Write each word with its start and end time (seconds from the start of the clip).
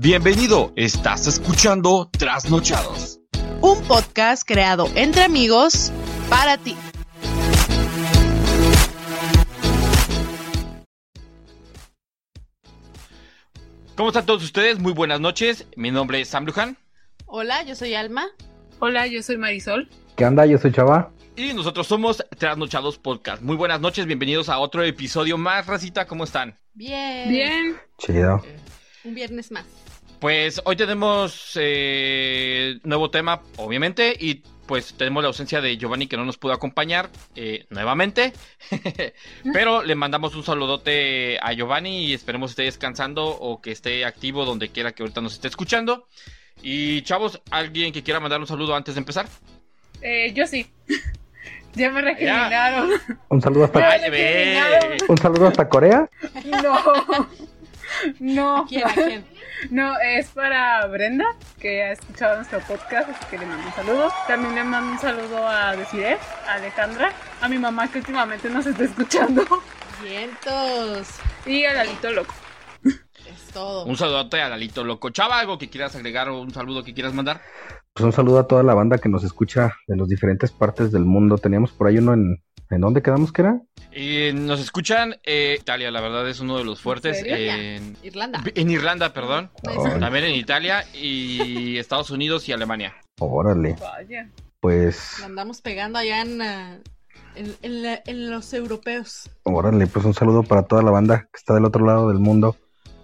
Bienvenido, 0.00 0.72
estás 0.76 1.26
escuchando 1.26 2.08
Trasnochados. 2.16 3.18
Un 3.60 3.82
podcast 3.82 4.46
creado 4.46 4.88
entre 4.94 5.24
amigos 5.24 5.90
para 6.30 6.56
ti. 6.56 6.76
¿Cómo 13.96 14.10
están 14.10 14.24
todos 14.24 14.44
ustedes? 14.44 14.78
Muy 14.78 14.92
buenas 14.92 15.18
noches. 15.18 15.66
Mi 15.74 15.90
nombre 15.90 16.20
es 16.20 16.28
Sam 16.28 16.44
Luján. 16.44 16.76
Hola, 17.26 17.64
yo 17.64 17.74
soy 17.74 17.94
Alma. 17.94 18.26
Hola, 18.78 19.08
yo 19.08 19.20
soy 19.24 19.36
Marisol. 19.36 19.88
¿Qué 20.14 20.24
onda? 20.24 20.46
Yo 20.46 20.58
soy 20.58 20.70
Chava. 20.70 21.10
Y 21.34 21.54
nosotros 21.54 21.88
somos 21.88 22.24
Trasnochados 22.38 22.98
Podcast. 22.98 23.42
Muy 23.42 23.56
buenas 23.56 23.80
noches, 23.80 24.06
bienvenidos 24.06 24.48
a 24.48 24.60
otro 24.60 24.84
episodio 24.84 25.36
más. 25.36 25.66
Racita, 25.66 26.06
¿cómo 26.06 26.22
están? 26.22 26.56
Bien. 26.72 27.28
Bien. 27.28 27.76
Chido. 27.98 28.44
Un 29.02 29.16
viernes 29.16 29.50
más. 29.50 29.64
Pues 30.20 30.60
hoy 30.64 30.74
tenemos 30.74 31.52
eh, 31.54 32.80
nuevo 32.82 33.10
tema, 33.10 33.40
obviamente, 33.56 34.16
y 34.18 34.42
pues 34.66 34.94
tenemos 34.94 35.22
la 35.22 35.28
ausencia 35.28 35.60
de 35.60 35.76
Giovanni 35.78 36.08
que 36.08 36.16
no 36.16 36.24
nos 36.24 36.36
pudo 36.36 36.52
acompañar 36.52 37.08
eh, 37.36 37.66
nuevamente. 37.70 38.32
Pero 39.52 39.82
le 39.82 39.94
mandamos 39.94 40.34
un 40.34 40.42
saludote 40.42 41.38
a 41.40 41.52
Giovanni 41.52 42.06
y 42.06 42.14
esperemos 42.14 42.50
esté 42.50 42.64
descansando 42.64 43.26
o 43.26 43.62
que 43.62 43.70
esté 43.70 44.04
activo 44.04 44.44
donde 44.44 44.70
quiera 44.70 44.92
que 44.92 45.04
ahorita 45.04 45.20
nos 45.20 45.34
esté 45.34 45.48
escuchando. 45.48 46.08
Y 46.62 47.02
chavos, 47.02 47.40
¿alguien 47.50 47.92
que 47.92 48.02
quiera 48.02 48.18
mandar 48.18 48.40
un 48.40 48.46
saludo 48.46 48.74
antes 48.74 48.96
de 48.96 48.98
empezar? 48.98 49.26
Eh, 50.02 50.32
yo 50.34 50.46
sí. 50.48 50.66
ya 51.74 51.90
me 51.90 52.02
recriminaron. 52.02 52.90
Un 53.28 53.40
saludo 53.40 53.64
hasta, 53.64 53.90
Ay, 53.90 54.98
un 55.08 55.16
saludo 55.16 55.46
hasta 55.46 55.68
Corea. 55.68 56.10
No. 56.44 57.28
No. 58.20 58.58
¿A 58.58 58.66
quién? 58.66 58.88
¿A 58.88 58.92
quién? 58.94 59.24
No, 59.70 59.98
es 59.98 60.28
para 60.28 60.86
Brenda, 60.86 61.24
que 61.60 61.82
ha 61.82 61.92
escuchado 61.92 62.36
nuestro 62.36 62.60
podcast, 62.60 63.10
así 63.10 63.24
que 63.30 63.38
le 63.38 63.46
mando 63.46 63.66
un 63.66 63.74
saludo. 63.74 64.12
También 64.26 64.54
le 64.54 64.64
mando 64.64 64.92
un 64.92 64.98
saludo 64.98 65.48
a 65.48 65.74
Desiree, 65.74 66.16
a 66.46 66.54
Alejandra, 66.54 67.12
a 67.40 67.48
mi 67.48 67.58
mamá 67.58 67.90
que 67.90 67.98
últimamente 67.98 68.48
nos 68.50 68.66
está 68.66 68.84
escuchando, 68.84 69.44
Vientos. 70.02 71.08
y 71.44 71.64
a 71.64 71.72
Lalito 71.74 72.10
Loco. 72.12 72.34
Es 72.84 73.52
todo. 73.52 73.84
Un 73.84 73.96
saludote 73.96 74.40
a 74.40 74.48
Lalito 74.48 74.84
Loco. 74.84 75.10
Chava, 75.10 75.40
¿algo 75.40 75.58
que 75.58 75.68
quieras 75.68 75.94
agregar 75.96 76.28
o 76.28 76.40
un 76.40 76.52
saludo 76.54 76.84
que 76.84 76.94
quieras 76.94 77.12
mandar? 77.12 77.42
Pues 77.98 78.04
un 78.06 78.12
saludo 78.12 78.38
a 78.38 78.46
toda 78.46 78.62
la 78.62 78.74
banda 78.74 78.98
que 78.98 79.08
nos 79.08 79.24
escucha 79.24 79.72
de 79.88 79.96
las 79.96 80.06
diferentes 80.06 80.52
partes 80.52 80.92
del 80.92 81.04
mundo. 81.04 81.36
Teníamos 81.36 81.72
por 81.72 81.88
ahí 81.88 81.98
uno 81.98 82.14
en. 82.14 82.40
¿En 82.70 82.80
dónde 82.82 83.02
quedamos 83.02 83.32
que 83.32 83.40
era? 83.42 83.60
Y 83.92 84.30
nos 84.34 84.60
escuchan 84.60 85.16
eh, 85.24 85.56
Italia, 85.58 85.90
la 85.90 86.00
verdad 86.02 86.28
es 86.28 86.38
uno 86.38 86.58
de 86.58 86.64
los 86.64 86.80
fuertes. 86.80 87.22
En, 87.24 87.96
Irlanda. 88.04 88.40
en 88.54 88.70
Irlanda, 88.70 89.12
perdón. 89.14 89.50
Ay, 89.66 89.98
También 89.98 90.26
en 90.26 90.34
Italia 90.36 90.84
y 90.94 91.76
Estados 91.78 92.10
Unidos 92.10 92.46
y 92.48 92.52
Alemania. 92.52 92.94
órale. 93.18 93.74
Vaya. 93.80 94.30
Pues. 94.60 95.16
La 95.18 95.26
andamos 95.26 95.60
pegando 95.62 95.98
allá 95.98 96.20
en, 96.20 96.40
en, 96.42 97.56
en 97.62 97.82
la- 97.82 98.02
en 98.06 98.30
los 98.30 98.52
europeos. 98.52 99.28
Órale, 99.44 99.86
pues 99.88 100.04
un 100.04 100.14
saludo 100.14 100.42
para 100.44 100.62
toda 100.64 100.82
la 100.82 100.90
banda 100.92 101.22
que 101.22 101.38
está 101.38 101.54
del 101.54 101.64
otro 101.64 101.84
lado 101.86 102.08
del 102.10 102.18
mundo. 102.18 102.54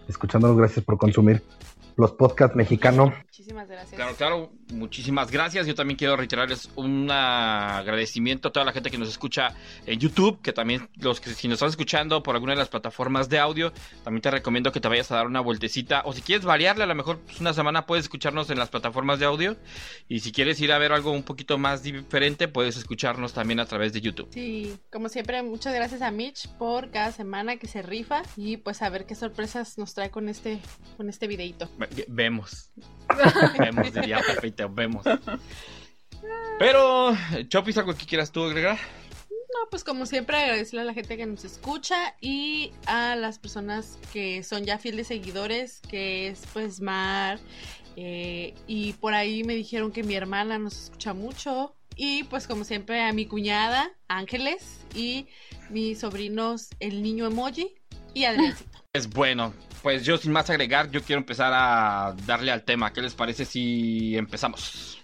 Escuchándonos, 0.09 0.57
gracias 0.59 0.85
por 0.85 0.99
consumir 0.99 1.43
los 1.97 2.13
podcasts 2.13 2.57
mexicanos. 2.57 3.13
Muchísimas 3.25 3.69
gracias. 3.69 3.95
Claro, 3.95 4.15
claro, 4.17 4.53
muchísimas 4.73 5.31
gracias. 5.31 5.67
Yo 5.67 5.75
también 5.75 5.97
quiero 5.97 6.17
reiterarles 6.17 6.71
un 6.77 7.11
agradecimiento 7.11 8.49
a 8.49 8.53
toda 8.53 8.65
la 8.65 8.73
gente 8.73 8.91
que 8.91 8.99
nos 8.99 9.09
escucha 9.09 9.55
en 9.87 9.99
YouTube, 9.99 10.41
que 10.41 10.53
también 10.53 10.89
los 10.97 11.21
que 11.21 11.31
si 11.31 11.49
nos 11.49 11.57
están 11.57 11.71
escuchando 11.71 12.23
por 12.23 12.35
alguna 12.35 12.53
de 12.53 12.59
las 12.59 12.69
plataformas 12.69 13.29
de 13.29 13.39
audio, 13.39 13.73
también 14.03 14.23
te 14.23 14.31
recomiendo 14.31 14.73
que 14.73 14.81
te 14.81 14.89
vayas 14.89 15.11
a 15.11 15.17
dar 15.17 15.27
una 15.27 15.41
vueltecita. 15.41 16.03
O 16.05 16.13
si 16.13 16.23
quieres 16.23 16.45
variarle, 16.45 16.85
a 16.85 16.87
lo 16.87 16.95
mejor 16.95 17.19
pues, 17.19 17.41
una 17.41 17.53
semana 17.53 17.87
puedes 17.87 18.05
escucharnos 18.05 18.51
en 18.51 18.59
las 18.59 18.71
plataformas 18.71 19.19
de 19.19 19.27
audio. 19.27 19.57
Y 20.09 20.21
si 20.21 20.33
quieres 20.33 20.61
ir 20.61 20.73
a 20.73 20.79
ver 20.79 20.93
algo 20.93 21.13
un 21.13 21.23
poquito 21.23 21.59
más 21.59 21.83
diferente, 21.83 22.49
puedes 22.49 22.77
escucharnos 22.77 23.33
también 23.33 23.61
a 23.61 23.67
través 23.67 23.93
de 23.93 24.01
YouTube. 24.01 24.29
Sí, 24.33 24.77
como 24.91 25.09
siempre, 25.09 25.43
muchas 25.43 25.75
gracias 25.75 26.03
a 26.03 26.11
Mitch 26.11 26.49
por 26.59 26.91
cada 26.91 27.13
semana 27.13 27.57
que 27.57 27.67
se 27.67 27.83
rifa 27.83 28.23
y 28.37 28.57
pues 28.57 28.83
a 28.83 28.89
ver 28.89 29.07
qué 29.07 29.15
sorpresas 29.15 29.79
nos 29.79 29.95
trae 29.95 30.11
con 30.11 30.29
este, 30.29 30.61
con 30.97 31.09
este 31.09 31.27
videito. 31.27 31.69
Ve- 31.91 32.05
Vemos. 32.09 32.71
Vemos, 33.59 33.93
diría 33.93 34.21
Pepito, 34.27 34.69
vemos. 34.69 35.05
Pero, 36.59 37.17
Chopis, 37.49 37.77
¿algo 37.79 37.95
que 37.95 38.07
quieras 38.07 38.31
tú 38.33 38.45
agregar? 38.45 38.79
No, 39.31 39.69
pues 39.71 39.85
como 39.85 40.07
siempre 40.07 40.37
agradecerle 40.37 40.81
a 40.83 40.85
la 40.85 40.95
gente 40.95 41.17
que 41.17 41.27
nos 41.27 41.45
escucha 41.45 42.15
y 42.21 42.73
a 42.87 43.15
las 43.17 43.39
personas 43.39 43.99
que 44.13 44.43
son 44.43 44.65
ya 44.65 44.79
fieles 44.79 45.09
seguidores, 45.09 45.81
que 45.89 46.29
es 46.29 46.43
pues 46.53 46.81
Mar. 46.81 47.39
eh, 47.97 48.55
y 48.67 48.93
por 48.95 49.15
ahí 49.15 49.45
me 49.45 49.55
dijeron 49.55 49.93
que 49.93 50.03
mi 50.03 50.15
hermana 50.15 50.59
nos 50.59 50.85
escucha 50.85 51.15
mucho. 51.15 51.75
Y 51.97 52.25
pues 52.25 52.49
como 52.49 52.65
siempre 52.65 53.03
a 53.03 53.13
mi 53.13 53.27
cuñada, 53.27 53.89
Ángeles, 54.09 54.81
y 54.97 55.29
mis 55.71 56.01
sobrinos, 56.01 56.69
el 56.81 57.03
niño 57.05 57.25
emoji 57.27 57.73
y 58.15 58.25
Adriancito. 58.25 58.79
Es 58.93 59.11
bueno. 59.11 59.53
Pues 59.83 60.05
yo 60.05 60.17
sin 60.17 60.33
más 60.33 60.49
agregar, 60.49 60.91
yo 60.91 61.03
quiero 61.03 61.21
empezar 61.21 61.53
a 61.55 62.15
darle 62.25 62.51
al 62.51 62.63
tema. 62.63 62.93
¿Qué 62.93 63.03
les 63.03 63.15
parece 63.15 63.45
si 63.45 64.17
empezamos? 64.17 64.99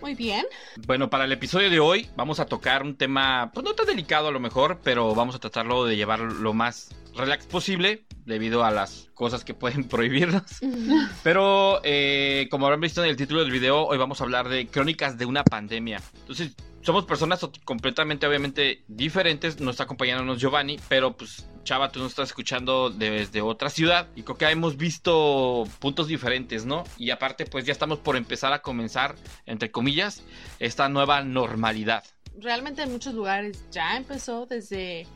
Muy 0.00 0.14
bien. 0.14 0.44
Bueno, 0.86 1.10
para 1.10 1.24
el 1.24 1.32
episodio 1.32 1.70
de 1.70 1.80
hoy 1.80 2.08
vamos 2.14 2.38
a 2.38 2.46
tocar 2.46 2.82
un 2.82 2.96
tema, 2.96 3.50
pues 3.52 3.64
no 3.64 3.74
tan 3.74 3.86
delicado 3.86 4.28
a 4.28 4.30
lo 4.30 4.38
mejor, 4.38 4.80
pero 4.84 5.14
vamos 5.14 5.34
a 5.34 5.38
tratarlo 5.38 5.84
de 5.86 5.96
llevar 5.96 6.20
lo 6.20 6.52
más 6.52 6.94
relax 7.16 7.46
posible 7.46 8.04
debido 8.24 8.64
a 8.64 8.70
las 8.70 9.08
cosas 9.14 9.44
que 9.44 9.54
pueden 9.54 9.84
prohibirnos. 9.88 10.44
Pero 11.22 11.80
eh, 11.82 12.46
como 12.50 12.66
habrán 12.66 12.80
visto 12.80 13.02
en 13.02 13.10
el 13.10 13.16
título 13.16 13.40
del 13.40 13.50
video, 13.50 13.86
hoy 13.86 13.98
vamos 13.98 14.20
a 14.20 14.24
hablar 14.24 14.48
de 14.48 14.68
crónicas 14.68 15.18
de 15.18 15.26
una 15.26 15.42
pandemia. 15.42 16.00
Entonces, 16.20 16.54
somos 16.82 17.04
personas 17.04 17.46
completamente, 17.64 18.26
obviamente, 18.26 18.84
diferentes. 18.88 19.60
Nos 19.60 19.74
está 19.74 19.84
acompañándonos 19.84 20.40
Giovanni, 20.40 20.78
pero 20.88 21.16
pues, 21.16 21.46
Chava, 21.64 21.90
tú 21.90 22.00
nos 22.00 22.10
estás 22.10 22.28
escuchando 22.28 22.90
desde 22.90 23.42
otra 23.42 23.70
ciudad. 23.70 24.08
Y 24.14 24.22
creo 24.22 24.36
que 24.36 24.48
hemos 24.48 24.76
visto 24.76 25.64
puntos 25.80 26.08
diferentes, 26.08 26.64
¿no? 26.64 26.84
Y 26.96 27.10
aparte, 27.10 27.46
pues 27.46 27.64
ya 27.64 27.72
estamos 27.72 27.98
por 27.98 28.16
empezar 28.16 28.52
a 28.52 28.62
comenzar, 28.62 29.16
entre 29.46 29.70
comillas, 29.70 30.22
esta 30.58 30.88
nueva 30.88 31.22
normalidad. 31.22 32.04
realmente 32.40 32.82
en 32.82 32.92
muchos 32.92 33.14
lugares 33.14 33.64
ya 33.72 33.96
empezó 33.96 34.46
desde 34.46 35.06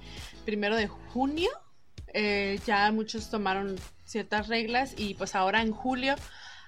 primero 0.44 0.76
de 0.76 0.88
junio. 0.88 1.50
Eh, 2.14 2.58
ya 2.66 2.90
muchos 2.92 3.30
tomaron 3.30 3.76
ciertas 4.04 4.48
reglas 4.48 4.94
y 4.98 5.14
pues 5.14 5.34
ahora 5.34 5.62
en 5.62 5.72
julio 5.72 6.14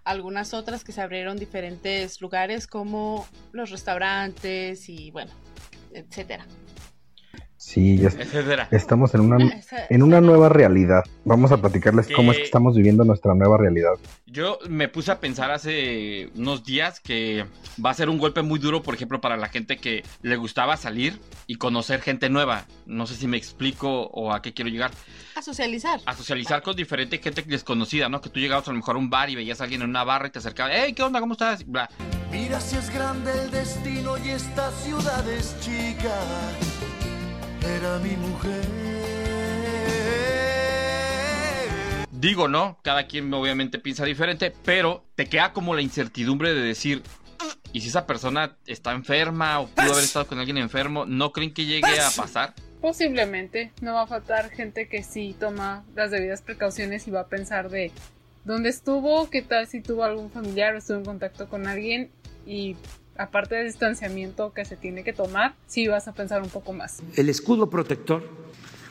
algunas 0.04 0.54
otras 0.54 0.84
que 0.84 0.92
se 0.92 1.00
abrieron 1.00 1.38
diferentes 1.38 2.20
lugares 2.20 2.66
como 2.66 3.26
los 3.53 3.70
restaurantes 3.70 4.88
y 4.88 5.10
bueno, 5.10 5.32
etcétera. 5.92 6.47
Sí, 7.67 7.97
ya 7.97 8.09
Etcétera. 8.09 8.69
estamos 8.71 9.15
en 9.15 9.23
una, 9.23 9.43
Esa- 9.55 9.87
en 9.89 10.03
una 10.03 10.21
nueva 10.21 10.51
realidad. 10.51 11.03
Vamos 11.25 11.51
a 11.51 11.57
platicarles 11.57 12.09
cómo 12.15 12.31
es 12.33 12.39
que 12.39 12.45
estamos 12.45 12.77
viviendo 12.77 13.05
nuestra 13.05 13.35
nueva 13.35 13.57
realidad. 13.57 13.93
Yo 14.27 14.59
me 14.69 14.89
puse 14.89 15.11
a 15.11 15.19
pensar 15.19 15.51
hace 15.51 16.29
unos 16.37 16.63
días 16.63 17.01
que 17.01 17.47
va 17.85 17.91
a 17.91 17.95
ser 17.95 18.11
un 18.11 18.19
golpe 18.19 18.43
muy 18.43 18.59
duro, 18.59 18.83
por 18.83 18.95
ejemplo, 18.95 19.21
para 19.21 19.39
la 19.39 19.49
gente 19.49 19.79
que 19.79 20.05
le 20.23 20.37
gustaba 20.37 20.77
salir 20.77 21.19
y 21.47 21.55
conocer 21.57 22.03
gente 22.03 22.29
nueva. 22.29 22.67
No 22.85 23.07
sé 23.07 23.15
si 23.17 23.27
me 23.27 23.39
explico 23.39 23.89
o 24.09 24.33
a 24.33 24.43
qué 24.43 24.53
quiero 24.53 24.71
llegar. 24.71 24.91
a 25.35 25.43
socializar. 25.43 26.01
A 26.07 26.15
socializar 26.15 26.63
con 26.63 26.77
diferente 26.77 27.19
gente 27.19 27.43
desconocida, 27.43 28.09
¿no? 28.11 28.21
Que 28.21 28.29
tú 28.29 28.39
llegabas 28.41 28.69
a 28.69 28.73
lo 28.73 28.77
mejor 28.77 28.97
a 28.97 28.99
un 28.99 29.09
bar 29.11 29.31
y 29.31 29.37
veías 29.37 29.61
a 29.61 29.65
alguien 29.65 29.83
en 29.83 29.89
una 29.91 30.05
barra 30.05 30.29
y 30.29 30.31
te 30.31 30.39
acercabas, 30.39 30.73
hey, 30.77 30.93
¿qué 30.93 31.03
onda? 31.03 31.19
¿Cómo 31.19 31.33
estás? 31.33 31.67
Bla. 31.67 31.89
Mira 32.31 32.61
si 32.61 32.77
es 32.77 32.93
grande 32.93 33.33
el 33.43 33.51
destino 33.51 34.17
y 34.25 34.29
esta 34.29 34.71
ciudad 34.73 35.27
es 35.31 35.57
chica. 35.61 36.15
Era 37.67 37.99
mi 37.99 38.17
mujer. 38.17 38.65
Digo, 42.11 42.49
¿no? 42.49 42.78
Cada 42.83 43.07
quien 43.07 43.33
obviamente 43.34 43.78
piensa 43.78 44.05
diferente, 44.05 44.53
pero 44.65 45.05
te 45.15 45.27
queda 45.27 45.53
como 45.53 45.75
la 45.75 45.83
incertidumbre 45.83 46.55
de 46.55 46.63
decir, 46.63 47.03
¿y 47.72 47.81
si 47.83 47.89
esa 47.89 48.07
persona 48.07 48.57
está 48.66 48.93
enferma 48.93 49.61
o 49.61 49.66
pudo 49.66 49.93
haber 49.93 50.05
estado 50.05 50.27
con 50.27 50.39
alguien 50.39 50.57
enfermo? 50.59 51.05
¿No 51.05 51.33
creen 51.33 51.53
que 51.53 51.66
llegue 51.66 52.01
a 52.01 52.11
pasar? 52.16 52.55
Posiblemente, 52.81 53.72
no 53.81 53.95
va 53.95 54.03
a 54.03 54.07
faltar 54.07 54.51
gente 54.51 54.89
que 54.89 55.03
sí 55.03 55.34
toma 55.39 55.84
las 55.95 56.10
debidas 56.10 56.43
precauciones 56.43 57.07
y 57.09 57.10
va 57.10 57.21
a 57.21 57.28
pensar 57.28 57.69
de 57.71 57.93
dónde 58.45 58.69
estuvo, 58.69 59.28
qué 59.31 59.43
tal 59.43 59.67
si 59.67 59.81
tuvo 59.81 60.05
algún 60.05 60.31
familiar 60.31 60.75
o 60.75 60.78
estuvo 60.78 60.99
en 60.99 61.05
contacto 61.05 61.49
con 61.49 61.67
alguien 61.67 62.10
y 62.47 62.77
aparte 63.16 63.55
del 63.55 63.66
distanciamiento 63.66 64.53
que 64.53 64.65
se 64.65 64.77
tiene 64.77 65.05
que 65.05 65.13
tomar, 65.13 65.55
sí 65.66 65.89
vas 65.89 66.09
a 66.09 66.13
pensar 66.13 66.43
un 66.43 66.51
poco 66.51 66.72
más. 66.72 67.03
El 67.16 67.28
escudo 67.28 67.71
protector 67.71 68.28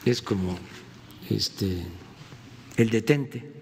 es 0.06 0.22
como 0.22 0.58
este 1.30 1.84
el 2.78 2.90
detente. 2.90 3.53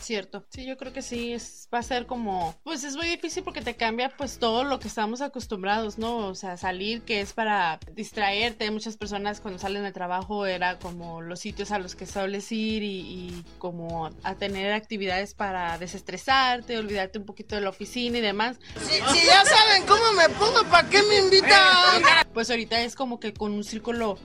Cierto. 0.00 0.44
Sí, 0.50 0.64
yo 0.64 0.76
creo 0.76 0.92
que 0.92 1.02
sí, 1.02 1.32
es, 1.32 1.68
va 1.72 1.78
a 1.78 1.82
ser 1.82 2.06
como, 2.06 2.54
pues 2.62 2.84
es 2.84 2.96
muy 2.96 3.08
difícil 3.08 3.42
porque 3.42 3.62
te 3.62 3.74
cambia 3.74 4.08
pues 4.16 4.38
todo 4.38 4.64
lo 4.64 4.78
que 4.78 4.88
estamos 4.88 5.20
acostumbrados, 5.20 5.98
¿no? 5.98 6.18
O 6.28 6.34
sea, 6.34 6.56
salir 6.56 7.02
que 7.02 7.20
es 7.20 7.32
para 7.32 7.80
distraerte. 7.94 8.70
Muchas 8.70 8.96
personas 8.96 9.40
cuando 9.40 9.58
salen 9.58 9.82
de 9.82 9.92
trabajo 9.92 10.46
era 10.46 10.78
como 10.78 11.20
los 11.20 11.40
sitios 11.40 11.70
a 11.72 11.78
los 11.78 11.94
que 11.94 12.06
sueles 12.06 12.50
ir 12.52 12.82
y, 12.82 13.00
y 13.00 13.44
como 13.58 14.10
a 14.22 14.34
tener 14.36 14.72
actividades 14.72 15.34
para 15.34 15.78
desestresarte, 15.78 16.78
olvidarte 16.78 17.18
un 17.18 17.26
poquito 17.26 17.56
de 17.56 17.62
la 17.62 17.70
oficina 17.70 18.18
y 18.18 18.20
demás. 18.20 18.58
Si, 18.80 18.94
si 18.94 19.26
ya 19.26 19.44
saben 19.44 19.86
cómo 19.86 20.12
me 20.12 20.28
pongo, 20.30 20.62
¿para 20.70 20.88
qué 20.88 21.02
me 21.02 21.18
invitan? 21.18 22.02
Pues 22.32 22.50
ahorita 22.50 22.80
es 22.82 22.94
como 22.94 23.18
que 23.18 23.32
con 23.32 23.52
un 23.52 23.64
círculo 23.64 24.18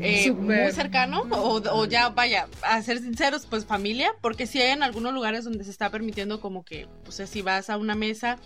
eh, 0.00 0.32
muy 0.32 0.72
cercano 0.72 1.22
o, 1.30 1.60
o 1.70 1.84
ya 1.86 2.08
vaya 2.10 2.48
a 2.62 2.82
ser 2.82 2.98
sinceros 2.98 3.46
pues 3.46 3.64
familia 3.64 4.12
porque 4.20 4.46
si 4.46 4.60
hay 4.60 4.70
en 4.70 4.82
algunos 4.82 5.12
lugares 5.12 5.44
donde 5.44 5.64
se 5.64 5.70
está 5.70 5.90
permitiendo 5.90 6.40
como 6.40 6.64
que 6.64 6.86
o 7.06 7.12
sea 7.12 7.26
si 7.26 7.42
vas 7.42 7.70
a 7.70 7.76
una 7.76 7.94
mesa 7.94 8.38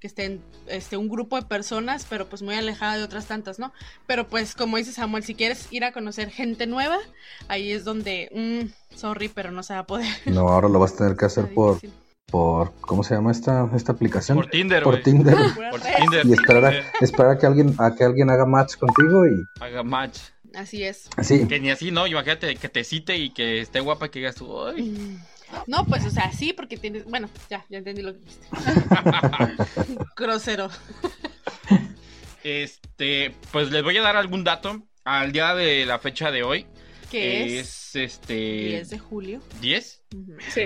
que 0.00 0.06
estén 0.06 0.42
este 0.66 0.96
un 0.96 1.08
grupo 1.08 1.36
de 1.36 1.46
personas 1.46 2.06
pero 2.08 2.26
pues 2.26 2.42
muy 2.42 2.54
alejada 2.54 2.96
de 2.96 3.04
otras 3.04 3.26
tantas 3.26 3.58
no 3.58 3.72
pero 4.06 4.26
pues 4.26 4.54
como 4.54 4.76
dice 4.76 4.92
Samuel 4.92 5.24
si 5.24 5.34
quieres 5.34 5.68
ir 5.70 5.84
a 5.84 5.92
conocer 5.92 6.30
gente 6.30 6.66
nueva 6.66 6.98
ahí 7.48 7.72
es 7.72 7.84
donde 7.84 8.30
mm, 8.34 8.96
sorry 8.96 9.28
pero 9.28 9.50
no 9.50 9.62
se 9.62 9.74
va 9.74 9.80
a 9.80 9.86
poder 9.86 10.06
No, 10.26 10.48
ahora 10.48 10.68
lo 10.68 10.78
vas 10.78 10.92
a 10.94 10.96
tener 10.98 11.16
que 11.16 11.24
hacer 11.24 11.52
por, 11.54 11.78
por 12.26 12.72
¿cómo 12.80 13.04
se 13.04 13.14
llama 13.14 13.30
esta, 13.30 13.70
esta 13.74 13.92
aplicación? 13.92 14.36
Por 14.36 14.50
Tinder, 14.50 14.82
Por 14.82 14.94
güey. 14.94 15.04
Tinder. 15.04 15.36
Por. 15.70 15.80
Tinder. 15.80 16.26
Y 16.26 16.32
esperar 16.32 16.64
a, 16.66 16.72
esperar 17.00 17.30
a 17.32 17.38
que 17.38 17.46
alguien 17.46 17.74
a 17.78 17.94
que 17.94 18.04
alguien 18.04 18.28
haga 18.30 18.44
match 18.44 18.76
contigo 18.76 19.26
y 19.26 19.42
Haga 19.60 19.82
match. 19.82 20.18
Así 20.56 20.82
es 20.82 21.08
así. 21.16 21.46
Que 21.46 21.60
ni 21.60 21.70
así, 21.70 21.90
¿no? 21.90 22.06
Imagínate 22.06 22.56
que 22.56 22.68
te 22.68 22.82
cite 22.84 23.16
y 23.16 23.30
que 23.30 23.60
esté 23.60 23.80
guapa 23.80 24.06
y 24.06 24.08
que 24.10 24.18
digas 24.20 24.34
tú, 24.36 24.64
"Ay". 24.66 24.82
Mm. 24.82 25.22
no 25.68 25.84
pues 25.86 26.04
o 26.04 26.10
sea 26.10 26.32
sí 26.32 26.52
porque 26.52 26.76
tienes 26.76 27.04
bueno 27.04 27.28
ya 27.48 27.64
ya 27.68 27.78
entendí 27.78 28.02
lo 28.02 28.14
que 28.14 28.18
dijiste 28.18 28.48
grosero 30.16 30.68
Este, 32.42 33.34
pues 33.52 33.70
les 33.70 33.82
voy 33.82 33.96
a 33.96 34.02
dar 34.02 34.16
algún 34.16 34.44
dato. 34.44 34.82
Al 35.04 35.30
día 35.32 35.54
de 35.54 35.86
la 35.86 35.98
fecha 36.00 36.30
de 36.32 36.42
hoy 36.42 36.66
que 37.10 37.58
es, 37.60 37.94
es 37.94 37.96
este 37.96 38.34
10 38.34 38.90
de 38.90 38.98
julio 38.98 39.40
10. 39.60 40.02
Ujú. 40.14 40.32
Sí. 40.52 40.62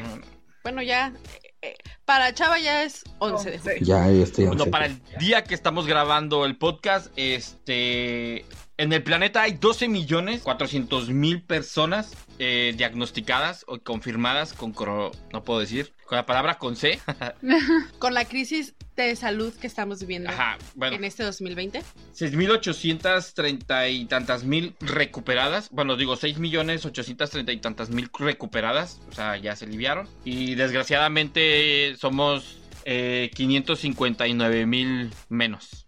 Bueno, 0.63 0.81
ya. 0.83 1.13
eh, 1.61 1.75
para 2.07 2.33
Chava 2.35 2.59
ya 2.59 2.85
es 2.85 3.03
11 3.19 3.51
de 3.51 3.59
julio. 3.59 3.77
Ya 3.83 4.09
estoy. 4.11 4.47
Bueno, 4.47 4.63
once. 4.63 4.71
para 4.71 4.87
el 4.87 5.03
día 5.19 5.45
que 5.45 5.55
estamos 5.55 5.87
grabando 5.87 6.47
el 6.47 6.57
podcast, 6.57 7.11
este, 7.17 8.47
en 8.83 8.93
el 8.93 9.03
planeta 9.03 9.43
hay 9.43 9.53
12 9.53 9.89
millones 9.89 10.43
400 10.43 11.11
mil 11.11 11.43
personas 11.43 12.17
eh, 12.39 12.73
diagnosticadas 12.77 13.65
o 13.69 13.79
confirmadas 13.79 14.55
con 14.55 14.73
coro- 14.73 15.13
no 15.33 15.45
puedo 15.45 15.61
decir, 15.61 15.93
con 16.07 16.17
la 16.17 16.25
palabra 16.25 16.57
con 16.59 16.77
C. 16.77 16.99
Con 17.99 18.15
la 18.15 18.25
crisis 18.25 18.75
de 18.97 19.15
salud 19.17 19.53
que 19.55 19.67
estamos 19.67 20.01
viviendo 20.01 20.31
Ajá, 20.31 20.59
bueno, 20.75 20.97
en 20.97 21.05
este 21.05 21.23
2020. 21.23 21.83
6.830 22.19 23.93
y 23.93 24.05
tantas 24.07 24.45
mil 24.45 24.75
recuperadas. 24.81 25.69
Bueno, 25.71 25.97
digo 25.97 26.17
6 26.17 26.39
millones 26.39 26.85
830 26.85 27.53
y 27.53 27.57
tantas 27.59 27.91
mil 27.91 28.11
recuperadas. 28.19 29.01
O 29.11 29.13
sea, 29.13 29.37
ya 29.37 29.55
se 29.57 29.67
aliviaron. 29.67 30.09
Y 30.25 30.55
desgraciadamente 30.55 31.95
somos 31.99 32.59
eh, 32.85 33.31
559 33.35 34.67
mil 34.67 35.11
menos. 35.29 35.87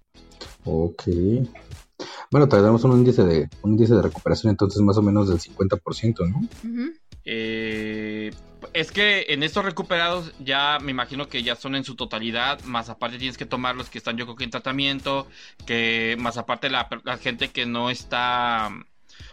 Ok. 0.64 1.04
Bueno, 2.30 2.48
tenemos 2.48 2.84
un 2.84 2.98
índice 2.98 3.24
de 3.24 3.48
un 3.62 3.72
índice 3.72 3.94
de 3.94 4.02
recuperación 4.02 4.50
entonces 4.50 4.80
más 4.82 4.96
o 4.96 5.02
menos 5.02 5.28
del 5.28 5.38
50%, 5.38 6.28
¿no? 6.28 6.48
Eh, 7.24 8.32
es 8.72 8.90
que 8.90 9.26
en 9.28 9.42
estos 9.42 9.64
recuperados 9.64 10.32
ya 10.38 10.78
me 10.80 10.90
imagino 10.90 11.28
que 11.28 11.42
ya 11.42 11.56
son 11.56 11.74
en 11.74 11.84
su 11.84 11.94
totalidad, 11.94 12.62
más 12.64 12.88
aparte 12.88 13.18
tienes 13.18 13.38
que 13.38 13.46
tomar 13.46 13.76
los 13.76 13.90
que 13.90 13.98
están 13.98 14.16
yo 14.16 14.24
creo 14.24 14.36
que 14.36 14.44
en 14.44 14.50
tratamiento, 14.50 15.26
que 15.66 16.16
más 16.18 16.36
aparte 16.38 16.70
la, 16.70 16.88
la 17.04 17.18
gente 17.18 17.48
que 17.48 17.66
no 17.66 17.90
está, 17.90 18.70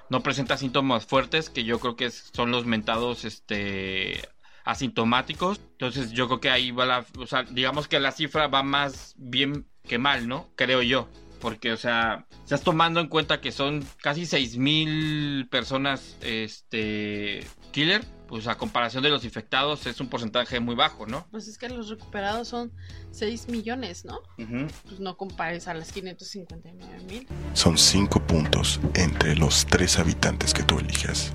no 0.10 0.22
presenta 0.22 0.58
síntomas 0.58 1.06
fuertes, 1.06 1.50
que 1.50 1.64
yo 1.64 1.80
creo 1.80 1.96
que 1.96 2.12
son 2.12 2.52
los 2.52 2.66
mentados, 2.66 3.26
este 3.26 4.22
asintomáticos. 4.70 5.60
Entonces 5.72 6.12
yo 6.12 6.28
creo 6.28 6.40
que 6.40 6.50
ahí 6.50 6.72
va 6.72 6.86
la, 6.86 7.06
o 7.18 7.28
sea, 7.28 7.44
digamos 7.44 7.88
que 7.88 8.00
la 8.00 8.12
cifra 8.12 8.48
va 8.48 8.64
más 8.64 9.16
bien 9.18 9.66
que 9.88 9.98
mal, 9.98 10.28
¿no? 10.28 10.48
Creo 10.56 10.82
yo. 10.82 11.08
Porque, 11.40 11.72
o 11.72 11.78
sea, 11.78 12.26
estás 12.44 12.62
tomando 12.62 13.00
en 13.00 13.08
cuenta 13.08 13.42
que 13.42 13.52
son 13.52 13.86
casi 14.02 14.24
6.000 14.24 15.50
personas, 15.50 16.18
este, 16.22 17.46
killer, 17.72 18.04
pues 18.28 18.48
a 18.48 18.58
comparación 18.58 19.04
de 19.04 19.10
los 19.10 19.26
infectados 19.26 19.88
es 19.88 20.00
un 20.00 20.08
porcentaje 20.08 20.60
muy 20.60 20.76
bajo, 20.76 21.08
¿no? 21.08 21.26
Pues 21.32 21.48
es 21.48 21.58
que 21.58 21.70
los 21.70 21.90
recuperados 21.90 22.48
son 22.48 22.72
6 23.12 23.48
millones, 23.50 24.06
¿no? 24.06 24.20
Ujú. 24.38 24.68
Pues 24.86 25.00
no 25.00 25.18
compares 25.18 25.68
a 25.68 25.74
las 25.74 25.92
559 25.92 27.04
mil. 27.10 27.28
Son 27.54 27.78
cinco 27.78 28.20
puntos 28.20 28.80
entre 28.94 29.36
los 29.36 29.66
tres 29.66 29.98
habitantes 29.98 30.54
que 30.54 30.64
tú 30.64 30.78
elijas. 30.78 31.34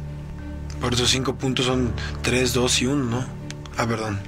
Por 0.80 0.92
esos 0.94 1.10
cinco 1.10 1.36
puntos 1.36 1.66
son 1.66 1.94
3, 2.22 2.52
2 2.52 2.82
y 2.82 2.86
1, 2.86 3.04
¿no? 3.04 3.26
Ah, 3.78 3.86
perdón. 3.86 4.20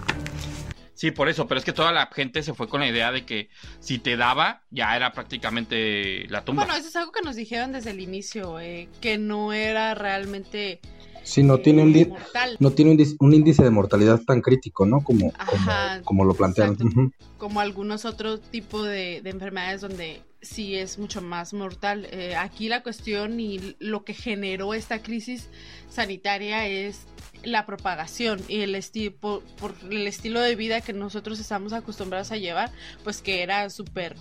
Sí, 0.97 1.11
por 1.11 1.29
eso, 1.29 1.47
pero 1.47 1.59
es 1.59 1.65
que 1.65 1.75
toda 1.75 1.93
la 1.93 2.07
gente 2.07 2.43
se 2.43 2.55
fue 2.55 2.69
con 2.69 2.81
la 2.81 2.89
idea 2.89 3.13
de 3.13 3.27
que 3.27 3.51
si 3.81 3.99
te 3.99 4.17
daba, 4.17 4.63
ya 4.71 4.97
era 4.97 5.13
prácticamente 5.13 6.27
la 6.29 6.43
tumba. 6.43 6.65
Bueno, 6.65 6.79
eso 6.79 6.89
es 6.89 6.97
algo 6.97 7.13
que 7.13 7.21
nos 7.23 7.37
dijeron 7.37 7.73
desde 7.73 7.91
el 7.91 8.01
inicio, 8.01 8.59
eh, 8.61 8.89
que 9.03 9.19
no 9.19 9.53
era 9.53 9.95
realmente 9.95 10.81
Sí, 11.23 11.43
no 11.43 11.57
eh, 11.57 11.59
tiene 11.59 11.83
un 11.83 12.09
mortal. 12.09 12.57
no 12.61 12.71
tiene 12.71 12.93
un, 12.93 13.17
un 13.21 13.35
índice 13.35 13.63
de 13.63 13.71
mortalidad 13.71 14.21
tan 14.23 14.41
crítico, 14.41 14.87
¿no? 14.87 15.03
Como, 15.05 15.33
como, 15.33 15.71
Ajá, 15.71 16.01
como 16.03 16.25
lo 16.25 16.35
plantearon. 16.35 16.75
exacto. 16.75 16.99
Ujú. 17.01 17.13
como 17.37 17.61
algunos 17.61 18.05
otros 18.05 18.41
tipos 18.41 18.87
de, 18.87 19.21
de 19.23 19.31
enfermedades 19.31 19.83
donde 19.83 20.23
sí 20.47 20.77
es 20.77 20.99
mucho 20.99 21.21
más 21.21 21.53
mortal. 21.53 22.07
Eh, 22.11 22.37
aquí 22.37 22.69
la 22.69 22.83
cuestión 22.83 23.41
y 23.41 23.77
lo 23.79 24.05
que 24.05 24.15
generó 24.15 24.75
esta 24.75 25.03
crisis 25.03 25.49
sanitaria 25.91 26.67
es 26.67 27.07
la 27.43 27.67
propagación 27.67 28.43
y 28.49 28.61
el 28.61 28.83
por, 29.21 29.43
por 29.57 29.75
el 29.91 30.07
estilo 30.07 30.41
de 30.41 30.57
vida 30.57 30.81
que 30.81 30.93
nosotros 30.93 31.39
estamos 31.39 31.73
acostumbrados 31.73 32.33
a 32.33 32.37
llevar, 32.37 32.71
pues 33.05 33.23
que 33.23 33.43
era 33.43 33.71
súper 33.71 34.17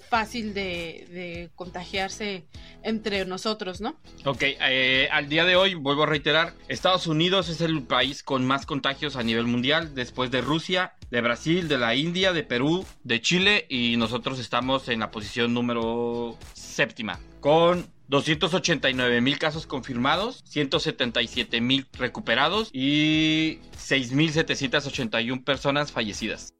fácil 0.00 0.54
de, 0.54 1.50
contagiarse 1.54 2.44
entre 2.82 3.24
nosotros, 3.24 3.80
¿no? 3.80 3.96
Ok, 4.24 4.42
eh, 4.42 5.08
al 5.10 5.28
día 5.28 5.44
de 5.44 5.56
hoy, 5.56 5.74
vuelvo 5.74 6.04
a 6.04 6.06
reiterar, 6.06 6.54
Estados 6.68 7.06
Unidos 7.06 7.48
es 7.48 7.60
el 7.60 7.82
país 7.82 8.22
con 8.22 8.44
más 8.44 8.66
contagios 8.66 9.16
a 9.16 9.22
nivel 9.22 9.46
mundial, 9.46 9.94
después 9.94 10.30
de 10.30 10.40
Rusia, 10.40 10.94
de 11.10 11.20
Brasil, 11.20 11.68
de 11.68 11.78
la 11.78 11.94
India, 11.94 12.32
de 12.32 12.42
Perú, 12.42 12.84
de 13.04 13.20
Chile, 13.20 13.66
y 13.68 13.96
nosotros 13.96 14.38
estamos 14.38 14.88
en 14.88 15.00
la 15.00 15.10
posición 15.10 15.54
número 15.54 16.36
séptima, 16.54 17.18
con 17.40 17.86
289 18.08 19.20
mil 19.20 19.38
casos 19.38 19.66
confirmados, 19.66 20.42
177 20.46 21.60
mil 21.60 21.86
recuperados 21.92 22.70
y 22.72 23.58
6.781 23.76 25.44
personas 25.44 25.92
fallecidas. 25.92 26.53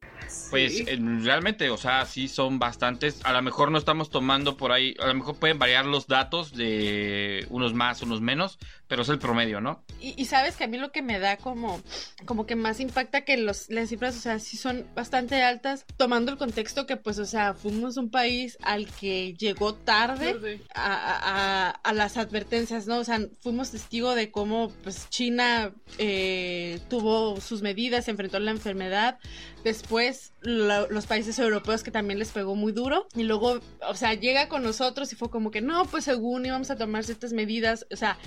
Pues 0.50 0.76
Sí. 0.79 0.85
eh, 0.87 0.97
realmente, 1.00 1.71
o 1.71 1.76
sea, 1.76 2.05
sí 2.07 2.29
son 2.29 2.59
bastantes. 2.59 3.21
A 3.25 3.33
lo 3.33 3.43
mejor 3.43 3.71
no 3.73 3.79
estamos 3.79 4.11
tomando 4.11 4.57
por 4.57 4.71
ahí, 4.73 4.95
a 5.00 5.07
lo 5.07 5.14
mejor 5.14 5.38
pueden 5.38 5.59
variar 5.59 5.85
los 5.87 6.07
datos 6.07 6.53
de 6.53 7.45
unos 7.49 7.75
más, 7.75 8.03
unos 8.03 8.21
menos, 8.21 8.59
pero 8.88 9.03
es 9.03 9.09
el 9.09 9.19
promedio, 9.19 9.61
¿no? 9.61 9.83
Y, 10.00 10.14
y 10.21 10.26
sabes 10.26 10.57
que 10.57 10.64
a 10.64 10.67
mí 10.67 10.76
lo 10.79 10.93
que 10.93 11.03
me 11.03 11.19
da 11.19 11.37
como, 11.37 11.81
como 12.26 12.47
que 12.47 12.55
más 12.57 12.81
impacta 12.81 13.23
que 13.23 13.37
los, 13.37 13.71
las 13.71 13.88
cifras, 13.88 14.17
o 14.17 14.21
sea, 14.21 14.38
sí 14.38 14.57
son 14.57 14.87
bastante 14.95 15.43
altas, 15.43 15.85
tomando 15.97 16.31
el 16.33 16.38
contexto 16.38 16.87
que 16.87 16.97
pues, 16.97 17.19
o 17.19 17.25
sea, 17.25 17.55
fuimos 17.55 17.97
un 17.97 18.11
país 18.11 18.59
al 18.62 18.87
que 18.87 19.35
llegó 19.35 19.75
tarde 19.75 20.61
a, 20.75 20.95
a- 20.95 21.71
a 21.71 21.93
las 21.93 22.17
advertencias, 22.17 22.87
¿no? 22.87 22.99
O 22.99 23.05
sea, 23.05 23.21
fuimos 23.41 23.71
testigo 23.71 24.14
de 24.14 24.31
cómo 24.31 24.71
pues 24.83 25.09
China 25.11 25.73
eh, 25.99 26.81
tuvo 26.88 27.41
sus 27.41 27.62
medidas, 27.62 28.05
se 28.05 28.11
enfrentó 28.11 28.37
a 28.37 28.41
la 28.41 28.50
enfermedad, 28.50 29.19
después 29.64 30.33
lo- 30.43 30.88
los 30.91 31.07
países 31.07 31.38
europeos 31.38 31.83
que 31.83 31.91
también 31.91 32.19
les 32.19 32.31
pegó 32.33 32.55
muy 32.55 32.73
duro, 32.73 33.07
y 33.14 33.23
luego, 33.23 33.61
o 33.88 33.95
sea, 33.95 34.14
llega 34.14 34.49
con 34.49 34.62
nosotros 34.62 35.12
y 35.12 35.17
fue 35.17 35.31
como 35.31 35.50
que 35.50 35.61
no, 35.62 35.85
pues 35.87 36.05
según 36.05 36.45
íbamos 36.47 36.71
a 36.71 36.76
tomar 36.76 37.05
ciertas 37.05 37.33
medidas, 37.33 37.87
o 37.93 37.97
sea, 37.97 38.19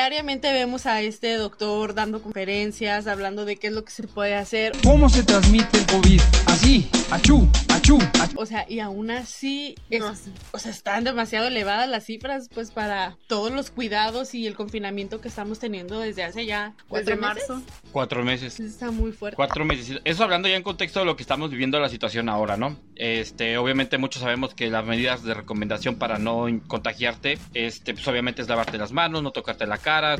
diariamente 0.00 0.50
vemos 0.50 0.86
a 0.86 1.02
este 1.02 1.34
doctor 1.34 1.92
dando 1.92 2.22
conferencias, 2.22 3.06
hablando 3.06 3.44
de 3.44 3.56
qué 3.56 3.66
es 3.66 3.74
lo 3.74 3.84
que 3.84 3.90
se 3.92 4.04
puede 4.04 4.34
hacer, 4.34 4.72
¿Cómo 4.82 5.10
se 5.10 5.22
transmite 5.24 5.76
el 5.76 5.86
COVID? 5.86 6.20
Así, 6.46 6.88
achú, 7.10 7.46
achú, 7.68 7.98
achú. 8.18 8.40
o 8.40 8.46
sea, 8.46 8.64
y 8.66 8.80
aún 8.80 9.10
así, 9.10 9.74
es- 9.90 10.00
No 10.00 10.14
o 10.52 10.58
sea, 10.58 10.70
están 10.70 11.04
demasiado 11.04 11.48
elevadas 11.48 11.86
las 11.86 12.04
cifras, 12.06 12.48
pues 12.54 12.70
para 12.70 13.18
todos 13.26 13.52
los 13.52 13.70
cuidados 13.70 14.34
y 14.34 14.46
el 14.46 14.56
confinamiento 14.56 15.20
que 15.20 15.28
estamos 15.28 15.58
teniendo 15.58 16.00
desde 16.00 16.22
hace 16.24 16.46
ya 16.46 16.72
cuatro 16.88 17.16
Desde 17.16 17.20
meses. 17.20 17.48
marzo. 17.50 17.62
Cuatro 17.92 18.24
meses. 18.24 18.58
Está 18.58 18.90
muy 18.90 19.12
fuerte. 19.12 19.36
Cuatro 19.36 19.66
meses. 19.66 20.00
Eso 20.04 20.24
hablando 20.24 20.48
ya 20.48 20.56
en 20.56 20.62
contexto 20.62 21.00
de 21.00 21.04
lo 21.04 21.14
que 21.16 21.22
estamos 21.22 21.50
viviendo 21.50 21.78
la 21.78 21.90
situación 21.90 22.30
ahora, 22.30 22.56
¿no? 22.56 22.74
Este, 23.02 23.56
obviamente 23.56 23.96
muchos 23.96 24.20
sabemos 24.20 24.52
que 24.52 24.68
las 24.68 24.84
medidas 24.84 25.22
de 25.24 25.32
recomendación 25.32 25.94
para 25.96 26.18
no 26.18 26.46
contagiarte, 26.66 27.38
este, 27.54 27.94
pues 27.94 28.06
obviamente 28.06 28.42
es 28.42 28.48
lavarte 28.48 28.76
las 28.76 28.92
manos, 28.92 29.22
no 29.22 29.30
tocarte 29.30 29.66
la 29.66 29.78
cara. 29.78 30.16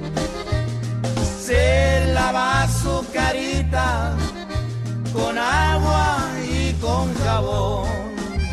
Se 1.38 2.10
lava 2.14 2.66
su 2.68 3.04
carita 3.12 4.16
con 5.12 5.36
agua 5.36 6.30
y 6.50 6.72
con 6.80 7.12
jabón. 7.16 7.86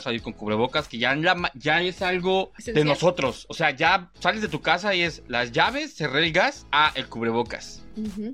salir 0.03 0.21
con 0.21 0.33
cubrebocas, 0.33 0.87
que 0.89 0.97
ya, 0.97 1.11
en 1.13 1.23
la 1.23 1.35
ma- 1.35 1.51
ya 1.53 1.81
es 1.81 2.01
algo 2.01 2.51
de 2.65 2.83
nosotros. 2.85 3.45
O 3.49 3.53
sea, 3.53 3.71
ya 3.71 4.09
sales 4.19 4.41
de 4.41 4.47
tu 4.49 4.61
casa 4.61 4.93
y 4.93 5.03
es 5.03 5.23
las 5.27 5.51
llaves, 5.53 5.95
cerré 5.95 6.25
el 6.25 6.33
gas, 6.33 6.65
ah, 6.73 6.91
el 6.95 7.07
cubrebocas. 7.07 7.81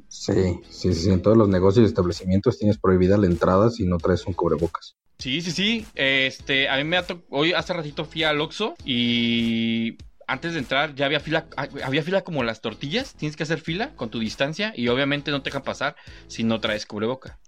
Sí, 0.08 0.60
sí, 0.70 0.94
sí. 0.94 1.10
En 1.10 1.22
todos 1.22 1.38
los 1.38 1.50
negocios 1.50 1.84
y 1.84 1.88
establecimientos 1.88 2.58
tienes 2.58 2.78
prohibida 2.78 3.18
la 3.18 3.28
entrada 3.28 3.70
si 3.70 3.86
no 3.86 3.98
traes 3.98 4.26
un 4.26 4.34
cubrebocas. 4.34 4.96
Sí, 5.20 5.42
sí, 5.42 5.52
sí. 5.52 5.86
Este, 5.96 6.70
a 6.70 6.78
mí 6.78 6.84
me 6.84 6.98
ha 6.98 7.06
hoy 7.30 7.54
hace 7.54 7.74
ratito 7.74 8.06
fui 8.06 8.24
al 8.24 8.42
Oxxo 8.42 8.76
y 8.84 9.98
antes 10.28 10.54
de 10.54 10.60
entrar 10.60 10.96
ya 10.96 11.06
había 11.06 11.20
fila, 11.20 11.46
ah, 11.56 11.68
había 11.84 12.04
fila 12.04 12.22
como 12.22 12.44
las 12.44 12.62
tortillas. 12.62 13.14
Tienes 13.16 13.36
que 13.36 13.44
hacer 13.44 13.60
fila 13.60 13.96
con 13.96 14.10
tu 14.10 14.20
distancia 14.20 14.74
y 14.76 14.88
obviamente 14.88 15.32
no 15.32 15.42
te 15.42 15.50
dejan 15.50 15.64
pasar 15.64 15.96
si 16.28 16.44
no 16.44 16.60
traes 16.60 16.86
cubreboca. 16.86 17.40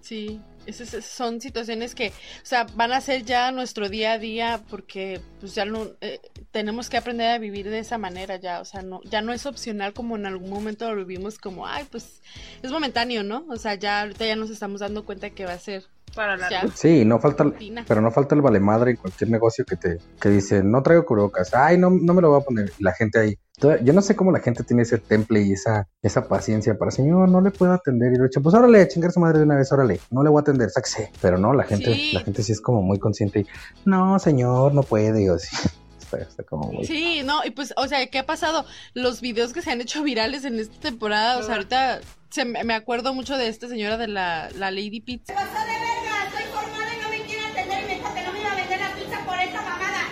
Sí, 0.00 0.40
esas 0.66 1.04
son 1.04 1.40
situaciones 1.40 1.94
que, 1.94 2.08
o 2.08 2.46
sea, 2.46 2.64
van 2.74 2.92
a 2.92 3.00
ser 3.00 3.24
ya 3.24 3.50
nuestro 3.52 3.88
día 3.88 4.12
a 4.12 4.18
día 4.18 4.62
porque 4.68 5.20
pues 5.40 5.54
ya 5.54 5.64
no 5.64 5.90
eh, 6.00 6.20
tenemos 6.50 6.88
que 6.88 6.96
aprender 6.96 7.28
a 7.28 7.38
vivir 7.38 7.68
de 7.70 7.78
esa 7.78 7.98
manera 7.98 8.36
ya, 8.36 8.60
o 8.60 8.64
sea, 8.64 8.82
no 8.82 9.00
ya 9.04 9.20
no 9.20 9.32
es 9.32 9.46
opcional 9.46 9.92
como 9.92 10.16
en 10.16 10.26
algún 10.26 10.50
momento 10.50 10.92
lo 10.94 11.04
vivimos 11.04 11.38
como, 11.38 11.66
ay, 11.66 11.86
pues 11.90 12.22
es 12.62 12.70
momentáneo, 12.70 13.22
¿no? 13.22 13.44
O 13.48 13.56
sea, 13.56 13.74
ya 13.74 14.02
ahorita 14.02 14.26
ya 14.26 14.36
nos 14.36 14.50
estamos 14.50 14.80
dando 14.80 15.04
cuenta 15.04 15.30
que 15.30 15.44
va 15.44 15.52
a 15.52 15.58
ser 15.58 15.84
Para 16.14 16.36
la 16.36 16.48
ya 16.50 16.64
Sí, 16.74 17.04
no 17.04 17.18
falta, 17.18 17.44
rutina. 17.44 17.84
pero 17.88 18.00
no 18.00 18.10
falta 18.10 18.34
el 18.34 18.40
vale 18.42 18.60
madre 18.60 18.92
en 18.92 18.96
cualquier 18.96 19.30
negocio 19.30 19.64
que 19.64 19.76
te 19.76 19.98
que 20.20 20.28
dice, 20.28 20.62
no 20.62 20.82
traigo 20.82 21.04
cubrebocas. 21.04 21.52
Ay, 21.54 21.76
no, 21.78 21.90
no 21.90 22.14
me 22.14 22.22
lo 22.22 22.30
voy 22.30 22.40
a 22.40 22.44
poner. 22.44 22.72
Y 22.78 22.82
la 22.84 22.92
gente 22.92 23.18
ahí. 23.18 23.38
Yo 23.82 23.92
no 23.92 24.02
sé 24.02 24.16
cómo 24.16 24.32
la 24.32 24.40
gente 24.40 24.64
tiene 24.64 24.82
ese 24.82 24.98
temple 24.98 25.40
y 25.42 25.52
esa, 25.52 25.86
esa 26.02 26.26
paciencia 26.26 26.76
para, 26.76 26.90
señor, 26.90 27.28
no 27.28 27.40
le 27.40 27.50
puedo 27.52 27.72
atender. 27.72 28.12
Y 28.12 28.16
lo 28.16 28.26
echa, 28.26 28.40
pues 28.40 28.54
órale, 28.54 28.80
a 28.82 28.88
chingar 28.88 29.12
su 29.12 29.20
madre 29.20 29.38
de 29.38 29.44
una 29.44 29.56
vez, 29.56 29.70
órale, 29.72 30.00
no 30.10 30.22
le 30.24 30.30
voy 30.30 30.38
a 30.38 30.42
atender, 30.42 30.70
sáquese. 30.70 31.10
Pero 31.20 31.38
no, 31.38 31.52
la 31.54 31.62
gente, 31.64 31.94
Sí. 31.94 32.10
la 32.12 32.20
gente 32.20 32.42
sí 32.42 32.52
es 32.52 32.60
como 32.60 32.82
muy 32.82 32.98
consciente 32.98 33.40
y, 33.40 33.46
no, 33.84 34.18
señor, 34.18 34.74
no 34.74 34.82
puede. 34.82 35.24
Yo, 35.24 35.38
sí, 35.38 35.54
está, 36.00 36.18
está 36.18 36.42
como 36.42 36.72
muy. 36.72 36.84
Sí, 36.84 37.22
no, 37.24 37.44
y 37.44 37.50
pues, 37.52 37.72
o 37.76 37.86
sea, 37.86 38.04
¿qué 38.08 38.18
ha 38.18 38.26
pasado? 38.26 38.64
Los 38.92 39.20
videos 39.20 39.52
que 39.52 39.62
se 39.62 39.70
han 39.70 39.80
hecho 39.80 40.02
virales 40.02 40.44
en 40.44 40.58
esta 40.58 40.78
temporada, 40.80 41.38
o 41.38 41.42
sea, 41.44 41.54
ahorita 41.54 42.00
se, 42.30 42.44
me 42.44 42.64
me 42.64 42.74
acuerdo 42.74 43.14
mucho 43.14 43.36
de 43.38 43.46
esta 43.46 43.68
señora 43.68 43.96
de 43.96 44.08
la, 44.08 44.50
la 44.58 44.72
Lady 44.72 45.00
Pizza. 45.00 45.32
pasó 45.32 45.46
de 45.46 45.78
verga, 45.78 46.32
soy 46.32 46.44
formada 46.52 46.92
y 46.92 47.00
no 47.02 47.08
me 47.08 47.20
quiere 47.24 47.46
atender 47.46 47.84
y 47.84 47.86
me 47.86 47.94
dijo 47.98 48.12
que 48.12 48.22
no 48.24 48.32
me 48.32 48.40
iba 48.40 48.50
a 48.52 48.56
vender 48.56 48.80
la 48.80 48.94
pizza 48.96 49.24
por 49.24 49.38
esta 49.38 49.62
mamada. 49.62 50.02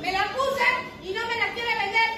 Me 0.00 0.12
la 0.12 0.22
puse 0.30 1.08
y 1.10 1.12
no 1.12 1.20
me 1.26 1.36
la 1.36 1.52
quiere 1.52 1.70
vender. 1.82 2.10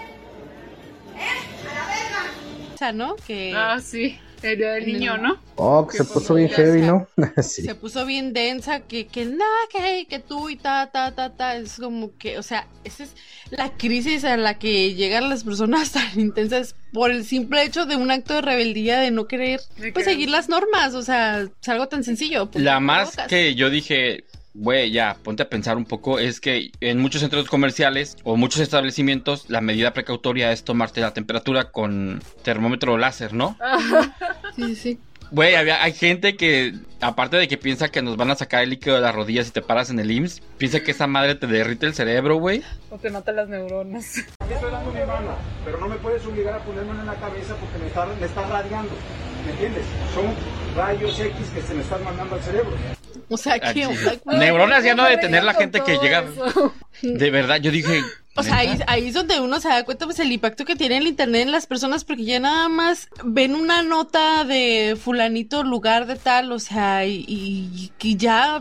¿Eh? 1.16 1.68
A 1.70 1.74
la 1.74 2.65
¿no? 2.92 3.16
Que 3.26 3.52
Ah, 3.54 3.78
sí. 3.82 4.18
El 4.42 4.58
día 4.58 4.72
del 4.72 4.86
niño, 4.86 5.16
¿no? 5.16 5.38
Oh, 5.56 5.86
que 5.88 5.96
se 5.96 6.04
puso 6.04 6.34
bien 6.34 6.50
heavy, 6.50 6.82
¿no? 6.82 7.08
sí. 7.42 7.62
se 7.62 7.74
puso 7.74 8.04
bien 8.04 8.34
densa, 8.34 8.80
que, 8.80 9.06
que 9.06 9.24
nada, 9.24 9.56
que, 9.72 10.06
que 10.06 10.18
tú 10.18 10.50
y 10.50 10.56
ta, 10.56 10.90
ta, 10.92 11.12
ta, 11.12 11.30
ta, 11.34 11.56
es 11.56 11.76
como 11.78 12.16
que, 12.18 12.38
o 12.38 12.42
sea, 12.42 12.66
esa 12.84 13.04
es 13.04 13.14
la 13.50 13.70
crisis 13.72 14.24
a 14.24 14.36
la 14.36 14.58
que 14.58 14.94
llegan 14.94 15.30
las 15.30 15.42
personas 15.42 15.90
tan 15.92 16.20
intensas 16.20 16.76
por 16.92 17.10
el 17.10 17.24
simple 17.24 17.62
hecho 17.64 17.86
de 17.86 17.96
un 17.96 18.10
acto 18.10 18.34
de 18.34 18.42
rebeldía 18.42 19.00
de 19.00 19.10
no 19.10 19.26
querer, 19.26 19.60
De 19.78 19.90
pues, 19.92 20.04
seguir 20.04 20.28
las 20.28 20.50
normas, 20.50 20.94
o 20.94 21.02
sea, 21.02 21.40
es 21.40 21.68
algo 21.68 21.88
tan 21.88 22.04
sencillo. 22.04 22.50
pues, 22.50 22.62
La 22.62 22.78
más 22.78 23.16
que 23.28 23.54
yo 23.54 23.70
dije, 23.70 24.24
güey, 24.56 24.90
ya, 24.90 25.16
ponte 25.22 25.42
a 25.42 25.48
pensar 25.48 25.76
un 25.76 25.84
poco, 25.84 26.18
es 26.18 26.40
que 26.40 26.70
en 26.80 26.98
muchos 26.98 27.20
centros 27.20 27.48
comerciales 27.48 28.16
o 28.24 28.36
muchos 28.36 28.60
establecimientos 28.60 29.48
la 29.48 29.60
medida 29.60 29.92
precautoria 29.92 30.52
es 30.52 30.64
tomarte 30.64 31.00
la 31.00 31.12
temperatura 31.12 31.70
con 31.70 32.22
termómetro 32.42 32.96
láser, 32.98 33.32
¿no? 33.32 33.56
Sí, 34.56 34.74
sí. 34.74 34.98
Güey, 35.30 35.56
había, 35.56 35.82
hay 35.82 35.92
gente 35.92 36.36
que, 36.36 36.72
aparte 37.00 37.36
de 37.36 37.48
que 37.48 37.58
piensa 37.58 37.90
que 37.90 38.00
nos 38.00 38.16
van 38.16 38.30
a 38.30 38.36
sacar 38.36 38.62
el 38.62 38.70
líquido 38.70 38.94
de 38.94 39.02
las 39.02 39.14
rodillas 39.14 39.46
si 39.46 39.52
te 39.52 39.60
paras 39.60 39.90
en 39.90 39.98
el 39.98 40.10
IMSS, 40.10 40.40
piensa 40.56 40.80
que 40.80 40.92
esa 40.92 41.06
madre 41.06 41.34
te 41.34 41.46
derrite 41.46 41.84
el 41.84 41.94
cerebro, 41.94 42.36
güey. 42.36 42.62
O 42.90 42.96
te 42.96 43.10
mata 43.10 43.32
las 43.32 43.48
neuronas. 43.48 44.18
Estoy 44.18 44.70
dando 44.70 44.92
mi 44.92 45.00
mano, 45.00 45.34
pero 45.64 45.78
no 45.78 45.88
me 45.88 45.96
puedes 45.96 46.24
obligar 46.24 46.54
a 46.54 46.58
ponérmelo 46.60 47.00
en 47.00 47.06
la 47.06 47.16
cabeza 47.16 47.54
porque 47.56 47.78
me 47.78 47.88
está, 47.88 48.06
me 48.06 48.26
está 48.26 48.48
radiando. 48.48 48.92
¿Me 49.44 49.52
entiendes? 49.52 49.84
Son 50.14 50.26
rayos 50.76 51.18
X 51.18 51.34
que 51.54 51.60
se 51.60 51.74
me 51.74 51.82
están 51.82 52.04
mandando 52.04 52.36
al 52.36 52.42
cerebro. 52.42 52.72
O 53.28 53.36
sea, 53.36 53.54
Ah, 53.62 53.72
que. 53.72 53.88
Neuronas 54.26 54.84
ya 54.84 54.94
no 54.94 55.04
de 55.04 55.16
tener 55.16 55.42
la 55.44 55.54
gente 55.54 55.80
que 55.80 55.98
llega. 55.98 56.24
De 57.02 57.30
verdad, 57.30 57.56
yo 57.60 57.70
dije. 57.70 58.02
O 58.38 58.42
sea, 58.42 58.58
ahí, 58.58 58.78
ahí 58.86 59.08
es 59.08 59.14
donde 59.14 59.40
uno 59.40 59.60
se 59.60 59.68
da 59.68 59.84
cuenta 59.84 60.04
pues 60.04 60.18
el 60.20 60.30
impacto 60.30 60.66
que 60.66 60.76
tiene 60.76 60.98
el 60.98 61.06
internet 61.06 61.42
en 61.42 61.52
las 61.52 61.66
personas 61.66 62.04
porque 62.04 62.24
ya 62.24 62.38
nada 62.38 62.68
más 62.68 63.08
ven 63.24 63.54
una 63.54 63.82
nota 63.82 64.44
de 64.44 64.94
fulanito 65.02 65.62
lugar 65.64 66.06
de 66.06 66.16
tal, 66.16 66.52
o 66.52 66.58
sea, 66.58 67.06
y, 67.06 67.90
y 67.98 68.16
ya 68.16 68.60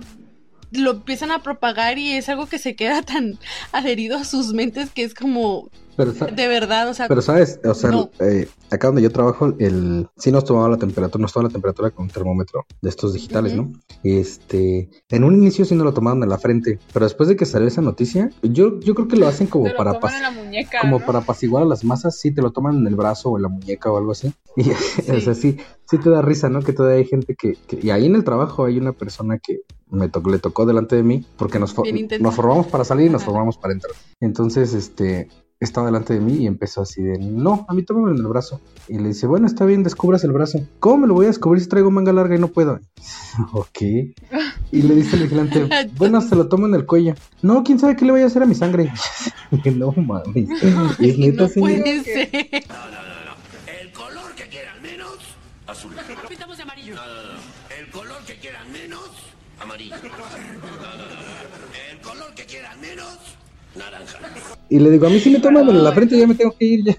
lo 0.71 0.91
empiezan 0.91 1.31
a 1.31 1.43
propagar 1.43 1.97
y 1.97 2.13
es 2.13 2.29
algo 2.29 2.47
que 2.47 2.57
se 2.57 2.75
queda 2.75 3.01
tan 3.01 3.37
adherido 3.73 4.17
a 4.17 4.23
sus 4.23 4.53
mentes 4.53 4.91
que 4.91 5.03
es 5.03 5.13
como 5.13 5.69
Pero, 5.97 6.11
de 6.11 6.47
verdad, 6.47 6.89
o 6.89 6.93
sea, 6.93 7.07
pero 7.07 7.21
sabes, 7.21 7.59
o 7.63 7.73
sea, 7.73 7.91
no. 7.91 8.09
eh, 8.19 8.47
acá 8.69 8.87
donde 8.87 9.01
yo 9.01 9.11
trabajo, 9.11 9.53
el 9.59 10.07
sí 10.17 10.31
nos 10.31 10.43
tomaba 10.43 10.67
la 10.69 10.77
temperatura, 10.77 11.21
nos 11.21 11.31
tomaba 11.31 11.49
la 11.49 11.53
temperatura 11.53 11.91
con 11.91 12.05
un 12.05 12.11
termómetro 12.11 12.65
de 12.81 12.89
estos 12.89 13.13
digitales. 13.13 13.53
¿no? 13.55 13.71
Este, 14.03 14.89
en 15.09 15.23
un 15.23 15.33
inicio 15.35 15.65
sí 15.65 15.75
nos 15.75 15.85
lo 15.85 15.93
tomaban 15.93 16.21
en 16.23 16.29
la 16.29 16.37
frente, 16.37 16.79
pero 16.93 17.05
después 17.05 17.29
de 17.29 17.35
que 17.35 17.45
salió 17.45 17.67
esa 17.67 17.81
noticia, 17.81 18.29
yo, 18.43 18.79
yo 18.79 18.93
creo 18.95 19.07
que 19.07 19.15
lo 19.17 19.27
hacen 19.27 19.47
como 19.47 19.73
para 19.75 19.93
toman 19.93 20.11
pas- 20.11 20.15
en 20.17 20.21
la 20.23 20.31
muñeca, 20.31 20.79
como 20.81 20.99
¿no? 20.99 21.05
para 21.05 21.19
apaciguar 21.19 21.63
a 21.63 21.65
las 21.65 21.83
masas, 21.83 22.19
sí 22.19 22.33
te 22.33 22.41
lo 22.41 22.51
toman 22.51 22.77
en 22.77 22.87
el 22.87 22.95
brazo 22.95 23.29
o 23.29 23.37
en 23.37 23.43
la 23.43 23.49
muñeca 23.49 23.91
o 23.91 23.97
algo 23.97 24.11
así. 24.11 24.33
Y, 24.57 24.71
o 25.11 25.19
sea, 25.19 25.33
sí, 25.35 25.57
sí 25.89 25.97
te 25.97 26.09
da 26.09 26.21
risa, 26.21 26.47
¿no? 26.49 26.61
Que 26.61 26.71
todavía 26.71 26.97
hay 26.99 27.05
gente 27.05 27.35
que, 27.35 27.53
que- 27.67 27.79
y 27.81 27.89
ahí 27.89 28.05
en 28.05 28.15
el 28.15 28.23
trabajo 28.23 28.63
hay 28.65 28.77
una 28.77 28.93
persona 28.93 29.37
que 29.37 29.61
me 29.89 30.07
tocó, 30.09 30.29
le 30.29 30.39
tocó 30.39 30.65
delante 30.65 30.95
de 30.95 31.03
mí, 31.03 31.25
porque 31.37 31.59
nos, 31.59 31.73
for- 31.73 31.87
formamos 32.31 32.67
para 32.67 32.83
salir 32.85 33.07
y 33.07 33.09
nos 33.09 33.21
Ajá. 33.23 33.31
formamos 33.31 33.57
para 33.57 33.73
entrar. 33.73 33.93
Entonces, 34.21 34.73
este, 34.73 35.27
estaba 35.59 35.87
delante 35.87 36.13
de 36.13 36.19
mí 36.19 36.43
y 36.43 36.47
empezó 36.47 36.81
así 36.81 37.01
de, 37.01 37.17
no, 37.17 37.65
a 37.67 37.73
mí 37.73 37.83
tómame 37.83 38.11
en 38.11 38.17
el 38.17 38.27
brazo. 38.27 38.61
Y 38.87 38.97
le 38.97 39.09
dice, 39.09 39.27
bueno, 39.27 39.47
está 39.47 39.65
bien, 39.65 39.83
descubras 39.83 40.23
el 40.23 40.31
brazo. 40.31 40.59
¿Cómo 40.79 40.97
me 40.97 41.07
lo 41.07 41.13
voy 41.13 41.25
a 41.25 41.29
descubrir 41.29 41.63
si 41.63 41.69
traigo 41.69 41.91
manga 41.91 42.13
larga 42.13 42.35
y 42.35 42.39
no 42.39 42.49
puedo? 42.49 42.79
ok. 43.53 43.81
Y 44.71 44.81
le 44.81 44.95
dice 44.95 45.15
el 45.15 45.23
vigilante, 45.23 45.67
bueno, 45.97 46.21
se 46.21 46.35
lo 46.35 46.47
tomo 46.47 46.67
en 46.67 46.75
el 46.75 46.85
cuello. 46.85 47.15
No, 47.41 47.63
quién 47.63 47.79
sabe 47.79 47.95
qué 47.95 48.05
le 48.05 48.11
voy 48.11 48.21
a 48.21 48.25
hacer 48.25 48.43
a 48.43 48.45
mi 48.45 48.55
sangre. 48.55 48.91
no 49.75 49.91
mames. 49.93 50.49
Y 50.99 51.09
es 51.09 51.17
neta 51.17 51.41
no 51.41 51.45
así. 51.45 51.59
puede 51.59 52.03
ser. 52.03 52.29
El 52.33 53.91
color 53.93 54.33
que 54.35 54.43
quieran 54.49 54.81
menos, 54.81 55.17
azul. 55.67 55.91
Pintamos 56.27 56.57
de 56.57 56.63
amarillo. 56.63 56.95
El 57.79 57.89
color 57.91 58.23
que 58.25 58.35
quieran 58.35 58.71
menos, 58.71 59.09
amarillo. 59.61 59.95
El 59.95 60.11
color 62.01 62.33
que 62.35 62.45
quieran 62.45 62.81
menos, 62.81 63.17
Y 64.69 64.79
le 64.79 64.89
digo, 64.89 65.07
a 65.07 65.09
mí 65.09 65.19
sí 65.19 65.29
me 65.29 65.39
toman 65.39 65.69
en 65.69 65.83
la 65.83 65.91
frente, 65.91 66.17
ya 66.17 66.27
me 66.27 66.35
tengo 66.35 66.55
que 66.57 66.65
ir 66.65 66.83
ya. 66.83 66.95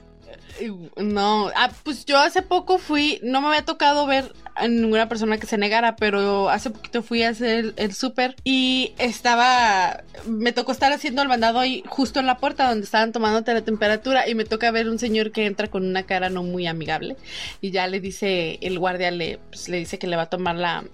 No, 0.96 1.50
ah, 1.54 1.70
pues 1.82 2.04
yo 2.04 2.18
hace 2.18 2.42
poco 2.42 2.78
fui, 2.78 3.20
no 3.22 3.40
me 3.40 3.48
había 3.48 3.64
tocado 3.64 4.06
ver 4.06 4.32
a 4.54 4.68
ninguna 4.68 5.08
persona 5.08 5.38
que 5.38 5.46
se 5.46 5.58
negara, 5.58 5.96
pero 5.96 6.48
hace 6.48 6.70
poquito 6.70 7.02
fui 7.02 7.22
a 7.22 7.30
hacer 7.30 7.58
el, 7.58 7.74
el 7.76 7.94
súper 7.94 8.34
y 8.42 8.94
estaba, 8.98 10.02
me 10.26 10.52
tocó 10.52 10.72
estar 10.72 10.92
haciendo 10.92 11.22
el 11.22 11.28
mandado 11.28 11.58
ahí 11.58 11.82
justo 11.86 12.20
en 12.20 12.26
la 12.26 12.38
puerta 12.38 12.68
donde 12.68 12.84
estaban 12.84 13.12
tomándote 13.12 13.52
la 13.52 13.62
temperatura 13.62 14.28
y 14.28 14.34
me 14.34 14.44
toca 14.44 14.70
ver 14.70 14.88
un 14.88 14.98
señor 14.98 15.30
que 15.30 15.46
entra 15.46 15.68
con 15.68 15.86
una 15.86 16.04
cara 16.04 16.30
no 16.30 16.42
muy 16.42 16.66
amigable 16.66 17.16
y 17.60 17.70
ya 17.70 17.86
le 17.86 18.00
dice, 18.00 18.58
el 18.62 18.78
guardia 18.78 19.10
le, 19.10 19.38
pues, 19.50 19.68
le 19.68 19.78
dice 19.78 19.98
que 19.98 20.06
le 20.06 20.16
va 20.16 20.22
a 20.22 20.30
tomar 20.30 20.56
la 20.56 20.84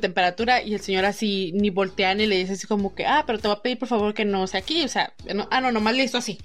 temperatura 0.00 0.62
y 0.62 0.74
el 0.74 0.80
señor 0.80 1.04
así 1.04 1.52
ni 1.54 1.70
voltea 1.70 2.14
ni 2.14 2.26
le 2.26 2.38
dice 2.38 2.52
así 2.52 2.66
como 2.66 2.94
que, 2.94 3.06
ah, 3.06 3.24
pero 3.26 3.38
te 3.38 3.48
voy 3.48 3.56
a 3.56 3.62
pedir 3.62 3.78
por 3.78 3.88
favor 3.88 4.14
que 4.14 4.24
no 4.24 4.46
sea 4.46 4.60
aquí, 4.60 4.82
o 4.82 4.88
sea, 4.88 5.12
no, 5.34 5.48
ah, 5.50 5.60
no, 5.60 5.72
nomás 5.72 5.94
le 5.94 6.04
hizo 6.04 6.18
así. 6.18 6.38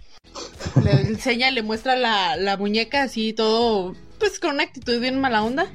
Le 0.83 0.91
enseña, 1.01 1.51
le 1.51 1.61
muestra 1.63 1.95
la, 1.95 2.35
la 2.35 2.57
muñeca 2.57 3.03
así 3.03 3.33
todo, 3.33 3.95
pues 4.19 4.39
con 4.39 4.51
una 4.55 4.63
actitud 4.63 4.99
bien 4.99 5.19
mala 5.19 5.43
onda. 5.43 5.67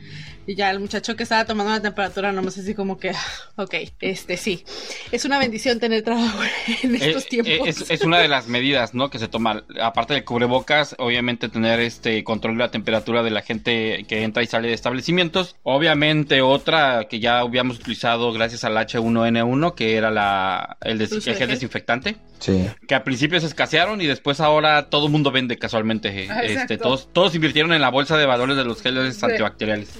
Y 0.44 0.56
ya 0.56 0.72
el 0.72 0.80
muchacho 0.80 1.14
que 1.14 1.22
estaba 1.22 1.44
tomando 1.44 1.70
la 1.70 1.80
temperatura 1.80 2.32
nomás 2.32 2.58
así 2.58 2.74
como 2.74 2.98
que, 2.98 3.10
ah, 3.10 3.24
ok, 3.54 3.74
este 4.00 4.36
sí, 4.36 4.64
es 5.12 5.24
una 5.24 5.38
bendición 5.38 5.78
tener 5.78 6.02
trabajo 6.02 6.40
en 6.82 6.96
estos 6.96 7.26
Eh, 7.26 7.28
tiempos. 7.30 7.52
eh, 7.54 7.62
es, 7.64 7.90
es 7.92 8.00
una 8.02 8.18
de 8.18 8.26
las 8.26 8.48
medidas, 8.48 8.92
¿no? 8.92 9.08
Que 9.08 9.20
se 9.20 9.28
toma. 9.28 9.62
Aparte 9.80 10.14
del 10.14 10.24
cubrebocas, 10.24 10.96
obviamente 10.98 11.48
tener 11.48 11.78
este 11.78 12.24
control 12.24 12.54
de 12.54 12.64
la 12.64 12.70
temperatura 12.72 13.22
de 13.22 13.30
la 13.30 13.42
gente 13.42 14.04
que 14.08 14.24
entra 14.24 14.42
y 14.42 14.48
sale 14.48 14.66
de 14.66 14.74
establecimientos. 14.74 15.54
Obviamente 15.62 16.42
otra 16.42 17.06
que 17.08 17.20
ya 17.20 17.38
habíamos 17.38 17.78
utilizado 17.78 18.32
gracias 18.32 18.64
al 18.64 18.76
H1N1, 18.76 19.74
que 19.76 19.94
era 19.94 20.10
la 20.10 20.76
el, 20.80 20.98
des- 20.98 21.12
El 21.24 21.36
gel. 21.36 21.48
desinfectante. 21.50 22.16
Sí. 22.42 22.66
Que 22.88 22.94
al 22.96 23.02
principio 23.04 23.40
se 23.40 23.46
escasearon 23.46 24.00
y 24.00 24.06
después 24.06 24.40
ahora 24.40 24.90
todo 24.90 25.06
el 25.06 25.12
mundo 25.12 25.30
vende 25.30 25.56
casualmente. 25.58 26.26
Ah, 26.28 26.42
este, 26.42 26.76
todos, 26.76 27.08
todos 27.12 27.34
invirtieron 27.34 27.72
en 27.72 27.80
la 27.80 27.88
bolsa 27.88 28.16
de 28.16 28.26
valores 28.26 28.56
de 28.56 28.64
los 28.64 28.82
geles 28.82 29.16
Sí. 29.16 29.24
antibacteriales. 29.24 29.90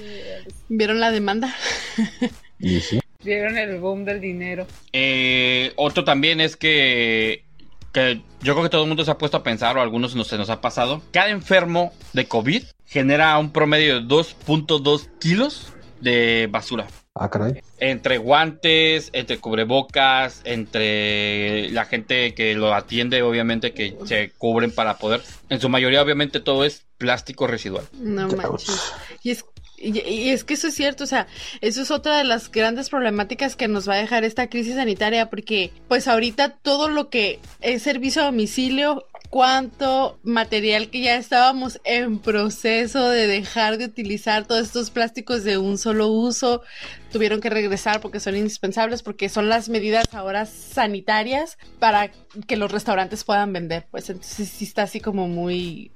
¿Vieron 0.69 1.01
la 1.01 1.11
demanda? 1.11 1.55
Y 2.59 2.81
sí. 2.81 3.01
Vieron 3.25 3.59
el 3.59 3.79
boom 3.79 4.05
del 4.05 4.21
dinero. 4.21 4.67
Eh, 4.93 5.73
otro 5.77 6.05
también 6.05 6.41
es 6.41 6.57
que, 6.57 7.45
que 7.93 8.21
yo 8.41 8.55
creo 8.55 8.63
que 8.63 8.69
todo 8.69 8.83
el 8.83 8.89
mundo 8.89 9.05
se 9.05 9.11
ha 9.11 9.19
puesto 9.19 9.37
a 9.37 9.43
pensar, 9.43 9.77
o 9.77 9.81
a 9.81 9.83
algunos 9.83 10.15
nos, 10.15 10.29
se 10.29 10.39
nos 10.39 10.49
ha 10.51 10.61
pasado. 10.61 11.03
Cada 11.13 11.31
enfermo 11.31 11.93
de 12.13 12.27
COVID 12.27 12.63
genera 12.87 13.37
un 13.39 13.53
promedio 13.53 14.01
de 14.01 14.07
2.2 14.07 15.09
kilos 15.19 15.73
de 16.01 16.49
basura. 16.51 16.87
Ah, 17.15 17.29
caray. 17.29 17.61
Entre 17.79 18.17
guantes, 18.17 19.11
entre 19.13 19.39
cubrebocas, 19.39 20.41
entre 20.45 21.69
la 21.71 21.85
gente 21.85 22.35
que 22.35 22.55
lo 22.55 22.73
atiende, 22.73 23.23
obviamente, 23.23 23.75
que 23.75 23.97
se 24.07 24.31
cubren 24.39 24.71
para 24.71 24.97
poder. 24.97 25.23
En 25.51 25.61
su 25.61 25.69
mayoría, 25.69 26.01
obviamente, 26.01 26.41
todo 26.41 26.65
es 26.65 26.87
plástico 26.97 27.47
residual. 27.47 27.85
No 27.93 28.29
manches. 28.29 28.95
Y 29.23 29.31
es, 29.31 29.45
y, 29.77 30.01
y 30.01 30.31
es 30.31 30.45
que 30.45 30.55
eso 30.55 30.69
es 30.69 30.75
cierto, 30.75 31.05
o 31.05 31.07
sea, 31.07 31.27
eso 31.61 31.83
es 31.83 31.91
otra 31.91 32.17
de 32.17 32.25
las 32.25 32.51
grandes 32.51 32.89
problemáticas 32.89 33.57
que 33.57 33.69
nos 33.69 33.87
va 33.87 33.95
a 33.95 33.99
dejar 33.99 34.25
esta 34.25 34.49
crisis 34.49 34.77
sanitaria, 34.77 35.29
porque 35.29 35.71
pues 35.89 36.09
ahorita 36.09 36.51
todo 36.63 36.89
lo 36.89 37.11
que 37.11 37.41
es 37.61 37.83
servicio 37.83 38.23
a 38.23 38.27
domicilio 38.27 39.07
cuánto 39.33 40.19
material 40.25 40.91
que 40.91 41.01
ya 41.01 41.17
estábamos 41.17 41.81
en 41.85 42.19
proceso 42.19 43.09
de 43.09 43.27
dejar 43.27 43.79
de 43.79 43.87
utilizar 43.87 44.47
todos 44.47 44.67
estos 44.67 44.91
plásticos 44.91 45.43
de 45.43 45.57
un 45.57 45.79
solo 45.79 46.09
uso 46.09 46.61
tuvieron 47.11 47.41
que 47.41 47.49
regresar 47.49 48.03
porque 48.03 48.21
son 48.21 48.37
indispensables 48.37 49.03
porque 49.03 49.31
son 49.31 49.49
las 49.49 49.71
medidas 49.71 50.05
ahora 50.13 50.45
sanitarias 50.45 51.57
para 51.79 52.11
que 52.47 52.57
los 52.57 52.71
restaurantes 52.71 53.25
puedan 53.25 53.55
vender. 53.55 53.87
Pues 53.91 54.11
entonces 54.11 54.51
sí 54.51 54.67
está 54.67 54.83
así 54.83 55.01
como 55.01 55.29
muy 55.29 55.91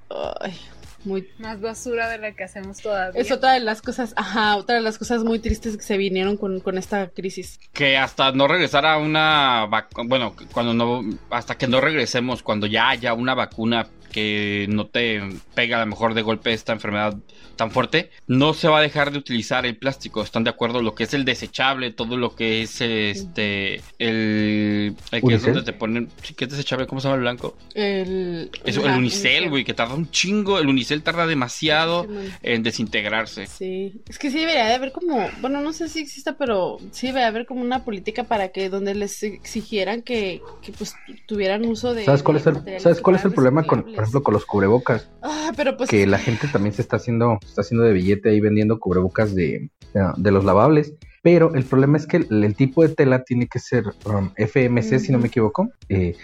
muy 1.06 1.28
Más 1.38 1.60
basura 1.60 2.08
de 2.08 2.18
la 2.18 2.32
que 2.32 2.44
hacemos 2.44 2.78
todavía. 2.82 3.20
es 3.20 3.30
otra 3.30 3.52
de 3.52 3.60
las 3.60 3.80
cosas 3.80 4.12
ajá 4.16 4.56
otra 4.56 4.74
de 4.76 4.82
las 4.82 4.98
cosas 4.98 5.22
muy 5.24 5.38
tristes 5.38 5.76
que 5.76 5.82
se 5.82 5.96
vinieron 5.96 6.36
con, 6.36 6.60
con 6.60 6.76
esta 6.76 7.08
crisis 7.08 7.58
Que 7.72 7.96
hasta 7.96 8.32
no 8.32 8.48
regresar 8.48 8.84
a 8.84 8.98
una 8.98 9.66
vacu- 9.68 10.06
bueno, 10.08 10.34
cuando 10.52 10.74
no, 10.74 11.02
hasta 11.30 11.56
que 11.56 11.66
no 11.68 11.80
regresemos, 11.80 12.42
cuando 12.42 12.66
ya 12.66 12.88
haya 12.90 13.14
una 13.14 13.34
vacuna 13.34 13.86
que 14.16 14.64
no 14.70 14.86
te 14.86 15.20
pega 15.54 15.76
a 15.76 15.80
lo 15.80 15.86
mejor 15.90 16.14
de 16.14 16.22
golpe 16.22 16.50
esta 16.54 16.72
enfermedad 16.72 17.18
tan 17.56 17.70
fuerte, 17.70 18.10
no 18.26 18.54
se 18.54 18.66
va 18.66 18.78
a 18.78 18.80
dejar 18.80 19.12
de 19.12 19.18
utilizar 19.18 19.66
el 19.66 19.76
plástico. 19.76 20.22
¿Están 20.22 20.44
de 20.44 20.50
acuerdo? 20.50 20.80
Lo 20.80 20.94
que 20.94 21.04
es 21.04 21.12
el 21.12 21.26
desechable, 21.26 21.90
todo 21.90 22.16
lo 22.16 22.34
que 22.34 22.62
es 22.62 22.80
este 22.80 23.82
el, 23.98 24.96
el 25.10 25.22
que 25.22 25.34
es 25.34 25.42
donde 25.42 25.62
te 25.62 25.74
ponen, 25.74 26.08
sí 26.22 26.32
que 26.32 26.44
es 26.44 26.50
desechable, 26.50 26.86
¿cómo 26.86 27.02
se 27.02 27.08
llama 27.08 27.16
el 27.16 27.22
blanco? 27.22 27.58
el 27.74 28.50
Eso, 28.64 28.86
el 28.86 28.92
unicel, 28.92 29.50
güey, 29.50 29.64
que 29.64 29.74
tarda 29.74 29.94
un 29.94 30.10
chingo, 30.10 30.58
el 30.58 30.68
unicel 30.68 31.02
tarda 31.02 31.26
demasiado 31.26 32.06
en 32.42 32.62
desintegrarse. 32.62 33.46
Sí, 33.46 34.00
es 34.08 34.18
que 34.18 34.30
sí 34.30 34.38
debería 34.38 34.64
de 34.64 34.74
haber 34.74 34.92
como, 34.92 35.28
bueno, 35.42 35.60
no 35.60 35.74
sé 35.74 35.90
si 35.90 36.00
exista, 36.00 36.38
pero 36.38 36.78
sí 36.90 37.08
debería 37.08 37.28
haber 37.28 37.44
como 37.44 37.60
una 37.60 37.84
política 37.84 38.24
para 38.24 38.48
que 38.48 38.70
donde 38.70 38.94
les 38.94 39.22
exigieran 39.22 40.00
que, 40.00 40.40
que 40.62 40.72
pues 40.72 40.94
tuvieran 41.26 41.66
uso 41.66 41.92
de... 41.92 42.06
¿Sabes 42.06 42.22
cuál 42.22 42.38
es 42.38 42.46
el, 42.46 42.80
¿sabes 42.80 43.02
cuál 43.02 43.16
es 43.16 43.24
el 43.26 43.32
problema 43.32 43.62
con, 43.64 43.82
por 43.94 44.05
ejemplo, 44.06 44.22
con 44.22 44.34
los 44.34 44.46
cubrebocas? 44.46 45.10
Ah, 45.22 45.52
pero 45.56 45.76
pues... 45.76 45.90
Que 45.90 46.06
la 46.06 46.18
gente 46.18 46.48
también 46.48 46.74
se 46.74 46.82
está 46.82 46.96
haciendo, 46.96 47.38
está 47.44 47.60
haciendo 47.60 47.84
de 47.84 47.92
billete 47.92 48.30
ahí 48.30 48.40
vendiendo 48.40 48.78
cubrebocas 48.78 49.34
de, 49.34 49.70
de 50.16 50.30
los 50.30 50.44
lavables. 50.44 50.94
Pero 51.22 51.54
el 51.54 51.64
problema 51.64 51.96
es 51.96 52.06
que 52.06 52.18
el, 52.18 52.44
el 52.44 52.54
tipo 52.54 52.82
de 52.82 52.94
tela 52.94 53.24
tiene 53.24 53.48
que 53.48 53.58
ser 53.58 53.84
um, 54.04 54.30
FMC, 54.36 55.00
si 55.00 55.10
no 55.10 55.18
me 55.18 55.26
equivoco, 55.26 55.70
eh, 55.88 56.14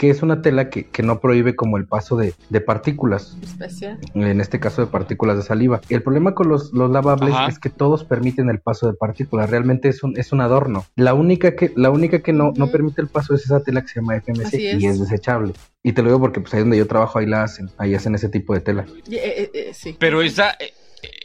que 0.00 0.08
es 0.08 0.22
una 0.22 0.40
tela 0.40 0.70
que, 0.70 0.84
que 0.86 1.02
no 1.02 1.20
prohíbe 1.20 1.54
como 1.54 1.76
el 1.76 1.84
paso 1.84 2.16
de, 2.16 2.32
de 2.48 2.62
partículas. 2.62 3.36
especial. 3.42 3.98
en 4.14 4.40
este 4.40 4.58
caso 4.58 4.80
de 4.80 4.86
partículas 4.90 5.36
de 5.36 5.42
saliva. 5.42 5.82
El 5.90 6.02
problema 6.02 6.34
con 6.34 6.48
los, 6.48 6.72
los 6.72 6.90
lavables 6.90 7.34
Ajá. 7.34 7.48
es 7.48 7.58
que 7.58 7.68
todos 7.68 8.04
permiten 8.04 8.48
el 8.48 8.60
paso 8.60 8.86
de 8.86 8.94
partículas, 8.94 9.50
realmente 9.50 9.90
es 9.90 10.02
un, 10.02 10.18
es 10.18 10.32
un 10.32 10.40
adorno. 10.40 10.86
La 10.96 11.12
única 11.12 11.54
que, 11.54 11.70
la 11.76 11.90
única 11.90 12.20
que 12.20 12.32
no, 12.32 12.52
no 12.56 12.68
permite 12.68 13.02
el 13.02 13.08
paso 13.08 13.34
es 13.34 13.44
esa 13.44 13.60
tela 13.60 13.82
que 13.82 13.88
se 13.88 14.00
llama 14.00 14.16
FMC 14.16 14.46
Así 14.46 14.62
y 14.62 14.86
es. 14.86 14.94
es 14.94 15.00
desechable. 15.00 15.52
Y 15.82 15.92
te 15.92 16.00
lo 16.00 16.08
digo 16.08 16.20
porque 16.20 16.40
pues 16.40 16.54
ahí 16.54 16.60
donde 16.60 16.78
yo 16.78 16.86
trabajo 16.86 17.18
ahí 17.18 17.26
la 17.26 17.42
hacen, 17.42 17.68
ahí 17.76 17.94
hacen 17.94 18.14
ese 18.14 18.30
tipo 18.30 18.54
de 18.54 18.60
tela. 18.60 18.86
Eh, 19.10 19.20
eh, 19.20 19.50
eh, 19.52 19.70
sí. 19.74 19.94
Pero 19.98 20.22
esa 20.22 20.52
eh, 20.52 20.72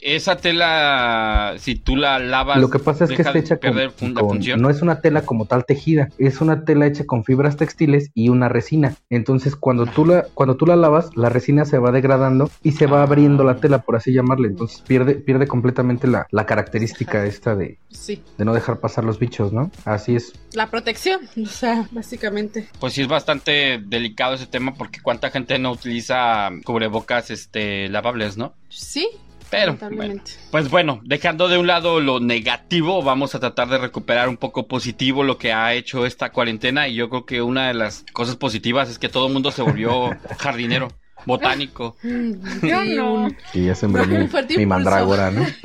esa 0.02 0.36
tela 0.36 1.54
si 1.58 1.74
tú 1.74 1.96
la 1.96 2.18
lavas 2.18 2.60
Lo 2.60 2.70
que 2.70 2.78
pasa 2.78 3.04
es 3.04 3.10
que 3.10 3.22
está 3.22 3.36
hecha 3.36 3.58
con, 3.58 4.40
no 4.58 4.70
es 4.70 4.82
una 4.82 5.00
tela 5.00 5.22
como 5.22 5.46
tal 5.46 5.64
tejida, 5.64 6.08
es 6.18 6.40
una 6.40 6.64
tela 6.64 6.86
hecha 6.86 7.04
con 7.04 7.24
fibras 7.24 7.56
textiles 7.56 8.10
y 8.14 8.28
una 8.28 8.48
resina. 8.48 8.96
Entonces 9.10 9.56
cuando 9.56 9.86
tú 9.86 10.06
la, 10.06 10.24
cuando 10.34 10.56
tú 10.56 10.66
la 10.66 10.76
lavas, 10.76 11.10
la 11.16 11.28
resina 11.28 11.64
se 11.64 11.78
va 11.78 11.90
degradando 11.90 12.50
y 12.62 12.72
se 12.72 12.86
va 12.86 13.02
abriendo 13.02 13.44
la 13.44 13.56
tela, 13.56 13.82
por 13.82 13.96
así 13.96 14.12
llamarle. 14.12 14.48
Entonces 14.48 14.82
pierde, 14.86 15.14
pierde 15.14 15.46
completamente 15.46 16.06
la, 16.06 16.26
la 16.30 16.46
característica 16.46 17.24
esta 17.24 17.56
de, 17.56 17.78
Sí, 17.88 18.22
de 18.36 18.44
no 18.44 18.54
dejar 18.54 18.78
pasar 18.78 19.04
los 19.04 19.18
bichos, 19.18 19.52
¿no? 19.52 19.70
Así 19.84 20.16
es. 20.16 20.32
la 20.52 20.70
protección, 20.70 21.20
o 21.42 21.46
sea, 21.46 21.88
básicamente. 21.90 22.68
Pues 22.78 22.92
sí 22.92 23.02
es 23.02 23.08
bastante 23.08 23.82
delicado 23.84 24.34
ese 24.34 24.46
tema 24.46 24.74
porque 24.74 25.00
cuánta 25.00 25.30
gente 25.30 25.58
no 25.58 25.72
utiliza 25.72 26.50
cubrebocas 26.64 27.30
este 27.30 27.88
lavables, 27.88 28.36
¿no? 28.36 28.54
Sí, 28.68 29.08
Pero 29.50 29.78
bueno. 29.92 30.22
Pues 30.50 30.70
bueno, 30.70 31.00
dejando 31.04 31.48
de 31.48 31.58
un 31.58 31.66
lado 31.66 32.00
lo 32.00 32.20
negativo, 32.20 33.02
vamos 33.02 33.34
a 33.34 33.40
tratar 33.40 33.68
de 33.68 33.78
recuperar 33.78 34.28
un 34.28 34.36
poco 34.36 34.66
positivo 34.66 35.22
lo 35.22 35.38
que 35.38 35.52
ha 35.52 35.74
hecho 35.74 36.04
esta 36.04 36.30
cuarentena 36.30 36.88
y 36.88 36.94
yo 36.94 37.08
creo 37.08 37.26
que 37.26 37.42
una 37.42 37.68
de 37.68 37.74
las 37.74 38.04
cosas 38.12 38.36
positivas 38.36 38.90
es 38.90 38.98
que 38.98 39.08
todo 39.08 39.28
el 39.28 39.32
mundo 39.32 39.52
se 39.52 39.62
volvió 39.62 40.10
jardinero, 40.38 40.88
botánico. 41.26 41.96
Yo 42.02 42.84
no. 42.84 43.28
Y 43.54 43.66
ya 43.66 43.74
sembré 43.74 44.02
Un 44.02 44.30
mi, 44.56 44.66
mandrágora, 44.66 45.30
¿no? 45.30 45.46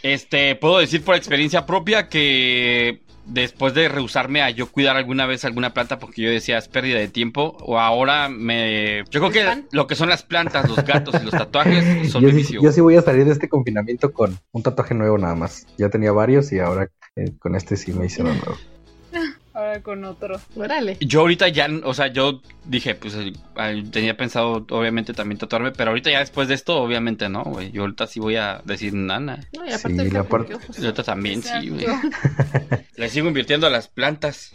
Este, 0.00 0.54
puedo 0.54 0.78
decir 0.78 1.02
por 1.02 1.16
experiencia 1.16 1.66
propia 1.66 2.08
que 2.08 3.02
después 3.28 3.74
de 3.74 3.88
rehusarme 3.88 4.42
a 4.42 4.50
yo 4.50 4.70
cuidar 4.70 4.96
alguna 4.96 5.26
vez 5.26 5.44
alguna 5.44 5.74
planta 5.74 5.98
porque 5.98 6.22
yo 6.22 6.30
decía 6.30 6.58
es 6.58 6.68
pérdida 6.68 6.98
de 6.98 7.08
tiempo 7.08 7.56
o 7.60 7.78
ahora 7.78 8.28
me 8.28 9.04
yo 9.10 9.20
creo 9.20 9.30
que 9.30 9.64
lo 9.70 9.86
que 9.86 9.94
son 9.94 10.08
las 10.08 10.22
plantas, 10.22 10.68
los 10.68 10.84
gatos 10.84 11.14
y 11.20 11.24
los 11.24 11.32
tatuajes 11.32 12.10
son 12.10 12.22
Yo 12.22 12.32
mi 12.32 12.44
sí, 12.44 12.56
yo 12.60 12.72
sí 12.72 12.80
voy 12.80 12.96
a 12.96 13.02
salir 13.02 13.24
de 13.24 13.32
este 13.32 13.48
confinamiento 13.48 14.12
con 14.12 14.38
un 14.52 14.62
tatuaje 14.62 14.94
nuevo 14.94 15.18
nada 15.18 15.34
más. 15.34 15.66
Ya 15.76 15.90
tenía 15.90 16.12
varios 16.12 16.52
y 16.52 16.58
ahora 16.58 16.90
eh, 17.16 17.32
con 17.38 17.54
este 17.54 17.76
sí 17.76 17.92
me 17.92 18.06
hice 18.06 18.22
uno 18.22 18.32
nuevo. 18.32 18.56
Ahora 19.58 19.82
con 19.82 20.04
otro. 20.04 20.40
Órale. 20.54 20.96
Yo 21.00 21.20
ahorita 21.22 21.48
ya, 21.48 21.68
o 21.82 21.92
sea, 21.92 22.06
yo 22.12 22.40
dije, 22.64 22.94
pues 22.94 23.14
eh, 23.16 23.32
tenía 23.90 24.16
pensado 24.16 24.64
obviamente 24.70 25.12
también 25.14 25.36
tatuarme, 25.38 25.72
pero 25.72 25.90
ahorita 25.90 26.12
ya 26.12 26.20
después 26.20 26.46
de 26.46 26.54
esto, 26.54 26.76
obviamente 26.80 27.28
no, 27.28 27.42
güey. 27.42 27.72
Yo 27.72 27.82
ahorita 27.82 28.06
sí 28.06 28.20
voy 28.20 28.36
a 28.36 28.62
decir 28.64 28.94
nana. 28.94 29.40
No, 29.56 29.64
y 29.66 29.70
Sí, 29.70 29.74
aparte 29.74 30.02
el 30.02 30.12
la 30.12 30.22
parte- 30.22 30.48
¿qué 30.50 30.54
ojos? 30.54 30.78
Y 30.78 30.84
ahorita 30.84 31.02
también 31.02 31.42
sí, 31.42 31.70
güey. 31.70 31.86
Le 32.96 33.08
sigo 33.08 33.26
invirtiendo 33.26 33.66
a 33.66 33.70
las 33.70 33.88
plantas. 33.88 34.52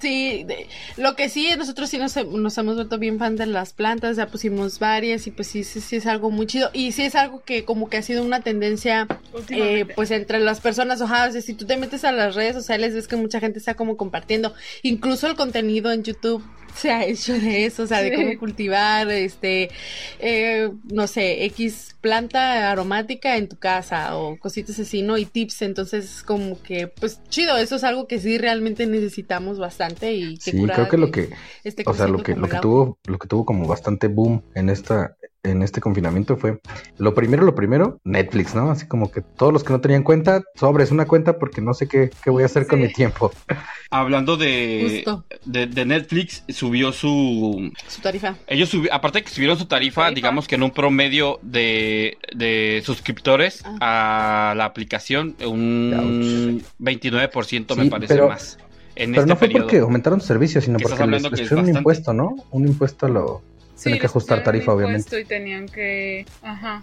Sí, 0.00 0.44
de- 0.44 0.68
lo 0.98 1.16
que 1.16 1.28
sí, 1.28 1.48
nosotros 1.56 1.88
sí 1.88 1.98
nos, 1.98 2.14
nos 2.26 2.56
hemos 2.58 2.74
vuelto 2.76 2.98
bien 2.98 3.18
fan 3.18 3.36
de 3.36 3.46
las 3.46 3.72
plantas, 3.72 4.16
ya 4.16 4.26
pusimos 4.26 4.78
varias 4.78 5.26
y 5.26 5.30
pues 5.30 5.48
sí, 5.48 5.64
sí, 5.64 5.80
sí 5.80 5.96
es 5.96 6.06
algo 6.06 6.30
muy 6.30 6.46
chido. 6.46 6.70
Y 6.74 6.92
sí 6.92 7.02
es 7.02 7.14
algo 7.14 7.42
que 7.42 7.64
como 7.64 7.88
que 7.88 7.96
ha 7.96 8.02
sido 8.02 8.22
una 8.22 8.40
tendencia, 8.40 9.06
eh, 9.48 9.86
pues 9.96 10.10
entre 10.10 10.38
las 10.40 10.60
personas, 10.60 11.00
ojalá, 11.00 11.28
o 11.28 11.32
sea, 11.32 11.40
si 11.40 11.54
tú 11.54 11.64
te 11.66 11.76
metes 11.78 12.04
a 12.04 12.12
las 12.12 12.34
redes 12.34 12.54
sociales 12.54 12.94
ves 12.94 13.08
que 13.08 13.16
mucha 13.16 13.40
gente 13.40 13.58
está 13.58 13.74
como 13.74 13.96
compartiendo, 13.96 14.54
incluso 14.82 15.26
el 15.26 15.34
contenido 15.34 15.90
en 15.90 16.02
YouTube 16.04 16.44
se 16.76 16.90
ha 16.90 17.04
hecho 17.04 17.32
de 17.32 17.66
eso, 17.66 17.84
o 17.84 17.86
sea, 17.86 18.02
de 18.02 18.14
cómo 18.14 18.38
cultivar, 18.38 19.10
este, 19.10 19.70
eh, 20.18 20.70
no 20.92 21.06
sé, 21.06 21.44
X 21.46 21.96
planta 22.00 22.70
aromática 22.70 23.36
en 23.36 23.48
tu 23.48 23.56
casa 23.56 24.16
o 24.16 24.38
cositas 24.38 24.78
así, 24.78 25.02
¿no? 25.02 25.16
Y 25.16 25.24
tips, 25.24 25.62
entonces 25.62 26.22
como 26.22 26.62
que, 26.62 26.88
pues 26.88 27.20
chido, 27.28 27.56
eso 27.56 27.76
es 27.76 27.84
algo 27.84 28.06
que 28.06 28.18
sí 28.20 28.38
realmente 28.38 28.86
necesitamos 28.86 29.58
bastante 29.58 30.12
y 30.14 30.38
que 30.38 30.50
Sí, 30.52 30.66
creo 30.66 30.88
que 30.88 30.98
lo 30.98 31.10
que, 31.10 31.30
esté 31.64 31.82
o 31.86 31.94
sea, 31.94 32.08
lo 32.08 32.22
que, 32.22 32.34
como 32.34 32.46
lo 32.46 32.52
que 32.52 32.58
tuvo, 32.58 32.98
lo 33.06 33.18
que 33.18 33.28
tuvo 33.28 33.44
como 33.44 33.66
bastante 33.66 34.08
boom 34.08 34.42
en 34.54 34.68
esta, 34.68 35.16
en 35.50 35.62
este 35.62 35.80
confinamiento 35.80 36.36
fue 36.36 36.58
lo 36.98 37.14
primero, 37.14 37.44
lo 37.44 37.54
primero, 37.54 37.98
Netflix, 38.04 38.54
¿no? 38.54 38.70
Así 38.70 38.86
como 38.86 39.10
que 39.10 39.20
todos 39.22 39.52
los 39.52 39.64
que 39.64 39.72
no 39.72 39.80
tenían 39.80 40.02
cuenta, 40.02 40.42
sobres 40.54 40.90
una 40.90 41.06
cuenta 41.06 41.38
porque 41.38 41.60
no 41.60 41.74
sé 41.74 41.88
qué, 41.88 42.10
qué 42.22 42.30
voy 42.30 42.42
a 42.42 42.46
hacer 42.46 42.66
con 42.66 42.80
mi 42.80 42.92
tiempo. 42.92 43.32
Hablando 43.90 44.36
de, 44.36 45.04
de, 45.44 45.66
de 45.66 45.84
Netflix, 45.84 46.42
subió 46.48 46.92
su... 46.92 47.70
su 47.86 48.00
tarifa. 48.00 48.34
Ellos 48.48 48.72
subi- 48.74 48.88
aparte 48.90 49.18
de 49.20 49.24
que 49.24 49.30
subieron 49.30 49.56
su 49.58 49.66
tarifa, 49.66 50.02
Tarifa. 50.02 50.14
digamos 50.14 50.48
que 50.48 50.56
en 50.56 50.62
un 50.64 50.70
promedio 50.72 51.38
de, 51.42 52.18
de 52.34 52.82
suscriptores 52.84 53.62
a 53.80 54.54
la 54.56 54.64
aplicación, 54.64 55.36
un 55.46 56.62
29% 56.80 57.76
me 57.76 57.86
parece 57.90 58.14
pero- 58.14 58.28
más. 58.28 58.58
En 58.98 59.10
Pero 59.10 59.22
este 59.24 59.28
no 59.28 59.36
fue 59.36 59.48
periodo. 59.48 59.64
porque 59.66 59.78
aumentaron 59.80 60.20
su 60.22 60.26
servicio, 60.28 60.58
sino 60.62 60.78
porque 60.78 61.06
les, 61.06 61.22
les 61.22 61.30
pusieron 61.30 61.68
un 61.68 61.76
impuesto, 61.76 62.14
¿no? 62.14 62.34
Un 62.50 62.66
impuesto 62.66 63.06
lo... 63.08 63.42
Sí, 63.76 63.84
Tienen 63.84 64.00
que 64.00 64.06
ajustar 64.06 64.42
tarifa, 64.42 64.72
obviamente. 64.72 65.20
Y 65.20 65.24
tenían 65.26 65.66
que. 65.66 66.24
Ajá. 66.42 66.82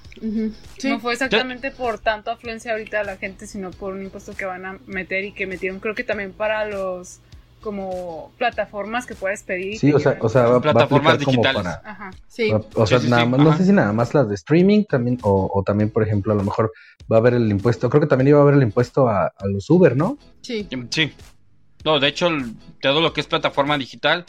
Sí. 0.77 0.89
No 0.89 0.99
fue 0.99 1.13
exactamente 1.13 1.71
por 1.71 1.97
tanto 1.97 2.29
afluencia 2.29 2.71
ahorita 2.71 2.99
de 2.99 3.05
la 3.05 3.17
gente, 3.17 3.47
sino 3.47 3.71
por 3.71 3.93
un 3.93 4.03
impuesto 4.03 4.35
que 4.35 4.45
van 4.45 4.65
a 4.65 4.77
meter 4.85 5.25
y 5.25 5.31
que 5.33 5.47
metieron, 5.47 5.79
creo 5.79 5.95
que 5.95 6.03
también 6.03 6.33
para 6.33 6.65
los 6.65 7.19
como 7.61 8.31
plataformas 8.37 9.05
que 9.07 9.15
puedes 9.15 9.41
pedir. 9.41 9.79
Sí, 9.79 9.91
o 9.91 9.97
sea, 9.97 10.17
o 10.19 10.29
sea, 10.29 10.43
va, 10.43 10.49
va 10.51 10.57
a 10.57 10.61
Plataformas 10.61 11.13
aplicar 11.15 11.25
como 11.25 11.41
digitales. 11.41 11.77
para... 11.77 11.91
Ajá. 11.91 12.11
Sí. 12.27 12.51
O 12.75 12.85
sea, 12.85 12.99
Sí, 12.99 13.05
sí, 13.05 13.09
nada 13.09 13.23
sí, 13.23 13.29
más, 13.29 13.39
no 13.39 13.57
sé 13.57 13.65
si 13.65 13.71
nada 13.71 13.93
más 13.93 14.13
las 14.13 14.29
de 14.29 14.35
streaming 14.35 14.83
también, 14.83 15.17
o, 15.23 15.49
o 15.51 15.63
también, 15.63 15.89
por 15.89 16.03
ejemplo, 16.03 16.33
a 16.33 16.35
lo 16.35 16.43
mejor 16.43 16.71
va 17.11 17.15
a 17.15 17.19
haber 17.19 17.33
el 17.33 17.49
impuesto, 17.49 17.89
creo 17.89 18.01
que 18.01 18.07
también 18.07 18.27
iba 18.27 18.39
a 18.39 18.41
haber 18.43 18.55
el 18.55 18.63
impuesto 18.63 19.07
a, 19.07 19.27
a 19.27 19.47
los 19.47 19.67
Uber, 19.69 19.95
¿no? 19.95 20.17
Sí. 20.41 20.67
Sí. 20.91 21.11
No, 21.85 21.99
de 21.99 22.07
hecho, 22.09 22.29
todo 22.81 23.01
lo 23.01 23.13
que 23.13 23.21
es 23.21 23.27
plataforma 23.27 23.77
digital, 23.77 24.25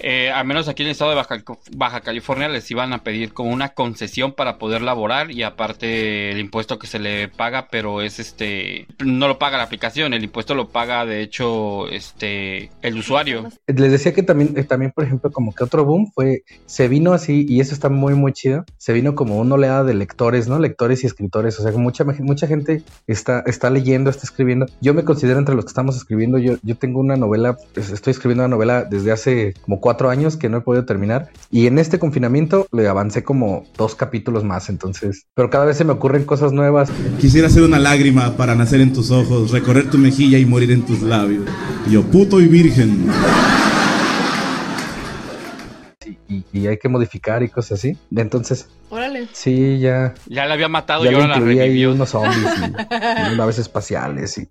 eh, 0.00 0.30
al 0.30 0.46
menos 0.46 0.68
aquí 0.68 0.82
en 0.82 0.88
el 0.88 0.92
estado 0.92 1.10
de 1.10 1.16
Baja, 1.16 1.42
Baja 1.72 2.00
California 2.00 2.48
les 2.48 2.70
iban 2.70 2.92
a 2.92 3.02
pedir 3.02 3.32
como 3.32 3.50
una 3.50 3.70
concesión 3.70 4.32
para 4.32 4.58
poder 4.58 4.82
laborar 4.82 5.30
y 5.30 5.42
aparte 5.42 6.30
el 6.30 6.38
impuesto 6.38 6.78
que 6.78 6.86
se 6.86 6.98
le 6.98 7.28
paga, 7.28 7.68
pero 7.70 8.02
es 8.02 8.18
este, 8.18 8.86
no 9.04 9.28
lo 9.28 9.38
paga 9.38 9.58
la 9.58 9.64
aplicación, 9.64 10.14
el 10.14 10.24
impuesto 10.24 10.54
lo 10.54 10.68
paga 10.68 11.04
de 11.04 11.22
hecho 11.22 11.88
este, 11.88 12.70
el 12.82 12.96
usuario. 12.96 13.48
Les 13.66 13.92
decía 13.92 14.12
que 14.12 14.22
también, 14.22 14.54
eh, 14.56 14.64
también, 14.64 14.92
por 14.92 15.04
ejemplo, 15.04 15.30
como 15.30 15.54
que 15.54 15.64
otro 15.64 15.84
boom 15.84 16.10
fue, 16.14 16.42
se 16.66 16.88
vino 16.88 17.12
así, 17.12 17.46
y 17.48 17.60
eso 17.60 17.74
está 17.74 17.88
muy, 17.88 18.14
muy 18.14 18.32
chido, 18.32 18.64
se 18.76 18.92
vino 18.92 19.14
como 19.14 19.38
una 19.38 19.54
oleada 19.54 19.84
de 19.84 19.94
lectores, 19.94 20.48
¿no? 20.48 20.58
Lectores 20.58 21.04
y 21.04 21.06
escritores, 21.06 21.58
o 21.58 21.62
sea, 21.62 21.72
que 21.72 21.78
mucha, 21.78 22.04
mucha 22.04 22.46
gente 22.46 22.82
está, 23.06 23.42
está 23.46 23.70
leyendo, 23.70 24.10
está 24.10 24.24
escribiendo. 24.24 24.66
Yo 24.80 24.94
me 24.94 25.04
considero 25.04 25.38
entre 25.38 25.54
los 25.54 25.64
que 25.64 25.70
estamos 25.70 25.96
escribiendo, 25.96 26.38
yo, 26.38 26.54
yo 26.62 26.76
tengo 26.76 27.00
una 27.00 27.16
novela, 27.16 27.56
estoy 27.74 28.12
escribiendo 28.12 28.44
una 28.44 28.54
novela 28.54 28.84
desde 28.84 29.12
hace 29.12 29.54
como 29.62 29.80
cuatro 29.80 29.87
años 30.10 30.36
que 30.36 30.48
no 30.48 30.58
he 30.58 30.60
podido 30.60 30.84
terminar, 30.84 31.30
y 31.50 31.66
en 31.66 31.78
este 31.78 31.98
confinamiento 31.98 32.66
le 32.72 32.86
avancé 32.88 33.24
como 33.24 33.64
dos 33.76 33.94
capítulos 33.94 34.44
más, 34.44 34.68
entonces, 34.68 35.26
pero 35.34 35.50
cada 35.50 35.64
vez 35.64 35.76
se 35.76 35.84
me 35.84 35.92
ocurren 35.92 36.24
cosas 36.24 36.52
nuevas. 36.52 36.90
Quisiera 37.20 37.48
ser 37.48 37.62
una 37.62 37.78
lágrima 37.78 38.36
para 38.36 38.54
nacer 38.54 38.80
en 38.80 38.92
tus 38.92 39.10
ojos, 39.10 39.50
recorrer 39.50 39.90
tu 39.90 39.98
mejilla 39.98 40.38
y 40.38 40.44
morir 40.46 40.70
en 40.72 40.82
tus 40.82 41.02
labios. 41.02 41.44
Y 41.86 41.92
yo, 41.92 42.02
puto 42.02 42.40
y 42.40 42.46
virgen. 42.46 43.06
Y, 46.28 46.44
y 46.52 46.66
hay 46.66 46.78
que 46.78 46.88
modificar 46.88 47.42
y 47.42 47.48
cosas 47.48 47.78
así. 47.78 47.96
Entonces, 48.14 48.68
Órale. 48.90 49.28
sí, 49.32 49.78
ya. 49.78 50.14
Ya 50.26 50.44
la 50.46 50.54
había 50.54 50.68
matado 50.68 51.04
Ya 51.04 51.12
y 51.12 51.14
ahora 51.14 51.26
la 51.28 51.38
revivió. 51.40 51.92
unos 51.92 52.10
zombies 52.10 52.36
y, 52.60 52.64
y 53.32 53.36
naves 53.36 53.58
espaciales 53.58 54.36
y 54.38 54.48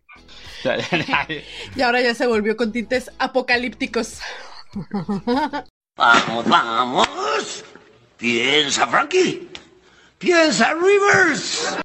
Y 1.76 1.82
ahora 1.82 2.02
ya 2.02 2.14
se 2.16 2.26
volvió 2.28 2.58
con 2.58 2.72
tintes 2.72 3.12
apocalípticos. 3.20 4.20
Vamos, 5.98 6.48
vamos. 6.48 7.64
Piensa, 8.18 8.86
Frankie. 8.88 9.48
Piensa, 10.20 10.74
Rivers. 10.74 11.78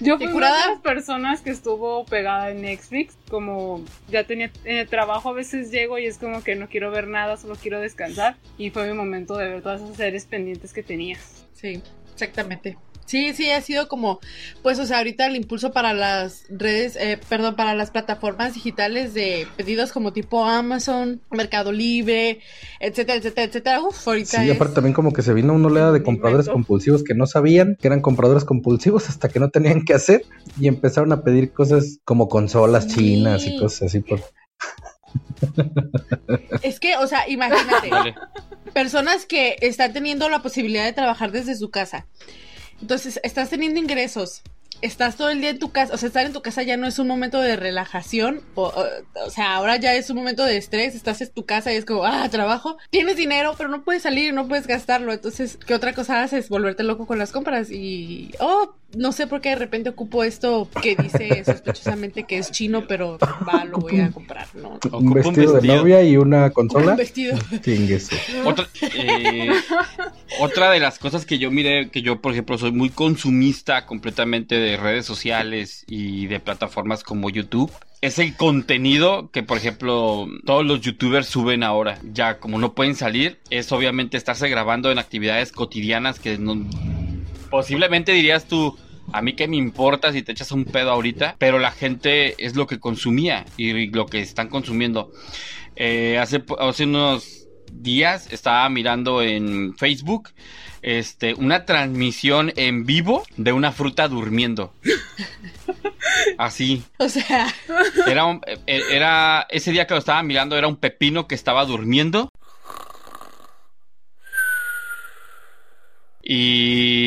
Yo 0.00 0.16
fui 0.16 0.26
¿Y 0.26 0.30
una 0.30 0.46
de 0.46 0.72
las 0.74 0.80
personas 0.80 1.40
que 1.40 1.50
estuvo 1.50 2.04
pegada 2.04 2.50
en 2.50 2.62
Netflix, 2.62 3.16
como 3.28 3.84
ya 4.08 4.24
tenía 4.24 4.50
en 4.64 4.78
el 4.78 4.88
trabajo 4.88 5.30
a 5.30 5.32
veces 5.32 5.70
llego 5.70 5.98
y 5.98 6.06
es 6.06 6.18
como 6.18 6.42
que 6.42 6.54
no 6.54 6.68
quiero 6.68 6.90
ver 6.90 7.08
nada, 7.08 7.36
solo 7.36 7.56
quiero 7.56 7.80
descansar 7.80 8.36
y 8.56 8.70
fue 8.70 8.86
mi 8.86 8.92
momento 8.94 9.36
de 9.36 9.48
ver 9.48 9.62
todas 9.62 9.82
esas 9.82 9.96
series 9.96 10.26
pendientes 10.26 10.72
que 10.72 10.82
tenía. 10.82 11.18
Sí, 11.54 11.82
exactamente. 12.18 12.76
Sí, 13.06 13.32
sí, 13.32 13.50
ha 13.50 13.62
sido 13.62 13.88
como, 13.88 14.20
pues, 14.62 14.78
o 14.78 14.84
sea, 14.84 14.98
ahorita 14.98 15.26
el 15.26 15.36
impulso 15.36 15.72
para 15.72 15.94
las 15.94 16.44
redes, 16.50 16.94
eh, 16.96 17.18
perdón, 17.26 17.56
para 17.56 17.74
las 17.74 17.90
plataformas 17.90 18.52
digitales 18.52 19.14
de 19.14 19.46
pedidos 19.56 19.92
como 19.92 20.12
tipo 20.12 20.44
Amazon, 20.44 21.22
Mercado 21.30 21.72
Libre, 21.72 22.40
etcétera, 22.80 23.16
etcétera, 23.16 23.46
etcétera. 23.46 23.80
Uf, 23.80 24.06
ahorita 24.06 24.42
Sí, 24.42 24.50
es... 24.50 24.56
aparte 24.56 24.74
también 24.74 24.92
como 24.92 25.14
que 25.14 25.22
se 25.22 25.32
vino 25.32 25.54
una 25.54 25.68
oleada 25.68 25.92
de 25.92 26.02
compradores 26.02 26.50
compulsivos 26.50 27.02
que 27.02 27.14
no 27.14 27.26
sabían 27.26 27.78
que 27.80 27.86
eran 27.86 28.02
compradores 28.02 28.44
compulsivos 28.44 29.08
hasta 29.08 29.30
que 29.30 29.40
no 29.40 29.48
tenían 29.48 29.86
que 29.86 29.94
hacer 29.94 30.26
y 30.60 30.68
empezaron 30.68 31.10
a 31.12 31.22
pedir 31.22 31.52
cosas 31.52 32.00
como 32.04 32.28
consolas 32.28 32.88
chinas 32.88 33.46
y 33.46 33.58
cosas 33.58 33.84
así 33.84 34.00
por 34.00 34.20
Es 36.62 36.80
que, 36.80 36.96
o 36.96 37.06
sea, 37.06 37.28
imagínate, 37.28 37.88
Dale. 37.90 38.14
personas 38.72 39.26
que 39.26 39.56
están 39.60 39.92
teniendo 39.92 40.28
la 40.28 40.42
posibilidad 40.42 40.84
de 40.84 40.92
trabajar 40.92 41.30
desde 41.32 41.54
su 41.56 41.70
casa. 41.70 42.06
Entonces, 42.80 43.20
estás 43.22 43.50
teniendo 43.50 43.80
ingresos, 43.80 44.42
estás 44.80 45.16
todo 45.16 45.30
el 45.30 45.40
día 45.40 45.50
en 45.50 45.58
tu 45.58 45.72
casa, 45.72 45.92
o 45.94 45.96
sea, 45.96 46.06
estar 46.06 46.24
en 46.24 46.32
tu 46.32 46.40
casa 46.42 46.62
ya 46.62 46.76
no 46.76 46.86
es 46.86 47.00
un 47.00 47.08
momento 47.08 47.40
de 47.40 47.56
relajación, 47.56 48.42
o, 48.54 48.64
o- 48.68 49.24
o 49.26 49.30
sea, 49.30 49.54
ahora 49.56 49.76
ya 49.76 49.94
es 49.94 50.08
un 50.10 50.16
momento 50.16 50.44
de 50.44 50.56
estrés, 50.56 50.94
estás 50.94 51.20
en 51.20 51.32
tu 51.32 51.44
casa 51.44 51.72
y 51.72 51.76
es 51.76 51.84
como, 51.84 52.04
ah, 52.04 52.28
trabajo, 52.30 52.76
tienes 52.90 53.16
dinero, 53.16 53.54
pero 53.58 53.68
no 53.68 53.82
puedes 53.82 54.02
salir, 54.02 54.32
no 54.32 54.46
puedes 54.46 54.68
gastarlo, 54.68 55.12
entonces, 55.12 55.58
¿qué 55.66 55.74
otra 55.74 55.92
cosa 55.94 56.22
haces? 56.22 56.48
Volverte 56.48 56.84
loco 56.84 57.06
con 57.08 57.18
las 57.18 57.32
compras 57.32 57.70
y, 57.72 58.30
oh, 58.38 58.76
no 58.96 59.12
sé 59.12 59.26
por 59.26 59.40
qué 59.40 59.50
de 59.50 59.56
repente 59.56 59.90
ocupo 59.90 60.24
esto 60.24 60.68
que 60.82 60.96
dice 60.96 61.44
sospechosamente 61.46 62.24
que 62.24 62.38
es 62.38 62.50
chino, 62.50 62.86
pero 62.86 63.18
va, 63.46 63.64
lo 63.64 63.78
voy 63.78 64.00
a 64.00 64.10
comprar, 64.10 64.46
¿no? 64.54 64.78
un 64.92 65.12
vestido 65.12 65.60
de 65.60 65.68
novia 65.68 66.02
y 66.02 66.16
una 66.16 66.50
consola. 66.50 66.92
Un 66.92 66.96
vestido. 66.96 67.38
Otra, 68.44 68.66
eh, 68.94 69.50
otra 70.40 70.70
de 70.70 70.80
las 70.80 70.98
cosas 70.98 71.26
que 71.26 71.38
yo 71.38 71.50
miré, 71.50 71.90
que 71.90 72.02
yo 72.02 72.20
por 72.20 72.32
ejemplo 72.32 72.56
soy 72.56 72.72
muy 72.72 72.88
consumista 72.90 73.84
completamente 73.84 74.54
de 74.54 74.76
redes 74.76 75.04
sociales 75.04 75.84
y 75.86 76.26
de 76.26 76.40
plataformas 76.40 77.02
como 77.02 77.28
YouTube, 77.28 77.70
es 78.00 78.18
el 78.18 78.36
contenido 78.36 79.30
que 79.32 79.42
por 79.42 79.58
ejemplo 79.58 80.28
todos 80.46 80.64
los 80.64 80.80
youtubers 80.80 81.26
suben 81.26 81.62
ahora. 81.62 81.98
Ya 82.12 82.38
como 82.38 82.58
no 82.58 82.72
pueden 82.72 82.94
salir, 82.94 83.38
es 83.50 83.70
obviamente 83.72 84.16
estarse 84.16 84.48
grabando 84.48 84.90
en 84.90 84.98
actividades 84.98 85.52
cotidianas 85.52 86.18
que 86.18 86.38
no, 86.38 86.64
posiblemente 87.50 88.12
dirías 88.12 88.46
tú, 88.46 88.76
a 89.12 89.22
mí 89.22 89.34
que 89.34 89.48
me 89.48 89.56
importa 89.56 90.12
si 90.12 90.22
te 90.22 90.32
echas 90.32 90.52
un 90.52 90.64
pedo 90.64 90.90
ahorita, 90.90 91.36
pero 91.38 91.58
la 91.58 91.70
gente 91.70 92.34
es 92.44 92.56
lo 92.56 92.66
que 92.66 92.78
consumía 92.78 93.44
y 93.56 93.86
lo 93.90 94.06
que 94.06 94.20
están 94.20 94.48
consumiendo. 94.48 95.10
Eh, 95.76 96.18
hace, 96.18 96.42
hace 96.58 96.84
unos 96.84 97.46
días 97.72 98.32
estaba 98.32 98.68
mirando 98.68 99.22
en 99.22 99.74
Facebook 99.76 100.30
este, 100.82 101.34
una 101.34 101.64
transmisión 101.64 102.52
en 102.56 102.84
vivo 102.86 103.22
de 103.36 103.52
una 103.52 103.72
fruta 103.72 104.08
durmiendo. 104.08 104.72
Así. 106.38 106.82
O 106.98 107.08
sea, 107.08 107.52
Era, 108.06 108.24
un- 108.24 108.40
eh, 108.66 108.80
era 108.90 109.46
ese 109.50 109.72
día 109.72 109.86
que 109.86 109.94
lo 109.94 110.00
estaba 110.00 110.22
mirando 110.22 110.56
era 110.56 110.68
un 110.68 110.76
pepino 110.76 111.26
que 111.26 111.34
estaba 111.34 111.64
durmiendo. 111.64 112.30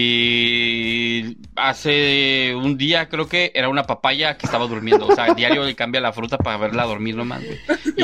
Y 0.03 1.37
hace 1.55 2.53
un 2.55 2.77
día 2.77 3.07
creo 3.09 3.27
que 3.27 3.51
era 3.53 3.69
una 3.69 3.83
papaya 3.83 4.37
que 4.37 4.45
estaba 4.45 4.65
durmiendo. 4.67 5.07
O 5.07 5.15
sea, 5.15 5.33
diario 5.35 5.63
le 5.63 5.75
cambia 5.75 6.01
la 6.01 6.11
fruta 6.13 6.37
para 6.37 6.57
verla 6.57 6.83
dormir 6.85 7.15
nomás, 7.15 7.41
güey. 7.43 7.59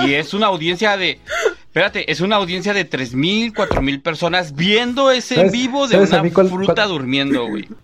Y 0.08 0.13
es 0.13 0.34
una 0.34 0.47
audiencia 0.47 0.95
de... 0.97 1.19
Espérate, 1.67 2.12
es 2.12 2.21
una 2.21 2.38
audiencia 2.38 2.73
de 2.73 2.89
3.000, 2.89 3.53
4.000 3.53 4.01
personas 4.01 4.56
viendo 4.56 5.12
ese 5.12 5.36
en 5.36 5.39
¿Sabes- 5.41 5.51
vivo 5.51 5.88
de 5.88 5.97
una 5.97 6.23
mí 6.23 6.32
cuál- 6.32 6.49
fruta 6.49 6.73
cuál- 6.73 6.88
durmiendo, 6.89 7.45
güey. 7.47 7.67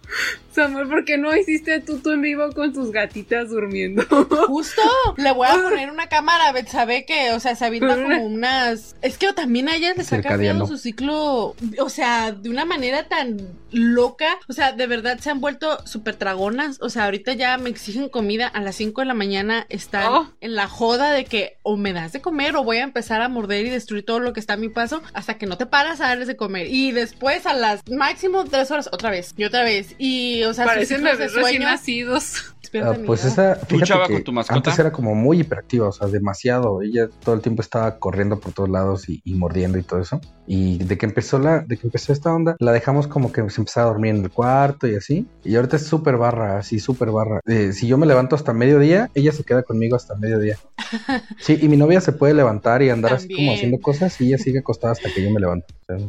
Samuel, 0.54 0.88
¿por 0.88 1.06
qué 1.06 1.18
no 1.18 1.36
hiciste 1.36 1.80
tú 1.82 2.00
tú 2.00 2.12
en 2.12 2.22
vivo 2.22 2.50
con 2.54 2.74
tus 2.74 2.92
gatitas 2.92 3.50
durmiendo? 3.50 4.04
Justo, 4.48 4.82
le 5.18 5.32
voy 5.32 5.48
a 5.48 5.54
poner 5.64 5.90
una 5.92 6.08
cámara, 6.08 6.54
sabe 6.68 7.06
que, 7.06 7.32
o 7.32 7.40
sea, 7.40 7.56
se 7.56 7.66
avienta 7.66 7.96
como 7.96 8.26
unas... 8.26 8.96
Es 9.02 9.18
que 9.18 9.34
también 9.34 9.70
a 9.70 9.76
ellas 9.76 9.98
les 9.98 10.14
ha 10.14 10.22
cambiado 10.22 10.68
su 10.68 10.78
ciclo, 10.78 11.56
o 11.80 11.90
sea, 11.90 12.32
de 12.32 12.50
una 12.50 12.66
manera 12.66 13.08
tan 13.08 13.38
loca, 13.72 14.38
o 14.48 14.54
sea, 14.54 14.72
de 14.72 14.86
verdad 14.88 15.18
se 15.20 15.32
han 15.32 15.42
vuelto 15.42 15.86
súper 15.86 16.18
dragonas, 16.18 16.78
o 16.82 16.90
sea, 16.90 17.06
ahorita 17.06 17.34
ya 17.34 17.58
me 17.58 17.70
exigen 17.70 18.10
comida 18.10 18.48
a 18.48 18.62
las 18.62 18.76
5 18.76 19.02
de 19.02 19.08
la 19.08 19.14
mañana, 19.14 19.66
están 19.70 20.04
Oh. 20.14 20.28
en 20.42 20.56
la 20.56 20.68
joda 20.68 21.12
de 21.12 21.26
que 21.26 21.58
o 21.64 21.78
me 21.78 21.94
das 21.94 22.12
de 22.14 22.22
comer 22.22 22.56
o 22.56 22.64
voy 22.64 22.78
a 22.78 22.84
empezar 22.84 23.22
a 23.22 23.30
morder 23.30 23.66
y 23.66 23.70
destruir 23.70 24.06
todo 24.06 24.20
lo 24.20 24.34
que 24.34 24.40
está 24.40 24.54
a 24.54 24.58
mi 24.58 24.70
paso 24.70 25.02
hasta 25.14 25.38
que 25.38 25.46
no 25.46 25.58
te 25.58 25.66
paras 25.66 26.02
a 26.02 26.10
darles 26.10 26.28
de 26.28 26.36
comer. 26.36 26.68
Y 26.70 26.92
después 26.92 27.46
a 27.46 27.54
las 27.54 27.82
máximo 27.90 28.44
tres 28.46 28.70
horas 28.72 28.90
otra 28.92 29.10
vez 29.10 29.34
y 29.38 29.44
otra 29.46 29.64
vez. 29.64 29.96
Y, 29.98 30.43
o 30.46 30.54
sea, 30.54 30.66
Parecen 30.66 31.04
bebés 31.04 31.34
recién 31.34 31.64
nacidos. 31.64 32.53
Ah, 32.82 32.96
pues 33.06 33.26
esa, 33.26 33.60
¿Tú, 33.60 33.76
fíjate 33.76 33.86
Chava, 33.86 34.08
que 34.08 34.14
con 34.14 34.24
tu 34.24 34.32
mascota? 34.34 34.56
antes 34.58 34.80
era 34.80 34.92
como 34.92 35.16
muy 35.16 35.42
hiperactiva, 35.42 35.88
o 35.88 35.92
sea, 35.92 36.08
demasiado. 36.08 36.82
Ella 36.82 37.08
todo 37.24 37.36
el 37.36 37.42
tiempo 37.42 37.62
estaba 37.62 38.00
corriendo 38.00 38.40
por 38.40 38.54
todos 38.54 38.70
lados 38.70 39.10
y, 39.10 39.22
y 39.24 39.34
mordiendo 39.36 39.78
y 39.78 39.84
todo 39.84 40.00
eso. 40.00 40.22
Y 40.48 40.78
de 40.80 40.98
que 40.98 41.06
empezó 41.06 41.40
la, 41.40 41.60
de 41.60 41.78
que 41.78 41.88
empezó 41.88 42.14
esta 42.14 42.34
onda, 42.34 42.56
la 42.60 42.72
dejamos 42.72 43.08
como 43.08 43.32
que 43.32 43.48
se 43.50 43.62
empezaba 43.62 43.88
a 43.88 43.90
dormir 43.92 44.16
en 44.16 44.24
el 44.24 44.32
cuarto 44.32 44.88
y 44.88 44.96
así. 44.96 45.28
Y 45.44 45.56
ahorita 45.56 45.76
es 45.76 45.86
súper 45.86 46.18
barra, 46.18 46.58
así 46.58 46.80
súper 46.80 47.12
barra. 47.12 47.40
Eh, 47.46 47.74
si 47.74 47.88
yo 47.88 47.98
me 47.98 48.06
levanto 48.06 48.36
hasta 48.36 48.54
mediodía, 48.54 49.10
ella 49.14 49.32
se 49.32 49.44
queda 49.44 49.64
conmigo 49.64 49.96
hasta 49.96 50.16
mediodía. 50.16 50.58
Sí, 51.40 51.58
y 51.62 51.68
mi 51.68 51.76
novia 51.76 52.00
se 52.02 52.12
puede 52.12 52.34
levantar 52.36 52.82
y 52.84 52.90
andar 52.90 53.14
así 53.14 53.28
como 53.28 53.38
También. 53.38 53.56
haciendo 53.56 53.80
cosas 53.82 54.22
y 54.22 54.28
ella 54.28 54.38
sigue 54.38 54.60
acostada 54.60 54.94
hasta 54.94 55.10
que 55.12 55.24
yo 55.24 55.32
me 55.32 55.40
levanto. 55.40 55.66
O 55.82 55.86
sea, 55.86 56.08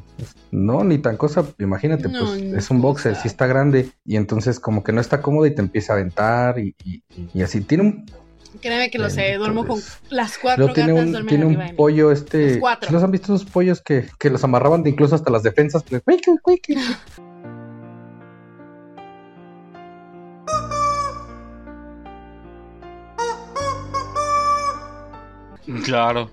no, 0.50 0.84
ni 0.84 0.98
tan 0.98 1.16
cosa, 1.16 1.44
imagínate, 1.58 2.08
No, 2.08 2.18
pues 2.20 2.42
es 2.42 2.70
un 2.70 2.80
boxer, 2.82 3.16
sí 3.16 3.26
está 3.28 3.46
grande 3.46 3.88
y 4.04 4.16
entonces 4.16 4.60
como 4.60 4.84
que 4.84 4.92
no 4.92 5.00
está 5.00 5.22
cómodo 5.22 5.46
y 5.46 5.54
te 5.54 5.62
empieza 5.62 5.94
a 5.94 5.96
aventar 5.96 6.43
y, 6.58 6.74
y- 6.84 7.02
y 7.32 7.42
así. 7.42 7.60
Tiene 7.62 7.84
un, 7.84 8.06
Créeme 8.60 8.88
que 8.90 8.98
lo 8.98 9.10
sé, 9.10 9.34
duermo 9.34 9.66
con 9.66 9.80
las 10.10 10.38
cuatro 10.38 10.72
tiene 10.72 10.92
gatas 10.92 11.06
un, 11.06 11.12
duermen 11.12 11.28
tiene 11.28 11.44
arriba 11.44 11.60
un 11.62 11.66
de 11.66 11.72
mí. 11.72 11.76
pollo 11.76 12.12
este, 12.12 12.50
Los 12.50 12.58
cuatro. 12.58 12.88
¿sí 12.88 12.94
¿los 12.94 13.02
han 13.02 13.10
visto 13.10 13.34
esos 13.34 13.50
pollos 13.50 13.82
que, 13.82 14.08
que 14.18 14.30
los 14.30 14.44
amarraban 14.44 14.82
de 14.84 14.90
incluso 14.90 15.14
hasta 15.16 15.30
las 15.30 15.42
defensas? 15.42 15.82
Que, 15.82 16.00
"Cuique, 16.00 16.32
cuique"? 16.40 16.74
Claro. 25.84 26.30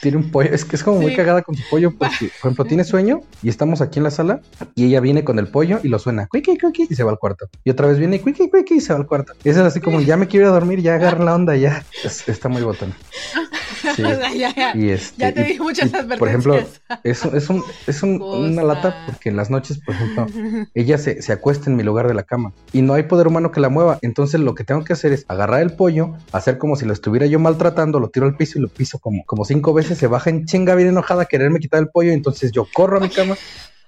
Tiene 0.00 0.16
un 0.18 0.30
pollo, 0.30 0.50
es 0.52 0.64
que 0.64 0.76
es 0.76 0.84
como 0.84 1.00
muy 1.00 1.14
cagada 1.16 1.42
con 1.42 1.56
su 1.56 1.62
pollo, 1.68 1.90
porque, 1.98 2.30
por 2.40 2.48
ejemplo, 2.50 2.64
tiene 2.66 2.84
sueño 2.84 3.20
y 3.42 3.48
estamos 3.48 3.80
aquí 3.80 3.98
en 3.98 4.04
la 4.04 4.10
sala 4.10 4.40
y 4.76 4.84
ella 4.86 5.00
viene 5.00 5.24
con 5.24 5.38
el 5.38 5.48
pollo 5.48 5.80
y 5.82 5.88
lo 5.88 5.98
suena, 5.98 6.26
cuiqui, 6.28 6.56
cuiqui, 6.58 6.86
y 6.88 6.94
se 6.94 7.02
va 7.04 7.10
al 7.10 7.18
cuarto. 7.18 7.48
Y 7.64 7.70
otra 7.70 7.88
vez 7.88 7.98
viene, 7.98 8.20
cuiqui, 8.20 8.48
cuiqui, 8.48 8.74
y 8.76 8.80
se 8.80 8.92
va 8.92 8.98
al 9.00 9.06
cuarto. 9.06 9.32
Esa 9.44 9.60
es 9.60 9.66
así 9.66 9.80
como, 9.80 10.00
ya 10.00 10.16
me 10.16 10.28
quiero 10.28 10.46
ir 10.46 10.50
a 10.50 10.54
dormir, 10.54 10.80
ya 10.82 10.94
agarra 10.94 11.24
la 11.24 11.34
onda, 11.34 11.56
ya. 11.56 11.84
Es- 12.04 12.28
está 12.28 12.48
muy 12.48 12.62
botón. 12.62 12.94
Sí. 13.96 14.02
ya, 14.02 14.32
ya, 14.32 14.54
ya. 14.54 14.72
Y 14.76 14.90
este, 14.90 15.20
Ya 15.20 15.32
te 15.34 15.40
y- 15.42 15.52
di 15.54 15.58
muchas 15.60 15.92
advertencias. 15.94 16.18
Por 16.18 16.28
ejemplo, 16.28 16.54
es, 17.04 17.24
es, 17.24 17.50
un, 17.50 17.64
es 17.86 18.02
un- 18.02 18.22
una 18.22 18.62
lata 18.62 18.94
porque 19.06 19.28
en 19.30 19.36
las 19.36 19.50
noches, 19.50 19.78
por 19.84 19.94
ejemplo, 19.94 20.26
ella 20.74 20.98
se, 20.98 21.22
se 21.22 21.32
acuesta 21.32 21.70
en 21.70 21.76
mi 21.76 21.82
lugar 21.82 22.06
de 22.08 22.14
la 22.14 22.22
cama 22.22 22.52
y 22.72 22.82
no 22.82 22.94
hay 22.94 23.04
poder 23.04 23.26
humano 23.26 23.50
que 23.50 23.60
la 23.60 23.68
mueva. 23.68 23.98
Entonces 24.02 24.40
lo 24.40 24.54
que 24.54 24.64
tengo 24.64 24.84
que 24.84 24.92
hacer 24.92 25.12
es 25.12 25.24
agarrar 25.28 25.62
el 25.62 25.72
pollo, 25.72 26.14
hacer 26.32 26.58
como 26.58 26.76
si 26.76 26.86
lo 26.86 26.92
estuviera 26.92 27.26
yo 27.26 27.38
maltratando, 27.38 28.00
lo 28.00 28.10
tiro 28.10 28.26
al 28.26 28.36
piso 28.36 28.58
y 28.58 28.62
lo 28.62 28.68
piso 28.68 28.98
como, 28.98 29.22
como 29.26 29.44
cinco 29.48 29.74
veces, 29.74 29.98
se 29.98 30.06
baja 30.06 30.30
en 30.30 30.44
chinga 30.44 30.74
bien 30.76 30.88
enojada 30.88 31.22
a 31.22 31.26
quererme 31.26 31.58
quitar 31.58 31.80
el 31.80 31.88
pollo, 31.88 32.12
entonces 32.12 32.52
yo 32.52 32.68
corro 32.72 32.98
a 32.98 33.00
mi 33.00 33.10
cama. 33.10 33.36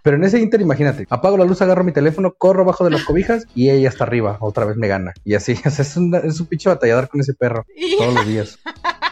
Pero 0.02 0.16
en 0.16 0.24
ese 0.24 0.38
inter, 0.40 0.60
imagínate, 0.62 1.06
apago 1.10 1.36
la 1.36 1.44
luz, 1.44 1.60
agarro 1.60 1.84
mi 1.84 1.92
teléfono, 1.92 2.34
corro 2.38 2.62
abajo 2.62 2.84
de 2.84 2.90
las 2.90 3.04
cobijas 3.04 3.44
y 3.54 3.68
ella 3.68 3.90
está 3.90 4.04
arriba, 4.04 4.38
otra 4.40 4.64
vez 4.64 4.76
me 4.78 4.88
gana. 4.88 5.12
Y 5.24 5.34
así, 5.34 5.52
es, 5.64 5.96
un- 5.96 6.14
es 6.14 6.40
un 6.40 6.46
pinche 6.46 6.68
batallador 6.70 7.08
con 7.08 7.20
ese 7.20 7.34
perro 7.34 7.66
todos 7.98 8.14
los 8.14 8.26
días. 8.26 8.58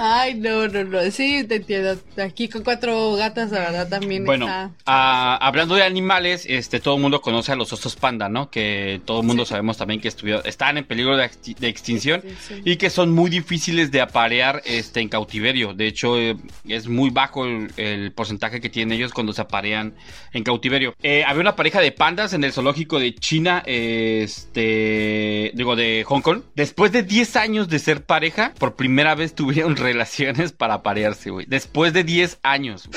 Ay, 0.00 0.34
no, 0.34 0.68
no, 0.68 0.84
no. 0.84 1.10
Sí, 1.10 1.44
te 1.44 1.56
entiendo. 1.56 1.98
Aquí 2.22 2.48
con 2.48 2.62
cuatro 2.62 3.14
gatas, 3.16 3.50
la 3.50 3.60
verdad, 3.60 3.88
también 3.88 4.24
Bueno, 4.24 4.46
está. 4.46 4.70
ah, 4.86 5.38
hablando 5.40 5.74
de 5.74 5.82
animales, 5.82 6.46
este, 6.48 6.80
todo 6.80 6.96
el 6.96 7.02
mundo 7.02 7.20
conoce 7.20 7.52
a 7.52 7.56
los 7.56 7.72
osos 7.72 7.96
panda, 7.96 8.28
¿no? 8.28 8.50
Que 8.50 9.00
todo 9.04 9.20
el 9.20 9.26
mundo 9.26 9.44
sabemos 9.44 9.76
también 9.76 10.00
que 10.00 10.08
estuvieron, 10.08 10.42
están 10.46 10.78
en 10.78 10.84
peligro 10.84 11.16
de, 11.16 11.24
exti- 11.26 11.56
de 11.56 11.68
extinción 11.68 12.22
y 12.64 12.76
que 12.76 12.90
son 12.90 13.12
muy 13.12 13.30
difíciles 13.30 13.90
de 13.90 14.00
aparear 14.00 14.62
este, 14.64 15.00
en 15.00 15.08
cautiverio. 15.08 15.74
De 15.74 15.86
hecho, 15.86 16.18
eh, 16.18 16.36
es 16.68 16.88
muy 16.88 17.10
bajo 17.10 17.44
el, 17.44 17.72
el 17.76 18.12
porcentaje 18.12 18.60
que 18.60 18.70
tienen 18.70 18.96
ellos 18.96 19.12
cuando 19.12 19.32
se 19.32 19.42
aparean 19.42 19.94
en 20.32 20.44
cautiverio. 20.44 20.94
Eh, 21.02 21.24
había 21.26 21.40
una 21.40 21.56
pareja 21.56 21.80
de 21.80 21.92
pandas 21.92 22.32
en 22.32 22.44
el 22.44 22.52
zoológico 22.52 22.98
de 22.98 23.14
China, 23.14 23.62
este, 23.66 25.50
digo, 25.54 25.76
de 25.76 26.04
Hong 26.06 26.20
Kong. 26.22 26.42
Después 26.54 26.92
de 26.92 27.02
10 27.02 27.36
años 27.36 27.68
de 27.68 27.78
ser 27.78 28.02
pareja, 28.04 28.23
por 28.58 28.74
primera 28.74 29.14
vez 29.14 29.34
tuvieron 29.34 29.76
relaciones 29.76 30.52
para 30.52 30.74
aparearse, 30.74 31.30
güey. 31.30 31.46
Después 31.46 31.92
de 31.92 32.04
10 32.04 32.38
años. 32.42 32.88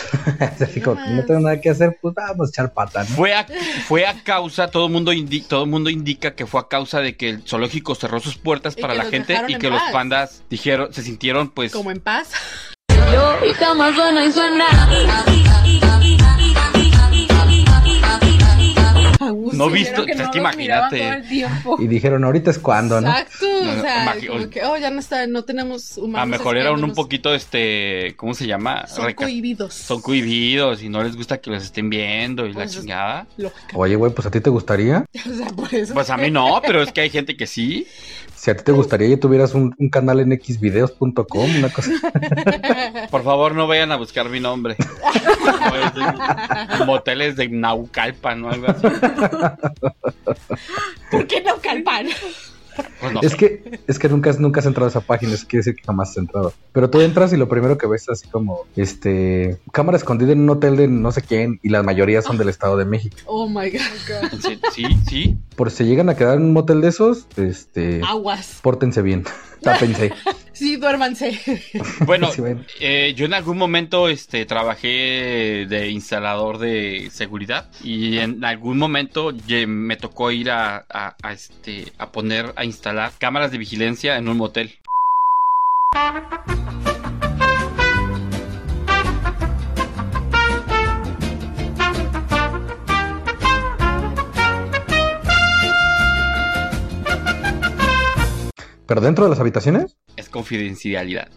como, 0.83 0.99
no 1.09 1.23
tengo 1.25 1.39
nada 1.41 1.59
que 1.61 1.69
hacer, 1.69 1.97
pues 2.01 2.13
vamos 2.15 2.47
a 2.47 2.49
echar 2.49 2.73
pata, 2.73 3.01
¿no? 3.01 3.15
Fue 3.15 3.33
a, 3.33 3.45
fue 3.87 4.05
a 4.05 4.23
causa, 4.23 4.69
todo 4.69 4.87
el 4.87 4.91
mundo 4.91 5.11
indi- 5.13 5.45
todo 5.45 5.63
el 5.63 5.69
mundo 5.69 5.89
indica 5.89 6.35
que 6.35 6.45
fue 6.45 6.61
a 6.61 6.67
causa 6.67 6.99
de 6.99 7.15
que 7.15 7.29
el 7.29 7.43
zoológico 7.43 7.95
cerró 7.95 8.19
sus 8.19 8.37
puertas 8.37 8.75
Y 8.77 8.81
para 8.81 8.93
la 8.93 9.05
gente 9.05 9.39
y 9.47 9.55
que 9.55 9.69
los 9.69 9.81
pandas 9.91 10.43
dijeron, 10.49 10.93
se 10.93 11.03
sintieron 11.03 11.49
pues 11.49 11.71
Como 11.71 11.91
en 11.91 11.99
paz. 11.99 12.31
Yo 13.13 13.37
y 13.49 13.53
cama 13.53 13.93
suena 13.95 14.25
y 14.25 14.31
suena. 14.31 14.65
no 19.53 19.69
visto, 19.69 20.05
que 20.05 20.11
es 20.13 20.17
no 20.17 20.31
que 20.31 20.39
imagínate. 20.39 21.23
Y 21.79 21.87
dijeron, 21.87 22.23
ahorita 22.23 22.51
es 22.51 22.59
cuando, 22.59 22.99
¿no? 23.01 23.09
Exacto. 23.09 23.45
No, 23.63 23.71
o 23.71 23.81
sea, 23.81 24.15
como 24.27 24.49
que, 24.49 24.63
oh, 24.63 24.77
ya 24.77 24.89
no 24.91 24.99
está, 24.99 25.27
no 25.27 25.43
tenemos 25.43 25.97
humanos. 25.97 26.21
A 26.21 26.25
lo 26.25 26.31
mejor 26.31 26.57
eran 26.57 26.83
un 26.83 26.93
poquito 26.93 27.33
este, 27.33 28.13
¿cómo 28.17 28.33
se 28.33 28.47
llama? 28.47 28.87
Son 28.87 29.05
Reca- 29.05 29.23
cohibidos. 29.25 29.73
son 29.73 30.01
cohibidos 30.01 30.81
y 30.83 30.89
no 30.89 31.03
les 31.03 31.15
gusta 31.15 31.37
que 31.39 31.49
los 31.49 31.63
estén 31.63 31.89
viendo 31.89 32.45
y 32.45 32.49
la 32.49 32.55
Pues, 32.63 32.73
chingada. 32.79 33.27
Oye, 33.73 33.95
güey, 33.95 34.11
pues 34.13 34.25
a 34.27 34.31
ti 34.31 34.39
te 34.41 34.49
gustaría. 34.49 35.05
O 35.27 35.33
sea, 35.33 35.47
por 35.47 35.73
eso. 35.73 35.93
Pues 35.93 36.09
a 36.09 36.17
mí 36.17 36.31
no, 36.31 36.61
pero 36.65 36.81
es 36.81 36.91
que 36.91 37.01
hay 37.01 37.09
gente 37.09 37.35
que 37.35 37.47
sí. 37.47 37.85
Si 38.37 38.51
a 38.51 38.55
ti 38.55 38.63
te 38.63 38.71
gustaría 38.71 39.09
que 39.09 39.17
tuvieras 39.17 39.55
un, 39.55 39.73
un 39.79 39.89
canal 39.89 40.19
en 40.19 40.31
xvideos.com, 40.31 41.55
una 41.57 41.69
cosa. 41.73 41.89
Por 43.11 43.23
favor, 43.23 43.55
no 43.55 43.65
vayan 43.65 43.91
a 43.91 43.95
buscar 43.95 44.29
mi 44.29 44.39
nombre. 44.39 44.77
Moteles 46.85 47.35
de 47.35 47.49
Naucalpan 47.49 48.45
o 48.45 48.49
algo 48.51 48.67
así. 48.67 48.87
¿Por 51.09 51.25
qué 51.25 51.41
no 51.41 51.57
calpan? 51.57 52.09
Pues 52.99 53.13
no 53.13 53.21
es 53.21 53.31
sé. 53.31 53.37
que, 53.37 53.79
es 53.87 53.99
que 53.99 54.09
nunca, 54.09 54.29
has- 54.29 54.39
nunca 54.39 54.59
has 54.59 54.65
entrado 54.65 54.85
a 54.85 54.89
esa 54.89 55.01
página, 55.01 55.33
eso 55.33 55.45
quiere 55.47 55.59
decir 55.61 55.75
que 55.75 55.83
jamás 55.83 56.09
has 56.11 56.17
entrado. 56.17 56.53
Pero 56.71 56.89
tú 56.89 57.01
entras 57.01 57.31
y 57.33 57.37
lo 57.37 57.47
primero 57.47 57.77
que 57.77 57.87
ves 57.87 58.03
es 58.03 58.09
así 58.09 58.27
como, 58.27 58.61
este, 58.75 59.57
cámara 59.71 59.97
escondida 59.97 60.31
en 60.31 60.41
un 60.41 60.49
hotel 60.49 60.75
de 60.77 60.87
no 60.87 61.11
sé 61.11 61.21
quién, 61.21 61.59
y 61.63 61.69
la 61.69 61.83
mayoría 61.83 62.21
son 62.21 62.37
del 62.37 62.49
Estado 62.49 62.77
de 62.77 62.85
México. 62.85 63.15
Oh 63.25 63.47
my 63.47 63.69
god. 63.69 64.39
Sí, 64.41 64.59
sí, 64.73 64.83
sí. 65.07 65.37
Por 65.55 65.71
si 65.71 65.83
llegan 65.85 66.09
a 66.09 66.15
quedar 66.15 66.37
en 66.37 66.43
un 66.43 66.53
motel 66.53 66.81
de 66.81 66.87
esos, 66.89 67.27
este, 67.37 68.01
Aguas. 68.03 68.59
pórtense 68.61 69.01
bien, 69.01 69.23
tápense. 69.73 70.11
Sí, 70.57 70.75
duérmanse. 70.77 71.39
Bueno, 72.07 72.31
Sí, 72.31 72.41
bueno. 72.41 72.63
eh, 72.79 73.13
yo 73.15 73.25
en 73.27 73.35
algún 73.35 73.59
momento 73.59 74.09
este, 74.09 74.43
trabajé 74.47 75.65
de 75.69 75.89
instalador 75.91 76.57
de 76.57 77.09
seguridad 77.11 77.69
y 77.83 78.17
en 78.17 78.43
algún 78.43 78.79
momento 78.79 79.31
me 79.67 79.95
tocó 79.97 80.31
ir 80.31 80.49
a, 80.49 80.77
a- 80.89 81.15
a, 81.21 81.31
este, 81.31 81.91
a 81.99 82.11
poner, 82.11 82.53
a 82.55 82.65
instalar 82.65 83.11
cámaras 83.19 83.51
de 83.51 83.59
vigilancia 83.59 84.17
en 84.17 84.27
un 84.29 84.37
motel. 84.37 84.73
¿Pero 98.87 99.01
dentro 99.01 99.25
de 99.25 99.29
las 99.31 99.39
habitaciones? 99.39 99.97
Es 100.15 100.29
confidencialidad. 100.29 101.27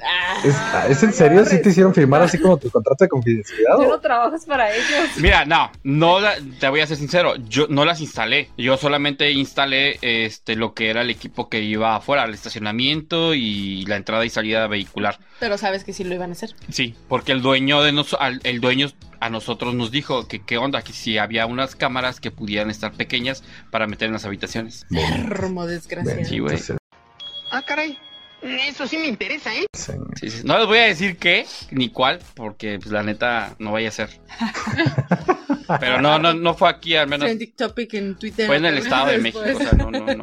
¿Es, 0.44 0.54
¿es 0.88 1.02
en 1.02 1.12
serio? 1.12 1.44
¿Sí 1.44 1.60
te 1.60 1.70
hicieron 1.70 1.92
firmar 1.92 2.22
así 2.22 2.38
como 2.38 2.56
tu 2.56 2.70
contrato 2.70 3.04
de 3.04 3.08
confidencialidad? 3.08 3.76
Tú 3.76 3.88
no 3.88 4.00
trabajas 4.00 4.46
para 4.46 4.72
ellos. 4.74 4.86
Mira, 5.18 5.44
no, 5.44 5.70
no 5.82 6.20
la- 6.20 6.36
te 6.60 6.68
voy 6.68 6.80
a 6.80 6.86
ser 6.86 6.96
sincero, 6.96 7.34
yo 7.48 7.66
no 7.68 7.84
las 7.84 8.00
instalé. 8.00 8.48
Yo 8.56 8.76
solamente 8.76 9.30
instalé 9.32 9.98
este 10.02 10.56
lo 10.56 10.72
que 10.74 10.88
era 10.90 11.02
el 11.02 11.10
equipo 11.10 11.48
que 11.48 11.60
iba 11.60 11.96
afuera, 11.96 12.24
el 12.24 12.32
estacionamiento 12.34 13.34
y 13.34 13.84
la 13.86 13.96
entrada 13.96 14.24
y 14.24 14.30
salida 14.30 14.66
vehicular. 14.66 15.18
Pero 15.40 15.58
sabes 15.58 15.84
que 15.84 15.92
sí 15.92 16.04
lo 16.04 16.14
iban 16.14 16.30
a 16.30 16.32
hacer. 16.32 16.54
Sí, 16.70 16.94
porque 17.08 17.32
el 17.32 17.42
dueño 17.42 17.82
de 17.82 17.92
nos, 17.92 18.14
al- 18.14 18.40
el 18.44 18.60
dueño 18.60 18.86
a 19.18 19.28
nosotros 19.28 19.74
nos 19.74 19.90
dijo 19.90 20.26
que 20.28 20.40
qué 20.42 20.56
onda, 20.56 20.80
que 20.82 20.92
si 20.94 21.18
había 21.18 21.44
unas 21.44 21.76
cámaras 21.76 22.20
que 22.20 22.30
pudieran 22.30 22.70
estar 22.70 22.92
pequeñas 22.92 23.42
para 23.70 23.86
meter 23.86 24.06
en 24.06 24.14
las 24.14 24.24
habitaciones. 24.24 24.86
Hermo 24.90 25.66
desgraciado. 25.66 26.24
Sí, 26.24 26.38
güey. 26.38 26.56
Ah, 27.50 27.62
caray. 27.62 27.98
Eso 28.42 28.86
sí 28.86 28.96
me 28.96 29.06
interesa, 29.06 29.54
¿eh? 29.54 29.66
sí. 29.74 29.92
Sí, 30.18 30.30
sí. 30.30 30.40
No 30.44 30.56
les 30.58 30.66
voy 30.66 30.78
a 30.78 30.84
decir 30.86 31.18
qué 31.18 31.44
ni 31.72 31.90
cuál, 31.90 32.20
porque 32.34 32.78
pues, 32.78 32.90
la 32.90 33.02
neta 33.02 33.54
no 33.58 33.72
vaya 33.72 33.88
a 33.88 33.92
ser. 33.92 34.08
Pero 35.78 36.00
no, 36.00 36.18
no, 36.18 36.32
no 36.34 36.54
fue 36.54 36.68
aquí, 36.68 36.96
al 36.96 37.06
menos 37.06 37.26
Trending 37.26 37.52
topic 37.54 37.94
en 37.94 38.16
Twitter. 38.16 38.46
fue 38.46 38.56
en 38.56 38.64
el 38.64 38.78
Estado 38.78 39.08
de 39.08 39.18
Después. 39.18 39.44
México. 39.58 39.62
O 39.62 39.68
sea, 39.76 39.78
no, 39.78 39.90
no, 39.90 40.14
no. 40.14 40.22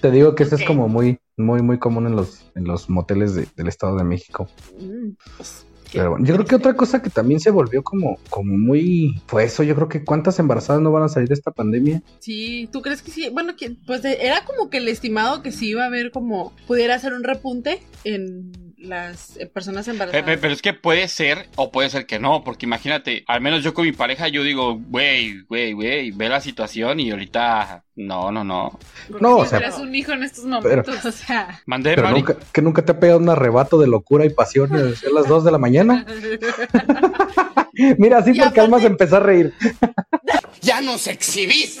Te 0.00 0.10
digo 0.10 0.34
que 0.34 0.44
eso 0.44 0.54
es 0.56 0.62
como 0.64 0.88
muy, 0.88 1.18
muy, 1.36 1.60
muy 1.60 1.78
común 1.78 2.06
en 2.06 2.16
los, 2.16 2.50
en 2.54 2.64
los 2.64 2.88
moteles 2.88 3.34
de- 3.34 3.48
del 3.56 3.68
Estado 3.68 3.96
de 3.96 4.04
México. 4.04 4.48
Mm, 4.78 5.10
pues, 5.36 5.66
Pero 5.92 6.10
bueno, 6.10 6.24
yo 6.24 6.34
creo 6.34 6.46
que 6.46 6.54
otra 6.54 6.74
cosa 6.74 7.02
que 7.02 7.10
también 7.10 7.40
se 7.40 7.50
volvió 7.50 7.82
como, 7.82 8.18
como 8.28 8.56
muy, 8.56 9.20
pues 9.26 9.52
eso, 9.52 9.62
yo 9.62 9.74
creo 9.74 9.88
que 9.88 10.04
cuántas 10.04 10.38
embarazadas 10.38 10.82
no 10.82 10.92
van 10.92 11.04
a 11.04 11.08
salir 11.08 11.28
de 11.28 11.34
esta 11.34 11.50
pandemia. 11.50 12.02
Sí, 12.20 12.68
¿tú 12.72 12.82
crees 12.82 13.02
que 13.02 13.10
sí? 13.10 13.28
Bueno, 13.30 13.54
pues 13.86 14.04
era 14.04 14.44
como 14.44 14.70
que 14.70 14.78
el 14.78 14.88
estimado 14.88 15.42
que 15.42 15.52
sí 15.52 15.70
iba 15.70 15.84
a 15.84 15.86
haber 15.86 16.10
como 16.10 16.52
pudiera 16.66 16.94
hacer 16.94 17.12
un 17.12 17.24
repunte 17.24 17.82
en 18.04 18.69
las 18.80 19.36
eh, 19.36 19.46
personas 19.46 19.84
Pe- 19.86 19.92
embarazadas. 19.92 20.24
pe- 20.24 20.38
Pero 20.38 20.54
es 20.54 20.62
que 20.62 20.72
puede 20.72 21.06
ser 21.08 21.48
o 21.56 21.70
puede 21.70 21.90
ser 21.90 22.06
que 22.06 22.18
no, 22.18 22.42
porque 22.44 22.66
imagínate, 22.66 23.24
al 23.26 23.40
menos 23.40 23.62
yo 23.62 23.74
con 23.74 23.84
mi 23.84 23.92
pareja, 23.92 24.28
yo 24.28 24.42
digo, 24.42 24.78
güey, 24.88 25.42
güey, 25.42 25.72
güey, 25.74 26.10
ve 26.10 26.28
la 26.28 26.40
situación 26.40 26.98
y 27.00 27.10
ahorita, 27.10 27.84
no, 27.96 28.32
no, 28.32 28.42
no. 28.44 28.78
No, 29.20 29.36
o 29.38 29.44
sea, 29.46 29.60
un 29.80 29.94
hijo 29.94 30.12
en 30.12 30.22
estos 30.24 30.44
pero- 30.44 30.82
momentos. 30.82 31.04
o 31.04 31.12
sea, 31.12 31.60
Mandé, 31.66 31.94
pero 31.94 32.10
nunca, 32.10 32.36
que 32.52 32.62
nunca 32.62 32.84
te 32.84 32.92
ha 32.92 33.00
pegado 33.00 33.18
un 33.18 33.28
arrebato 33.28 33.78
de 33.78 33.86
locura 33.86 34.24
y 34.24 34.30
pasión 34.30 34.74
a 34.74 34.78
las 35.12 35.26
2 35.28 35.44
de 35.44 35.50
la 35.52 35.58
mañana. 35.58 36.06
Mira, 37.98 38.18
así 38.18 38.32
Y 38.34 38.38
por 38.38 38.52
calma 38.52 38.78
se 38.80 38.86
empezó 38.86 39.16
a 39.16 39.20
reír. 39.20 39.54
¡Ya 40.62 40.80
nos 40.82 41.06
exhibís! 41.06 41.80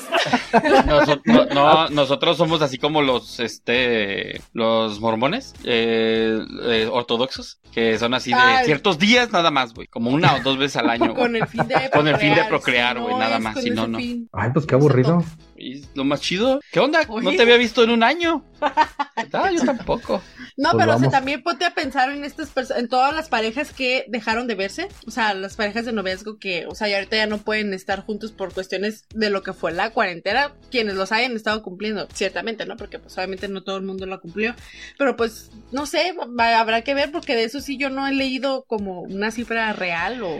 No, 1.26 1.44
no, 1.46 1.88
nosotros 1.90 2.38
somos 2.38 2.62
así 2.62 2.78
como 2.78 3.02
los, 3.02 3.38
este, 3.40 4.40
los 4.54 5.00
mormones 5.00 5.52
eh, 5.64 6.38
eh, 6.64 6.88
ortodoxos, 6.90 7.60
que 7.72 7.98
son 7.98 8.14
así 8.14 8.30
de 8.30 8.38
Ay. 8.40 8.64
ciertos 8.64 8.98
días 8.98 9.32
nada 9.32 9.50
más, 9.50 9.74
güey, 9.74 9.86
como 9.86 10.10
una 10.10 10.34
o 10.36 10.40
dos 10.40 10.56
veces 10.56 10.76
al 10.76 10.88
año. 10.88 11.12
güey. 11.12 11.14
con 11.16 11.36
el 11.36 11.46
fin 11.46 11.68
de 11.68 11.90
Con 11.92 12.08
el 12.08 12.16
fin 12.16 12.34
de 12.34 12.44
procrear, 12.44 12.96
procrear, 12.96 12.96
si 12.96 13.02
güey, 13.02 13.14
no 13.14 13.20
nada 13.20 13.38
más, 13.38 13.54
con 13.54 13.62
si 13.62 13.70
no, 13.70 13.86
no. 13.86 13.98
fin. 13.98 14.28
Ay, 14.32 14.50
pues 14.54 14.64
qué 14.66 14.74
aburrido. 14.76 15.22
Y 15.60 15.84
lo 15.94 16.04
más 16.04 16.20
chido, 16.22 16.60
¿qué 16.72 16.80
onda? 16.80 17.02
No 17.06 17.30
te 17.32 17.42
había 17.42 17.56
visto 17.58 17.84
en 17.84 17.90
un 17.90 18.02
año. 18.02 18.44
Ah, 19.32 19.50
yo 19.52 19.62
tampoco. 19.64 20.22
No, 20.56 20.70
Pues 20.72 20.82
pero 20.84 20.96
o 20.96 20.98
sea, 20.98 21.10
también 21.10 21.42
ponte 21.42 21.64
a 21.64 21.74
pensar 21.74 22.10
en 22.10 22.24
estas 22.24 22.50
en 22.76 22.88
todas 22.88 23.14
las 23.14 23.28
parejas 23.28 23.72
que 23.72 24.04
dejaron 24.08 24.46
de 24.46 24.54
verse, 24.54 24.88
o 25.06 25.10
sea, 25.10 25.34
las 25.34 25.56
parejas 25.56 25.84
de 25.84 25.92
noviazgo 25.92 26.38
que, 26.38 26.66
o 26.66 26.74
sea, 26.74 26.88
ya 26.88 26.96
ahorita 26.96 27.16
ya 27.16 27.26
no 27.26 27.38
pueden 27.38 27.72
estar 27.74 28.00
juntos 28.04 28.32
por 28.32 28.52
cuestiones 28.52 29.04
de 29.14 29.28
lo 29.30 29.42
que 29.42 29.52
fue 29.52 29.72
la 29.72 29.90
cuarentena, 29.90 30.52
quienes 30.70 30.94
los 30.94 31.12
hayan 31.12 31.36
estado 31.36 31.62
cumpliendo, 31.62 32.08
ciertamente, 32.14 32.64
¿no? 32.66 32.76
Porque 32.76 32.98
pues 32.98 33.16
obviamente 33.18 33.46
no 33.48 33.62
todo 33.62 33.76
el 33.76 33.82
mundo 33.84 34.06
lo 34.06 34.20
cumplió, 34.20 34.54
pero 34.98 35.16
pues 35.16 35.50
no 35.70 35.84
sé, 35.86 36.14
va- 36.38 36.58
habrá 36.58 36.82
que 36.82 36.94
ver 36.94 37.12
porque 37.12 37.36
de 37.36 37.44
eso 37.44 37.60
sí 37.60 37.76
yo 37.76 37.90
no 37.90 38.06
he 38.08 38.12
leído 38.12 38.64
como 38.64 39.02
una 39.02 39.30
cifra 39.30 39.72
real 39.74 40.22
o 40.22 40.38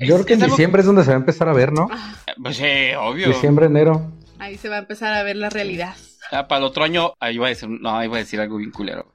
Yo 0.00 0.14
creo 0.16 0.24
que 0.24 0.34
en 0.34 0.40
diciembre 0.40 0.80
es 0.80 0.86
donde 0.86 1.02
se 1.04 1.10
va 1.10 1.16
a 1.16 1.20
empezar 1.20 1.48
a 1.48 1.52
ver, 1.52 1.72
¿no? 1.72 1.88
Pues 2.42 2.56
sí, 2.56 2.64
obvio. 2.98 3.28
Diciembre, 3.28 3.66
enero. 3.66 4.12
Ahí 4.38 4.56
se 4.58 4.68
va 4.68 4.76
a 4.76 4.80
empezar 4.80 5.14
a 5.14 5.22
ver 5.22 5.36
la 5.36 5.50
realidad. 5.50 5.94
Ah, 6.30 6.48
para 6.48 6.58
el 6.60 6.64
otro 6.64 6.84
año, 6.84 7.12
ahí 7.20 7.34
iba 7.34 7.46
a 7.46 7.50
decir, 7.50 7.68
no, 7.68 8.02
iba 8.02 8.16
a 8.16 8.18
decir 8.18 8.40
algo 8.40 8.56
bien 8.56 8.70
culero. 8.70 9.14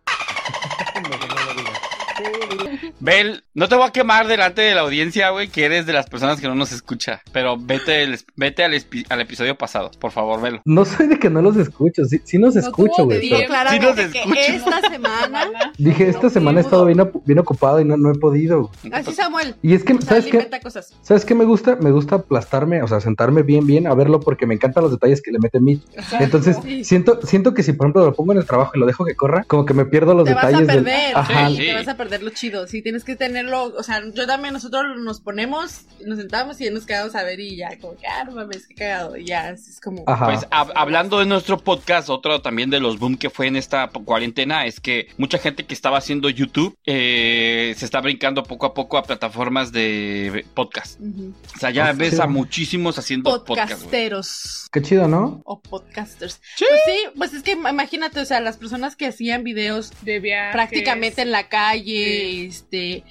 Bel, 3.00 3.44
no 3.54 3.68
te 3.68 3.76
voy 3.76 3.88
a 3.88 3.92
quemar 3.92 4.28
delante 4.28 4.62
de 4.62 4.76
la 4.76 4.82
audiencia, 4.82 5.30
güey, 5.30 5.48
que 5.48 5.66
eres 5.66 5.86
de 5.86 5.94
las 5.94 6.08
personas 6.08 6.40
que 6.40 6.48
no 6.48 6.56
nos 6.56 6.72
escucha. 6.72 7.22
Pero 7.32 7.58
vete, 7.58 8.04
el- 8.04 8.20
vete 8.36 8.64
al, 8.64 8.74
espi- 8.74 9.06
al 9.10 9.22
episodio 9.22 9.58
pasado, 9.58 9.92
por 10.00 10.12
favor, 10.12 10.42
velo. 10.42 10.62
No 10.66 10.86
soy 10.86 11.08
de 11.08 11.20
que 11.20 11.30
no 11.30 11.42
los 11.42 11.58
escucho, 11.58 12.06
sí, 12.06 12.20
sí 12.24 12.38
nos 12.38 12.56
escucho, 12.56 13.06
güey. 13.06 13.30
Pero- 13.30 13.48
claramente 13.48 13.86
nos 14.04 14.12
que 14.12 14.20
escucha. 14.20 14.40
esta 14.42 14.82
semana, 14.90 15.46
Dije, 15.78 16.10
esta 16.10 16.30
semana 16.30 16.60
he 16.60 16.64
estado 16.64 16.86
bien, 16.86 17.40
ocupado 17.40 17.80
y 17.80 17.86
no, 17.86 17.98
no 17.98 18.12
he 18.12 18.16
podido. 18.18 18.72
así 18.92 19.14
Samuel, 19.14 19.56
Y 19.62 19.74
es 19.74 19.84
que, 19.84 19.94
o 19.94 19.98
sea, 20.02 20.08
¿sabes 20.22 20.26
qué? 20.28 20.50
cosas. 20.62 20.94
¿Sabes 21.02 21.26
qué 21.26 21.36
me 21.36 21.46
gusta? 21.46 21.76
Me 21.78 21.92
gusta 21.92 22.16
aplastarme, 22.16 22.82
o 22.82 22.88
sea, 22.88 23.00
sentarme 23.00 23.44
bien, 23.44 23.66
bien 23.66 23.88
a 23.88 23.94
verlo 23.94 24.20
porque 24.20 24.46
me 24.46 24.54
encantan 24.56 24.84
los 24.84 24.92
detalles 24.92 25.22
que 25.22 25.32
le 25.32 25.40
mete 25.40 25.60
Mitch. 25.60 25.82
Entonces, 26.20 26.58
Sí. 26.64 26.84
siento, 26.84 27.20
siento 27.24 27.54
que 27.54 27.64
si, 27.64 27.74
por 27.74 27.86
ejemplo, 27.88 28.06
lo 28.06 28.14
pongo 28.14 28.34
en 28.34 28.40
el 28.40 28.46
trabajo 28.46 28.72
y 28.76 28.80
lo 28.80 28.86
dejo 28.86 29.06
que 29.06 29.16
corra, 29.16 29.44
como 29.48 29.66
que 29.66 29.74
me 29.74 29.86
pierdo 29.86 30.14
los 30.14 30.26
te 30.26 30.34
vas 30.34 30.44
a 30.44 30.48
detalles 30.48 30.68
del... 30.68 30.84
perder, 30.84 31.18
Ajá. 31.18 31.50
sí, 31.50 31.58
te 31.58 31.74
vas 31.74 31.88
a 31.88 31.98
perder 31.98 32.24
lo 32.24 32.30
chido, 32.32 32.68
sí, 32.68 32.79
tienes 32.82 33.04
que 33.04 33.16
tenerlo, 33.16 33.64
o 33.76 33.84
sea, 33.84 34.02
yo 34.14 34.26
también, 34.28 34.54
nosotros 34.54 34.84
nos 35.00 35.22
ponemos, 35.22 35.86
nos 36.06 36.18
sentamos 36.20 36.60
y 36.62 36.70
nos 36.70 36.86
quedamos 36.86 37.16
a 37.16 37.24
ver 37.24 37.40
y 37.40 37.56
ya, 37.58 37.78
como 37.80 37.96
que, 37.98 38.08
ah, 38.08 38.24
no 38.26 38.32
mames, 38.34 38.68
qué 38.68 38.76
cagado, 38.76 39.18
y 39.18 39.26
ya, 39.26 39.50
así 39.50 39.70
es 39.72 39.80
como... 39.80 40.04
Ajá. 40.08 40.26
Pues 40.26 40.40
hab- 40.50 40.72
hablando 40.76 41.20
de 41.20 41.26
nuestro 41.26 41.58
podcast, 41.60 42.10
otro 42.10 42.42
también 42.42 42.70
de 42.70 42.80
los 42.80 43.00
boom 43.00 43.18
que 43.18 43.30
fue 43.30 43.48
en 43.48 43.56
esta 43.56 43.90
cuarentena 43.90 44.66
es 44.66 44.80
que 44.80 45.08
mucha 45.18 45.38
gente 45.38 45.66
que 45.66 45.74
estaba 45.74 45.98
haciendo 45.98 46.30
YouTube 46.30 46.78
eh, 46.86 47.74
se 47.78 47.86
está 47.86 48.02
brincando 48.02 48.44
poco 48.44 48.66
a 48.66 48.74
poco 48.74 48.98
a 48.98 49.04
plataformas 49.04 49.72
de 49.72 50.46
podcast. 50.54 51.00
O 51.00 51.60
sea, 51.60 51.72
ya 51.72 51.88
Ah, 51.90 51.94
ves 51.94 52.16
sí. 52.16 52.22
a 52.22 52.28
muchísimos 52.28 52.98
haciendo 53.00 53.44
podcast. 53.46 53.72
Podcasteros. 53.74 54.68
Qué 54.72 54.82
chido, 54.82 55.08
¿no? 55.08 55.42
O 55.46 55.60
podcasters. 55.62 56.40
Pues 56.58 56.70
sí, 56.86 57.08
pues 57.18 57.34
es 57.34 57.42
que 57.44 57.52
imagínate, 57.54 58.20
o 58.20 58.26
sea, 58.26 58.40
las 58.40 58.58
personas 58.58 58.96
que 58.96 59.08
hacían 59.08 59.44
videos 59.44 59.92
De 60.02 60.20
viajes. 60.20 60.54
prácticamente 60.54 61.22
en 61.24 61.32
la 61.32 61.50
calle, 61.50 62.46
este, 62.72 63.04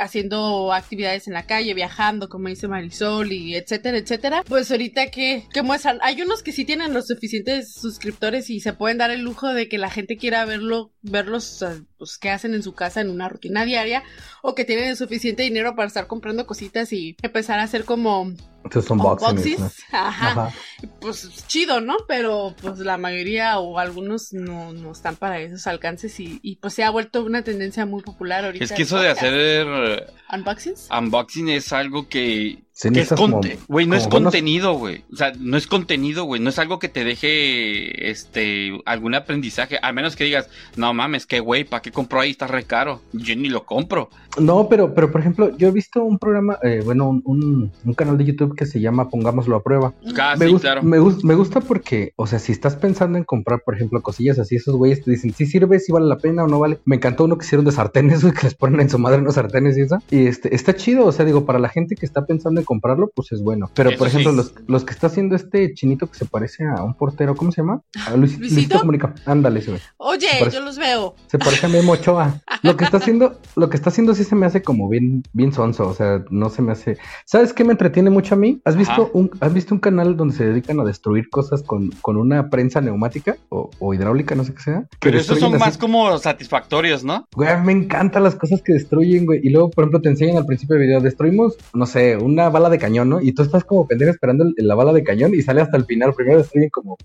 haciendo 0.00 0.72
actividades 0.72 1.26
en 1.26 1.34
la 1.34 1.46
calle, 1.46 1.74
viajando, 1.74 2.28
como 2.28 2.48
dice 2.48 2.68
Marisol, 2.68 3.32
y 3.32 3.54
etcétera, 3.56 3.98
etcétera. 3.98 4.44
Pues 4.46 4.70
ahorita 4.70 5.10
que, 5.10 5.44
que 5.52 5.62
muestran, 5.62 5.98
hay 6.02 6.20
unos 6.22 6.42
que 6.42 6.52
sí 6.52 6.64
tienen 6.64 6.92
los 6.92 7.06
suficientes 7.06 7.72
suscriptores 7.74 8.50
y 8.50 8.60
se 8.60 8.72
pueden 8.72 8.98
dar 8.98 9.10
el 9.10 9.22
lujo 9.22 9.52
de 9.52 9.68
que 9.68 9.78
la 9.78 9.90
gente 9.90 10.16
quiera 10.16 10.44
verlo, 10.44 10.92
verlos, 11.02 11.64
pues, 11.98 12.18
qué 12.18 12.30
hacen 12.30 12.54
en 12.54 12.62
su 12.62 12.74
casa 12.74 13.00
en 13.00 13.10
una 13.10 13.28
rutina 13.28 13.64
diaria, 13.64 14.02
o 14.42 14.54
que 14.54 14.64
tienen 14.64 14.88
el 14.88 14.96
suficiente 14.96 15.42
dinero 15.42 15.74
para 15.74 15.88
estar 15.88 16.06
comprando 16.06 16.46
cositas 16.46 16.92
y 16.92 17.16
empezar 17.22 17.58
a 17.58 17.64
hacer 17.64 17.84
como 17.84 18.32
Estos 18.64 18.84
son 18.84 18.98
boxings, 18.98 19.30
unboxings. 19.30 19.60
¿no? 19.92 19.98
Ajá 19.98 20.26
Ajá. 20.26 20.54
pues 21.00 21.46
chido, 21.46 21.80
¿no? 21.80 21.96
Pero 22.08 22.54
pues 22.60 22.78
la 22.78 22.98
mayoría 22.98 23.58
o 23.58 23.78
algunos 23.78 24.32
no, 24.32 24.72
no 24.72 24.92
están 24.92 25.16
para 25.16 25.40
esos 25.40 25.66
alcances 25.66 26.18
y, 26.20 26.38
y, 26.42 26.56
pues 26.56 26.74
se 26.74 26.84
ha 26.84 26.90
vuelto 26.90 27.24
una 27.24 27.42
tendencia 27.42 27.86
muy 27.86 28.02
popular 28.02 28.44
ahorita. 28.44 28.64
Es 28.64 28.72
que 28.72 28.82
eso 28.82 28.98
de 28.98 29.08
podcast. 29.08 29.22
Hacer 29.46 29.66
eh, 29.68 30.06
unboxings. 30.32 30.88
unboxing 30.90 31.48
es 31.48 31.72
algo 31.72 32.08
que, 32.08 32.64
que 32.80 33.00
es 33.00 33.12
conte- 33.12 33.58
güey, 33.68 33.86
no 33.86 33.94
es 33.96 34.08
buenos- 34.08 34.32
contenido, 34.32 34.74
güey. 34.74 35.02
O 35.12 35.16
sea, 35.16 35.32
no 35.38 35.56
es 35.56 35.66
contenido, 35.66 36.24
güey. 36.24 36.40
No 36.40 36.50
es 36.50 36.58
algo 36.58 36.78
que 36.78 36.88
te 36.88 37.04
deje 37.04 38.10
este 38.10 38.78
algún 38.84 39.14
aprendizaje. 39.14 39.78
A 39.82 39.92
menos 39.92 40.16
que 40.16 40.24
digas, 40.24 40.48
no 40.76 40.92
mames, 40.94 41.26
qué 41.26 41.40
güey, 41.40 41.64
¿para 41.64 41.82
qué 41.82 41.90
compro 41.90 42.20
ahí? 42.20 42.30
Está 42.30 42.46
re 42.46 42.64
caro. 42.64 43.00
Yo 43.12 43.34
ni 43.36 43.48
lo 43.48 43.64
compro. 43.64 44.10
No, 44.38 44.68
pero, 44.68 44.94
pero 44.94 45.10
por 45.10 45.20
ejemplo, 45.22 45.56
yo 45.56 45.68
he 45.68 45.72
visto 45.72 46.04
un 46.04 46.18
programa, 46.18 46.58
eh, 46.62 46.82
bueno, 46.84 47.08
un, 47.08 47.22
un- 47.24 47.72
un 47.84 47.94
canal 47.94 48.18
de 48.18 48.24
YouTube 48.26 48.54
que 48.56 48.66
se 48.66 48.80
llama 48.80 49.08
Pongámoslo 49.08 49.56
a 49.56 49.62
prueba. 49.62 49.94
Ah, 50.18 50.34
me, 50.38 50.48
gusta, 50.48 50.72
claro. 50.72 50.82
me, 50.82 50.98
gus- 50.98 51.24
me 51.24 51.34
gusta 51.34 51.60
porque, 51.60 52.12
o 52.16 52.26
sea, 52.26 52.38
si 52.38 52.52
estás 52.52 52.76
pensando 52.76 53.16
en 53.16 53.24
comprar, 53.24 53.62
por 53.64 53.74
ejemplo, 53.74 54.02
cosillas 54.02 54.38
así, 54.38 54.56
esos 54.56 54.76
güeyes 54.76 55.02
te 55.02 55.10
dicen, 55.10 55.32
si 55.32 55.46
sirve, 55.46 55.78
si 55.80 55.92
vale 55.92 56.06
la 56.06 56.18
pena 56.18 56.44
o 56.44 56.48
no 56.48 56.58
vale. 56.58 56.78
Me 56.84 56.96
encantó 56.96 57.24
uno 57.24 57.38
que 57.38 57.46
hicieron 57.46 57.64
de 57.64 57.72
sartenes, 57.72 58.20
güey, 58.22 58.34
que 58.34 58.42
les 58.42 58.54
ponen 58.54 58.80
en 58.80 58.90
su 58.90 58.98
madre 58.98 59.20
unos 59.20 59.34
sartenes 59.34 59.78
y 59.78 59.82
eso. 59.82 59.98
Y 60.10 60.26
este, 60.26 60.54
está 60.54 60.74
chido, 60.76 61.06
o 61.06 61.12
sea, 61.12 61.24
digo, 61.24 61.46
para 61.46 61.58
la 61.58 61.70
gente 61.70 61.94
que 61.96 62.04
está 62.04 62.26
pensando 62.26 62.60
en 62.60 62.65
comprarlo, 62.66 63.10
pues 63.14 63.32
es 63.32 63.42
bueno. 63.42 63.70
Pero, 63.74 63.88
Eso 63.90 63.98
por 63.98 64.08
ejemplo, 64.08 64.30
sí. 64.32 64.36
los, 64.36 64.54
los 64.66 64.84
que 64.84 64.92
está 64.92 65.06
haciendo 65.06 65.34
este 65.36 65.72
chinito 65.72 66.06
que 66.08 66.18
se 66.18 66.26
parece 66.26 66.64
a 66.66 66.82
un 66.82 66.92
portero, 66.94 67.34
¿cómo 67.34 67.50
se 67.52 67.62
llama? 67.62 67.80
A 68.06 68.10
Luis- 68.16 68.32
¿Luisito? 68.38 68.54
Luisito 68.54 68.78
Comunica. 68.80 69.14
Ándale, 69.24 69.60
ese 69.60 69.70
güey. 69.70 69.82
Oye, 69.96 70.28
Se 70.28 70.38
parece- 70.40 70.56
yo 70.58 70.62
los 70.64 70.76
veo. 70.76 71.14
Se 71.28 71.38
parece 71.38 71.64
a 71.66 71.68
Memo 71.70 71.92
Ochoa. 71.92 72.42
Lo 72.62 72.76
que 72.76 72.84
está 72.84 72.96
haciendo, 72.96 73.38
lo 73.54 73.70
que 73.70 73.76
está 73.76 73.90
haciendo 73.90 74.14
sí 74.14 74.24
se 74.24 74.34
me 74.34 74.44
hace 74.44 74.60
como 74.62 74.88
bien, 74.88 75.22
bien 75.32 75.52
sonso. 75.52 75.86
O 75.88 75.94
sea, 75.94 76.24
no 76.30 76.50
se 76.50 76.62
me 76.62 76.72
hace. 76.72 76.98
¿Sabes 77.24 77.52
qué 77.52 77.62
me 77.64 77.72
entretiene 77.72 78.10
mucho 78.10 78.34
a 78.34 78.38
mí? 78.38 78.60
¿Has 78.64 78.76
visto 78.76 78.92
Ajá. 78.92 79.10
un, 79.12 79.30
has 79.40 79.54
visto 79.54 79.72
un 79.74 79.78
canal 79.80 80.16
donde 80.16 80.34
se 80.34 80.44
dedican 80.46 80.80
a 80.80 80.84
destruir 80.84 81.28
cosas 81.30 81.62
con, 81.62 81.90
con 82.02 82.16
una 82.16 82.50
prensa 82.50 82.80
neumática 82.80 83.36
o, 83.50 83.70
o 83.78 83.94
hidráulica, 83.94 84.34
no 84.34 84.42
sé 84.42 84.52
qué 84.54 84.62
sea? 84.62 84.84
Pero 85.00 85.18
esos 85.18 85.38
son 85.38 85.52
más 85.52 85.68
así- 85.68 85.78
como 85.78 86.18
satisfactorios, 86.18 87.04
¿no? 87.04 87.26
Güey, 87.36 87.60
me 87.62 87.72
encantan 87.72 88.24
las 88.24 88.34
cosas 88.34 88.62
que 88.62 88.72
destruyen, 88.72 89.26
güey. 89.26 89.40
Y 89.46 89.50
luego, 89.50 89.70
por 89.70 89.84
ejemplo, 89.84 90.00
te 90.00 90.08
enseñan 90.08 90.38
al 90.38 90.46
principio 90.46 90.74
del 90.76 90.86
video, 90.86 91.00
destruimos, 91.00 91.56
no 91.74 91.86
sé, 91.86 92.16
una 92.16 92.48
bala 92.58 92.70
de 92.70 92.78
cañón, 92.78 93.08
¿no? 93.08 93.20
Y 93.20 93.32
tú 93.32 93.42
estás 93.42 93.64
como 93.64 93.86
pendejo 93.86 94.10
esperando 94.10 94.44
el- 94.44 94.54
la 94.66 94.74
bala 94.74 94.92
de 94.92 95.02
cañón 95.04 95.34
y 95.34 95.42
sale 95.42 95.60
hasta 95.60 95.76
el 95.76 95.84
final. 95.84 96.14
Primero 96.14 96.38
destruyen 96.38 96.70
como 96.70 96.96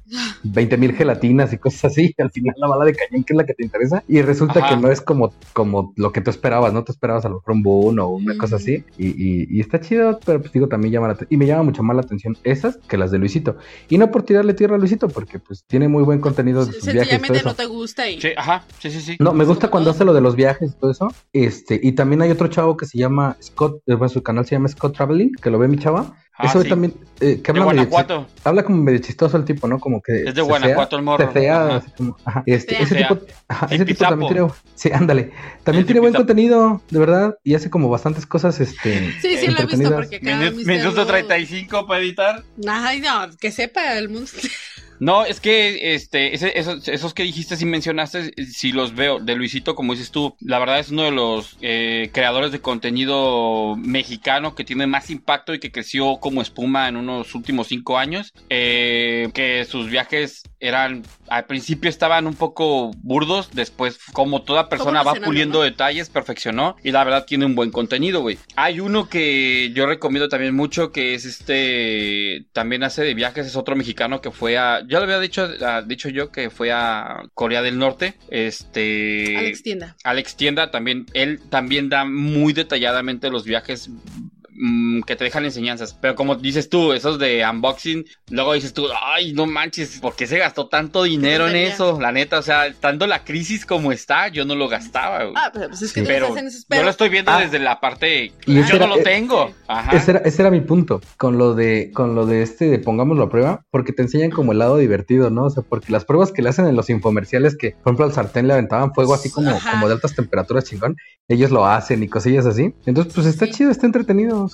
20 0.43 0.77
mil 0.77 0.93
gelatinas 0.93 1.53
y 1.53 1.57
cosas 1.57 1.85
así. 1.85 2.13
Y 2.17 2.21
al 2.21 2.31
final 2.31 2.55
la 2.57 2.67
bala 2.67 2.85
de 2.85 2.93
cañón, 2.95 3.23
que 3.23 3.33
es 3.33 3.37
la 3.37 3.45
que 3.45 3.53
te 3.53 3.63
interesa. 3.63 4.03
Y 4.07 4.21
resulta 4.21 4.59
Ajá. 4.59 4.69
que 4.75 4.81
no 4.81 4.89
es 4.91 5.01
como, 5.01 5.33
como 5.53 5.93
lo 5.97 6.11
que 6.11 6.21
tú 6.21 6.29
esperabas, 6.29 6.73
¿no? 6.73 6.83
Te 6.83 6.91
esperabas 6.91 7.25
a 7.25 7.29
lo 7.29 7.35
mejor 7.35 7.53
un 7.53 7.63
boom 7.63 7.99
o 7.99 8.07
una 8.07 8.33
Mm. 8.33 8.37
cosa 8.37 8.55
así. 8.55 8.83
Y, 8.97 9.07
y- 9.07 9.47
y 9.49 9.59
está 9.59 9.79
chido, 9.79 10.19
pero 10.25 10.39
pues 10.39 10.51
digo, 10.53 10.67
también 10.67 10.93
llama 10.93 11.07
la 11.07 11.13
atención. 11.13 11.33
Y 11.33 11.37
me 11.37 11.45
llama 11.47 11.63
mucho 11.63 11.83
más 11.83 11.95
la 11.95 12.01
atención 12.01 12.37
esas 12.43 12.77
que 12.87 12.97
las 12.97 13.11
de 13.11 13.17
Luisito. 13.19 13.57
Y 13.89 13.97
no 13.97 14.09
por 14.11 14.23
tirarle 14.23 14.53
tierra 14.53 14.75
a 14.75 14.79
Luisito, 14.79 15.07
porque 15.09 15.39
pues 15.39 15.63
tiene 15.67 15.87
muy 15.87 16.03
buen 16.03 16.19
contenido 16.19 16.65
de 16.65 16.71
sus 16.73 16.83
viajes 16.85 16.93
y 16.93 16.95
todo 16.95 17.03
Sencillamente 17.03 17.37
eso. 17.39 17.49
no 17.49 17.55
te 17.55 17.65
gusta 17.65 18.09
y... 18.09 18.21
Sí, 18.21 18.29
ajá, 18.35 18.63
sí, 18.79 18.89
sí, 18.91 19.01
sí. 19.01 19.17
No, 19.19 19.33
me 19.33 19.45
gusta 19.45 19.69
cuando 19.69 19.89
hace 19.91 20.05
lo 20.05 20.13
de 20.13 20.21
los 20.21 20.35
viajes 20.35 20.71
y 20.71 20.79
todo 20.79 20.91
eso. 20.91 21.07
Este, 21.33 21.79
y 21.81 21.91
también 21.93 22.21
hay 22.21 22.31
otro 22.31 22.47
chavo 22.47 22.77
que 22.77 22.85
se 22.85 22.97
llama 22.97 23.37
Scott, 23.41 23.81
eh, 23.87 23.93
bueno, 23.95 24.09
su 24.09 24.21
canal 24.23 24.45
se 24.45 24.55
llama 24.55 24.67
Scott 24.67 24.95
Traveling, 24.95 25.31
que 25.41 25.49
lo 25.49 25.59
ve 25.59 25.67
mi 25.67 25.77
chava. 25.77 26.15
Ah, 26.37 26.47
Eso 26.47 26.63
sí. 26.63 26.69
también, 26.69 26.93
eh, 27.19 27.39
que 27.43 27.51
De 27.53 27.59
habla 27.59 27.65
medio, 27.73 27.87
Guanajuato. 27.89 28.25
chi- 28.27 28.41
habla 28.45 28.63
como 28.63 28.81
medio 28.81 28.97
chistoso 28.99 29.37
el 29.37 29.45
tipo, 29.45 29.67
¿no? 29.67 29.79
Como 29.79 30.01
que. 30.01 30.23
Es 30.23 30.33
de 30.33 30.41
Guanajuato 30.41 30.95
el 30.95 31.03
morro. 31.03 31.27
cesea, 31.27 31.65
Ajá. 31.67 31.75
así 31.75 31.91
como- 31.95 32.17
ajá. 32.25 32.43
Este, 32.47 32.81
ese 32.81 32.95
tipo, 32.95 33.19
ajá, 33.47 33.67
ese 33.69 33.85
tipo 33.85 33.99
también 34.05 34.33
tiene, 34.33 34.47
sí, 34.73 34.89
ándale. 34.91 35.31
También 35.63 35.85
tiene 35.85 35.99
buen 35.99 36.13
contenido, 36.13 36.81
de 36.89 36.99
verdad, 36.99 37.37
y 37.43 37.53
hace 37.53 37.69
como 37.69 37.89
bastantes 37.89 38.25
cosas, 38.25 38.59
este. 38.59 39.11
Sí, 39.21 39.37
sí 39.37 39.47
lo 39.51 39.59
he 39.59 39.65
visto 39.67 39.91
porque 39.93 40.19
cada. 40.19 40.49
Minuto 40.51 40.91
Luego- 40.95 41.05
35 41.05 41.85
para 41.85 42.01
editar. 42.01 42.43
Ay, 42.67 43.01
no, 43.01 43.27
que 43.39 43.51
sepa 43.51 43.97
el 43.99 44.09
mundo. 44.09 44.31
No, 45.01 45.25
es 45.25 45.39
que 45.39 45.95
este, 45.95 46.35
esos, 46.35 46.87
esos 46.87 47.15
que 47.15 47.23
dijiste 47.23 47.55
y 47.59 47.65
mencionaste, 47.65 48.33
si 48.45 48.71
los 48.71 48.93
veo, 48.93 49.19
de 49.19 49.33
Luisito, 49.33 49.73
como 49.73 49.93
dices 49.93 50.11
tú, 50.11 50.35
la 50.39 50.59
verdad 50.59 50.77
es 50.77 50.91
uno 50.91 51.01
de 51.01 51.11
los 51.11 51.57
eh, 51.61 52.11
creadores 52.13 52.51
de 52.51 52.61
contenido 52.61 53.75
mexicano 53.77 54.53
que 54.53 54.63
tiene 54.63 54.85
más 54.85 55.09
impacto 55.09 55.55
y 55.55 55.59
que 55.59 55.71
creció 55.71 56.19
como 56.19 56.43
espuma 56.43 56.87
en 56.87 56.97
unos 56.97 57.33
últimos 57.33 57.65
cinco 57.69 57.97
años. 57.97 58.31
Eh, 58.49 59.31
que 59.33 59.65
sus 59.65 59.89
viajes 59.89 60.43
eran, 60.61 61.03
al 61.27 61.45
principio 61.45 61.89
estaban 61.89 62.27
un 62.27 62.35
poco 62.35 62.91
burdos, 63.01 63.49
después, 63.51 63.99
como 64.13 64.43
toda 64.43 64.69
persona 64.69 65.03
va 65.03 65.15
puliendo 65.15 65.59
¿no? 65.59 65.63
detalles, 65.63 66.09
perfeccionó 66.09 66.75
y 66.83 66.91
la 66.91 67.03
verdad 67.03 67.25
tiene 67.25 67.45
un 67.45 67.55
buen 67.55 67.71
contenido, 67.71 68.21
güey. 68.21 68.37
Hay 68.55 68.79
uno 68.79 69.09
que 69.09 69.71
yo 69.73 69.85
recomiendo 69.85 70.29
también 70.29 70.55
mucho 70.55 70.91
que 70.91 71.15
es 71.15 71.25
este, 71.25 72.45
también 72.53 72.83
hace 72.83 73.03
de 73.03 73.13
viajes, 73.13 73.47
es 73.47 73.55
otro 73.55 73.75
mexicano 73.75 74.21
que 74.21 74.31
fue 74.31 74.57
a, 74.57 74.81
ya 74.87 74.99
lo 74.99 75.05
había 75.05 75.19
dicho, 75.19 75.49
ah, 75.61 75.81
dicho 75.85 76.09
yo 76.09 76.31
que 76.31 76.49
fue 76.49 76.71
a 76.71 77.23
Corea 77.33 77.61
del 77.61 77.77
Norte, 77.77 78.15
este... 78.29 79.37
Alex 79.37 79.63
Tienda. 79.63 79.95
Alex 80.03 80.35
Tienda 80.35 80.71
también, 80.71 81.07
él 81.13 81.39
también 81.49 81.89
da 81.89 82.05
muy 82.05 82.53
detalladamente 82.53 83.29
los 83.29 83.45
viajes 83.45 83.89
mm, 84.61 85.01
que 85.01 85.15
te 85.15 85.23
dejan 85.25 85.43
enseñanzas. 85.45 85.93
Pero 85.99 86.15
como 86.15 86.35
dices 86.35 86.69
tú, 86.69 86.93
esos 86.93 87.17
de 87.19 87.43
unboxing, 87.49 88.05
luego 88.29 88.53
dices 88.53 88.73
tú, 88.73 88.85
ay, 89.03 89.33
no 89.33 89.45
manches, 89.47 89.99
¿por 89.99 90.15
qué 90.15 90.27
se 90.27 90.37
gastó 90.37 90.67
tanto 90.67 91.03
dinero 91.03 91.47
en 91.49 91.55
eso? 91.55 91.99
La 91.99 92.11
neta, 92.11 92.39
o 92.39 92.41
sea, 92.41 92.67
estando 92.67 93.07
la 93.07 93.23
crisis 93.23 93.65
como 93.65 93.91
está, 93.91 94.27
yo 94.29 94.45
no 94.45 94.55
lo 94.55 94.69
gastaba. 94.69 95.23
güey. 95.23 95.33
Ah, 95.35 95.49
pero 95.53 95.67
pues 95.69 95.81
es 95.81 95.91
que 95.93 96.01
tú 96.01 96.07
Pero 96.07 96.27
estás 96.27 96.41
en 96.41 96.47
esos 96.47 96.65
Yo 96.69 96.83
lo 96.83 96.89
estoy 96.89 97.09
viendo 97.09 97.31
Ah. 97.31 97.39
desde 97.41 97.59
la 97.59 97.79
parte. 97.79 98.31
Yo 98.45 98.79
no 98.79 98.87
lo 98.87 98.97
eh, 98.97 99.03
tengo. 99.03 99.51
Ajá. 99.67 99.95
Ese 99.97 100.11
era, 100.11 100.19
ese 100.21 100.41
era 100.43 100.51
mi 100.51 100.61
punto 100.61 101.01
con 101.17 101.37
lo 101.37 101.55
de 101.55 101.91
con 101.93 102.13
lo 102.15 102.25
de 102.25 102.43
este 102.43 102.65
de 102.69 102.79
pongámoslo 102.79 103.23
a 103.23 103.29
prueba, 103.29 103.65
porque 103.71 103.93
te 103.93 104.03
enseñan 104.03 104.29
como 104.29 104.51
el 104.51 104.59
lado 104.59 104.77
divertido, 104.77 105.29
¿no? 105.31 105.45
O 105.45 105.49
sea, 105.49 105.63
porque 105.67 105.91
las 105.91 106.05
pruebas 106.05 106.31
que 106.31 106.41
le 106.41 106.49
hacen 106.49 106.67
en 106.67 106.75
los 106.75 106.89
infomerciales 106.89 107.57
que, 107.57 107.71
por 107.71 107.91
ejemplo, 107.91 108.05
al 108.05 108.13
sartén 108.13 108.47
le 108.47 108.53
aventaban 108.53 108.93
fuego 108.93 109.13
así 109.15 109.31
como, 109.31 109.49
Ajá. 109.49 109.71
como 109.71 109.87
de 109.87 109.93
altas 109.95 110.15
temperaturas 110.15 110.65
chingón, 110.65 110.95
ellos 111.27 111.49
lo 111.51 111.65
hacen 111.65 112.03
y 112.03 112.07
cosillas 112.07 112.45
así. 112.45 112.73
Entonces, 112.85 113.13
pues 113.13 113.25
está 113.27 113.49
chido, 113.49 113.71
está 113.71 113.85
entretenido. 113.85 114.49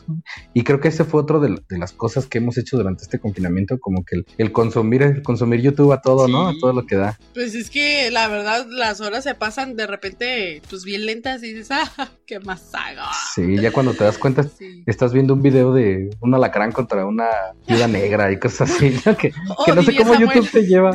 Y 0.53 0.63
creo 0.63 0.79
que 0.79 0.89
ese 0.89 1.03
fue 1.03 1.21
otro 1.21 1.39
de, 1.39 1.59
de 1.67 1.77
las 1.77 1.91
cosas 1.91 2.25
que 2.27 2.37
hemos 2.39 2.57
hecho 2.57 2.77
durante 2.77 3.03
este 3.03 3.19
confinamiento, 3.19 3.79
como 3.79 4.03
que 4.03 4.17
el, 4.17 4.25
el 4.37 4.51
consumir, 4.51 5.03
el 5.03 5.21
consumir 5.23 5.61
YouTube 5.61 5.91
a 5.91 6.01
todo, 6.01 6.27
¿no? 6.27 6.47
A 6.47 6.53
todo 6.59 6.73
lo 6.73 6.85
que 6.85 6.95
da. 6.95 7.17
Pues 7.33 7.55
es 7.55 7.69
que 7.69 8.11
la 8.11 8.27
verdad 8.27 8.65
las 8.69 9.01
horas 9.01 9.23
se 9.23 9.35
pasan 9.35 9.75
de 9.75 9.87
repente 9.87 10.61
pues 10.69 10.83
bien 10.83 11.05
lentas 11.05 11.43
y 11.43 11.53
dices, 11.53 11.69
ah, 11.97 12.09
qué 12.25 12.39
más 12.39 12.73
hago. 12.73 13.01
Sí, 13.33 13.57
ya 13.57 13.71
cuando 13.71 13.93
te 13.93 14.03
das 14.03 14.17
cuenta, 14.17 14.45
estás 14.85 15.13
viendo 15.13 15.33
un 15.33 15.41
video 15.41 15.73
de 15.73 16.09
un 16.19 16.33
alacrán 16.33 16.71
contra 16.71 17.05
una 17.05 17.27
viuda 17.67 17.87
negra 17.87 18.31
y 18.31 18.39
cosas 18.39 18.71
así, 18.71 18.95
¿no? 19.05 19.15
que, 19.17 19.31
no 19.73 19.83
sé 19.83 19.95
cómo 19.95 20.13
Samuel. 20.13 20.29
YouTube 20.29 20.51
te 20.51 20.65
lleva. 20.65 20.91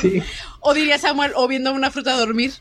Sí. 0.00 0.22
O 0.60 0.74
diría 0.74 0.98
Samuel, 0.98 1.32
o 1.36 1.48
viendo 1.48 1.72
una 1.72 1.90
fruta 1.90 2.16
dormir. 2.16 2.52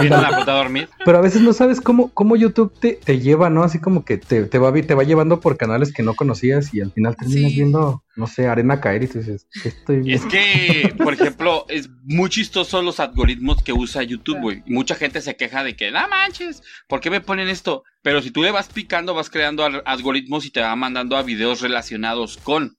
Viendo 0.00 0.20
la 0.20 0.32
fruta 0.32 0.52
a 0.52 0.56
dormir. 0.56 0.88
Pero 1.04 1.18
a 1.18 1.20
veces 1.20 1.42
no 1.42 1.52
sabes 1.52 1.80
cómo, 1.80 2.10
cómo 2.12 2.36
YouTube 2.36 2.72
te, 2.78 2.94
te 2.94 3.20
lleva, 3.20 3.50
¿no? 3.50 3.62
Así 3.62 3.78
como 3.78 4.04
que 4.04 4.18
te, 4.18 4.44
te 4.44 4.58
va, 4.58 4.72
te 4.72 4.94
va 4.94 5.04
llevando 5.04 5.25
por 5.40 5.56
canales 5.56 5.92
que 5.92 6.02
no 6.02 6.14
conocías 6.14 6.72
y 6.72 6.80
al 6.80 6.92
final 6.92 7.16
terminas 7.16 7.50
Sí. 7.50 7.56
viendo, 7.56 8.02
no 8.16 8.26
sé, 8.26 8.46
arena 8.46 8.80
caer 8.80 9.02
y 9.02 9.06
tú 9.08 9.18
dices, 9.18 9.46
¿qué 9.62 9.68
estoy 9.70 9.96
Es 9.98 10.04
viendo? 10.04 10.28
que, 10.28 10.94
por 11.02 11.12
ejemplo, 11.12 11.66
es 11.68 11.88
muy 12.04 12.30
chistoso 12.30 12.80
los 12.82 13.00
algoritmos 13.00 13.62
que 13.62 13.72
usa 13.72 14.02
YouTube, 14.02 14.40
güey. 14.40 14.62
Y 14.66 14.72
Mucha 14.72 14.94
gente 14.94 15.20
se 15.20 15.36
queja 15.36 15.64
de 15.64 15.74
que, 15.76 15.90
no 15.90 16.06
manches, 16.08 16.62
¿por 16.88 17.00
qué 17.00 17.10
me 17.10 17.20
ponen 17.20 17.48
esto? 17.48 17.82
Pero 18.02 18.22
si 18.22 18.30
tú 18.30 18.42
le 18.42 18.50
vas 18.52 18.68
picando, 18.68 19.12
vas 19.14 19.28
creando 19.30 19.64
al- 19.64 19.82
algoritmos 19.84 20.46
y 20.46 20.50
te 20.50 20.60
va 20.60 20.74
mandando 20.76 21.16
a 21.16 21.22
videos 21.22 21.60
relacionados 21.60 22.36
con. 22.36 22.76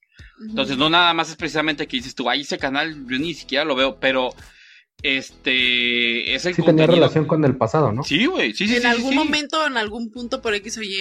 Entonces, 0.50 0.78
no 0.78 0.89
nada 0.89 1.14
más 1.14 1.30
es 1.30 1.36
precisamente 1.36 1.88
que 1.88 1.98
dices 1.98 2.16
tú, 2.16 2.30
ay, 2.30 2.41
ese 2.41 2.58
canal 2.58 3.06
yo 3.08 3.20
ni 3.20 3.34
siquiera 3.34 3.66
lo 3.66 3.76
veo, 3.76 4.00
pero 4.00 4.30
este 5.04 6.34
es 6.36 6.45
el 6.45 6.56
Sí 6.56 6.64
tenía 6.64 6.88
relación 6.88 7.26
con 7.26 7.43
el 7.45 7.56
pasado, 7.56 7.91
¿no? 7.91 8.04
Sí, 8.04 8.26
güey, 8.26 8.54
sí, 8.54 8.68
sí, 8.68 8.76
en 8.76 8.82
sí, 8.82 8.88
algún 8.88 9.12
sí. 9.12 9.16
momento, 9.16 9.66
en 9.66 9.78
algún 9.78 10.12
punto 10.12 10.41
por 10.41 10.54
X 10.56 10.78
o 10.78 10.82
Y, 10.84 10.98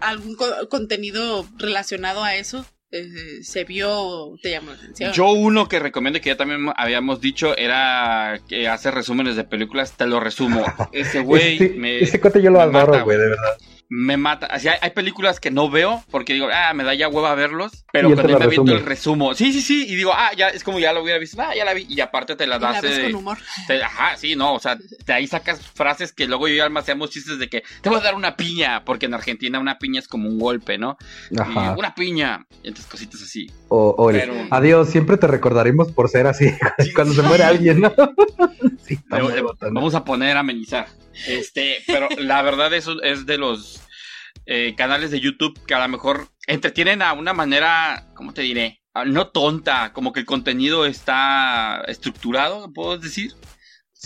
algún 0.00 0.34
co- 0.36 0.68
contenido 0.68 1.46
relacionado 1.56 2.22
a 2.24 2.36
eso 2.36 2.64
eh, 2.90 3.42
se 3.42 3.64
vio, 3.64 4.34
te 4.42 4.50
llamó 4.50 4.70
la 4.70 4.76
atención. 4.78 5.12
Yo 5.12 5.30
uno 5.30 5.68
que 5.68 5.78
recomiendo 5.78 6.20
que 6.20 6.30
ya 6.30 6.36
también 6.36 6.72
habíamos 6.76 7.20
dicho 7.20 7.56
era 7.56 8.40
que 8.48 8.68
hace 8.68 8.90
resúmenes 8.90 9.36
de 9.36 9.44
películas, 9.44 9.92
te 9.96 10.06
lo 10.06 10.20
resumo. 10.20 10.64
Ese 10.92 11.20
güey 11.20 11.56
Ese- 11.56 11.70
me, 11.70 11.98
ese 12.00 12.20
cuate 12.20 12.40
yo 12.42 12.50
lo 12.50 12.60
adoro, 12.60 13.04
güey, 13.04 13.18
de 13.18 13.28
verdad. 13.28 13.58
Me 13.90 14.18
mata. 14.18 14.46
Así 14.46 14.68
hay, 14.68 14.76
hay 14.82 14.90
películas 14.90 15.40
que 15.40 15.50
no 15.50 15.70
veo 15.70 16.04
porque 16.10 16.34
digo, 16.34 16.48
ah, 16.52 16.74
me 16.74 16.84
da 16.84 16.92
ya 16.94 17.08
hueva 17.08 17.34
verlos. 17.34 17.84
Pero 17.90 18.12
cuando 18.14 18.38
me 18.38 18.44
aviento 18.44 18.72
el 18.72 18.84
resumo. 18.84 19.34
Sí, 19.34 19.50
sí, 19.52 19.62
sí. 19.62 19.86
Y 19.88 19.96
digo, 19.96 20.12
ah, 20.14 20.30
ya 20.36 20.48
es 20.48 20.62
como 20.62 20.78
ya 20.78 20.92
lo 20.92 21.02
hubiera 21.02 21.18
visto. 21.18 21.40
Ah, 21.40 21.54
ya 21.56 21.64
la 21.64 21.72
vi. 21.72 21.86
Y 21.88 21.98
aparte 22.00 22.36
te 22.36 22.46
la 22.46 22.56
Y 22.56 22.60
la 22.60 22.72
das. 22.72 22.82
ves 22.82 22.98
eh, 22.98 23.02
con 23.04 23.14
humor. 23.14 23.38
te- 23.66 23.82
ajá, 23.82 24.16
sí, 24.18 24.36
no. 24.36 24.52
O 24.54 24.60
sea, 24.60 24.76
de 24.76 25.12
ahí 25.12 25.26
sacas 25.26 25.60
frases 25.66 26.12
que 26.12 26.26
luego 26.26 26.48
yo 26.48 26.54
y 26.54 26.60
Alma 26.60 26.80
hacemos 26.80 27.08
chistes 27.10 27.38
de 27.38 27.48
que 27.48 27.62
te 27.80 27.88
voy 27.88 27.98
a 27.98 28.02
dar 28.02 28.14
una 28.14 28.36
piña. 28.36 28.84
Porque 28.84 29.06
en 29.06 29.14
Argentina 29.14 29.58
una 29.58 29.78
piña 29.78 30.00
es 30.00 30.08
como 30.08 30.28
un 30.28 30.38
golpe, 30.38 30.76
¿no? 30.76 30.98
Ajá. 31.38 31.74
Y 31.74 31.78
una 31.78 31.94
piña. 31.94 32.46
Y 32.62 32.68
entonces 32.68 32.90
cositas 32.90 33.22
así. 33.22 33.50
O, 33.68 33.94
o 33.96 34.10
el, 34.10 34.20
Pero- 34.20 34.34
adiós, 34.50 34.90
siempre 34.90 35.16
te 35.16 35.26
recordaremos 35.28 35.92
por 35.92 36.10
ser 36.10 36.26
así 36.26 36.46
cuando 36.94 37.14
se 37.14 37.22
muere 37.22 37.44
alguien, 37.44 37.80
¿no? 37.80 37.90
sí, 38.84 38.98
Le- 39.10 39.22
le- 39.34 39.42
botana. 39.42 39.72
vamos 39.72 39.94
a 39.94 40.04
poner 40.04 40.36
a 40.36 40.40
amenizar. 40.40 40.88
Este, 41.26 41.82
pero 41.86 42.08
la 42.18 42.42
verdad 42.42 42.72
eso 42.72 43.02
es 43.02 43.26
de 43.26 43.38
los 43.38 43.80
eh, 44.46 44.74
canales 44.76 45.10
de 45.10 45.20
YouTube 45.20 45.58
que 45.66 45.74
a 45.74 45.80
lo 45.80 45.88
mejor 45.88 46.28
entretienen 46.46 47.02
a 47.02 47.12
una 47.12 47.32
manera, 47.32 48.06
¿cómo 48.14 48.32
te 48.32 48.42
diré? 48.42 48.80
Ah, 48.94 49.04
No 49.04 49.28
tonta, 49.28 49.92
como 49.92 50.12
que 50.12 50.20
el 50.20 50.26
contenido 50.26 50.86
está 50.86 51.82
estructurado, 51.86 52.72
¿puedo 52.72 52.98
decir? 52.98 53.32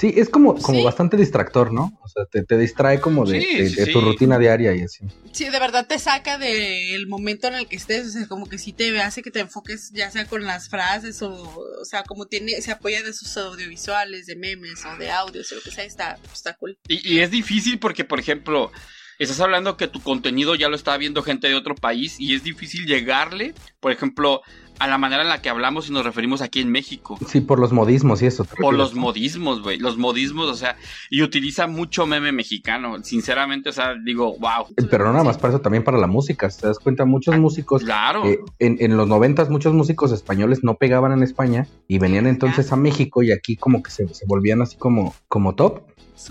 Sí, 0.02 0.12
es 0.16 0.28
como, 0.28 0.56
como 0.60 0.80
Sí. 0.80 0.84
bastante 0.84 1.16
distractor, 1.16 1.72
¿no? 1.72 1.96
O 2.02 2.08
sea, 2.08 2.24
te, 2.26 2.42
te 2.42 2.58
distrae 2.58 3.00
como 3.00 3.24
de, 3.24 3.40
Sí, 3.40 3.56
de- 3.56 3.68
sí, 3.70 3.76
de 3.76 3.86
tu 3.92 4.00
rutina 4.00 4.36
diaria 4.36 4.74
y 4.74 4.80
así. 4.82 5.04
Sí, 5.32 5.44
de 5.48 5.60
verdad 5.60 5.86
te 5.86 5.96
saca 6.00 6.38
del 6.38 7.06
momento 7.06 7.46
en 7.46 7.54
el 7.54 7.68
que 7.68 7.76
estés, 7.76 8.08
o 8.08 8.10
sea, 8.10 8.26
como 8.26 8.48
que 8.48 8.58
sí 8.58 8.72
te 8.72 9.00
hace 9.00 9.22
que 9.22 9.30
te 9.30 9.38
enfoques 9.38 9.92
ya 9.94 10.10
sea 10.10 10.26
con 10.26 10.42
las 10.42 10.68
frases 10.68 11.22
o, 11.22 11.30
o 11.32 11.84
sea, 11.84 12.02
como 12.02 12.26
tiene, 12.26 12.60
se 12.62 12.72
apoya 12.72 13.00
de 13.04 13.12
sus 13.12 13.36
audiovisuales, 13.36 14.26
de 14.26 14.34
memes 14.34 14.84
o 14.84 14.96
de 14.98 15.12
audios 15.12 15.52
o 15.52 15.54
lo 15.54 15.60
que 15.62 15.70
sea, 15.70 15.84
está, 15.84 16.18
está 16.32 16.54
cool. 16.54 16.76
Y, 16.88 17.08
y 17.14 17.20
es 17.20 17.30
difícil 17.30 17.78
porque, 17.78 18.04
por 18.04 18.18
ejemplo, 18.18 18.72
estás 19.18 19.40
hablando 19.40 19.76
que 19.76 19.88
tu 19.88 20.00
contenido 20.00 20.54
ya 20.54 20.68
lo 20.68 20.76
está 20.76 20.96
viendo 20.96 21.22
gente 21.22 21.48
de 21.48 21.54
otro 21.54 21.74
país 21.74 22.16
y 22.18 22.34
es 22.34 22.42
difícil 22.42 22.86
llegarle, 22.86 23.54
por 23.80 23.92
ejemplo, 23.92 24.40
a 24.78 24.88
la 24.88 24.98
manera 24.98 25.22
en 25.22 25.28
la 25.28 25.40
que 25.40 25.48
hablamos 25.48 25.88
y 25.88 25.92
nos 25.92 26.04
referimos 26.04 26.40
aquí 26.42 26.60
en 26.60 26.70
México. 26.70 27.16
Sí, 27.28 27.40
por 27.40 27.60
los 27.60 27.72
modismos 27.72 28.20
y 28.22 28.26
eso. 28.26 28.44
¿te 28.44 28.56
Por 28.56 28.74
los 28.74 28.94
modismos, 28.94 29.62
güey. 29.62 29.78
Los 29.78 29.96
modismos, 29.96 30.48
o 30.48 30.54
sea, 30.56 30.76
y 31.08 31.22
utiliza 31.22 31.68
mucho 31.68 32.04
meme 32.04 32.32
mexicano. 32.32 32.96
Sinceramente, 33.04 33.68
o 33.68 33.72
sea, 33.72 33.94
digo, 34.04 34.36
wow. 34.40 34.74
Pero 34.90 35.04
no 35.04 35.12
nada 35.12 35.22
más 35.24 35.38
para 35.38 35.52
eso, 35.54 35.60
también 35.60 35.84
para 35.84 35.98
la 35.98 36.08
música. 36.08 36.50
Si 36.50 36.60
te 36.62 36.66
das 36.66 36.80
cuenta, 36.80 37.04
muchos 37.04 37.36
músicos, 37.38 37.82
Ah, 37.82 37.84
Claro. 37.84 38.26
eh, 38.26 38.40
en, 38.58 38.78
en 38.80 38.96
los 38.96 39.06
noventas, 39.06 39.50
muchos 39.50 39.72
músicos 39.72 40.10
españoles 40.10 40.60
no 40.64 40.74
pegaban 40.76 41.12
en 41.12 41.22
España 41.22 41.68
y 41.86 41.98
venían 42.00 42.26
entonces 42.26 42.72
a 42.72 42.76
México 42.76 43.22
y 43.22 43.30
aquí 43.30 43.56
como 43.56 43.82
que 43.84 43.90
se, 43.92 44.08
se 44.12 44.26
volvían 44.26 44.62
así 44.62 44.76
como, 44.78 45.14
como 45.28 45.54
top. 45.54 45.82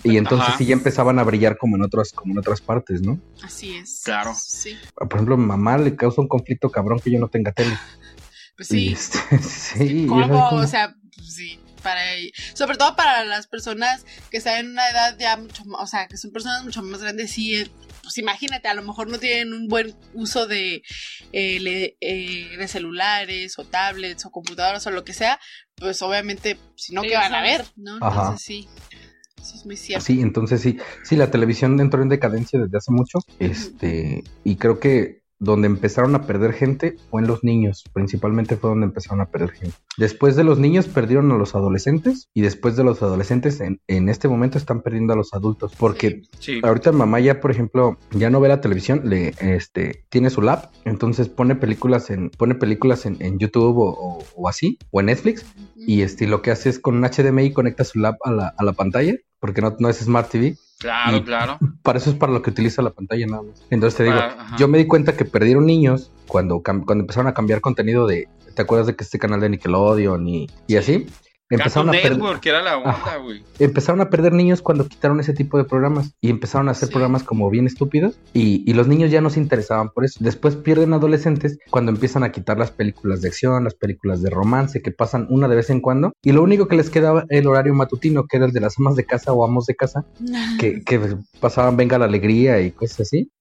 Y 0.04 0.18
entonces 0.18 0.48
Ajá. 0.50 0.58
sí 0.58 0.66
ya 0.66 0.74
empezaban 0.74 1.20
a 1.20 1.24
brillar 1.24 1.58
como 1.58 1.76
en 1.76 1.84
otras, 1.84 2.12
como 2.14 2.34
en 2.34 2.40
otras 2.40 2.62
partes, 2.62 3.02
¿no? 3.02 3.20
Así 3.44 3.76
es. 3.76 4.02
Claro. 4.04 4.34
Sí. 4.38 4.78
Por 4.96 5.14
ejemplo, 5.14 5.38
mi 5.38 5.46
mamá 5.46 5.78
le 5.78 5.96
causa 5.96 6.22
un 6.22 6.28
conflicto 6.28 6.70
cabrón 6.70 7.00
que 7.00 7.12
yo 7.12 7.20
no 7.20 7.28
tenga 7.30 7.52
tele. 7.52 7.78
Pues 8.58 8.70
Y 8.72 8.88
sí. 8.90 8.94
este, 8.94 9.40
sí, 9.42 10.06
¿Cómo? 10.08 10.28
como- 10.28 10.62
O 10.62 10.68
sea, 10.68 10.94
pues 11.16 11.34
sí, 11.34 11.60
para 11.82 12.02
sobre 12.54 12.78
todo 12.78 12.96
para 12.96 13.24
las 13.26 13.48
personas 13.48 14.06
que 14.30 14.38
están 14.38 14.60
en 14.60 14.72
una 14.72 14.88
edad 14.90 15.18
ya 15.18 15.36
mucho 15.38 15.64
más, 15.66 15.82
o 15.82 15.88
sea, 15.88 16.08
que 16.08 16.18
son 16.18 16.32
personas 16.32 16.64
mucho 16.64 16.84
más 16.84 17.02
grandes, 17.02 17.32
sí, 17.32 17.56
eh, 17.56 17.72
pues 18.04 18.18
imagínate, 18.20 18.68
a 18.68 18.74
lo 18.76 18.84
mejor 18.84 19.08
no 19.10 19.18
tienen 19.18 19.54
un 19.54 19.68
buen 19.68 19.96
uso 20.14 20.46
de, 20.46 20.84
eh, 21.32 21.60
le- 21.60 21.98
eh, 22.02 22.56
de 22.58 22.68
celulares 22.68 23.58
o 23.58 23.64
tablets 23.64 24.26
o 24.26 24.32
computadoras 24.32 24.86
o 24.86 24.92
lo 24.92 25.04
que 25.04 25.14
sea, 25.14 25.40
pues 25.76 26.02
obviamente, 26.04 26.58
si 26.76 26.94
no, 26.94 27.02
¿qué 27.02 27.16
van 27.16 27.34
a 27.34 27.42
ver? 27.42 27.66
¿no? 27.78 27.98
Ajá. 28.02 28.22
Entonces 28.22 28.46
sí, 28.46 28.68
eso 29.42 29.56
es 29.56 29.66
muy 29.66 29.78
cierto. 29.78 30.06
Sí, 30.06 30.22
entonces 30.22 30.62
sí, 30.62 30.78
sí, 31.04 31.16
la 31.16 31.32
televisión 31.32 31.80
entró 31.80 32.02
en 32.02 32.10
decadencia 32.10 32.60
desde 32.60 32.78
hace 32.78 32.92
mucho, 32.92 33.20
este, 33.40 34.24
y 34.44 34.56
creo 34.56 34.80
que 34.80 35.22
donde 35.44 35.66
empezaron 35.66 36.14
a 36.14 36.28
perder 36.28 36.54
gente 36.54 36.98
fue 37.10 37.20
en 37.22 37.26
los 37.28 37.44
niños, 37.44 37.84
principalmente 37.94 38.58
fue 38.58 38.70
donde 38.70 38.86
empezaron 38.86 39.22
a 39.22 39.26
perder 39.26 39.50
gente. 39.50 39.76
Después 39.98 40.36
de 40.36 40.44
los 40.44 40.60
niños 40.60 40.88
perdieron 40.88 41.32
a 41.32 41.36
los 41.36 41.56
adolescentes 41.56 42.30
y 42.36 42.42
después 42.42 42.76
de 42.76 42.84
los 42.84 43.02
adolescentes 43.02 43.60
en, 43.60 43.80
en 43.88 44.08
este 44.10 44.28
momento 44.28 44.60
están 44.60 44.82
perdiendo 44.84 45.14
a 45.14 45.16
los 45.16 45.34
adultos, 45.34 45.74
porque 45.76 46.22
Sí. 46.38 46.60
ahorita 46.62 46.92
mamá 46.92 47.20
ya, 47.22 47.40
por 47.40 47.50
ejemplo, 47.50 47.98
ya 48.12 48.30
no 48.30 48.40
ve 48.40 48.50
la 48.50 48.62
televisión, 48.62 49.02
le, 49.06 49.34
este, 49.40 50.06
tiene 50.10 50.30
su 50.30 50.44
lap, 50.44 50.66
entonces 50.86 51.28
pone 51.28 51.56
películas 51.56 52.12
en, 52.12 52.30
pone 52.30 52.54
películas 52.54 53.08
en, 53.08 53.18
en 53.20 53.40
YouTube 53.40 53.80
o, 53.80 53.90
o- 53.90 54.24
o 54.36 54.48
así, 54.48 54.78
o 54.92 55.00
en 55.00 55.08
Netflix, 55.08 55.44
y 55.88 56.02
este, 56.02 56.28
lo 56.28 56.42
que 56.42 56.52
hace 56.52 56.70
es 56.70 56.80
con 56.80 56.96
un 56.96 57.04
HDMI 57.04 57.52
conecta 57.54 57.84
su 57.84 58.00
lap 58.00 58.16
a 58.24 58.32
la, 58.32 58.54
a 58.58 58.64
la 58.64 58.74
pantalla, 58.74 59.16
porque 59.40 59.62
no, 59.62 59.76
no 59.80 59.90
es 59.90 59.98
Smart 59.98 60.30
TV, 60.30 60.56
Claro, 60.80 61.18
Y- 61.18 61.22
claro. 61.24 61.60
para 61.84 62.00
eso 62.00 62.10
es 62.10 62.16
para 62.16 62.34
lo 62.34 62.42
que 62.42 62.50
utiliza 62.50 62.82
la 62.82 62.90
pantalla 62.90 63.28
nada 63.28 63.44
más. 63.44 63.62
Entonces 63.70 63.98
te 63.98 64.04
digo, 64.04 64.18
Ah, 64.20 64.56
yo 64.58 64.68
me 64.68 64.80
di 64.80 64.88
cuenta 64.88 65.16
que 65.16 65.26
perdieron 65.26 65.68
niños 65.68 66.12
cuando, 66.28 66.64
cuando 66.64 66.94
empezaron 66.96 67.28
a 67.28 67.36
cambiar 67.36 67.62
contenido 67.62 68.08
de, 68.08 68.28
¿te 68.56 68.64
acuerdas 68.64 68.88
de 68.88 68.96
que 68.96 69.04
este 69.04 69.20
canal 69.20 69.40
de 69.42 69.50
Nickelodeon 69.50 70.28
y, 70.28 70.50
y 70.66 70.76
así? 70.78 71.06
Empezaron 71.52 71.88
Cartoon 71.88 71.90
a, 71.90 71.92
perder, 72.02 72.12
Network, 72.18 72.40
que 72.42 72.50
era 72.50 72.62
la 72.64 72.78
onda, 72.78 72.90
Ajá. 72.92 73.18
güey. 73.18 73.44
empezaron 73.60 74.02
a 74.02 74.10
perder 74.10 74.34
niños 74.34 74.62
cuando 74.62 74.88
quitaron 74.88 75.20
ese 75.20 75.34
tipo 75.34 75.58
de 75.58 75.66
programas 75.66 76.16
y 76.22 76.30
empezaron 76.30 76.68
a 76.68 76.72
hacer 76.72 76.88
Sí. 76.88 76.94
programas 76.94 77.24
como 77.24 77.50
bien 77.50 77.68
estúpidos 77.68 78.16
y, 78.34 78.64
y 78.70 78.74
los 78.74 78.88
niños 78.88 79.12
ya 79.12 79.22
no 79.22 79.30
se 79.30 79.40
interesaban 79.40 79.90
por 79.90 80.06
eso. 80.06 80.18
Después 80.22 80.56
pierden 80.56 80.94
adolescentes 80.94 81.60
cuando 81.70 81.92
empiezan 81.92 82.24
a 82.24 82.32
quitar 82.32 82.58
las 82.58 82.72
películas 82.72 83.22
de 83.22 83.28
acción, 83.28 83.64
las 83.64 83.76
películas 83.76 84.22
de 84.22 84.30
romance 84.30 84.82
que 84.82 84.92
pasan 84.92 85.28
una 85.30 85.48
de 85.48 85.56
vez 85.58 85.70
en 85.70 85.82
cuando 85.82 86.14
y 86.24 86.32
lo 86.32 86.42
único 86.42 86.68
que 86.68 86.76
les 86.78 86.90
quedaba 86.90 87.26
el 87.30 87.46
horario 87.48 87.74
matutino 87.74 88.26
que 88.26 88.38
era 88.38 88.46
el 88.46 88.52
de 88.54 88.62
las 88.62 88.80
amas 88.80 88.96
de 88.96 89.06
casa 89.06 89.34
o 89.34 89.46
amos 89.46 89.66
de 89.66 89.76
casa 89.76 90.06
que, 90.60 90.82
que 90.84 91.00
pasaban 91.40 91.78
Venga 91.78 91.98
la 92.00 92.06
Alegría 92.06 92.62
y 92.62 92.72
cosas 92.72 93.02
así. 93.02 93.32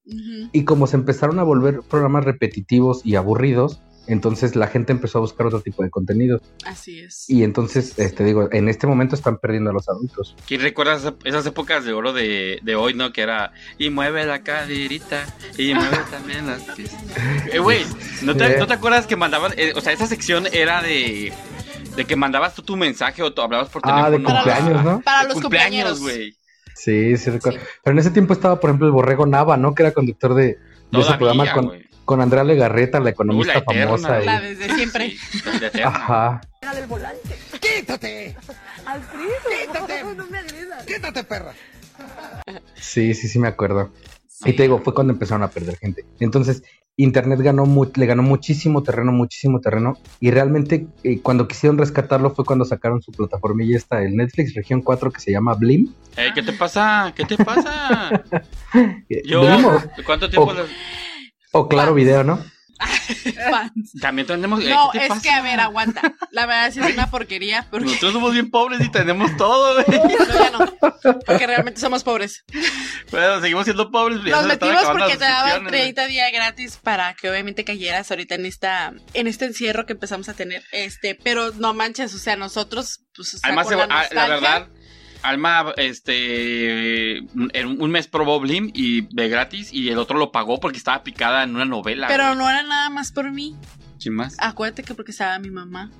Y 0.51 0.65
como 0.65 0.87
se 0.87 0.97
empezaron 0.97 1.39
a 1.39 1.43
volver 1.43 1.79
programas 1.89 2.25
repetitivos 2.25 3.05
y 3.05 3.15
aburridos, 3.15 3.79
Entonces 4.11 4.55
la 4.55 4.67
gente 4.67 4.91
empezó 4.91 5.19
a 5.19 5.21
buscar 5.21 5.47
otro 5.47 5.61
tipo 5.61 5.83
de 5.83 5.89
contenido. 5.89 6.41
Así 6.65 6.99
es. 6.99 7.29
Y 7.29 7.43
entonces, 7.43 7.97
este 7.97 8.23
digo, 8.25 8.49
en 8.51 8.67
este 8.67 8.85
momento 8.87 9.15
están 9.15 9.37
perdiendo 9.37 9.69
a 9.69 9.73
los 9.73 9.87
adultos. 9.87 10.35
¿Quién 10.47 10.61
recuerda 10.61 10.99
esas- 11.23 11.45
épocas 11.45 11.85
de 11.85 11.93
oro 11.93 12.11
de, 12.13 12.59
de 12.61 12.75
hoy, 12.75 12.93
no? 12.93 13.13
Que 13.13 13.21
era, 13.21 13.53
y 13.77 13.89
mueve 13.89 14.25
la 14.25 14.43
caderita, 14.43 15.25
y 15.57 15.73
mueve 15.73 15.97
también 16.11 16.45
las. 16.47 16.61
Eh, 17.51 17.59
güey, 17.59 17.83
¿no 18.23 18.35
te, 18.35 18.47
Sí. 18.47 18.53
¿no 18.59 18.67
te 18.67 18.73
acuerdas 18.73 19.07
que 19.07 19.15
mandaban, 19.15 19.53
eh, 19.57 19.73
o 19.75 19.81
sea, 19.81 19.93
esa 19.93 20.07
sección 20.07 20.45
era 20.51 20.81
de, 20.81 21.31
de 21.95 22.05
que 22.05 22.15
mandabas 22.15 22.53
tú 22.53 22.61
tu 22.63 22.75
mensaje 22.75 23.23
o 23.23 23.31
tú 23.33 23.41
hablabas 23.41 23.69
por 23.69 23.81
Ah, 23.85 24.07
teléfono? 24.11 24.27
de 24.29 24.35
cumpleaños, 24.35 24.83
¿no? 24.83 25.01
Para 25.01 25.21
De 25.23 25.29
los 25.29 25.41
cumpleaños, 25.41 25.99
güey. 26.01 26.35
Sí, 26.75 27.15
sí 27.17 27.29
recuerdo. 27.29 27.59
Pero 27.83 27.93
en 27.93 27.99
ese 27.99 28.11
tiempo 28.11 28.33
estaba, 28.33 28.59
por 28.59 28.69
ejemplo, 28.69 28.87
el 28.87 28.93
Borrego 28.93 29.25
Nava, 29.25 29.55
¿no? 29.57 29.73
Que 29.75 29.83
era 29.83 29.91
conductor 29.93 30.33
de, 30.33 30.57
de 30.91 30.99
ese 30.99 31.13
programa 31.13 31.51
con. 31.53 31.71
Con 32.11 32.19
Andrea 32.19 32.43
Legarreta, 32.43 32.99
la 32.99 33.11
economista 33.11 33.53
la 33.53 33.59
eterna, 33.59 33.85
famosa. 33.85 34.21
y- 34.21 34.25
La 34.25 34.41
desde 34.41 34.75
siempre. 34.75 35.13
Desde 35.45 35.67
eterna. 35.67 35.87
Ajá. 35.87 36.41
del 36.75 36.87
volante. 36.87 37.35
¡Quítate! 37.61 38.35
Alfredo, 38.85 39.29
¡Quítate! 39.65 40.03
no 40.17 40.27
me 40.27 40.39
agredas. 40.39 40.85
¡Quítate, 40.85 41.23
perra! 41.23 41.53
Sí, 42.75 43.13
sí, 43.13 43.29
sí 43.29 43.39
me 43.39 43.47
acuerdo. 43.47 43.91
Y 44.43 44.51
te 44.53 44.63
digo, 44.63 44.81
fue 44.81 44.93
cuando 44.93 45.13
empezaron 45.13 45.43
a 45.43 45.51
perder 45.51 45.77
gente. 45.77 46.03
Entonces, 46.19 46.63
Internet 46.97 47.39
ganó 47.39 47.63
le 47.95 48.05
ganó 48.05 48.23
muchísimo 48.23 48.83
terreno, 48.83 49.13
muchísimo 49.13 49.61
terreno. 49.61 49.97
Y 50.19 50.31
realmente, 50.31 50.87
eh, 51.05 51.21
cuando 51.21 51.47
quisieron 51.47 51.77
rescatarlo 51.77 52.35
fue 52.35 52.43
cuando 52.43 52.65
sacaron 52.65 53.01
su 53.01 53.13
plataformilla 53.13 53.77
esta, 53.77 54.03
el 54.03 54.17
Netflix 54.17 54.53
Región 54.53 54.81
4, 54.81 55.11
que 55.11 55.21
se 55.21 55.31
llama 55.31 55.53
Blim. 55.53 55.93
Eh, 56.17 56.31
¿Qué 56.35 56.43
te 56.43 56.51
pasa? 56.51 57.13
¿Qué 57.15 57.23
te 57.23 57.37
pasa? 57.37 58.23
Yo, 59.25 59.43
¿cuánto 60.05 60.29
tiempo? 60.29 60.49
o- 60.49 60.53
le- 60.53 60.63
o 61.51 61.67
Claro 61.67 61.93
Video, 61.93 62.23
¿no? 62.23 62.43
Fans. 63.51 63.91
También 64.01 64.27
tenemos... 64.27 64.63
eh, 64.63 64.69
No, 64.69 64.89
¿qué 64.91 64.97
te 64.99 65.05
es 65.05 65.09
pasa? 65.09 65.21
que 65.21 65.29
a 65.29 65.41
ver, 65.41 65.59
aguanta. 65.59 66.01
La 66.31 66.47
verdad 66.47 66.71
sí 66.71 66.79
es 66.79 66.93
una 66.93 67.11
porquería. 67.11 67.67
Porque 67.69 67.85
Nosotros 67.85 68.13
somos 68.13 68.33
bien 68.33 68.49
pobres 68.49 68.81
y 68.81 68.89
tenemos 68.89 69.35
todo, 69.37 69.75
güey. 69.83 69.99
no, 69.99 70.33
ya 70.33 70.49
no. 70.51 71.19
Porque 71.25 71.45
realmente 71.45 71.79
somos 71.79 72.03
pobres. 72.03 72.43
Pero 73.11 73.39
seguimos 73.39 73.65
siendo 73.65 73.91
pobres. 73.91 74.21
Nos 74.23 74.45
metimos 74.47 74.83
porque 74.85 75.13
te 75.13 75.25
daban 75.25 75.61
suscripciones, 75.61 75.61
güey. 75.71 75.81
30 75.93 76.07
días 76.07 76.31
gratis 76.31 76.77
para 76.77 77.13
que 77.13 77.29
obviamente 77.29 77.63
cayeras 77.63 78.09
ahorita 78.09 78.35
en 78.35 78.45
esta 78.47 78.93
en 79.13 79.27
este 79.27 79.45
encierro 79.45 79.85
que 79.85 79.93
empezamos 79.93 80.27
a 80.29 80.33
tener. 80.33 80.63
Este, 80.71 81.13
pero 81.13 81.51
no 81.51 81.73
manches, 81.75 82.15
o 82.15 82.17
sea, 82.19 82.35
nosotros 82.35 83.01
pues 83.15 83.35
o 83.35 83.37
sea, 83.37 83.47
Además, 83.49 83.67
con 83.67 83.77
la, 83.77 83.85
ah, 83.91 84.07
la 84.11 84.27
verdad, 84.27 84.67
Alma, 85.23 85.73
este, 85.77 87.17
en 87.17 87.81
un 87.81 87.91
mes 87.91 88.07
probó 88.07 88.39
Blim 88.39 88.71
y 88.73 89.01
de 89.15 89.29
gratis 89.29 89.71
y 89.71 89.89
el 89.89 89.97
otro 89.97 90.17
lo 90.17 90.31
pagó 90.31 90.59
porque 90.59 90.77
estaba 90.77 91.03
picada 91.03 91.43
en 91.43 91.55
una 91.55 91.65
novela. 91.65 92.07
Pero 92.07 92.25
güey. 92.25 92.37
no 92.37 92.49
era 92.49 92.63
nada 92.63 92.89
más 92.89 93.11
por 93.11 93.31
mí. 93.31 93.55
Sin 93.99 94.13
más. 94.13 94.35
Acuérdate 94.39 94.81
que 94.81 94.95
porque 94.95 95.11
estaba 95.11 95.37
mi 95.37 95.51
mamá. 95.51 95.91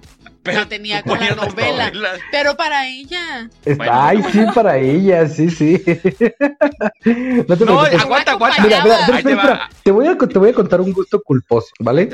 Pero 0.41 0.61
la 0.61 0.65
tenía 0.67 1.03
con 1.03 1.19
la 1.19 1.35
novela. 1.35 1.87
novelas. 1.91 2.19
Pero 2.31 2.57
para 2.57 2.87
ella. 2.87 3.47
Está- 3.63 3.75
Bueno. 3.75 3.91
Ay, 3.93 4.23
sí, 4.31 4.39
para 4.55 4.77
ella, 4.79 5.27
sí, 5.27 5.49
sí. 5.51 5.81
no 7.47 7.57
te 7.57 7.65
No, 7.65 7.79
aguanta, 7.81 8.31
aguanta. 8.31 8.63
Mira, 8.63 8.83
mira, 8.83 8.95
espera, 9.01 9.05
te 9.05 9.17
espera, 9.17 9.35
va. 9.35 9.41
espera. 9.43 9.69
Te 9.83 9.91
voy, 9.91 10.07
a, 10.07 10.17
te 10.17 10.39
voy 10.39 10.49
a 10.49 10.53
contar 10.53 10.81
un 10.81 10.93
gusto 10.93 11.21
culposo, 11.21 11.69
¿vale? 11.79 12.09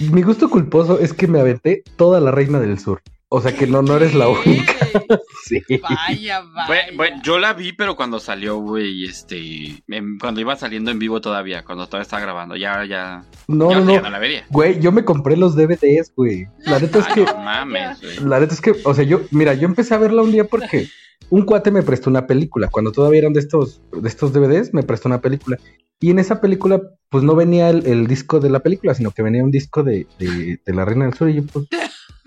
Mi 0.00 0.22
gusto 0.22 0.48
culposo 0.50 0.98
es 1.00 1.12
que 1.14 1.26
me 1.26 1.40
aventé 1.40 1.82
toda 1.96 2.20
la 2.20 2.30
Reina 2.30 2.60
del 2.60 2.78
Sur. 2.78 3.02
O 3.30 3.40
sea 3.42 3.54
que 3.54 3.66
no, 3.66 3.82
no 3.82 3.96
eres 3.96 4.14
la 4.14 4.28
única. 4.28 4.74
Sí. 5.44 5.62
Vaya, 5.80 6.40
vaya. 6.42 6.66
Bueno, 6.66 6.96
bueno, 6.96 7.20
yo 7.24 7.38
la 7.38 7.54
vi, 7.54 7.72
pero 7.72 7.96
cuando 7.96 8.20
salió, 8.20 8.58
güey, 8.58 9.04
este, 9.06 9.82
en- 9.88 10.18
cuando 10.18 10.42
iba 10.42 10.54
saliendo 10.56 10.90
en 10.90 10.98
vivo 10.98 11.22
todavía, 11.22 11.64
cuando 11.64 11.86
todavía 11.86 12.02
estaba 12.02 12.20
grabando, 12.20 12.54
ya, 12.54 12.84
ya, 12.84 13.24
No, 13.46 13.70
ya, 13.70 13.80
no, 13.80 13.92
ya 13.94 14.00
no. 14.02 14.10
la 14.10 14.18
vería. 14.18 14.44
Güey, 14.50 14.78
yo 14.78 14.92
me 14.92 15.06
compré 15.06 15.38
los 15.38 15.56
DVDs, 15.56 16.12
güey. 16.14 16.48
La 16.66 16.78
neta 16.78 16.98
es 16.98 17.06
que, 17.06 17.24
no 17.24 17.34
mames, 17.38 17.98
güey. 18.02 18.18
la 18.28 18.40
neta 18.40 18.52
es 18.52 18.60
que, 18.60 18.74
o 18.84 18.92
sea, 18.92 19.04
yo, 19.04 19.22
mira, 19.30 19.54
yo 19.54 19.66
empecé 19.66 19.94
a 19.94 19.98
verla 19.98 20.20
un 20.22 20.32
día 20.32 20.44
porque 20.44 20.88
un 21.30 21.42
cuate 21.46 21.70
me 21.70 21.82
prestó 21.82 22.10
una 22.10 22.26
película. 22.26 22.68
Cuando 22.68 22.92
todavía 22.92 23.20
eran 23.20 23.32
de 23.32 23.40
estos, 23.40 23.80
de 23.92 24.08
estos 24.08 24.34
DVDs, 24.34 24.74
me 24.74 24.82
prestó 24.82 25.08
una 25.08 25.22
película. 25.22 25.56
Y 25.98 26.10
en 26.10 26.18
esa 26.18 26.42
película, 26.42 26.82
pues 27.08 27.24
no 27.24 27.34
venía 27.34 27.70
el, 27.70 27.86
el 27.86 28.06
disco 28.06 28.38
de 28.38 28.50
la 28.50 28.60
película, 28.60 28.92
sino 28.92 29.12
que 29.12 29.22
venía 29.22 29.42
un 29.42 29.50
disco 29.50 29.82
de, 29.82 30.06
de, 30.18 30.60
de 30.64 30.74
La 30.74 30.84
Reina 30.84 31.06
del 31.06 31.14
Sur. 31.14 31.30
Y 31.30 31.36
yo, 31.36 31.42
pues, 31.46 31.66
¿Qué 31.70 31.78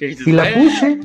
dices, 0.08 0.28
Y 0.28 0.32
la 0.32 0.54
puse, 0.54 1.00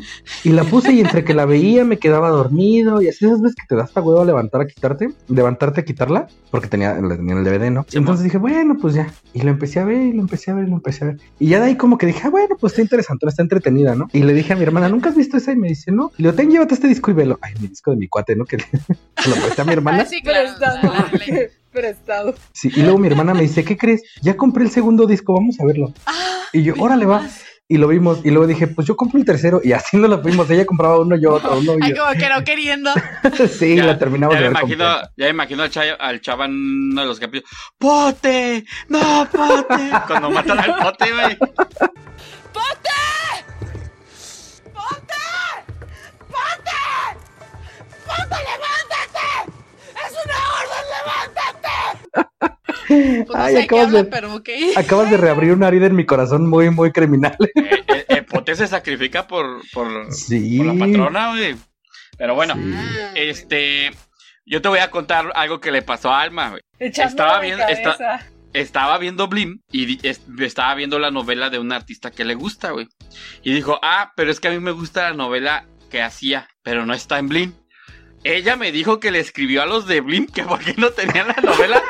y 0.44 0.51
la 0.51 0.64
puse, 0.64 0.92
y 0.92 1.01
entre 1.01 1.24
que 1.24 1.34
la 1.34 1.47
veía 1.47 1.84
me 1.84 1.99
quedaba 1.99 2.30
dormido, 2.30 3.03
y 3.03 3.09
así 3.09 3.24
esas 3.26 3.40
veces 3.40 3.57
que 3.57 3.66
te 3.68 3.76
da 3.76 3.84
hasta 3.84 4.01
huevo 4.01 4.24
levantar 4.24 4.61
a 4.61 4.66
quitarte, 4.66 5.11
levantarte 5.28 5.80
a 5.80 5.84
quitarla, 5.84 6.28
porque 6.51 6.68
tenía, 6.68 6.94
la 6.94 7.16
tenía 7.16 7.32
en 7.34 7.38
el 7.38 7.44
DVD, 7.44 7.70
¿no? 7.70 7.84
Sí, 7.88 7.99
Entonces 7.99 8.24
dije, 8.24 8.38
bueno, 8.38 8.76
pues 8.80 8.94
ya. 8.94 9.12
Y 9.34 9.42
lo 9.42 9.51
empecé 9.51 9.80
a 9.80 9.84
ver, 9.84 10.01
y 10.01 10.12
lo 10.12 10.20
empecé 10.22 10.51
a 10.51 10.55
ver, 10.55 10.66
y 10.66 10.70
lo 10.70 10.76
empecé 10.76 11.05
a 11.05 11.07
ver. 11.09 11.16
Y 11.38 11.49
ya 11.49 11.61
de 11.61 11.66
ahí 11.66 11.76
como 11.76 11.99
que 11.99 12.07
dije, 12.07 12.20
ah, 12.24 12.30
bueno, 12.30 12.57
pues 12.61 12.72
está 12.72 12.82
interesante, 12.82 13.26
está 13.26 13.42
entretenida, 13.42 13.94
¿no? 13.94 14.09
Y 14.12 14.22
le 14.22 14.32
dije 14.32 14.53
a 14.53 14.57
mi 14.57 14.62
hermana, 14.62 14.88
¿nunca 14.88 15.11
has 15.11 15.16
visto 15.16 15.36
esa? 15.36 15.53
Y 15.53 15.57
me 15.57 15.68
dice, 15.68 15.92
no. 15.92 16.11
Y 16.18 16.22
le 16.22 16.30
digo, 16.30 16.36
ten, 16.36 16.51
llévate 16.51 16.74
este 16.74 16.88
disco 16.88 17.11
y 17.11 17.14
velo. 17.14 17.38
Ay, 17.42 17.55
mi 17.61 17.68
disco 17.68 17.90
de 17.90 17.97
mi 17.97 18.09
cuate, 18.09 18.36
¿no? 18.36 18.44
Que 18.44 18.59
se 19.18 19.30
lo 19.30 19.36
presté 19.36 19.62
a 19.62 19.64
mi 19.64 19.72
hermana. 19.72 20.03
Ah, 20.03 20.07
sí, 20.07 20.22
claro. 20.22 20.51
Prestado. 21.72 22.34
Sí, 22.53 22.70
y 22.74 22.80
luego 22.80 22.97
mi 22.97 23.07
hermana 23.09 23.34
me 23.34 23.42
dice, 23.42 23.62
¿qué 23.62 23.76
crees? 23.76 24.03
Ya 24.22 24.34
compré 24.36 24.64
el 24.64 24.70
segundo 24.70 25.07
disco, 25.07 25.34
vamos 25.34 25.61
a 25.61 25.66
verlo. 25.66 25.92
Ah, 26.07 26.14
Y 26.55 26.62
yo, 26.62 26.74
órale, 26.78 27.05
va. 27.05 27.28
Y 27.68 27.78
lo 27.78 27.88
vimos, 27.88 28.20
y 28.24 28.30
luego 28.30 28.46
dije, 28.46 28.68
pues 28.68 28.86
yo 28.86 28.94
compro 28.94 29.18
el 29.18 29.24
tercero, 29.24 29.60
y 29.64 29.72
así 29.72 29.96
no 29.96 30.06
lo 30.06 30.22
fuimos. 30.22 30.48
Ella 30.50 30.64
compraba 30.64 31.00
uno, 31.00 31.16
yo 31.16 31.34
otro, 31.34 31.58
uno, 31.58 31.72
y 31.72 31.78
Ay, 31.82 31.94
yo. 31.96 32.04
como 32.04 32.16
que 32.16 32.28
no 32.28 32.44
queriendo. 32.44 32.92
sí, 33.58 33.74
Ya- 33.74 33.84
la 33.86 33.98
terminamos 33.98 34.34
ya 34.36 34.40
de 34.42 34.48
me 34.48 34.54
ver 34.54 34.62
imagino, 34.62 35.00
ya 35.16 35.24
me 35.24 35.30
imagino 35.30 35.62
al, 35.64 35.70
chava, 35.70 35.92
al 35.98 36.20
chava 36.20 36.44
en 36.44 36.52
uno 36.92 37.00
de 37.00 37.06
los 37.08 37.18
capítulos. 37.18 37.50
¡Pote! 37.76 38.64
¡No, 38.88 39.28
pote! 39.32 39.90
Cuando 40.06 40.30
matan 40.30 40.60
al 40.60 40.76
pote, 40.76 41.12
güey. 41.12 41.36
¡Ponte! 41.36 42.90
¡Ponte! 44.72 45.22
¡Ponte! 46.30 46.78
¡Ponte, 48.06 48.36
levántate! 48.46 49.26
¡Es 50.06 50.12
una 50.24 50.38
orden, 50.60 50.84
levántate! 52.14 52.55
Pues 53.26 53.28
no 53.28 53.34
Ay, 53.34 53.55
sé 53.55 53.59
qué 53.61 53.64
acabas 53.64 53.87
habla, 53.87 54.03
de- 54.03 54.11
pero 54.11 54.34
ok. 54.34 54.49
Acabas 54.76 55.11
de 55.11 55.16
reabrir 55.16 55.53
una 55.53 55.68
herida 55.68 55.87
en 55.87 55.97
mi 55.97 56.05
corazón 56.07 56.49
muy, 56.49 56.70
muy 56.70 56.93
criminal. 56.93 57.37
Eh, 57.57 57.84
eh, 57.89 58.05
el 58.09 58.24
pote 58.26 58.55
se 58.55 58.66
sacrifica 58.66 59.26
por, 59.26 59.62
por, 59.72 60.12
Sí. 60.12 60.59
por 60.59 60.66
la 60.66 60.74
patrona, 60.87 61.30
güey. 61.30 61.57
Pero 62.18 62.34
bueno, 62.34 62.55
este. 63.14 63.91
Yo 64.45 64.61
te 64.62 64.68
voy 64.68 64.78
a 64.78 64.91
contar 64.91 65.32
algo 65.34 65.61
que 65.61 65.70
le 65.72 65.82
pasó 65.82 66.11
a 66.11 66.20
Alma, 66.22 66.51
güey. 66.51 66.62
Estaba 66.78 67.45
está- 67.45 68.26
Estaba 68.53 68.99
viendo 68.99 69.28
Blim 69.28 69.61
y 69.70 70.07
es- 70.07 70.20
estaba 70.39 70.74
viendo 70.74 70.99
la 70.99 71.11
novela 71.11 71.51
de 71.51 71.59
un 71.59 71.72
artista 71.72 72.11
que 72.11 72.24
le 72.24 72.34
gusta, 72.34 72.70
güey. 72.70 72.87
Y 73.43 73.53
dijo, 73.55 73.78
ah, 73.82 74.12
pero 74.16 74.30
es 74.30 74.41
que 74.41 74.49
a 74.49 74.51
mí 74.53 74.61
me 74.61 74.70
gusta 74.70 75.11
la 75.11 75.14
novela 75.16 75.66
que 75.91 76.01
hacía, 76.03 76.49
pero 76.62 76.87
no 76.87 76.95
está 76.95 77.18
en 77.18 77.28
Blim. 77.28 77.53
Ella 78.24 78.57
me 78.57 78.72
dijo 78.72 78.99
que 78.99 79.11
le 79.11 79.20
escribió 79.20 79.62
a 79.62 79.66
los 79.66 79.87
de 79.87 80.01
Blim 80.01 80.26
que 80.26 80.43
por 80.43 80.61
qué 80.61 80.74
no 80.78 80.91
tenían 80.91 81.28
la 81.28 81.37
novela. 81.43 81.82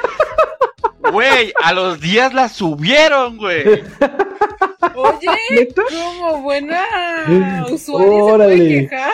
Güey, 1.16 1.50
a 1.62 1.72
los 1.72 1.98
días 1.98 2.34
la 2.34 2.46
subieron, 2.50 3.38
güey. 3.38 3.64
Oye, 4.94 5.68
como 5.74 6.42
buena 6.42 6.84
usuaria 7.70 7.78
se 7.78 7.92
puede 7.92 8.22
Órale. 8.22 8.88
quejar. 8.90 9.12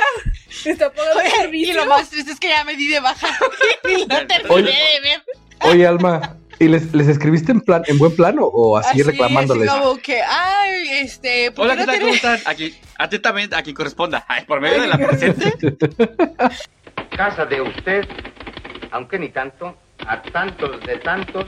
Está 0.64 0.92
pagando 0.92 1.20
Oye, 1.20 1.28
y 1.28 1.30
servicio. 1.30 1.74
lo 1.76 1.86
más 1.86 2.10
triste 2.10 2.32
es 2.32 2.40
que 2.40 2.48
ya 2.48 2.64
me 2.64 2.74
di 2.74 2.88
de 2.88 2.98
baja 2.98 3.28
y 3.88 4.04
no 4.06 4.26
terminé 4.26 4.48
Oye. 4.52 4.64
de 4.72 5.00
ver. 5.00 5.22
Oye, 5.60 5.86
Alma, 5.86 6.38
¿y 6.58 6.66
les, 6.66 6.92
les 6.92 7.06
escribiste 7.06 7.52
en 7.52 7.60
plan, 7.60 7.84
en 7.86 7.98
buen 7.98 8.16
plano 8.16 8.46
o 8.46 8.76
así, 8.76 9.00
Así, 9.00 9.02
reclamándoles? 9.04 9.68
así 9.68 9.78
como 9.80 9.96
que, 9.98 10.20
ay, 10.22 10.88
este, 11.04 11.52
¿por 11.52 11.66
Hola, 11.66 11.76
qué 11.76 11.82
¿qué 11.82 11.86
no 11.86 11.92
tal? 11.92 12.00
¿Cómo 12.00 12.14
estás? 12.14 12.46
Aquí, 12.48 12.74
atentamente, 12.98 13.54
a 13.54 13.62
quien 13.62 13.76
corresponda. 13.76 14.24
Ay, 14.26 14.44
por 14.44 14.60
medio 14.60 14.82
de 14.82 14.88
la 14.88 14.98
presente. 14.98 15.54
Casa 17.16 17.44
de 17.46 17.60
usted, 17.60 18.04
aunque 18.90 19.20
ni 19.20 19.28
tanto, 19.28 19.76
a 20.04 20.20
tantos 20.20 20.80
de 20.80 20.96
tantos 20.98 21.44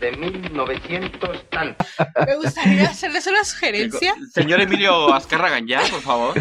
de 0.00 0.12
1900 0.12 1.50
tantos. 1.50 1.86
Me 2.26 2.36
gustaría 2.36 2.88
hacerles 2.88 3.26
una 3.26 3.44
sugerencia. 3.44 4.14
Señor 4.32 4.60
Emilio 4.60 5.12
Azcárraga, 5.12 5.60
ya, 5.64 5.80
por 5.90 6.00
favor. 6.00 6.34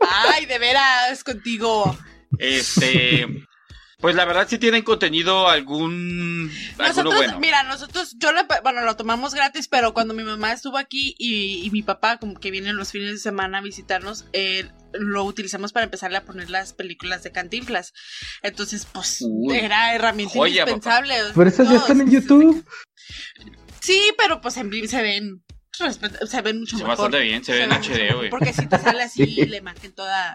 Ay, 0.00 0.46
de 0.46 0.58
veras, 0.58 1.24
contigo. 1.24 1.96
Este. 2.38 3.26
Pues 4.04 4.16
la 4.16 4.26
verdad, 4.26 4.46
si 4.46 4.58
tienen 4.58 4.82
contenido 4.82 5.48
algún. 5.48 6.50
alguno 6.78 6.88
Nosotros, 6.88 7.14
bueno. 7.14 7.40
mira, 7.40 7.62
nosotros, 7.62 8.14
yo 8.18 8.32
lo, 8.32 8.42
bueno, 8.62 8.82
lo 8.82 8.96
tomamos 8.96 9.32
gratis, 9.32 9.66
pero 9.66 9.94
cuando 9.94 10.12
mi 10.12 10.24
mamá 10.24 10.52
estuvo 10.52 10.76
aquí 10.76 11.14
y, 11.16 11.64
y 11.66 11.70
mi 11.70 11.82
papá, 11.82 12.18
como 12.18 12.38
que 12.38 12.50
vienen 12.50 12.76
los 12.76 12.90
fines 12.92 13.12
de 13.12 13.16
semana 13.18 13.56
a 13.56 13.60
visitarnos, 13.62 14.26
eh, 14.34 14.68
lo 14.92 15.24
utilizamos 15.24 15.72
para 15.72 15.84
empezarle 15.84 16.18
a 16.18 16.24
poner 16.26 16.50
las 16.50 16.74
películas 16.74 17.22
de 17.22 17.32
Cantinflas. 17.32 17.94
Entonces, 18.42 18.86
pues, 18.92 19.24
Uy. 19.26 19.56
era 19.56 19.94
herramienta 19.94 20.34
Joya, 20.34 20.64
indispensable. 20.64 21.14
Pero 21.34 21.48
esas 21.48 21.68
ya 21.68 21.72
No, 21.76 21.80
están 21.80 22.00
en 22.02 22.08
sí, 22.08 22.12
YouTube. 22.14 22.66
Sí, 23.80 24.02
pero 24.18 24.42
pues 24.42 24.58
en 24.58 24.68
Blim 24.68 24.86
se 24.86 25.00
ven, 25.00 25.42
se 26.28 26.42
ven 26.42 26.60
mucho 26.60 26.76
Se 26.76 26.82
ve 26.82 26.90
mejor. 26.90 27.04
bastante 27.10 27.20
bien, 27.20 27.42
se 27.42 27.52
ve 27.52 27.62
en 27.64 27.72
HD, 27.72 28.14
güey. 28.14 28.28
Porque 28.28 28.52
si 28.52 28.66
te 28.66 28.78
sale 28.78 29.02
así 29.02 29.24
Sí. 29.24 29.46
la 29.46 29.56
imagen 29.56 29.94
toda... 29.94 30.34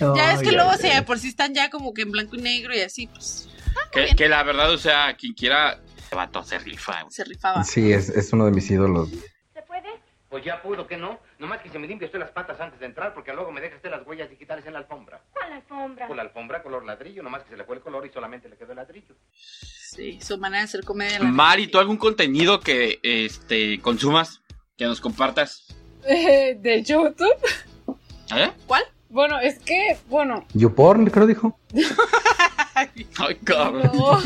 ya 0.00 0.32
es 0.32 0.42
que 0.42 0.52
luego 0.52 0.70
ay. 0.70 0.90
de 0.90 1.02
por 1.02 1.18
sí 1.18 1.28
están 1.28 1.54
ya 1.54 1.70
como 1.70 1.94
que 1.94 2.02
en 2.02 2.12
blanco 2.12 2.36
y 2.36 2.42
negro 2.42 2.74
y 2.74 2.80
así, 2.80 3.06
pues... 3.06 3.48
Que, 3.92 4.14
que 4.16 4.28
la 4.28 4.42
verdad, 4.42 4.70
o 4.72 4.78
sea, 4.78 5.14
quien 5.16 5.34
quiera 5.34 5.80
vato 6.14 6.42
se 6.42 6.58
rifa. 6.58 7.04
Se 7.10 7.24
rifaba. 7.24 7.64
Sí, 7.64 7.92
es, 7.92 8.08
es 8.08 8.32
uno 8.32 8.46
de 8.46 8.52
mis 8.52 8.70
ídolos. 8.70 9.10
¿Se 9.52 9.62
puede? 9.62 9.88
Pues 10.28 10.44
ya 10.44 10.60
pudo 10.62 10.86
que 10.86 10.96
no. 10.96 11.20
Nomás 11.38 11.60
que 11.60 11.68
se 11.68 11.78
me 11.78 11.86
limpie 11.86 12.06
usted 12.06 12.18
las 12.18 12.30
patas 12.30 12.60
antes 12.60 12.80
de 12.80 12.86
entrar, 12.86 13.14
porque 13.14 13.32
luego 13.32 13.52
me 13.52 13.60
deja 13.60 13.76
usted 13.76 13.90
las 13.90 14.06
huellas 14.06 14.30
digitales 14.30 14.66
en 14.66 14.72
la 14.72 14.80
alfombra. 14.80 15.22
¿Cuál 15.32 15.52
alfombra? 15.52 16.08
Con 16.08 16.16
la 16.16 16.22
alfombra 16.24 16.62
color 16.62 16.84
ladrillo, 16.84 17.22
nomás 17.22 17.44
que 17.44 17.50
se 17.50 17.56
le 17.56 17.64
fue 17.64 17.76
el 17.76 17.82
color 17.82 18.06
y 18.06 18.10
solamente 18.10 18.48
le 18.48 18.56
quedó 18.56 18.72
el 18.72 18.76
ladrillo. 18.76 19.14
Sí, 19.32 20.18
su 20.20 20.38
manera 20.38 20.60
de 20.60 20.64
hacer 20.64 20.84
comedia. 20.84 21.20
Mari, 21.20 21.68
¿tú 21.68 21.78
algún 21.78 21.96
contenido 21.96 22.60
que 22.60 22.98
este 23.02 23.80
consumas? 23.80 24.42
Que 24.76 24.86
nos 24.86 25.00
compartas. 25.00 25.66
Eh, 26.04 26.56
de 26.60 26.82
YouTube. 26.82 27.36
¿Eh? 28.34 28.50
¿Cuál? 28.66 28.82
Bueno, 29.16 29.40
es 29.40 29.58
que, 29.60 29.96
bueno, 30.10 30.44
YouPorn, 30.52 31.06
creo 31.06 31.26
dijo. 31.26 31.58
Ay, 32.74 33.34
cabrón. 33.44 33.90
no. 33.94 34.20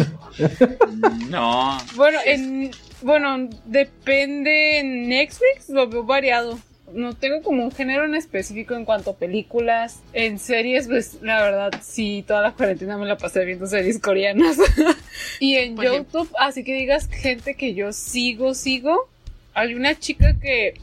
No. 1.28 1.78
Bueno, 1.94 2.18
en, 2.26 2.72
bueno, 3.00 3.48
depende 3.66 4.80
en 4.80 5.08
Netflix, 5.08 5.68
lo 5.68 5.88
veo 5.88 6.02
variado. 6.02 6.58
No 6.92 7.14
tengo 7.14 7.40
como 7.42 7.62
un 7.62 7.70
género 7.70 8.04
en 8.04 8.16
específico 8.16 8.74
en 8.74 8.84
cuanto 8.84 9.10
a 9.10 9.16
películas. 9.16 10.00
En 10.12 10.40
series, 10.40 10.88
pues 10.88 11.18
la 11.22 11.40
verdad, 11.40 11.70
sí, 11.80 12.24
toda 12.26 12.42
la 12.42 12.50
cuarentena 12.50 12.98
me 12.98 13.06
la 13.06 13.16
pasé 13.16 13.44
viendo 13.44 13.68
series 13.68 14.00
coreanas. 14.00 14.56
y 15.38 15.54
en 15.54 15.76
Por 15.76 15.84
YouTube, 15.84 16.34
así 16.36 16.64
que 16.64 16.74
digas 16.74 17.08
gente 17.08 17.54
que 17.54 17.74
yo 17.74 17.92
sigo, 17.92 18.54
sigo. 18.54 19.08
Hay 19.54 19.74
una 19.74 19.96
chica 19.96 20.34
que 20.40 20.80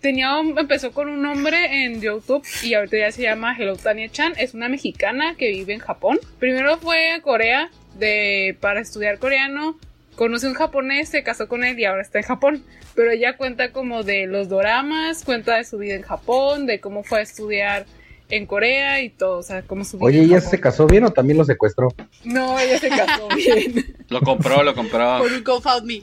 tenía 0.00 0.36
un- 0.38 0.58
empezó 0.58 0.92
con 0.92 1.08
un 1.08 1.22
nombre 1.22 1.84
en 1.84 2.00
YouTube 2.00 2.44
y 2.62 2.74
ahorita 2.74 2.98
ya 2.98 3.12
se 3.12 3.22
llama 3.22 3.56
Hello 3.58 3.76
Tania 3.76 4.08
Chan. 4.10 4.34
Es 4.38 4.54
una 4.54 4.68
mexicana 4.68 5.34
que 5.36 5.48
vive 5.50 5.74
en 5.74 5.80
Japón. 5.80 6.18
Primero 6.38 6.78
fue 6.78 7.12
a 7.12 7.20
Corea 7.22 7.70
de, 7.94 8.56
para 8.60 8.80
estudiar 8.80 9.18
coreano. 9.18 9.78
Conoció 10.16 10.48
un 10.48 10.54
japonés, 10.54 11.08
se 11.08 11.22
casó 11.22 11.46
con 11.48 11.62
él 11.64 11.78
y 11.78 11.84
ahora 11.84 12.02
está 12.02 12.18
en 12.18 12.24
Japón. 12.24 12.64
Pero 12.94 13.12
ella 13.12 13.36
cuenta 13.36 13.70
como 13.70 14.02
de 14.02 14.26
los 14.26 14.48
doramas, 14.48 15.24
cuenta 15.24 15.56
de 15.56 15.64
su 15.64 15.78
vida 15.78 15.94
en 15.94 16.02
Japón, 16.02 16.66
de 16.66 16.80
cómo 16.80 17.04
fue 17.04 17.20
a 17.20 17.22
estudiar 17.22 17.86
en 18.30 18.46
Corea 18.46 19.00
y 19.02 19.10
todo, 19.10 19.38
o 19.38 19.42
sea, 19.42 19.62
cómo 19.62 19.84
su 19.84 19.98
Oye, 20.00 20.22
¿ella 20.22 20.40
se 20.40 20.60
casó 20.60 20.86
bien 20.86 21.04
o 21.04 21.12
también 21.12 21.38
lo 21.38 21.44
secuestró? 21.44 21.88
No, 22.24 22.58
ella 22.58 22.78
se 22.78 22.88
casó 22.88 23.28
bien. 23.36 23.96
Lo 24.08 24.20
compró, 24.20 24.62
lo 24.62 24.74
compró. 24.74 25.18
Por 25.22 25.32
un 25.32 25.44
GoFundMe. 25.44 26.02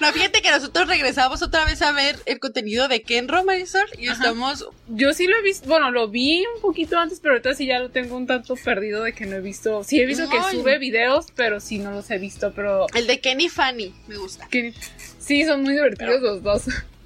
no, 0.00 0.12
fíjate 0.12 0.42
que 0.42 0.50
nosotros 0.50 0.88
regresamos 0.88 1.42
otra 1.42 1.64
vez 1.64 1.82
a 1.82 1.92
ver 1.92 2.16
el 2.26 2.40
contenido 2.40 2.88
de 2.88 3.02
Kenro, 3.02 3.44
Marisol, 3.44 3.86
y 3.98 4.08
estamos... 4.08 4.66
Yo 4.88 5.12
sí 5.12 5.26
lo 5.26 5.36
he 5.36 5.42
visto, 5.42 5.68
bueno, 5.68 5.90
lo 5.90 6.08
vi 6.08 6.44
un 6.54 6.60
poquito 6.60 6.98
antes, 6.98 7.20
pero 7.20 7.34
ahorita 7.34 7.54
sí 7.54 7.66
ya 7.66 7.78
lo 7.78 7.90
tengo 7.90 8.16
un 8.16 8.26
tanto 8.26 8.54
perdido 8.56 9.02
de 9.02 9.12
que 9.12 9.26
no 9.26 9.36
he 9.36 9.40
visto. 9.40 9.84
Sí 9.84 10.00
he 10.00 10.06
visto 10.06 10.28
que 10.28 10.38
Ay. 10.38 10.56
sube 10.56 10.78
videos, 10.78 11.26
pero 11.34 11.60
sí 11.60 11.78
no 11.78 11.90
los 11.90 12.10
he 12.10 12.18
visto, 12.18 12.52
pero 12.54 12.86
El 12.94 13.06
de 13.06 13.20
Kenny 13.20 13.48
Fanny, 13.48 13.94
me 14.06 14.16
gusta. 14.16 14.48
sí 15.18 15.44
son 15.44 15.62
muy 15.62 15.74
divertidos 15.74 16.20
los 16.22 16.42
dos. 16.42 16.64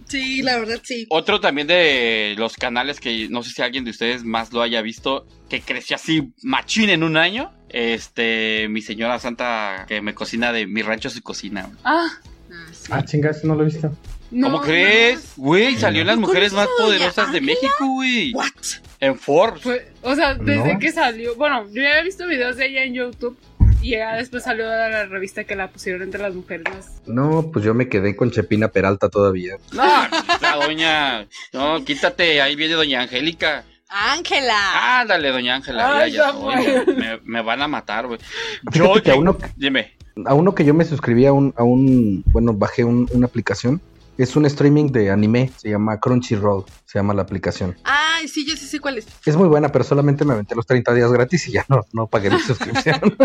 Sí, 0.09 0.43
la 0.43 0.59
verdad 0.59 0.81
sí. 0.83 1.07
Otro 1.11 1.41
también 1.41 1.67
de 1.67 2.35
los 2.39 2.55
canales 2.55 2.99
que 3.01 3.29
no 3.29 3.43
sé 3.43 3.51
si 3.51 3.63
alguien 3.63 3.85
de 3.85 3.91
ustedes 3.91 4.25
más 4.25 4.53
lo 4.53 4.63
haya 4.63 4.81
visto, 4.83 5.27
que 5.49 5.61
creció 5.61 5.97
así 5.97 6.33
machín 6.43 6.91
en 6.91 7.03
un 7.03 7.17
año. 7.17 7.53
Este, 7.69 8.67
mi 8.71 8.81
señora 8.81 9.19
santa 9.19 9.85
que 9.87 10.01
me 10.01 10.15
cocina 10.15 10.53
de 10.53 10.67
mi 10.67 10.83
rancho 10.83 11.11
su 11.11 11.23
cocina. 11.23 11.69
Ah, 11.85 12.09
Ah, 12.91 13.05
chinga, 13.05 13.31
eso 13.31 13.47
no 13.47 13.55
lo 13.55 13.63
he 13.63 13.67
visto. 13.67 13.95
no. 14.31 14.51
¿Cómo 14.51 14.63
crees? 14.63 15.35
Güey, 15.37 15.77
salió 15.77 16.01
en 16.01 16.07
las 16.07 16.17
¿No 16.19 16.27
mujeres 16.27 16.53
más 16.55 16.67
poderosas 16.79 17.31
de? 17.33 17.41
México, 17.43 17.87
güey. 17.87 18.33
What? 18.33 18.47
En 19.01 19.19
Forbes. 19.19 19.83
O 20.03 20.15
sea, 20.15 20.33
desde 20.35 20.73
No. 20.75 20.79
que 20.81 20.91
salió, 20.91 21.35
bueno, 21.37 21.67
yo 21.71 21.83
ya 21.83 21.91
había 21.91 22.03
visto 22.05 22.27
videos 22.27 22.57
de 22.57 22.67
ella 22.67 22.85
en 22.85 22.95
YouTube 22.95 23.39
y 23.83 23.91
ya 23.91 24.16
después 24.16 24.43
salió 24.45 24.68
de 24.68 24.91
la 24.91 25.07
revista 25.07 25.45
que 25.45 25.55
la 25.57 25.68
pusieron 25.70 26.03
entre 26.03 26.20
las 26.20 26.35
mujeres. 26.35 26.66
No, 27.07 27.51
pues 27.53 27.64
yo 27.64 27.74
me 27.74 27.89
quedé 27.89 28.16
con 28.16 28.31
Chepina 28.31 28.68
Peralta 28.68 29.09
todavía. 29.09 29.57
No, 29.72 29.83
la 30.41 30.57
doña. 30.64 31.26
No, 31.53 31.85
quítate, 31.85 32.41
ahí 32.41 32.57
viene 32.57 32.74
doña 32.74 33.03
Angélica. 33.03 33.64
Ángela. 33.89 35.01
Ándale, 35.01 35.31
doña 35.31 35.55
Ángela. 35.57 35.99
Ay, 36.01 36.12
ya, 36.12 36.31
ya, 36.33 36.37
oye, 36.37 36.85
me, 36.95 37.20
me 37.24 37.43
van 37.43 37.62
a 37.62 37.68
matar, 37.68 38.07
güey. 38.07 38.18
Fíjate 38.70 39.03
que 39.03 39.11
a 39.12 39.14
uno, 39.16 39.39
Dime. 39.57 39.95
a 40.26 40.35
uno 40.35 40.55
que 40.55 40.64
yo 40.64 40.74
me 40.74 40.85
suscribí 40.85 41.24
a 41.24 41.33
un, 41.33 41.55
a 41.57 41.62
un 41.64 42.22
bueno, 42.26 42.53
bajé 42.53 42.85
un- 42.85 43.09
una 43.12 43.26
aplicación. 43.26 43.81
Es 44.19 44.35
un 44.35 44.45
streaming 44.47 44.87
de 44.91 45.11
anime, 45.11 45.53
se 45.57 45.71
llama 45.71 46.01
Crunchyroll, 46.01 46.64
se 46.85 46.99
llama 46.99 47.14
la 47.14 47.23
aplicación. 47.23 47.77
Ay, 47.85 48.27
sí, 48.27 48.45
yo 48.45 48.57
sí 48.57 48.66
sé 48.66 48.81
cuál 48.81 48.99
es. 48.99 49.07
Es 49.25 49.37
muy 49.37 49.47
buena, 49.47 49.71
pero 49.71 49.85
solamente 49.85 50.25
me 50.25 50.33
aventé 50.35 50.57
los 50.57 50.66
30 50.66 50.93
días 50.93 51.12
gratis 51.12 51.47
y 51.47 51.53
ya 51.53 51.64
no, 51.69 51.87
no 51.93 52.09
pagué 52.09 52.29
mi 52.29 52.41
suscripción. 52.47 52.99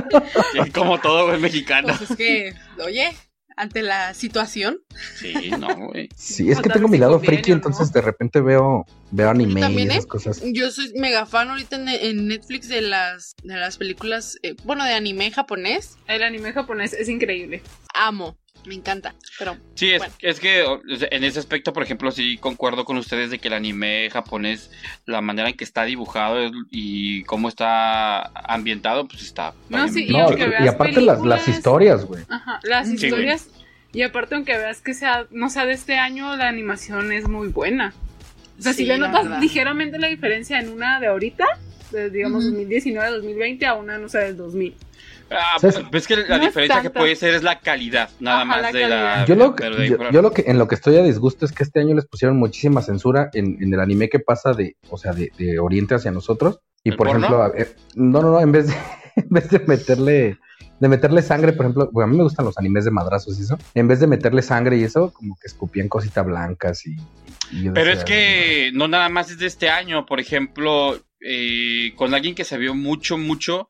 Sí, 0.53 0.69
Como 0.69 0.99
todo 0.99 1.25
buen 1.25 1.41
mexicano. 1.41 1.87
Pues 1.97 2.11
es 2.11 2.15
que, 2.15 2.53
oye, 2.85 3.11
ante 3.57 3.81
la 3.81 4.13
situación. 4.13 4.81
Sí, 5.17 5.51
no, 5.57 5.75
güey. 5.87 6.09
Sí, 6.15 6.51
es 6.51 6.61
que 6.61 6.69
tengo 6.69 6.87
mi 6.87 6.99
lado 6.99 7.19
friki, 7.19 7.51
entonces 7.51 7.91
de 7.91 8.01
repente 8.01 8.39
veo, 8.41 8.85
veo 9.09 9.29
anime 9.31 9.61
y 9.71 9.81
esas 9.87 10.05
¿eh? 10.05 10.07
cosas. 10.07 10.41
Yo 10.45 10.69
soy 10.69 10.93
mega 10.95 11.25
fan 11.25 11.49
ahorita 11.49 11.75
en, 11.75 11.87
en 11.87 12.27
Netflix 12.27 12.67
de 12.69 12.81
las, 12.81 13.33
de 13.43 13.55
las 13.55 13.77
películas, 13.77 14.37
eh, 14.43 14.55
bueno, 14.63 14.85
de 14.85 14.93
anime 14.93 15.31
japonés. 15.31 15.97
El 16.07 16.21
anime 16.21 16.53
japonés 16.53 16.93
es 16.93 17.09
increíble. 17.09 17.63
Amo, 17.95 18.37
me 18.65 18.75
encanta. 18.75 19.13
Pero 19.39 19.57
Sí, 19.75 19.91
es, 19.91 19.99
Bueno. 19.99 20.13
es 20.19 20.39
que 20.39 20.63
en 21.11 21.23
ese 21.23 21.39
aspecto, 21.39 21.73
por 21.73 21.83
ejemplo, 21.83 22.11
sí 22.11 22.37
concuerdo 22.37 22.85
con 22.85 22.97
ustedes 22.97 23.29
de 23.31 23.39
que 23.39 23.47
el 23.49 23.53
anime 23.55 24.09
japonés, 24.11 24.71
la 25.05 25.21
manera 25.21 25.49
en 25.49 25.55
que 25.57 25.63
está 25.63 25.83
dibujado 25.83 26.51
y 26.71 27.23
cómo 27.23 27.49
está 27.49 28.23
ambientado, 28.33 29.07
pues 29.07 29.21
está. 29.23 29.53
No, 29.69 29.87
sí, 29.87 30.05
y 30.07 30.11
No, 30.11 30.31
y, 30.31 30.35
veas 30.35 30.65
y 30.65 30.67
aparte 30.67 31.01
las, 31.01 31.21
las 31.23 31.47
historias, 31.47 32.05
güey. 32.05 32.23
Ajá, 32.29 32.59
las 32.63 32.87
Sí, 32.87 32.95
historias. 32.95 33.49
Y 33.91 34.01
aparte, 34.01 34.35
aunque 34.35 34.57
veas 34.57 34.81
que 34.81 34.93
sea, 34.93 35.27
no 35.29 35.49
sea 35.49 35.65
de 35.65 35.73
este 35.73 35.97
año, 35.97 36.35
la 36.35 36.47
animación 36.47 37.11
es 37.11 37.27
muy 37.27 37.49
buena. 37.49 37.93
O 38.57 38.61
sea, 38.61 38.71
si 38.73 38.79
Sí, 38.79 38.85
le 38.85 38.97
la 38.97 39.07
notas 39.07 39.23
verdad. 39.25 39.41
ligeramente 39.41 39.99
la 39.99 40.07
diferencia 40.07 40.59
en 40.59 40.69
una 40.69 40.99
de 40.99 41.07
ahorita, 41.07 41.45
de, 41.91 42.09
digamos 42.09 42.43
Ujú. 42.45 42.53
2019 42.53 43.11
2020, 43.11 43.65
a 43.67 43.73
una, 43.75 43.97
no 43.99 44.09
sé, 44.09 44.19
del 44.19 44.37
2000. 44.37 44.75
Ah, 45.33 45.57
¿Sabes? 45.59 45.79
pues 45.91 46.03
es 46.03 46.07
que 46.07 46.17
la 46.17 46.37
No 46.37 46.45
diferencia 46.45 46.81
que 46.81 46.89
puede 46.89 47.15
ser 47.15 47.33
es 47.33 47.43
la 47.43 47.59
calidad, 47.59 48.09
nada 48.19 48.37
Ajá, 48.37 48.45
más 48.45 48.61
la 48.61 48.71
de 48.71 48.87
la. 48.87 49.25
Yo 49.25 49.35
lo, 49.35 49.55
ahí 49.77 49.89
yo, 50.11 50.21
lo 50.21 50.31
que 50.31 50.43
en 50.47 50.57
lo 50.59 50.67
que 50.67 50.75
estoy 50.75 50.97
a 50.97 51.03
disgusto 51.03 51.45
es 51.45 51.51
que 51.51 51.63
este 51.63 51.79
año 51.79 51.95
les 51.95 52.05
pusieron 52.05 52.37
muchísima 52.37 52.81
censura 52.81 53.29
en, 53.33 53.57
en 53.61 53.73
el 53.73 53.79
anime 53.79 54.09
que 54.09 54.19
pasa 54.19 54.53
de, 54.53 54.75
o 54.89 54.97
sea, 54.97 55.13
de, 55.13 55.31
de 55.37 55.59
Oriente 55.59 55.95
hacia 55.95 56.11
nosotros. 56.11 56.59
Y 56.83 56.89
¿El 56.91 56.97
por 56.97 57.07
porno? 57.07 57.25
ejemplo, 57.25 57.43
a 57.43 57.49
ver, 57.49 57.75
no, 57.95 58.21
no, 58.21 58.31
no, 58.31 58.39
en 58.41 58.51
vez 58.51 58.67
de, 58.67 58.73
en 59.15 59.29
vez 59.29 59.49
de 59.49 59.59
meterle, 59.59 60.37
de 60.79 60.87
meterle 60.89 61.21
sangre, 61.21 61.53
por 61.53 61.65
ejemplo, 61.65 61.89
bueno, 61.91 62.09
a 62.09 62.11
mí 62.11 62.17
me 62.17 62.23
gustan 62.23 62.45
los 62.45 62.57
animes 62.57 62.83
de 62.85 62.91
madrazos 62.91 63.39
y 63.39 63.43
eso. 63.43 63.57
En 63.73 63.87
vez 63.87 63.99
de 63.99 64.07
meterle 64.07 64.41
sangre 64.41 64.77
y 64.77 64.83
eso, 64.83 65.13
como 65.13 65.35
que 65.35 65.47
escupían 65.47 65.87
cositas 65.87 66.25
blancas 66.25 66.85
y. 66.85 66.95
Pero 67.73 67.85
decía, 67.85 67.93
es 67.93 68.03
que 68.03 68.71
no 68.73 68.87
nada 68.87 69.09
más 69.09 69.29
es 69.31 69.37
de 69.37 69.45
este 69.45 69.69
año, 69.69 70.05
por 70.05 70.19
ejemplo, 70.19 70.97
eh, 71.23 71.93
con 71.95 72.13
alguien 72.13 72.35
que 72.35 72.43
se 72.45 72.57
vio 72.57 72.75
mucho, 72.75 73.17
mucho. 73.17 73.69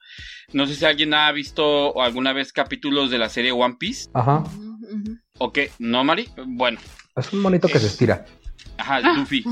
No 0.54 0.68
sé 0.68 0.76
si 0.76 0.86
alguien 0.86 1.14
ha 1.14 1.32
visto 1.32 2.02
alguna 2.02 2.34
vez 2.34 2.54
capítulos 2.54 3.10
de 3.12 3.18
la 3.18 3.30
serie 3.30 3.52
One 3.52 3.76
Piece. 3.80 4.10
Ajá, 4.14 4.40
ujú, 4.40 4.78
ujú. 4.92 5.18
¿O 5.40 5.52
qué? 5.52 5.72
¿No, 5.80 6.04
Mari? 6.04 6.30
Bueno, 6.46 6.80
es 7.16 7.34
un 7.34 7.42
monito 7.42 7.68
que 7.68 7.80
se 7.80 7.88
estira. 7.88 8.26
ajá, 8.78 9.00
Luffy. 9.16 9.44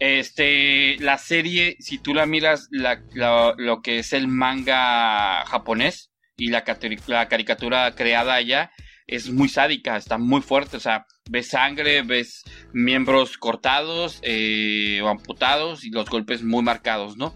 Este, 0.00 0.96
la 1.00 1.18
serie, 1.18 1.76
si 1.80 1.98
tú 1.98 2.14
la 2.14 2.24
miras, 2.26 2.68
la, 2.70 3.02
la- 3.14 3.54
lo 3.56 3.82
que 3.82 3.98
es 3.98 4.12
el 4.12 4.28
manga 4.28 5.44
japonés 5.46 6.10
y 6.36 6.50
la, 6.50 6.62
la 7.06 7.28
caricatura 7.28 7.92
creada 7.96 8.34
allá, 8.34 8.70
es 9.08 9.30
muy 9.30 9.48
sádica, 9.48 9.96
está 9.96 10.16
muy 10.18 10.40
fuerte, 10.40 10.76
o 10.76 10.80
sea, 10.80 11.06
ves 11.28 11.48
sangre, 11.48 12.02
ves 12.02 12.44
miembros 12.72 13.38
cortados 13.38 14.18
eh, 14.22 15.00
o 15.02 15.08
amputados 15.08 15.84
y 15.84 15.90
los 15.90 16.08
golpes 16.10 16.42
muy 16.42 16.62
marcados, 16.62 17.16
¿no? 17.16 17.34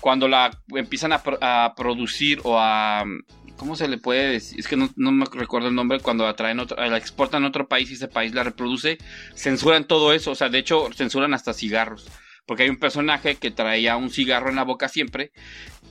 Cuando 0.00 0.28
la 0.28 0.50
empiezan 0.74 1.12
a, 1.12 1.22
pro- 1.22 1.38
a 1.40 1.74
producir 1.76 2.40
o 2.44 2.58
a... 2.58 3.04
¿Cómo 3.56 3.76
se 3.76 3.86
le 3.86 3.98
puede 3.98 4.30
decir? 4.32 4.58
Es 4.58 4.66
que 4.66 4.76
no, 4.76 4.90
no 4.96 5.12
me 5.12 5.26
recuerdo 5.32 5.68
el 5.68 5.76
nombre. 5.76 6.00
Cuando 6.00 6.24
la 6.24 6.34
traen 6.34 6.58
otro, 6.58 6.76
la 6.76 6.96
exportan 6.96 7.44
a 7.44 7.48
otro 7.48 7.68
país 7.68 7.88
y 7.88 7.94
ese 7.94 8.08
país 8.08 8.34
la 8.34 8.42
reproduce, 8.42 8.98
censuran 9.36 9.84
todo 9.84 10.12
eso. 10.12 10.32
O 10.32 10.34
sea, 10.34 10.48
de 10.48 10.58
hecho, 10.58 10.88
censuran 10.92 11.34
hasta 11.34 11.52
cigarros. 11.54 12.08
Porque 12.46 12.64
hay 12.64 12.68
un 12.68 12.78
personaje 12.78 13.36
que 13.36 13.52
traía 13.52 13.96
un 13.96 14.10
cigarro 14.10 14.50
en 14.50 14.56
la 14.56 14.64
boca 14.64 14.88
siempre. 14.88 15.30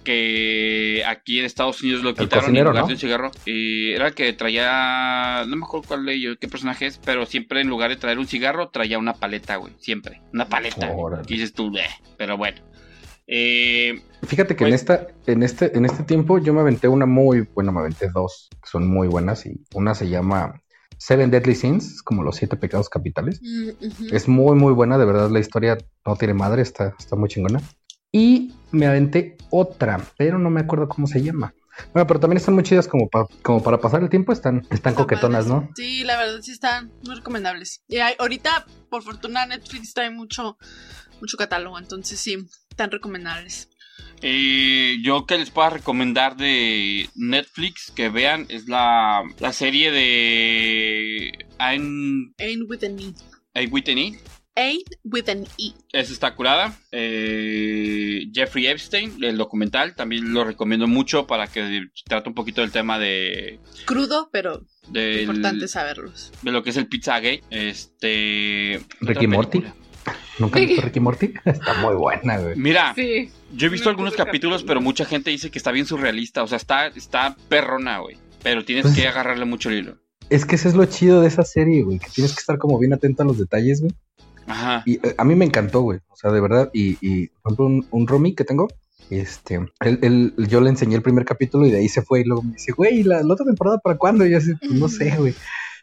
Que 0.03 1.03
aquí 1.07 1.39
en 1.39 1.45
Estados 1.45 1.81
Unidos 1.81 2.03
lo 2.03 2.13
quitaron 2.13 2.45
cocinero, 2.45 2.69
en 2.69 2.73
lugar 2.73 2.83
¿no? 2.83 2.87
de 2.87 2.93
un 2.93 2.99
cigarro. 2.99 3.31
Y 3.45 3.91
era 3.93 4.07
el 4.07 4.13
que 4.13 4.33
traía. 4.33 5.43
No 5.47 5.55
me 5.55 5.65
acuerdo 5.65 5.87
cuál 5.87 6.05
de 6.05 6.13
ellos, 6.13 6.37
qué 6.39 6.47
personaje 6.47 6.85
es. 6.87 6.99
Pero 7.03 7.25
siempre 7.25 7.61
en 7.61 7.67
lugar 7.69 7.89
de 7.89 7.95
traer 7.95 8.19
un 8.19 8.27
cigarro, 8.27 8.69
traía 8.69 8.97
una 8.99 9.13
paleta, 9.13 9.55
güey. 9.55 9.73
Siempre. 9.79 10.21
Una 10.33 10.45
paleta. 10.47 10.93
Y 11.27 11.33
dices 11.33 11.53
tú, 11.53 11.69
"Bleh". 11.71 11.83
pero 12.17 12.37
bueno. 12.37 12.61
Eh, 13.27 14.01
Fíjate 14.27 14.55
que 14.55 14.65
en 14.65 14.71
Pues- 14.71 14.81
esta, 14.81 15.07
en 15.27 15.43
este, 15.43 15.77
en 15.77 15.85
este 15.85 16.03
tiempo 16.03 16.39
yo 16.39 16.53
me 16.53 16.59
aventé 16.61 16.87
una 16.87 17.05
muy, 17.05 17.47
bueno, 17.53 17.71
me 17.71 17.79
aventé 17.79 18.09
dos 18.13 18.49
que 18.61 18.69
son 18.69 18.87
muy 18.87 19.07
buenas 19.07 19.45
y 19.45 19.53
una 19.73 19.95
se 19.95 20.09
llama 20.09 20.61
Seven 20.97 21.31
Deadly 21.31 21.55
Sins, 21.55 21.85
es 21.95 22.03
como 22.03 22.23
los 22.23 22.35
siete 22.35 22.55
pecados 22.57 22.89
capitales. 22.89 23.39
Mm. 23.41 24.13
Es 24.13 24.27
muy, 24.27 24.55
muy 24.57 24.73
buena, 24.73 24.97
de 24.97 25.05
verdad 25.05 25.29
la 25.29 25.39
historia 25.39 25.77
no 26.05 26.15
tiene 26.15 26.33
madre, 26.33 26.61
está, 26.61 26.93
está 26.99 27.15
muy 27.15 27.29
chingona. 27.29 27.61
Y 28.13 28.53
me 28.71 28.85
aventé 28.85 29.35
otra, 29.49 29.99
pero 30.17 30.37
no 30.39 30.49
me 30.49 30.61
acuerdo 30.61 30.87
cómo 30.87 31.07
se 31.07 31.21
llama. 31.21 31.53
Bueno, 31.91 32.05
pero 32.07 32.19
también 32.19 32.37
están 32.37 32.53
muy 32.53 32.63
chidas 32.63 32.87
como, 32.87 33.09
pa- 33.09 33.27
como 33.41 33.61
para 33.63 33.79
pasar 33.81 34.03
el 34.03 34.09
tiempo, 34.09 34.31
están, 34.31 34.61
están 34.69 34.93
coquetonas, 34.93 35.47
¿no? 35.47 35.67
Sí, 35.75 36.03
la 36.03 36.17
verdad 36.17 36.39
sí 36.41 36.51
están 36.51 36.91
muy 37.03 37.15
recomendables. 37.15 37.81
Y 37.87 37.97
hay- 37.97 38.13
ahorita, 38.19 38.65
por 38.91 39.01
fortuna, 39.01 39.45
Netflix 39.47 39.93
trae 39.95 40.11
mucho, 40.11 40.57
mucho 41.19 41.35
catálogo, 41.37 41.79
entonces 41.79 42.19
sí, 42.19 42.37
están 42.69 42.91
recomendables. 42.91 43.69
Eh, 44.21 44.97
yo 45.03 45.25
que 45.25 45.37
les 45.39 45.49
puedo 45.49 45.71
recomendar 45.71 46.37
de 46.37 47.09
Netflix 47.15 47.91
que 47.91 48.09
vean 48.09 48.45
es 48.49 48.67
la, 48.69 49.23
la 49.39 49.51
serie 49.51 49.91
de 49.91 51.31
Ain't 51.57 52.39
Ain't 52.39 52.69
with 52.69 52.83
an 52.83 52.99
E. 52.99 53.13
Ain't 53.55 53.73
Whitney. 53.73 54.17
Ain't 54.55 54.87
with 55.03 55.29
an 55.29 55.45
E. 55.57 55.73
Esa 55.93 56.13
está 56.13 56.35
curada. 56.35 56.77
Eh, 56.91 58.27
Jeffrey 58.33 58.67
Epstein, 58.67 59.23
el 59.23 59.37
documental, 59.37 59.95
también 59.95 60.31
lo 60.33 60.43
recomiendo 60.43 60.87
mucho 60.87 61.25
para 61.25 61.47
que 61.47 61.87
trate 62.05 62.29
un 62.29 62.35
poquito 62.35 62.61
del 62.61 62.71
tema 62.71 62.99
de, 62.99 63.59
Crudo, 63.85 64.29
pero 64.31 64.61
del- 64.89 65.21
importante 65.21 65.67
saberlos. 65.67 66.31
de 66.41 66.51
lo 66.51 66.61
que 66.63 66.69
es 66.69 66.77
el 66.77 66.87
Pizzagate. 66.87 67.43
Este. 67.49 68.81
Ricky 69.01 69.27
Morty. 69.27 69.63
¿Nunca 70.39 70.59
has 70.59 70.65
visto 70.67 70.81
Ricky 70.81 70.99
Morty? 70.99 71.33
Está 71.45 71.73
muy 71.75 71.95
buena, 71.95 72.37
güey. 72.39 72.55
Mira, 72.55 72.93
Sí. 72.95 73.29
yo 73.53 73.67
he 73.67 73.69
visto 73.69 73.89
algunos 73.89 74.15
capítulos, 74.15 74.63
pero 74.63 74.81
mucha 74.81 75.05
gente 75.05 75.29
dice 75.31 75.49
que 75.49 75.57
está 75.57 75.71
bien 75.71 75.85
surrealista. 75.85 76.43
O 76.43 76.47
sea, 76.47 76.57
está, 76.57 76.87
está 76.87 77.35
perrona, 77.49 77.99
güey. 77.99 78.17
Pero 78.43 78.65
tienes 78.65 78.83
Pues- 78.83 78.95
que 78.95 79.07
agarrarle 79.07 79.45
mucho 79.45 79.69
el 79.69 79.77
hilo. 79.79 79.97
Es 80.29 80.45
que 80.45 80.55
ese 80.55 80.69
es 80.69 80.73
lo 80.75 80.85
chido 80.85 81.21
de 81.21 81.27
esa 81.27 81.43
serie, 81.43 81.83
güey, 81.83 81.99
que 81.99 82.09
tienes 82.09 82.33
que 82.33 82.39
estar 82.39 82.57
como 82.57 82.79
bien 82.79 82.93
atento 82.93 83.23
a 83.23 83.25
los 83.25 83.37
detalles, 83.37 83.81
güey. 83.81 83.93
Ajá. 84.47 84.83
Y 84.85 84.95
eh, 85.05 85.15
a 85.17 85.23
mí 85.23 85.35
me 85.35 85.45
encantó, 85.45 85.81
güey. 85.81 85.99
O 86.09 86.15
sea, 86.15 86.31
de 86.31 86.41
verdad. 86.41 86.69
Y, 86.73 86.97
y 87.01 87.27
por 87.41 87.51
ejemplo, 87.53 87.65
un, 87.65 87.87
un 87.91 88.07
roomie 88.07 88.35
que 88.35 88.43
tengo, 88.43 88.67
este, 89.09 89.55
él, 89.81 89.99
él- 90.01 90.33
yo 90.37 90.61
le 90.61 90.69
enseñé 90.69 90.95
el 90.95 91.01
primer 91.01 91.25
capítulo 91.25 91.65
y 91.67 91.71
de 91.71 91.77
ahí 91.79 91.89
se 91.89 92.01
fue. 92.01 92.21
Y 92.21 92.23
luego 92.23 92.43
me 92.43 92.53
dice, 92.53 92.71
güey, 92.71 93.03
¿la, 93.03 93.21
la 93.23 93.33
otra 93.33 93.45
temporada 93.45 93.77
para 93.79 93.97
cuándo? 93.97 94.25
Y 94.25 94.31
yo 94.31 94.37
así, 94.37 94.53
pues, 94.55 94.71
no 94.71 94.87
sé, 94.89 95.15
güey. 95.17 95.33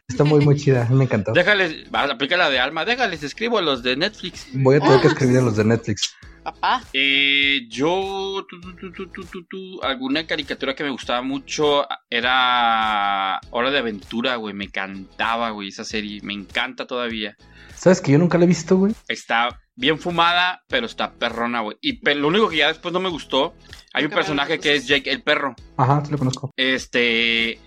Está 0.07 0.23
muy, 0.23 0.43
muy 0.43 0.55
chida. 0.57 0.87
Me 0.89 1.05
encantó. 1.05 1.31
Déjales, 1.31 1.85
va, 1.93 2.03
aplica 2.03 2.35
la 2.35 2.49
de 2.49 2.59
Alma, 2.59 2.83
déjales, 2.83 3.23
escribo 3.23 3.59
a 3.59 3.61
los 3.61 3.81
de 3.83 3.95
Netflix. 3.95 4.47
Voy 4.53 4.75
a 4.75 4.79
tener 4.81 4.99
que 4.99 5.07
escribir 5.07 5.37
a 5.37 5.41
los 5.41 5.55
de 5.55 5.63
Netflix. 5.63 6.13
Papá. 6.43 6.83
Eh, 6.93 7.67
yo, 7.69 8.45
tu, 8.49 8.59
tu, 8.59 8.75
tu, 8.75 8.91
tu, 8.91 9.07
tu, 9.07 9.23
tu, 9.25 9.43
tu, 9.45 9.81
alguna 9.83 10.25
caricatura 10.25 10.73
que 10.75 10.83
me 10.83 10.89
gustaba 10.89 11.21
mucho 11.21 11.85
era 12.09 13.39
Hora 13.51 13.71
de 13.71 13.77
Aventura, 13.79 14.35
güey. 14.37 14.53
Me 14.53 14.65
encantaba, 14.65 15.51
güey, 15.51 15.69
esa 15.69 15.83
serie. 15.83 16.19
Me 16.23 16.33
encanta 16.33 16.85
todavía. 16.87 17.35
¿Sabes 17.75 18.01
que 18.01 18.11
yo 18.11 18.17
nunca 18.17 18.37
la 18.37 18.45
he 18.45 18.47
visto, 18.47 18.77
güey? 18.77 18.93
Está 19.07 19.59
bien 19.75 19.97
fumada, 19.99 20.63
pero 20.67 20.85
está 20.85 21.13
perrona, 21.13 21.61
güey. 21.61 21.77
Y 21.81 21.93
pe- 22.01 22.15
lo 22.15 22.27
único 22.27 22.49
que 22.49 22.57
ya 22.57 22.67
después 22.67 22.93
no 22.93 22.99
me 22.99 23.09
gustó, 23.09 23.53
hay 23.93 24.05
un 24.05 24.11
personaje 24.11 24.59
que 24.59 24.75
es 24.75 24.87
Jake 24.87 25.09
el 25.11 25.23
perro. 25.23 25.55
Ajá, 25.77 26.03
sí 26.05 26.11
lo 26.11 26.17
conozco. 26.17 26.51
Este, 26.57 27.59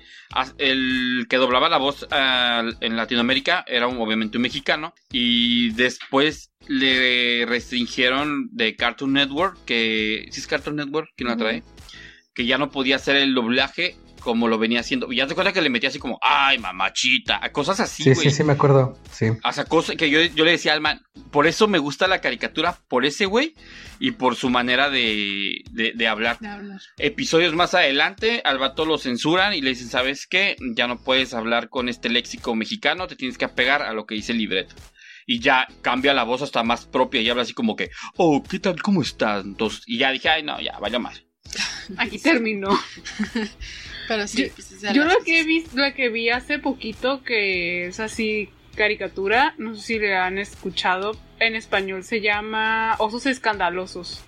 el 0.59 1.26
que 1.28 1.37
doblaba 1.37 1.68
la 1.68 1.78
voz 1.78 2.07
en 2.11 2.97
Latinoamérica 2.97 3.64
era 3.66 3.87
un- 3.87 3.99
obviamente 3.99 4.39
un 4.39 4.43
mexicano. 4.43 4.95
Y 5.11 5.70
después 5.72 6.51
le 6.66 7.45
restringieron 7.47 8.49
de 8.53 8.76
Cartoon 8.76 9.12
Network, 9.12 9.59
que 9.64 10.26
¿sí 10.30 10.41
es 10.41 10.47
Cartoon 10.47 10.76
Network 10.76 11.11
quien 11.16 11.28
la 11.28 11.37
trae, 11.37 11.62
que 12.35 12.47
ya 12.47 12.59
no 12.59 12.70
podía 12.70 12.97
hacer 12.97 13.16
el 13.16 13.35
doblaje 13.35 13.97
como 14.25 14.49
lo 14.49 14.59
venía 14.59 14.81
haciendo. 14.81 15.12
Y 15.12 15.16
ya 15.16 15.27
te 15.29 15.35
cuenta 15.35 15.53
que 15.53 15.62
le 15.62 15.70
metía 15.70 15.91
así 15.91 15.99
como, 16.01 16.18
ay, 16.22 16.59
mamachita, 16.59 17.41
cosas 17.53 17.79
así, 17.79 18.03
Sí, 18.03 18.14
güey. 18.14 18.31
sí, 18.31 18.37
sí, 18.37 18.43
me 18.45 18.55
acuerdo. 18.55 18.99
Sí. 19.12 19.27
O 19.45 19.53
sea, 19.53 19.66
cosa 19.66 19.95
que 19.95 20.11
yo, 20.11 20.20
yo 20.22 20.45
le 20.45 20.53
decía 20.53 20.72
al 20.72 20.81
man, 20.81 21.03
por 21.31 21.47
eso 21.47 21.68
me 21.68 21.79
gusta 21.79 22.09
la 22.09 22.20
caricatura, 22.20 22.79
por 22.89 23.05
ese 23.05 23.27
güey 23.27 23.55
y 24.01 24.12
por 24.12 24.35
su 24.35 24.51
manera 24.51 24.91
de, 24.91 25.62
de, 25.70 25.93
de 25.95 26.09
hablar. 26.09 26.39
De 26.41 26.49
hablar. 26.49 26.81
Episodios 26.99 27.55
más 27.55 27.75
adelante, 27.75 28.41
al 28.45 28.59
vato 28.59 28.85
lo 28.87 28.99
censuran 28.99 29.55
y 29.55 29.61
le 29.61 29.70
dicen, 29.70 29.89
¿sabes 29.89 30.27
qué? 30.27 30.57
Ya 30.75 30.89
no 30.89 30.99
puedes 30.99 31.35
hablar 31.35 31.68
con 31.68 31.89
este 31.89 32.09
léxico 32.09 32.55
mexicano, 32.57 33.07
te 33.07 33.14
tienes 33.16 33.39
que 33.39 33.45
apegar 33.45 33.83
a 33.83 33.93
lo 33.93 34.07
que 34.07 34.14
dice 34.16 34.33
el 34.33 34.39
libreto. 34.39 34.75
Y 35.27 35.41
ya 35.41 35.66
cambia 35.81 36.12
la 36.12 36.22
voz 36.25 36.43
hasta 36.43 36.62
más 36.62 36.85
propia 36.87 37.20
y 37.22 37.31
habla 37.31 37.45
así 37.45 37.55
como 37.55 37.77
que, 37.77 37.91
oh, 38.16 38.43
¿qué 38.43 38.59
tal? 38.59 38.83
¿Cómo 38.83 39.01
estás? 39.01 39.45
Entonces, 39.45 39.83
y 39.87 39.99
ya 39.99 40.11
dije, 40.11 40.29
ay, 40.29 40.43
no, 40.43 40.61
ya, 40.61 40.79
vaya 40.81 40.99
más. 40.99 41.22
Aquí 41.97 42.18
terminó. 42.18 42.68
Pero 44.09 44.27
sí, 44.27 44.51
pues, 44.55 44.73
es 44.73 44.81
de 44.83 44.93
Yo 44.93 45.05
lo 45.05 45.17
que 45.25 45.45
vi, 45.45 45.65
lo 45.75 45.95
que 45.95 46.09
vi 46.09 46.31
hace 46.31 46.59
poquito 46.59 47.23
que 47.23 47.87
es 47.87 48.01
así 48.01 48.51
caricatura, 48.77 49.55
no 49.59 49.75
sé 49.77 49.83
si 49.83 49.99
le 49.99 50.17
han 50.17 50.39
escuchado, 50.39 51.17
en 51.41 51.55
español 51.57 52.03
se 52.05 52.21
llama 52.21 52.97
Osos 52.99 53.27
Escandalosos. 53.27 54.21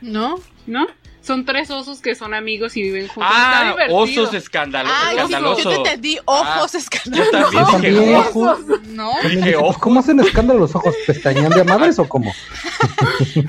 ¿No? 0.00 0.38
¿No? 0.66 0.86
Son 1.20 1.44
tres 1.44 1.70
osos 1.70 2.00
que 2.00 2.14
son 2.14 2.32
amigos 2.32 2.76
y 2.76 2.82
viven 2.82 3.06
juntos. 3.08 3.30
Ah, 3.34 3.74
Está 3.78 3.92
osos 3.94 4.32
escandalo- 4.32 4.88
Ah, 4.90 5.10
yo, 5.12 5.18
escandalosos. 5.24 5.64
yo 5.64 5.70
te 5.70 5.76
entendí 5.76 6.18
ojos 6.24 6.74
Ah, 6.74 6.78
escandalosos. 6.78 7.52
Yo 7.52 7.66
también 7.66 7.94
Yo 7.94 8.00
dije, 8.00 8.14
ojos. 8.16 8.58
No. 8.86 9.12
Dije, 9.28 9.56
pues. 9.60 9.76
¿Cómo 9.78 10.00
hacen 10.00 10.20
escándalo 10.20 10.60
los 10.60 10.74
ojos? 10.74 10.94
¿Pestañean 11.06 11.50
de 11.50 11.64
madres 11.64 11.98
o 11.98 12.08
cómo? 12.08 12.32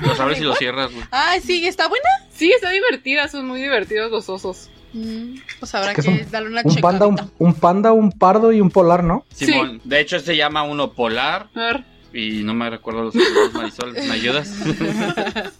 Los 0.01 0.19
abres 0.19 0.39
y 0.39 0.43
los 0.43 0.57
cierras, 0.57 0.91
güey. 0.91 1.05
Ay, 1.11 1.39
sí, 1.41 1.65
¿está 1.67 1.87
buena? 1.87 2.09
Sí, 2.33 2.51
está 2.51 2.69
divertida, 2.71 3.27
son 3.29 3.47
muy 3.47 3.61
divertidos 3.61 4.11
los 4.11 4.27
osos. 4.29 4.69
Mm, 4.93 5.35
pues 5.59 5.75
habrá 5.75 5.93
¿Qué 5.93 6.01
que 6.01 6.23
son? 6.23 6.31
darle 6.31 6.49
una 6.49 6.61
Un 6.63 6.75
panda, 6.77 7.05
un, 7.07 7.31
un 7.37 7.53
panda, 7.53 7.93
un 7.93 8.11
pardo 8.11 8.51
y 8.51 8.59
un 8.61 8.71
polar, 8.71 9.03
¿no? 9.03 9.25
Simón, 9.33 9.81
de 9.83 9.99
hecho 9.99 10.19
se 10.19 10.35
llama 10.35 10.63
uno 10.63 10.93
polar 10.93 11.49
A 11.53 11.59
ver, 11.59 11.83
y 12.13 12.41
no 12.43 12.53
me 12.55 12.69
recuerdo 12.69 13.03
los 13.03 13.15
otros, 13.15 13.53
Marisol, 13.53 13.93
¿me 13.93 14.11
ayudas? 14.13 14.47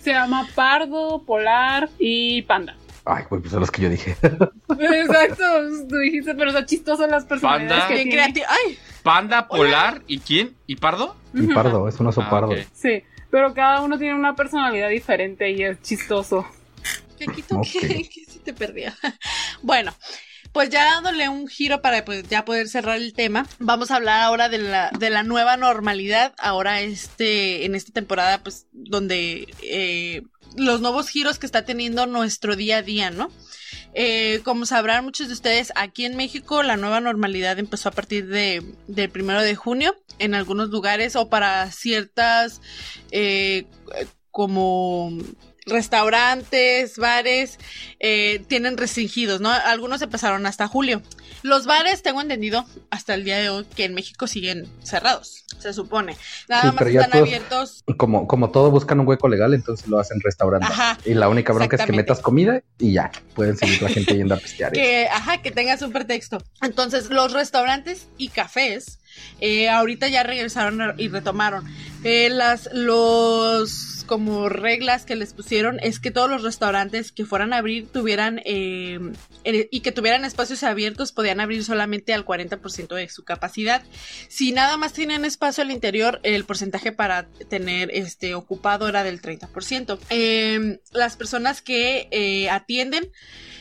se 0.00 0.12
llama 0.12 0.46
Pardo, 0.54 1.22
Polar 1.22 1.88
y 1.98 2.42
Panda. 2.42 2.76
Ay, 3.04 3.24
güey, 3.28 3.40
pues 3.40 3.50
son 3.52 3.60
los 3.60 3.70
que 3.70 3.82
yo 3.82 3.88
dije. 3.88 4.16
Exacto, 4.78 5.44
tú 5.88 5.96
dijiste, 5.96 6.34
pero 6.34 6.50
está 6.50 6.66
chistoso 6.66 7.06
las 7.06 7.24
personalidades 7.24 7.84
Panda. 7.84 7.96
que 7.96 8.04
tiene. 8.04 8.22
Ay, 8.48 8.78
Panda, 9.02 9.48
polar 9.48 10.02
y 10.06 10.18
quién? 10.18 10.54
¿Y 10.66 10.76
pardo? 10.76 11.16
Y 11.34 11.46
pardo, 11.54 11.88
es 11.88 11.98
un 12.00 12.06
oso 12.08 12.20
Ah, 12.22 12.30
pardo. 12.30 12.52
Sí, 12.74 13.02
pero 13.30 13.54
cada 13.54 13.80
uno 13.80 13.98
tiene 13.98 14.14
una 14.14 14.34
personalidad 14.36 14.90
diferente 14.90 15.50
y 15.50 15.62
es 15.62 15.80
chistoso. 15.80 16.44
¿Qué 17.20 17.26
quito? 17.26 17.58
Ok. 17.58 17.68
¿Qué, 17.70 18.08
qué 18.14 18.24
se 18.26 18.38
te 18.40 18.52
perdía? 18.52 18.96
bueno, 19.62 19.94
pues 20.52 20.70
ya 20.70 20.84
dándole 20.84 21.28
un 21.28 21.46
giro 21.46 21.80
para 21.80 22.04
pues, 22.04 22.28
ya 22.28 22.44
poder 22.44 22.68
cerrar 22.68 22.96
el 22.96 23.12
tema, 23.12 23.46
vamos 23.58 23.90
a 23.90 23.96
hablar 23.96 24.22
ahora 24.22 24.48
de 24.48 24.58
la, 24.58 24.90
de 24.98 25.10
la 25.10 25.22
nueva 25.22 25.56
normalidad. 25.56 26.34
Ahora, 26.38 26.80
este, 26.80 27.64
en 27.64 27.74
esta 27.74 27.92
temporada, 27.92 28.42
pues, 28.42 28.66
donde 28.72 29.52
eh, 29.62 30.22
los 30.56 30.80
nuevos 30.80 31.08
giros 31.08 31.38
que 31.38 31.46
está 31.46 31.64
teniendo 31.64 32.06
nuestro 32.06 32.56
día 32.56 32.78
a 32.78 32.82
día, 32.82 33.10
¿no? 33.10 33.30
Eh, 33.92 34.40
como 34.44 34.66
sabrán 34.66 35.04
muchos 35.04 35.28
de 35.28 35.34
ustedes, 35.34 35.72
aquí 35.74 36.04
en 36.04 36.16
México 36.16 36.62
la 36.62 36.76
nueva 36.76 37.00
normalidad 37.00 37.58
empezó 37.58 37.88
a 37.88 37.92
partir 37.92 38.28
de, 38.28 38.62
del 38.86 39.10
primero 39.10 39.42
de 39.42 39.56
junio 39.56 39.96
en 40.20 40.34
algunos 40.34 40.70
lugares 40.70 41.16
o 41.16 41.28
para 41.28 41.70
ciertas 41.72 42.60
eh, 43.10 43.66
como 44.30 45.12
restaurantes, 45.70 46.96
bares, 46.98 47.58
eh, 48.00 48.42
tienen 48.48 48.76
restringidos, 48.76 49.40
¿no? 49.40 49.50
Algunos 49.50 50.02
empezaron 50.02 50.44
hasta 50.46 50.66
julio. 50.68 51.02
Los 51.42 51.64
bares, 51.66 52.02
tengo 52.02 52.20
entendido, 52.20 52.66
hasta 52.90 53.14
el 53.14 53.24
día 53.24 53.38
de 53.38 53.48
hoy, 53.48 53.64
que 53.74 53.84
en 53.84 53.94
México 53.94 54.26
siguen 54.26 54.68
cerrados, 54.82 55.44
se 55.58 55.72
supone. 55.72 56.16
Nada 56.48 56.62
Sí, 56.70 56.76
más 56.76 56.86
están 56.86 57.10
todos- 57.10 57.22
abiertos. 57.22 57.84
Como, 57.96 58.26
como 58.26 58.50
todo 58.50 58.70
buscan 58.70 59.00
un 59.00 59.06
hueco 59.08 59.28
legal, 59.28 59.54
entonces 59.54 59.88
lo 59.88 59.98
hacen 59.98 60.20
restaurante. 60.20 60.66
Ajá, 60.66 60.98
y 61.06 61.14
la 61.14 61.28
única 61.30 61.52
bronca 61.54 61.76
es 61.76 61.82
que 61.86 61.92
metas 61.92 62.20
comida 62.20 62.62
y 62.78 62.92
ya, 62.92 63.10
pueden 63.34 63.56
seguir 63.56 63.80
la 63.80 63.88
gente 63.88 64.14
yendo 64.14 64.34
a 64.34 64.38
pistear. 64.38 64.72
que, 64.72 65.08
ajá, 65.08 65.40
que 65.40 65.50
tengas 65.50 65.80
un 65.82 65.92
pretexto. 65.92 66.42
Entonces, 66.60 67.08
los 67.08 67.32
restaurantes 67.32 68.06
y 68.18 68.28
cafés 68.28 68.98
eh, 69.40 69.68
ahorita 69.70 70.08
ya 70.08 70.22
regresaron 70.22 70.94
y 70.98 71.08
retomaron. 71.08 71.64
Eh, 72.04 72.28
las, 72.30 72.68
los 72.72 73.89
como 74.10 74.48
reglas 74.48 75.04
que 75.04 75.14
les 75.14 75.32
pusieron 75.34 75.78
es 75.84 76.00
que 76.00 76.10
todos 76.10 76.28
los 76.28 76.42
restaurantes 76.42 77.12
que 77.12 77.24
fueran 77.24 77.52
a 77.52 77.58
abrir 77.58 77.86
tuvieran 77.86 78.40
eh, 78.44 78.98
eh, 79.44 79.68
y 79.70 79.82
que 79.82 79.92
tuvieran 79.92 80.24
espacios 80.24 80.64
abiertos 80.64 81.12
podían 81.12 81.38
abrir 81.38 81.62
solamente 81.62 82.12
al 82.12 82.26
40% 82.26 82.96
de 82.96 83.08
su 83.08 83.22
capacidad. 83.22 83.84
Si 84.28 84.50
nada 84.50 84.76
más 84.76 84.94
tienen 84.94 85.24
espacio 85.24 85.62
al 85.62 85.70
interior, 85.70 86.18
el 86.24 86.44
porcentaje 86.44 86.90
para 86.90 87.28
tener 87.48 87.92
este 87.92 88.34
ocupado 88.34 88.88
era 88.88 89.04
del 89.04 89.22
30%. 89.22 90.00
Eh, 90.10 90.80
las 90.90 91.14
personas 91.14 91.62
que 91.62 92.08
eh, 92.10 92.50
atienden 92.50 93.12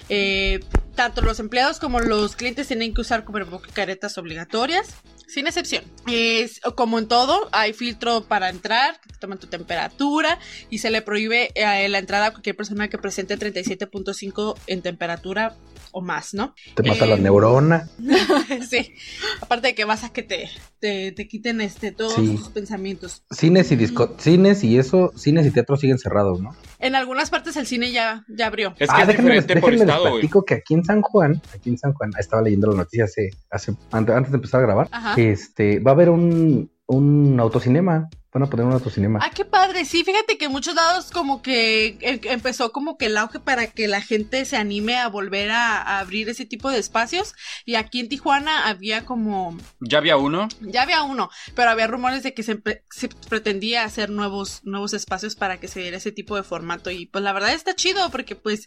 eh, 0.10 0.62
tanto 0.96 1.22
los 1.22 1.40
empleados 1.40 1.80
como 1.80 2.00
los 2.00 2.36
clientes 2.36 2.68
tienen 2.68 2.94
que 2.94 3.02
usar 3.02 3.24
cubrebocas 3.24 3.70
y 3.70 3.74
caretas 3.74 4.18
obligatorias, 4.18 4.96
sin 5.30 5.48
excepción. 5.48 5.84
Es, 6.08 6.60
como 6.76 7.00
en 7.00 7.08
todo, 7.08 7.50
hay 7.52 7.74
filtro 7.74 8.26
para 8.26 8.50
entrar, 8.50 9.00
que 9.02 9.14
toman 9.20 9.40
tu 9.40 9.48
temperatura 9.48 10.40
y 10.70 10.80
se 10.80 10.90
le 10.90 11.02
prohíbe 11.02 11.52
eh, 11.56 11.88
la 11.88 12.00
entrada 12.00 12.28
a 12.28 12.32
cualquier 12.32 12.56
persona 12.56 12.90
que 12.90 12.98
presente 12.98 13.38
37.5 13.38 14.56
en 14.68 14.82
temperatura 14.82 15.56
o 15.92 16.02
más, 16.02 16.34
¿no? 16.34 16.54
Te 16.76 16.84
mata 16.84 17.06
Eh, 17.06 17.08
la 17.10 17.18
neurona. 17.18 17.88
sí. 18.70 18.94
Aparte 19.42 19.68
de 19.68 19.76
que 19.76 19.86
vas 19.86 20.04
a 20.04 20.10
que 20.10 20.24
te, 20.24 20.50
te, 20.80 21.12
te 21.12 21.28
quiten 21.28 21.62
este 21.62 21.92
todos 21.92 22.14
Sí. 22.16 22.36
tus 22.38 22.50
pensamientos. 22.50 23.24
Cines 23.32 23.72
y 23.72 23.76
disco, 23.76 24.16
cines 24.18 24.64
y 24.64 24.78
eso, 24.78 25.12
cines 25.16 25.46
y 25.46 25.52
teatros 25.52 25.80
siguen 25.80 26.00
cerrados, 26.00 26.42
¿no? 26.42 26.56
En 26.80 26.96
algunas 26.96 27.30
partes 27.30 27.56
el 27.58 27.68
cine 27.68 27.92
ya, 27.92 28.26
ya 28.28 28.48
abrió. 28.48 28.70
Es 28.80 28.90
que 28.90 28.96
ah, 28.96 29.02
es 29.02 29.08
déjenme, 29.08 29.36
les- 29.36 29.44
diferente 29.48 29.62
por 29.62 29.72
déjenme 29.72 29.86
les 29.86 29.96
estado, 29.96 30.02
güey. 30.10 30.14
platico 30.22 30.46
que 30.46 30.54
aquí 30.56 30.74
en 30.74 30.84
San 30.86 31.02
Juan, 31.02 31.42
aquí 31.54 31.70
en 31.70 31.78
San 31.78 31.94
Juan, 31.94 32.12
estaba 32.20 32.42
leyendo 32.42 32.68
la 32.72 32.78
noticia 32.78 33.06
hace, 33.06 33.30
hace 33.50 33.74
antes, 33.92 34.16
antes 34.16 34.32
de 34.32 34.36
empezar 34.38 34.60
a 34.62 34.64
grabar, 34.64 34.88
Ajá. 34.92 35.14
este, 35.22 35.80
va 35.80 35.92
a 35.92 35.94
haber 35.94 36.10
un, 36.10 36.72
un 36.88 37.40
autocinema, 37.40 38.10
van 38.32 38.44
a 38.44 38.46
poner 38.48 38.66
un 38.66 38.74
autocinema. 38.74 39.20
Ah, 39.22 39.32
qué 39.34 39.44
padre. 39.44 39.86
Sí, 39.86 40.04
fíjate 40.04 40.38
que 40.38 40.46
en 40.46 40.52
muchos 40.52 40.76
lados 40.76 41.10
como 41.12 41.42
que 41.42 41.98
eh, 42.02 42.22
empezó 42.26 42.72
como 42.72 42.98
que 42.98 43.08
el 43.08 43.18
auge 43.18 43.40
para 43.40 43.68
que 43.68 43.88
la 43.88 44.02
gente 44.02 44.46
se 44.46 44.56
anime 44.56 44.98
a 44.98 45.08
volver 45.08 45.50
a, 45.52 45.82
a 45.82 46.00
abrir 46.00 46.30
ese 46.30 46.46
tipo 46.46 46.70
de 46.70 46.78
espacios. 46.80 47.34
Y 47.66 47.76
aquí 47.76 48.00
en 48.00 48.10
Tijuana 48.10 48.68
había 48.68 49.04
como, 49.06 49.58
Ya 49.80 49.98
había 49.98 50.18
uno. 50.18 50.48
ya 50.62 50.84
había 50.84 51.02
uno, 51.04 51.30
pero 51.56 51.72
había 51.72 51.88
rumores 51.88 52.22
de 52.24 52.34
que 52.36 52.44
se, 52.44 52.62
se 52.92 53.10
pretendía 53.30 53.84
hacer 53.84 54.10
nuevos, 54.12 54.62
nuevos 54.64 54.94
espacios 54.94 55.36
para 55.36 55.60
que 55.60 55.68
se 55.68 55.80
diera 55.82 55.98
ese 55.98 56.12
tipo 56.12 56.36
de 56.36 56.44
formato. 56.44 56.92
Y 56.92 57.08
pues 57.08 57.24
la 57.24 57.34
verdad 57.34 57.54
está 57.54 57.76
chido 57.76 58.10
porque 58.12 58.36
pues 58.36 58.66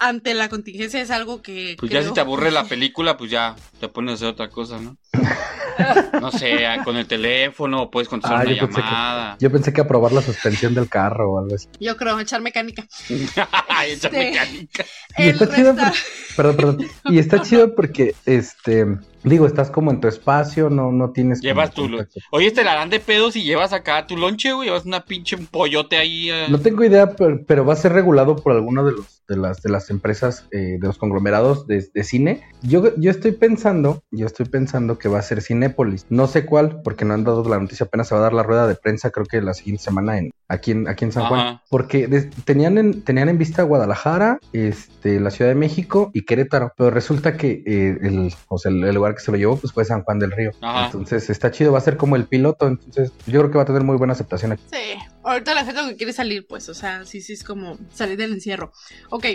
ante 0.00 0.34
la 0.34 0.48
contingencia 0.50 1.00
es 1.00 1.10
algo 1.10 1.40
que... 1.40 1.76
Pues 1.78 1.90
ya 1.90 2.02
si 2.02 2.12
te 2.12 2.20
aburre 2.20 2.50
la 2.50 2.64
película, 2.68 3.16
pues 3.16 3.30
ya 3.30 3.56
te 3.80 3.88
pones 3.88 4.12
a 4.12 4.14
hacer 4.16 4.28
otra 4.28 4.50
cosa, 4.50 4.78
¿no? 4.78 4.98
No 6.20 6.30
sé, 6.30 6.66
con 6.84 6.96
el 6.96 7.06
teléfono, 7.06 7.90
puedes 7.90 8.08
contestar 8.08 8.40
Ah, 8.40 8.42
una 8.42 8.52
yo 8.52 8.66
pensé, 8.66 8.80
llamada. 8.80 9.36
que, 9.38 9.44
yo 9.44 9.50
pensé 9.52 9.72
que 9.72 9.80
aprobar 9.80 10.12
la 10.12 10.22
suspensión 10.22 10.74
del 10.74 10.88
carro 10.88 11.32
o 11.32 11.38
algo 11.38 11.54
así. 11.54 11.66
Yo 11.80 11.96
creo, 11.96 12.18
echar 12.20 12.40
mecánica. 12.40 12.84
Esa 13.08 13.48
Este, 13.86 14.10
mecánica. 14.10 14.84
Y 15.18 15.28
está 15.28 15.54
chido, 15.54 15.74
resta- 15.74 15.92
por- 16.36 16.36
perdón, 16.36 16.56
perdón. 16.56 16.86
Y 17.06 17.18
está 17.18 17.42
chido 17.42 17.74
porque, 17.74 18.14
este, 18.26 18.86
digo, 19.24 19.46
estás 19.46 19.70
como 19.70 19.90
en 19.90 20.00
tu 20.00 20.08
espacio, 20.08 20.70
no, 20.70 20.92
no 20.92 21.10
tienes. 21.10 21.40
Llevas 21.40 21.72
tu... 21.72 21.88
Oye, 22.30 22.50
te 22.50 22.64
la 22.64 22.72
harán 22.72 22.90
de 22.90 23.00
pedos 23.00 23.36
y 23.36 23.42
llevas 23.42 23.72
acá 23.72 24.06
tu 24.06 24.16
lonche, 24.16 24.52
güey. 24.52 24.68
Llevas 24.68 24.84
una 24.84 25.04
pinche 25.04 25.36
un 25.36 25.46
pollote 25.46 25.96
ahí. 25.96 26.30
eh. 26.30 26.46
No 26.48 26.58
tengo 26.60 26.84
idea, 26.84 27.10
pero, 27.14 27.40
pero 27.46 27.64
va 27.64 27.72
a 27.74 27.76
ser 27.76 27.92
regulado 27.92 28.36
por 28.36 28.52
alguno 28.52 28.84
de 28.84 28.92
los 28.92 29.22
de 29.28 29.36
las 29.36 29.62
de 29.62 29.70
las 29.70 29.88
empresas 29.88 30.46
eh, 30.50 30.78
de 30.80 30.86
los 30.86 30.98
conglomerados 30.98 31.66
de, 31.66 31.86
de 31.94 32.04
cine. 32.04 32.42
Yo, 32.60 32.94
yo 32.96 33.10
estoy 33.10 33.32
pensando, 33.32 34.02
yo 34.10 34.26
estoy 34.26 34.46
pensando 34.46 34.98
que 34.98 35.08
va 35.08 35.20
a 35.20 35.22
ser 35.22 35.40
Cinépolis. 35.40 36.06
No 36.10 36.26
sé 36.26 36.44
cuál, 36.44 36.82
porque 36.82 37.04
no 37.04 37.14
han 37.14 37.24
dado 37.24 37.48
la 37.48 37.58
noticia. 37.58 37.86
Apenas 37.86 38.08
se 38.08 38.14
va 38.14 38.20
a 38.20 38.24
dar 38.24 38.34
la 38.34 38.42
rueda 38.42 38.66
de 38.66 38.74
prensa, 38.74 39.10
creo 39.10 39.26
que 39.26 39.40
la 39.40 39.54
siguiente 39.54 39.84
semana 39.84 40.18
en 40.18 40.32
aquí 40.48 40.72
en 40.72 40.88
aquí 40.88 41.04
en 41.04 41.12
San 41.12 41.26
Juan. 41.26 41.40
Ajá. 41.40 41.62
Porque 41.70 42.08
tenían 42.44 42.78
en, 42.78 43.02
tenían 43.02 43.28
en 43.28 43.38
vista 43.38 43.62
Guadalajara, 43.62 44.38
este, 44.52 45.20
la 45.20 45.30
Ciudad 45.30 45.50
de 45.50 45.54
México 45.54 46.10
y 46.12 46.24
Querétaro. 46.24 46.72
Pero 46.76 46.90
resulta 46.90 47.36
que 47.36 47.62
eh, 47.64 47.98
el, 48.02 48.34
o 48.48 48.58
sea, 48.58 48.70
el, 48.72 48.82
el 48.84 48.94
lugar 48.94 49.11
que 49.14 49.20
se 49.20 49.30
lo 49.30 49.36
llevó 49.38 49.56
pues 49.56 49.72
fue 49.72 49.84
San 49.84 50.02
Juan 50.02 50.18
del 50.18 50.30
Río. 50.32 50.50
Ajá. 50.60 50.86
Entonces 50.86 51.28
está 51.30 51.50
chido, 51.50 51.72
va 51.72 51.78
a 51.78 51.82
ser 51.82 51.96
como 51.96 52.16
el 52.16 52.26
piloto. 52.26 52.66
Entonces 52.68 53.12
yo 53.26 53.40
creo 53.40 53.50
que 53.50 53.56
va 53.58 53.62
a 53.62 53.66
tener 53.66 53.82
muy 53.84 53.96
buena 53.96 54.12
aceptación 54.12 54.52
aquí. 54.52 54.62
Sí, 54.72 54.98
ahorita 55.24 55.54
la 55.54 55.64
gente 55.64 55.80
que 55.88 55.96
quiere 55.96 56.12
salir, 56.12 56.46
pues, 56.46 56.68
o 56.68 56.74
sea, 56.74 57.04
sí, 57.04 57.20
sí, 57.20 57.32
es 57.34 57.44
como 57.44 57.78
salir 57.92 58.16
del 58.16 58.32
encierro. 58.32 58.72
Ok, 59.10 59.26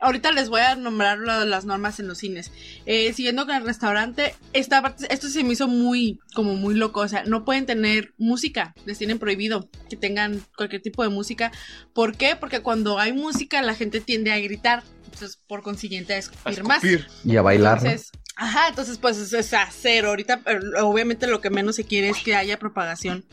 ahorita 0.00 0.32
les 0.32 0.48
voy 0.48 0.60
a 0.62 0.76
nombrar 0.76 1.18
lo- 1.18 1.44
las 1.44 1.64
normas 1.64 2.00
en 2.00 2.08
los 2.08 2.18
cines. 2.18 2.52
Eh, 2.86 3.12
siguiendo 3.12 3.46
con 3.46 3.54
el 3.56 3.64
restaurante, 3.64 4.34
esta 4.52 4.82
parte, 4.82 5.06
esto 5.12 5.28
se 5.28 5.44
me 5.44 5.52
hizo 5.52 5.68
muy, 5.68 6.18
como 6.34 6.54
muy 6.54 6.74
loco, 6.74 7.00
o 7.00 7.08
sea, 7.08 7.24
no 7.24 7.44
pueden 7.44 7.66
tener 7.66 8.14
música, 8.18 8.74
les 8.86 8.98
tienen 8.98 9.18
prohibido 9.18 9.68
que 9.88 9.96
tengan 9.96 10.40
cualquier 10.56 10.82
tipo 10.82 11.02
de 11.02 11.08
música. 11.08 11.52
¿Por 11.92 12.16
qué? 12.16 12.36
Porque 12.36 12.60
cuando 12.60 12.98
hay 12.98 13.12
música 13.12 13.60
la 13.62 13.74
gente 13.74 14.00
tiende 14.00 14.32
a 14.32 14.38
gritar, 14.38 14.82
entonces 15.04 15.40
por 15.48 15.62
consiguiente 15.62 16.14
a 16.14 16.18
escupir, 16.18 16.62
más. 16.64 16.82
Y 17.24 17.36
a 17.36 17.42
bailar. 17.42 17.82
¿no? 17.82 17.88
Entonces, 17.90 18.10
ajá, 18.40 18.68
entonces 18.68 18.98
pues 18.98 19.18
es, 19.18 19.32
es 19.32 19.52
a 19.52 19.68
cero. 19.70 20.08
Ahorita, 20.08 20.40
eh, 20.46 20.58
obviamente 20.82 21.26
lo 21.26 21.40
que 21.40 21.50
menos 21.50 21.76
se 21.76 21.84
quiere 21.84 22.08
es 22.08 22.18
que 22.18 22.34
haya 22.34 22.58
propagación 22.58 23.24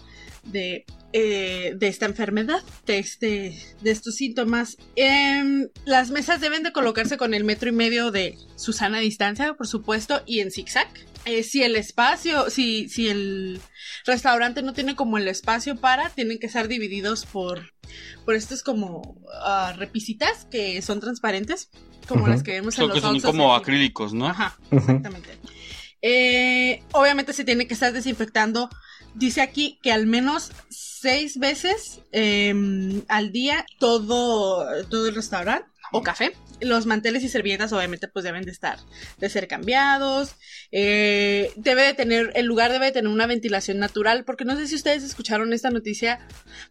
de, 0.43 0.85
eh, 1.13 1.73
de 1.75 1.87
esta 1.87 2.05
enfermedad, 2.05 2.61
de, 2.85 2.99
este, 2.99 3.57
de 3.81 3.91
estos 3.91 4.15
síntomas. 4.15 4.77
Em, 4.97 5.69
las 5.85 6.11
mesas 6.11 6.41
deben 6.41 6.61
de 6.63 6.73
colocarse 6.73 7.17
con 7.17 7.33
el 7.33 7.45
metro 7.45 7.69
y 7.69 7.71
medio 7.71 8.11
de 8.11 8.37
su 8.57 8.73
sana 8.73 8.99
distancia, 8.99 9.53
por 9.53 9.67
supuesto, 9.67 10.21
y 10.25 10.41
en 10.41 10.51
zigzag. 10.51 10.89
Eh, 11.23 11.43
si 11.43 11.63
el 11.63 11.77
espacio, 11.77 12.49
si, 12.49 12.89
si 12.89 13.07
el 13.07 13.61
restaurante 14.05 14.61
no 14.61 14.73
tiene 14.73 14.95
como 14.95 15.17
el 15.17 15.27
espacio 15.29 15.77
para, 15.77 16.09
tienen 16.09 16.37
que 16.37 16.49
ser 16.49 16.67
divididos 16.67 17.25
por, 17.25 17.73
por 18.25 18.35
estos 18.35 18.63
como 18.63 19.15
ah, 19.41 19.73
repisitas 19.77 20.45
que 20.45 20.81
son 20.81 20.99
transparentes, 20.99 21.69
como 22.07 22.27
las 22.27 22.43
que 22.43 22.51
vemos 22.51 22.77
en 22.77 22.87
los 22.87 22.95
que 22.95 23.01
son 23.01 23.19
como 23.21 23.53
así. 23.53 23.61
acrílicos, 23.61 24.13
¿no? 24.13 24.27
Ajá, 24.27 24.57
exactamente. 24.71 25.37
Eh, 26.01 26.83
obviamente 26.91 27.33
se 27.33 27.43
tiene 27.43 27.67
que 27.67 27.73
estar 27.73 27.93
desinfectando. 27.93 28.69
Dice 29.15 29.41
aquí 29.41 29.79
que 29.81 29.91
al 29.91 30.05
menos 30.05 30.51
seis 30.69 31.39
veces 31.39 32.01
eh, 32.11 32.53
al 33.07 33.31
día 33.31 33.65
todo, 33.79 34.65
todo 34.89 35.07
el 35.07 35.15
restaurante 35.15 35.69
o 35.91 36.03
café. 36.03 36.33
Los 36.59 36.85
manteles 36.85 37.23
y 37.23 37.29
servilletas 37.29 37.73
obviamente 37.73 38.07
pues 38.07 38.25
deben 38.25 38.43
de 38.43 38.51
estar, 38.51 38.79
de 39.17 39.29
ser 39.29 39.47
cambiados. 39.47 40.35
Eh, 40.71 41.51
debe 41.55 41.83
de 41.83 41.93
tener, 41.93 42.31
el 42.35 42.45
lugar 42.45 42.71
debe 42.71 42.87
de 42.87 42.91
tener 42.91 43.11
una 43.11 43.27
ventilación 43.27 43.79
natural, 43.79 44.25
porque 44.25 44.45
no 44.45 44.55
sé 44.55 44.67
si 44.67 44.75
ustedes 44.75 45.03
escucharon 45.03 45.53
esta 45.53 45.69
noticia 45.69 46.19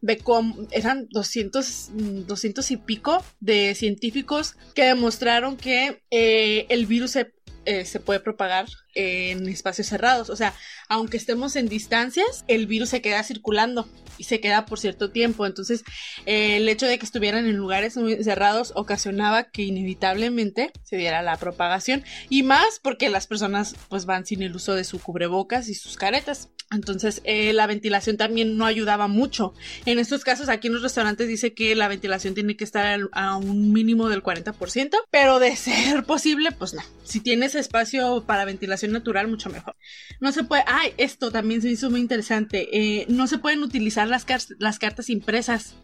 de 0.00 0.18
cómo 0.18 0.66
eran 0.70 1.06
200, 1.10 1.90
mm, 1.92 2.26
200 2.26 2.70
y 2.70 2.76
pico 2.76 3.24
de 3.40 3.74
científicos 3.74 4.56
que 4.74 4.84
demostraron 4.84 5.56
que 5.56 6.02
eh, 6.10 6.66
el 6.68 6.86
virus 6.86 7.12
se, 7.12 7.35
eh, 7.66 7.84
se 7.84 8.00
puede 8.00 8.20
propagar 8.20 8.66
en 8.94 9.48
espacios 9.48 9.88
cerrados. 9.88 10.30
O 10.30 10.36
sea, 10.36 10.54
aunque 10.88 11.16
estemos 11.16 11.56
en 11.56 11.68
distancias, 11.68 12.44
el 12.48 12.66
virus 12.66 12.90
se 12.90 13.02
queda 13.02 13.22
circulando 13.22 13.88
y 14.18 14.24
se 14.24 14.40
queda 14.40 14.66
por 14.66 14.78
cierto 14.78 15.10
tiempo. 15.10 15.46
Entonces, 15.46 15.84
eh, 16.24 16.56
el 16.56 16.68
hecho 16.68 16.86
de 16.86 16.98
que 16.98 17.04
estuvieran 17.04 17.46
en 17.46 17.56
lugares 17.56 17.96
muy 17.96 18.22
cerrados 18.22 18.72
ocasionaba 18.74 19.50
que 19.50 19.62
inevitablemente 19.62 20.72
se 20.82 20.96
diera 20.96 21.22
la 21.22 21.36
propagación. 21.36 22.04
Y 22.28 22.42
más 22.42 22.80
porque 22.82 23.10
las 23.10 23.26
personas 23.26 23.74
pues 23.88 24.06
van 24.06 24.24
sin 24.24 24.42
el 24.42 24.54
uso 24.54 24.74
de 24.74 24.84
su 24.84 25.00
cubrebocas 25.00 25.68
y 25.68 25.74
sus 25.74 25.96
caretas. 25.96 26.48
Entonces, 26.72 27.20
eh, 27.24 27.52
la 27.52 27.66
ventilación 27.68 28.16
también 28.16 28.56
no 28.56 28.66
ayudaba 28.66 29.06
mucho. 29.06 29.54
En 29.84 29.98
estos 30.00 30.24
casos, 30.24 30.48
aquí 30.48 30.66
en 30.66 30.72
los 30.74 30.82
restaurantes 30.82 31.28
dice 31.28 31.54
que 31.54 31.74
la 31.76 31.86
ventilación 31.86 32.34
tiene 32.34 32.56
que 32.56 32.64
estar 32.64 32.84
al- 32.86 33.08
a 33.12 33.36
un 33.36 33.72
mínimo 33.72 34.08
del 34.08 34.22
40%, 34.22 34.96
pero 35.10 35.38
de 35.38 35.54
ser 35.56 36.04
posible, 36.04 36.50
pues 36.52 36.74
no. 36.74 36.82
Si 37.04 37.20
tienes 37.20 37.54
espacio 37.54 38.24
para 38.26 38.44
ventilación 38.44 38.90
natural, 38.92 39.28
mucho 39.28 39.48
mejor. 39.48 39.76
No 40.20 40.32
se 40.32 40.42
puede. 40.42 40.64
Ay, 40.66 40.92
esto 40.96 41.30
también 41.30 41.62
se 41.62 41.70
hizo 41.70 41.88
muy 41.90 42.00
interesante. 42.00 42.68
eh, 42.72 43.06
no 43.08 43.26
se 43.28 43.38
pueden 43.38 43.62
utilizar 43.62 44.08
las, 44.08 44.24
car- 44.24 44.40
las 44.58 44.78
cartas 44.80 45.08
impresas. 45.08 45.76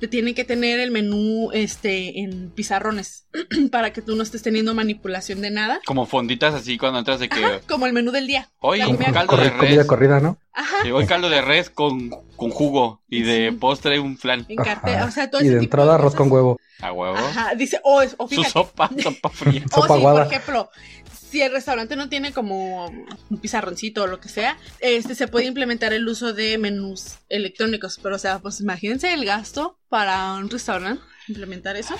Te 0.00 0.08
tienen 0.08 0.34
que 0.34 0.44
tener 0.44 0.80
el 0.80 0.90
menú 0.90 1.50
este, 1.52 2.20
en 2.20 2.50
pizarrones 2.50 3.26
para 3.70 3.92
que 3.92 4.00
tú 4.00 4.16
no 4.16 4.22
estés 4.22 4.42
teniendo 4.42 4.72
manipulación 4.74 5.42
de 5.42 5.50
nada. 5.50 5.80
Como 5.84 6.06
fonditas 6.06 6.54
así 6.54 6.78
cuando 6.78 6.98
entras 7.00 7.20
de 7.20 7.28
que... 7.28 7.60
Como 7.68 7.84
el 7.86 7.92
menú 7.92 8.10
del 8.10 8.26
día. 8.26 8.48
Un 8.62 8.78
comida 8.96 9.12
caldo 9.12 9.36
de 9.36 9.52
comida 9.56 9.86
corrida, 9.86 10.20
¿no? 10.20 10.29
Sí, 10.82 10.90
hoy 10.90 11.06
caldo 11.06 11.28
de 11.30 11.40
res 11.42 11.70
con, 11.70 12.10
con 12.36 12.50
jugo 12.50 13.02
y 13.08 13.22
de 13.22 13.52
postre 13.52 13.98
un 14.00 14.18
flan. 14.18 14.44
En 14.48 14.56
cartel, 14.56 14.96
Ajá. 14.96 15.06
o 15.06 15.10
sea, 15.10 15.30
todo 15.30 15.40
Y 15.42 15.44
ese 15.44 15.54
de 15.54 15.60
tipo 15.60 15.70
entrada 15.76 15.90
de 15.90 15.94
arroz 15.96 16.14
con 16.14 16.30
huevo. 16.30 16.58
A 16.80 16.92
huevo. 16.92 17.16
Ajá, 17.16 17.54
dice, 17.54 17.80
o, 17.84 18.02
es- 18.02 18.14
o 18.18 18.24
Su 18.28 18.34
fíjate, 18.36 18.50
sopa, 18.50 18.90
sopa 19.02 19.28
fría. 19.30 19.64
o 19.72 19.82
Sopa 19.82 19.96
si, 19.96 20.02
por 20.02 20.26
ejemplo, 20.26 20.70
si 21.30 21.42
el 21.42 21.52
restaurante 21.52 21.94
no 21.96 22.08
tiene 22.08 22.32
como 22.32 22.86
un 22.86 23.38
pizarroncito 23.40 24.02
o 24.02 24.06
lo 24.06 24.18
que 24.20 24.28
sea, 24.28 24.56
este 24.80 25.14
se 25.14 25.28
puede 25.28 25.46
implementar 25.46 25.92
el 25.92 26.06
uso 26.08 26.32
de 26.32 26.58
menús 26.58 27.18
electrónicos. 27.28 27.98
Pero, 28.02 28.16
o 28.16 28.18
sea, 28.18 28.38
pues 28.40 28.60
imagínense 28.60 29.12
el 29.12 29.24
gasto 29.24 29.78
para 29.88 30.32
un 30.34 30.50
restaurante 30.50 31.02
implementar 31.28 31.76
eso. 31.76 31.94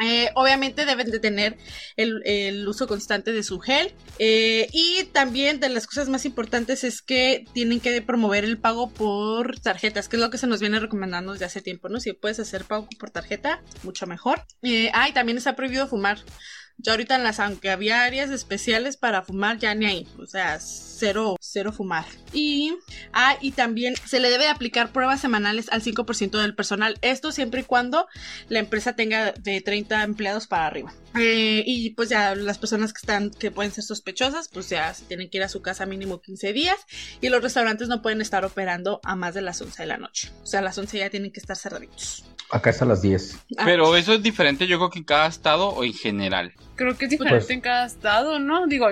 Eh, 0.00 0.30
obviamente 0.34 0.84
deben 0.86 1.10
de 1.10 1.20
tener 1.20 1.56
el, 1.96 2.66
uso 2.66 2.88
constante 2.88 3.32
de 3.32 3.44
su 3.44 3.60
gel 3.60 3.94
eh, 4.18 4.66
y 4.72 5.04
también 5.12 5.60
de 5.60 5.68
las 5.68 5.86
cosas 5.86 6.08
más 6.08 6.24
importantes 6.24 6.82
es 6.82 7.00
que 7.00 7.44
tienen 7.52 7.78
que 7.78 8.02
promover 8.02 8.44
el 8.44 8.58
pago 8.58 8.90
por 8.90 9.60
tarjetas, 9.60 10.08
que 10.08 10.16
es 10.16 10.22
lo 10.22 10.30
que 10.30 10.38
se 10.38 10.48
nos 10.48 10.60
viene 10.60 10.80
recomendando 10.80 11.32
desde 11.32 11.44
hace 11.44 11.60
tiempo, 11.60 11.88
¿no? 11.88 12.00
Si 12.00 12.12
puedes 12.12 12.40
hacer 12.40 12.64
pago 12.64 12.88
por 12.98 13.10
tarjeta, 13.10 13.62
mucho 13.82 14.06
mejor. 14.06 14.42
Eh, 14.62 14.90
ah, 14.94 15.08
y 15.08 15.12
también 15.12 15.38
está 15.38 15.54
prohibido 15.54 15.86
fumar. 15.86 16.18
Ya 16.78 16.92
ahorita 16.92 17.16
en 17.16 17.24
las, 17.24 17.40
aunque 17.40 17.70
había 17.70 18.04
áreas 18.04 18.30
especiales 18.30 18.96
para 18.96 19.22
fumar, 19.22 19.58
ya 19.58 19.74
ni 19.74 19.86
ahí. 19.86 20.08
O 20.18 20.26
sea, 20.26 20.58
cero, 20.60 21.36
cero 21.40 21.72
fumar. 21.72 22.04
Y, 22.32 22.76
ah, 23.12 23.36
y 23.40 23.52
también 23.52 23.94
se 24.06 24.20
le 24.20 24.30
debe 24.30 24.48
aplicar 24.48 24.92
pruebas 24.92 25.20
semanales 25.20 25.68
al 25.70 25.82
5% 25.82 26.40
del 26.40 26.54
personal. 26.54 26.98
Esto 27.00 27.32
siempre 27.32 27.62
y 27.62 27.64
cuando 27.64 28.06
la 28.48 28.58
empresa 28.58 28.96
tenga 28.96 29.32
de 29.32 29.60
30 29.60 30.02
empleados 30.02 30.46
para 30.46 30.66
arriba. 30.66 30.92
Eh, 31.16 31.62
y 31.64 31.90
pues 31.90 32.08
ya 32.08 32.34
las 32.34 32.58
personas 32.58 32.92
que 32.92 32.98
están, 32.98 33.30
que 33.30 33.50
pueden 33.50 33.72
ser 33.72 33.84
sospechosas, 33.84 34.48
pues 34.48 34.68
ya 34.68 34.92
se 34.92 35.04
tienen 35.04 35.30
que 35.30 35.38
ir 35.38 35.44
a 35.44 35.48
su 35.48 35.62
casa 35.62 35.86
mínimo 35.86 36.20
15 36.20 36.52
días. 36.52 36.76
Y 37.20 37.28
los 37.28 37.42
restaurantes 37.42 37.88
no 37.88 38.02
pueden 38.02 38.20
estar 38.20 38.44
operando 38.44 39.00
a 39.04 39.14
más 39.16 39.34
de 39.34 39.42
las 39.42 39.60
11 39.60 39.82
de 39.82 39.86
la 39.86 39.96
noche. 39.96 40.30
O 40.42 40.46
sea, 40.46 40.60
a 40.60 40.62
las 40.62 40.76
11 40.76 40.98
ya 40.98 41.10
tienen 41.10 41.32
que 41.32 41.40
estar 41.40 41.56
cerraditos. 41.56 42.24
Acá 42.54 42.70
es 42.70 42.80
a 42.80 42.84
las 42.84 43.02
10. 43.02 43.36
Ah, 43.58 43.62
Pero 43.64 43.96
eso 43.96 44.12
es 44.12 44.22
diferente 44.22 44.68
yo 44.68 44.78
creo 44.78 44.88
que 44.88 45.00
en 45.00 45.04
cada 45.04 45.26
estado 45.26 45.70
o 45.70 45.82
en 45.82 45.92
general. 45.92 46.52
Creo 46.76 46.96
que 46.96 47.06
es 47.06 47.10
diferente 47.10 47.38
Pues- 47.46 47.50
en 47.50 47.60
cada 47.60 47.84
estado, 47.84 48.38
¿no? 48.38 48.68
Digo, 48.68 48.86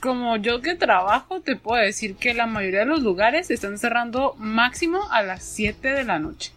como 0.00 0.36
yo 0.38 0.62
que 0.62 0.76
trabajo, 0.76 1.42
te 1.42 1.54
puedo 1.56 1.82
decir 1.82 2.16
que 2.16 2.32
la 2.32 2.46
mayoría 2.46 2.80
de 2.80 2.86
los 2.86 3.02
lugares 3.02 3.50
están 3.50 3.76
cerrando 3.76 4.34
máximo 4.38 5.10
a 5.10 5.20
las 5.22 5.44
7 5.44 5.88
de 5.92 6.04
la 6.04 6.18
noche. 6.20 6.52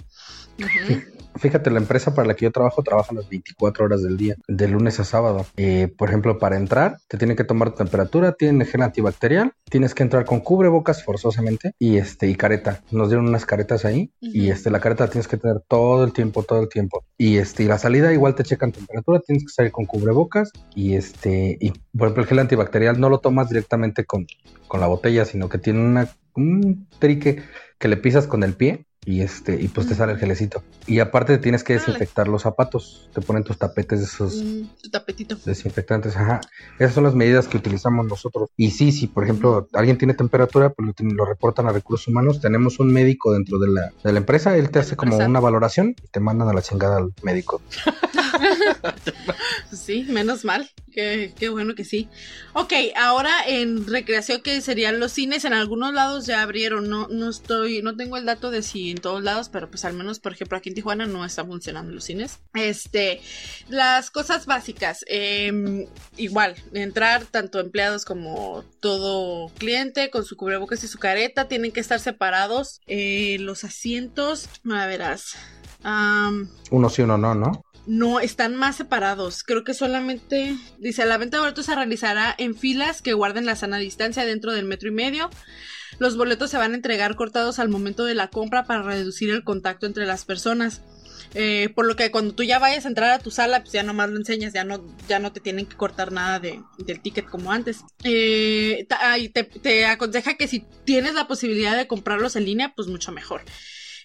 Fíjate, 1.37 1.69
la 1.69 1.79
empresa 1.79 2.15
para 2.15 2.27
la 2.27 2.35
que 2.35 2.45
yo 2.45 2.51
trabajo 2.51 2.81
trabaja 2.81 3.13
las 3.13 3.27
24 3.29 3.85
horas 3.85 4.03
del 4.03 4.17
día, 4.17 4.35
de 4.47 4.67
lunes 4.67 4.99
a 4.99 5.03
sábado. 5.03 5.45
Eh, 5.57 5.93
por 5.97 6.09
ejemplo, 6.09 6.39
para 6.39 6.55
entrar, 6.55 6.97
te 7.07 7.17
tienen 7.17 7.35
que 7.35 7.43
tomar 7.43 7.75
temperatura, 7.75 8.33
tienen 8.33 8.65
gel 8.65 8.81
antibacterial, 8.81 9.53
tienes 9.69 9.93
que 9.93 10.03
entrar 10.03 10.25
con 10.25 10.39
cubrebocas 10.39 11.03
forzosamente 11.03 11.73
y 11.77 11.97
este 11.97 12.27
y 12.27 12.35
careta. 12.35 12.81
Nos 12.91 13.09
dieron 13.09 13.27
unas 13.27 13.45
caretas 13.45 13.85
ahí 13.85 14.11
y 14.21 14.49
este 14.49 14.69
la 14.69 14.79
careta 14.79 15.05
la 15.05 15.09
tienes 15.09 15.27
que 15.27 15.37
tener 15.37 15.61
todo 15.67 16.03
el 16.05 16.13
tiempo, 16.13 16.43
todo 16.43 16.61
el 16.61 16.69
tiempo. 16.69 17.03
Y 17.17 17.37
este 17.37 17.63
y 17.63 17.67
la 17.67 17.77
salida 17.77 18.13
igual 18.13 18.35
te 18.35 18.43
checan 18.43 18.71
temperatura, 18.71 19.19
tienes 19.19 19.43
que 19.43 19.51
salir 19.51 19.71
con 19.71 19.85
cubrebocas 19.85 20.51
y 20.73 20.95
este 20.95 21.57
y 21.59 21.71
por 21.97 22.07
ejemplo 22.07 22.23
el 22.23 22.29
gel 22.29 22.39
antibacterial 22.39 22.99
no 22.99 23.09
lo 23.09 23.19
tomas 23.19 23.49
directamente 23.49 24.05
con, 24.05 24.25
con 24.67 24.79
la 24.79 24.87
botella, 24.87 25.25
sino 25.25 25.49
que 25.49 25.57
tiene 25.57 25.79
una 25.79 26.09
un 26.35 26.87
trique 26.99 27.43
que 27.77 27.87
le 27.87 27.97
pisas 27.97 28.27
con 28.27 28.43
el 28.43 28.53
pie 28.53 28.85
y 29.05 29.21
este 29.21 29.61
y 29.61 29.67
pues 29.67 29.87
te 29.87 29.95
sale 29.95 30.13
el 30.13 30.17
gelecito. 30.19 30.63
Y 30.87 30.99
aparte 30.99 31.37
tienes 31.37 31.63
que 31.63 31.73
desinfectar 31.73 32.27
los 32.27 32.41
zapatos. 32.41 33.09
Te 33.13 33.21
ponen 33.21 33.43
tus 33.43 33.57
tapetes 33.57 33.99
de 33.99 34.05
esos 34.05 34.35
Mm, 34.43 34.63
tu 34.81 34.89
tapetito. 34.89 35.35
desinfectantes 35.45 36.15
ajá. 36.17 36.41
Esas 36.79 36.93
son 36.95 37.03
las 37.03 37.15
medidas 37.15 37.47
que 37.47 37.57
utilizamos 37.57 38.05
nosotros. 38.07 38.49
Y 38.57 38.71
sí 38.71 38.91
si 38.91 39.07
por 39.07 39.23
ejemplo 39.23 39.67
alguien 39.73 39.97
tiene 39.97 40.13
temperatura 40.13 40.69
pues 40.71 40.87
lo, 40.99 41.09
lo 41.13 41.25
reportan 41.25 41.67
a 41.67 41.71
recursos 41.71 42.07
humanos. 42.07 42.41
Tenemos 42.41 42.79
un 42.79 42.91
médico 42.91 43.33
dentro 43.33 43.59
de 43.59 43.69
la, 43.69 43.91
de 44.03 44.11
la 44.11 44.17
empresa. 44.19 44.57
Él 44.57 44.69
te 44.69 44.79
hace 44.79 44.95
como 44.95 45.17
una 45.17 45.39
valoración 45.39 45.95
y 46.03 46.07
te 46.07 46.19
mandan 46.19 46.49
a 46.49 46.53
la 46.53 46.61
chingada 46.61 46.97
al 46.97 47.13
médico 47.23 47.61
Sí, 49.71 50.05
menos 50.07 50.45
mal. 50.45 50.69
Qué, 50.95 51.49
bueno 51.49 51.75
que 51.75 51.83
sí. 51.83 52.07
Ok, 52.53 52.71
ahora 52.95 53.33
en 53.45 53.85
recreación, 53.85 54.41
que 54.41 54.61
serían 54.61 54.97
los 54.97 55.11
cines, 55.11 55.43
en 55.43 55.51
algunos 55.51 55.93
lados 55.93 56.25
ya 56.25 56.41
abrieron. 56.41 56.89
No, 56.89 57.09
no 57.09 57.29
estoy, 57.29 57.81
no 57.81 57.97
tengo 57.97 58.15
el 58.15 58.25
dato 58.25 58.49
de 58.49 58.61
si 58.61 58.91
en 58.91 58.99
todos 58.99 59.21
lados, 59.21 59.49
pero 59.49 59.69
pues 59.69 59.83
al 59.83 59.93
menos, 59.93 60.19
por 60.19 60.31
ejemplo, 60.31 60.57
aquí 60.57 60.69
en 60.69 60.75
Tijuana 60.75 61.05
no 61.05 61.25
están 61.25 61.47
funcionando 61.47 61.91
los 61.91 62.05
cines. 62.05 62.39
Este, 62.53 63.19
las 63.67 64.09
cosas 64.09 64.45
básicas, 64.45 65.03
em, 65.07 65.85
igual, 66.15 66.55
entrar 66.73 67.25
tanto 67.25 67.59
empleados 67.59 68.05
como 68.05 68.63
todo 68.79 69.49
cliente 69.57 70.09
con 70.09 70.23
su 70.23 70.37
cubrebocas 70.37 70.81
y 70.85 70.87
su 70.87 70.97
careta, 70.97 71.49
tienen 71.49 71.73
que 71.73 71.81
estar 71.81 71.99
separados. 71.99 72.79
Eh, 72.87 73.35
los 73.41 73.65
asientos, 73.65 74.47
a 74.71 74.85
verás. 74.85 75.35
uno 76.71 76.89
sí 76.89 77.01
uno 77.01 77.17
no 77.17 77.35
no 77.35 77.64
no, 77.87 78.19
están 78.19 78.55
más 78.55 78.75
separados. 78.75 79.43
Creo 79.43 79.63
que 79.63 79.73
solamente, 79.73 80.55
dice, 80.79 81.05
la 81.05 81.17
venta 81.17 81.37
de 81.37 81.41
boletos 81.41 81.65
se 81.65 81.75
realizará 81.75 82.33
en 82.37 82.55
filas 82.55 83.01
que 83.01 83.13
guarden 83.13 83.45
la 83.45 83.55
sana 83.55 83.77
distancia 83.77 84.25
dentro 84.25 84.51
del 84.51 84.65
metro 84.65 84.89
y 84.89 84.91
medio. 84.91 85.29
Los 85.99 86.17
boletos 86.17 86.49
se 86.49 86.57
van 86.57 86.73
a 86.73 86.75
entregar 86.75 87.15
cortados 87.15 87.59
al 87.59 87.69
momento 87.69 88.05
de 88.05 88.15
la 88.15 88.29
compra 88.29 88.65
para 88.65 88.81
reducir 88.81 89.29
el 89.29 89.43
contacto 89.43 89.85
entre 89.85 90.05
las 90.05 90.25
personas. 90.25 90.81
Eh, 91.33 91.69
por 91.75 91.85
lo 91.85 91.95
que 91.95 92.11
cuando 92.11 92.33
tú 92.33 92.43
ya 92.43 92.59
vayas 92.59 92.85
a 92.85 92.87
entrar 92.87 93.11
a 93.11 93.19
tu 93.19 93.29
sala, 93.29 93.61
pues 93.61 93.73
ya 93.73 93.83
nomás 93.83 94.09
lo 94.09 94.17
enseñas, 94.17 94.53
ya 94.53 94.63
no, 94.63 94.85
ya 95.07 95.19
no 95.19 95.33
te 95.33 95.41
tienen 95.41 95.65
que 95.65 95.75
cortar 95.75 96.11
nada 96.11 96.39
de, 96.39 96.61
del 96.77 97.01
ticket 97.01 97.25
como 97.25 97.51
antes. 97.51 97.81
Eh, 98.03 98.87
te, 99.33 99.43
te 99.43 99.85
aconseja 99.85 100.35
que 100.35 100.47
si 100.47 100.65
tienes 100.85 101.13
la 101.13 101.27
posibilidad 101.27 101.75
de 101.75 101.87
comprarlos 101.87 102.35
en 102.35 102.45
línea, 102.45 102.73
pues 102.75 102.87
mucho 102.87 103.11
mejor. 103.11 103.41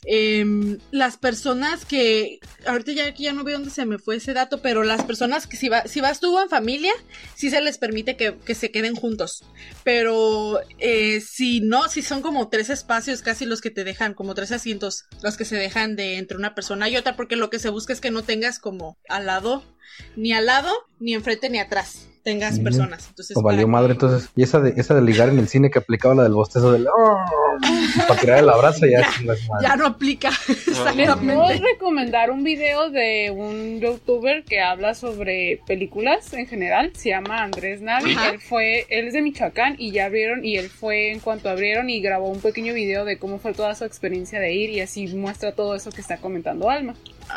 Em, 0.04 0.78
las 0.90 1.18
personas 1.18 1.84
que 1.84 2.40
ahorita 2.66 2.92
ya 2.92 3.06
aquí 3.06 3.24
ya 3.24 3.34
no 3.34 3.44
veo 3.44 3.58
dónde 3.58 3.70
se 3.70 3.84
me 3.84 3.98
fue 3.98 4.16
ese 4.16 4.32
dato, 4.32 4.62
pero 4.62 4.82
las 4.82 5.04
personas 5.04 5.46
que 5.46 5.58
si, 5.58 5.68
va, 5.68 5.86
si 5.86 6.00
vas 6.00 6.20
tú 6.20 6.38
en 6.38 6.48
familia, 6.48 6.92
sí 7.34 7.50
se 7.50 7.60
les 7.60 7.76
permite 7.76 8.16
que, 8.16 8.34
que 8.38 8.54
se 8.54 8.70
queden 8.70 8.94
juntos. 8.94 9.44
Pero 9.84 10.60
eh, 10.78 11.20
si 11.20 11.60
no, 11.60 11.88
si 11.88 12.02
son 12.02 12.22
como 12.22 12.48
tres 12.48 12.70
espacios 12.70 13.20
casi 13.20 13.44
los 13.44 13.60
que 13.60 13.70
te 13.70 13.84
dejan, 13.84 14.14
como 14.14 14.34
tres 14.34 14.52
asientos, 14.52 15.04
los 15.22 15.36
que 15.36 15.44
se 15.44 15.56
dejan 15.56 15.96
de 15.96 16.16
entre 16.16 16.38
una 16.38 16.54
persona 16.54 16.88
y 16.88 16.96
otra, 16.96 17.14
porque 17.16 17.36
lo 17.36 17.50
que 17.50 17.58
se 17.58 17.68
busca 17.68 17.92
es 17.92 18.00
que 18.00 18.10
no 18.10 18.22
tengas 18.22 18.58
como 18.58 18.96
al 19.08 19.26
lado, 19.26 19.62
ni 20.16 20.32
al 20.32 20.46
lado, 20.46 20.72
ni 20.98 21.14
enfrente, 21.14 21.50
ni 21.50 21.58
atrás. 21.58 22.06
Tengas 22.22 22.58
personas. 22.60 23.08
Entonces, 23.08 23.34
o 23.34 23.40
valió 23.40 23.62
para 23.62 23.72
madre 23.72 23.92
entonces 23.94 24.28
y 24.36 24.42
esa 24.42 24.60
de 24.60 24.74
esa 24.76 24.94
de 24.94 25.00
ligar 25.00 25.30
en 25.30 25.38
el 25.38 25.48
cine 25.48 25.70
que 25.70 25.78
aplicaba 25.78 26.14
la 26.14 26.22
del 26.24 26.34
bostezo 26.34 26.70
del 26.70 26.86
para 28.06 28.20
tirar 28.20 28.38
el 28.38 28.48
abrazo 28.48 28.86
ya, 28.86 29.00
madre. 29.24 29.40
ya 29.62 29.76
no 29.76 29.86
aplica. 29.86 30.30
Puedo 30.66 31.48
recomendar 31.60 32.30
un 32.30 32.44
video 32.44 32.90
de 32.90 33.30
un 33.30 33.80
youtuber 33.80 34.44
que 34.44 34.60
habla 34.60 34.94
sobre 34.94 35.60
películas 35.66 36.32
en 36.32 36.46
general. 36.46 36.92
Se 36.94 37.10
llama 37.10 37.42
Andrés 37.42 37.80
Navi. 37.80 38.12
Ajá. 38.12 38.30
Él 38.30 38.40
fue, 38.40 38.86
él 38.88 39.08
es 39.08 39.14
de 39.14 39.22
Michoacán 39.22 39.76
y 39.78 39.92
ya 39.92 40.06
abrieron 40.06 40.44
y 40.44 40.56
él 40.56 40.68
fue 40.68 41.12
en 41.12 41.20
cuanto 41.20 41.48
abrieron 41.48 41.90
y 41.90 42.00
grabó 42.00 42.28
un 42.28 42.40
pequeño 42.40 42.74
video 42.74 43.04
de 43.04 43.18
cómo 43.18 43.38
fue 43.38 43.52
toda 43.52 43.74
su 43.74 43.84
experiencia 43.84 44.40
de 44.40 44.52
ir 44.52 44.70
y 44.70 44.80
así 44.80 45.06
muestra 45.08 45.52
todo 45.52 45.74
eso 45.74 45.90
que 45.90 46.00
está 46.00 46.18
comentando 46.18 46.70
Alma. 46.70 46.94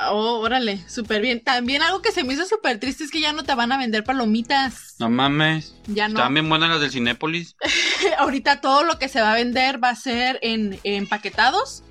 Oh, 0.09 0.39
órale, 0.39 0.79
súper 0.87 1.21
bien. 1.21 1.39
También 1.39 1.81
algo 1.81 2.01
que 2.01 2.11
se 2.11 2.23
me 2.23 2.33
hizo 2.33 2.45
súper 2.45 2.79
triste 2.79 3.03
es 3.03 3.11
que 3.11 3.21
ya 3.21 3.31
no 3.33 3.43
te 3.43 3.53
van 3.53 3.71
a 3.71 3.77
vender 3.77 4.03
palomitas. 4.03 4.95
No 4.99 5.09
mames. 5.09 5.75
Ya 5.87 6.07
no. 6.07 6.19
También 6.19 6.49
buenas 6.49 6.69
las 6.69 6.81
del 6.81 6.91
Cinépolis. 6.91 7.55
Ahorita 8.17 8.61
todo 8.61 8.83
lo 8.83 8.97
que 8.97 9.07
se 9.07 9.21
va 9.21 9.33
a 9.33 9.35
vender 9.35 9.83
va 9.83 9.89
a 9.89 9.95
ser 10.03 10.39
en, 10.41 10.79
empaquetados. 10.83 11.83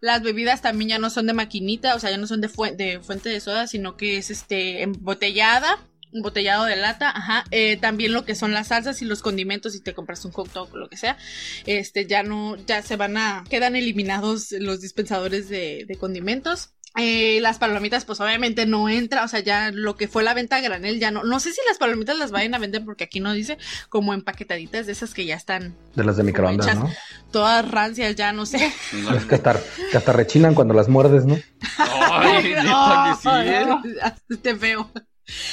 Las 0.00 0.22
bebidas 0.22 0.60
también 0.60 0.90
ya 0.90 0.98
no 0.98 1.08
son 1.08 1.26
de 1.26 1.32
maquinita, 1.32 1.94
o 1.94 1.98
sea, 1.98 2.10
ya 2.10 2.18
no 2.18 2.26
son 2.26 2.40
de, 2.40 2.48
de 2.76 3.00
fuente 3.00 3.28
de 3.30 3.40
soda, 3.40 3.66
sino 3.66 3.96
que 3.96 4.18
es 4.18 4.30
este 4.30 4.82
embotellada, 4.82 5.78
embotellado 6.12 6.66
de 6.66 6.76
lata. 6.76 7.14
Eh, 7.50 7.78
también 7.78 8.12
lo 8.12 8.24
que 8.24 8.34
son 8.34 8.52
las 8.52 8.68
salsas 8.68 9.00
y 9.00 9.06
los 9.06 9.22
condimentos, 9.22 9.72
si 9.72 9.80
te 9.80 9.94
compras 9.94 10.24
un 10.24 10.32
hot 10.32 10.54
o 10.56 10.76
lo 10.76 10.90
que 10.90 10.98
sea, 10.98 11.16
este 11.64 12.06
ya 12.06 12.22
no, 12.22 12.56
ya 12.66 12.82
se 12.82 12.96
van 12.96 13.16
a, 13.16 13.44
quedan 13.48 13.76
eliminados 13.76 14.52
los 14.52 14.80
dispensadores 14.80 15.48
de 15.48 15.96
condimentos. 15.98 16.74
Eh, 16.96 17.40
las 17.40 17.58
palomitas, 17.58 18.04
pues 18.04 18.20
obviamente 18.20 18.66
no 18.66 18.88
entra, 18.88 19.24
o 19.24 19.28
sea, 19.28 19.40
ya 19.40 19.72
lo 19.72 19.96
que 19.96 20.06
fue 20.06 20.22
la 20.22 20.32
venta 20.32 20.56
a 20.56 20.60
granel 20.60 21.00
ya 21.00 21.10
no. 21.10 21.24
No 21.24 21.40
sé 21.40 21.52
si 21.52 21.60
las 21.66 21.78
palomitas 21.78 22.16
las 22.16 22.30
vayan 22.30 22.54
a 22.54 22.58
vender 22.58 22.84
porque 22.84 23.04
aquí 23.04 23.18
no 23.18 23.32
dice 23.32 23.58
como 23.88 24.14
empaquetaditas 24.14 24.86
de 24.86 24.92
esas 24.92 25.12
que 25.12 25.24
ya 25.26 25.34
están 25.34 25.74
de 25.96 26.04
las 26.04 26.16
de 26.16 26.22
microondas 26.22 26.66
hechas 26.66 26.78
no 26.78 26.90
todas 27.34 27.68
rancias, 27.68 28.14
ya 28.14 28.32
no 28.32 28.46
sé. 28.46 28.72
es 29.16 29.24
que 29.24 29.34
hasta, 29.34 29.60
que 29.90 29.96
hasta 29.96 30.12
rechinan 30.12 30.54
cuando 30.54 30.72
las 30.72 30.88
muerdes 30.88 31.24
no 31.24 31.36
Ay, 31.78 32.54
neta 32.54 33.18
que 33.22 33.28
sí, 33.28 33.28
¿eh? 33.48 34.36
Te 34.42 34.54
feo. 34.54 34.88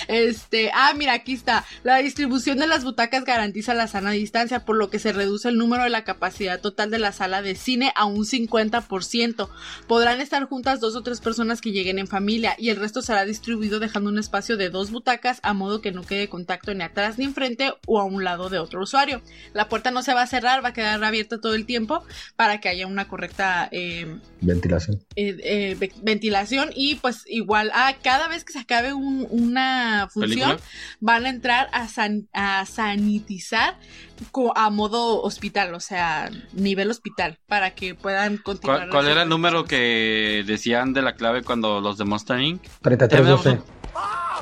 Este, 0.08 0.72
ah, 0.74 0.94
mira, 0.96 1.14
aquí 1.14 1.34
está. 1.34 1.66
La 1.84 1.98
distribución 1.98 2.58
de 2.60 2.68
las 2.68 2.84
butacas 2.84 3.24
garantiza 3.26 3.74
la 3.74 3.88
sana 3.88 4.12
distancia, 4.12 4.66
por 4.66 4.76
lo 4.76 4.90
que 4.90 5.00
se 5.00 5.14
reduce 5.14 5.50
el 5.50 5.58
número 5.58 5.84
de 5.84 5.90
la 5.90 6.04
capacidad 6.04 6.60
total 6.60 6.92
de 6.92 7.00
la 7.00 7.12
sala 7.12 7.42
de 7.42 7.56
cine 7.56 7.92
a 7.96 8.06
un 8.06 8.26
50%. 8.26 9.50
Podrán 9.88 10.22
estar 10.22 10.44
juntas 10.46 10.80
dos 10.80 10.96
o 10.96 11.04
tres 11.04 11.22
personas 11.22 11.62
que 11.62 11.72
lleguen 11.72 12.00
en 12.00 12.08
familia 12.08 12.56
y 12.58 12.70
el 12.70 12.78
resto 12.78 13.02
será 13.02 13.26
distribuido 13.26 13.80
dejando 13.80 14.10
un 14.10 14.20
espacio 14.20 14.58
de 14.58 14.70
dos 14.70 14.92
butacas 14.92 15.40
a 15.44 15.54
modo 15.54 15.82
que 15.82 15.92
no 15.92 16.04
quede 16.04 16.28
contacto 16.30 16.74
ni 16.74 16.84
atrás 16.84 17.18
ni 17.18 17.26
enfrente 17.26 17.74
o 17.88 18.00
a 18.00 18.04
un 18.04 18.24
lado 18.24 18.50
de 18.50 18.60
otro 18.60 18.82
usuario. 18.82 19.22
La 19.54 19.70
puerta 19.70 19.92
no 19.92 20.04
se 20.04 20.14
va 20.14 20.24
a 20.24 20.28
cerrar, 20.28 20.64
va 20.64 20.70
a 20.70 20.74
quedar 20.74 21.04
abierta 21.04 21.40
todo 21.40 21.56
el 21.56 21.66
tiempo 21.66 22.04
para 22.36 22.60
que 22.60 22.70
haya 22.70 22.88
una 22.88 23.08
correcta 23.08 23.70
eh, 23.72 24.18
ventilación 24.42 25.00
eh, 25.16 25.38
eh, 25.44 25.76
ve- 25.80 25.92
ventilación 26.02 26.70
y 26.76 26.96
pues 26.96 27.24
igual 27.28 27.72
a 27.74 27.96
cada 28.02 28.28
vez 28.28 28.44
que 28.44 28.54
se 28.54 28.60
acabe 28.60 28.94
un- 28.94 29.28
una 29.30 29.61
función 30.12 30.52
¿Película? 30.52 30.70
van 31.00 31.26
a 31.26 31.30
entrar 31.30 31.70
a, 31.74 31.88
san- 31.88 32.28
a 32.34 32.66
sanitizar 32.66 33.78
a 34.56 34.70
modo 34.70 35.22
hospital, 35.22 35.74
o 35.74 35.80
sea, 35.80 36.30
nivel 36.54 36.92
hospital, 36.92 37.40
para 37.48 37.72
que 37.72 37.96
puedan 37.96 38.38
continuar. 38.38 38.90
¿Cuál, 38.90 39.08
era 39.08 39.24
el 39.24 39.30
número 39.30 39.66
que 39.66 40.44
decían 40.46 40.94
de 40.94 41.02
la 41.02 41.16
clave 41.16 41.44
cuando 41.44 41.82
los 41.82 41.98
de 41.98 42.06
Monster 42.06 42.40
Inc? 42.40 42.62
3312 42.82 43.62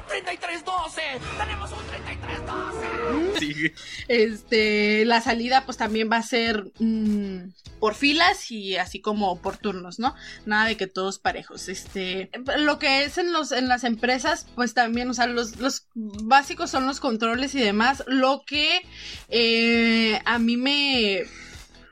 ¡3312! 0.08 1.02
¡Tenemos 1.38 1.72
un 1.72 1.78
3312! 1.88 2.89
Este, 4.08 5.06
la 5.06 5.22
salida 5.22 5.66
pues 5.66 5.78
también 5.78 6.10
va 6.12 6.18
a 6.18 6.24
ser 6.24 6.72
mm, 6.80 7.52
por 7.80 7.96
filas 7.96 8.52
y 8.52 8.78
así 8.78 9.00
como 9.00 9.40
por 9.42 9.58
turnos, 9.58 10.00
¿no? 10.00 10.16
Nada 10.46 10.68
de 10.68 10.78
que 10.78 10.88
todos 10.88 11.20
parejos. 11.20 11.70
Este, 11.70 12.30
lo 12.58 12.80
que 12.80 13.04
es 13.04 13.18
en 13.18 13.32
los 13.32 13.52
en 13.52 13.68
las 13.68 13.84
empresas 13.84 14.48
pues 14.56 14.74
también, 14.74 15.10
o 15.10 15.14
sea, 15.14 15.28
los, 15.28 15.58
los 15.58 15.88
básicos 15.96 16.70
son 16.70 16.86
los 16.86 17.00
controles 17.00 17.56
y 17.56 17.60
demás. 17.60 18.04
Lo 18.08 18.44
que 18.46 18.82
eh, 19.30 20.20
a 20.26 20.40
mí 20.40 20.58
me 20.58 21.24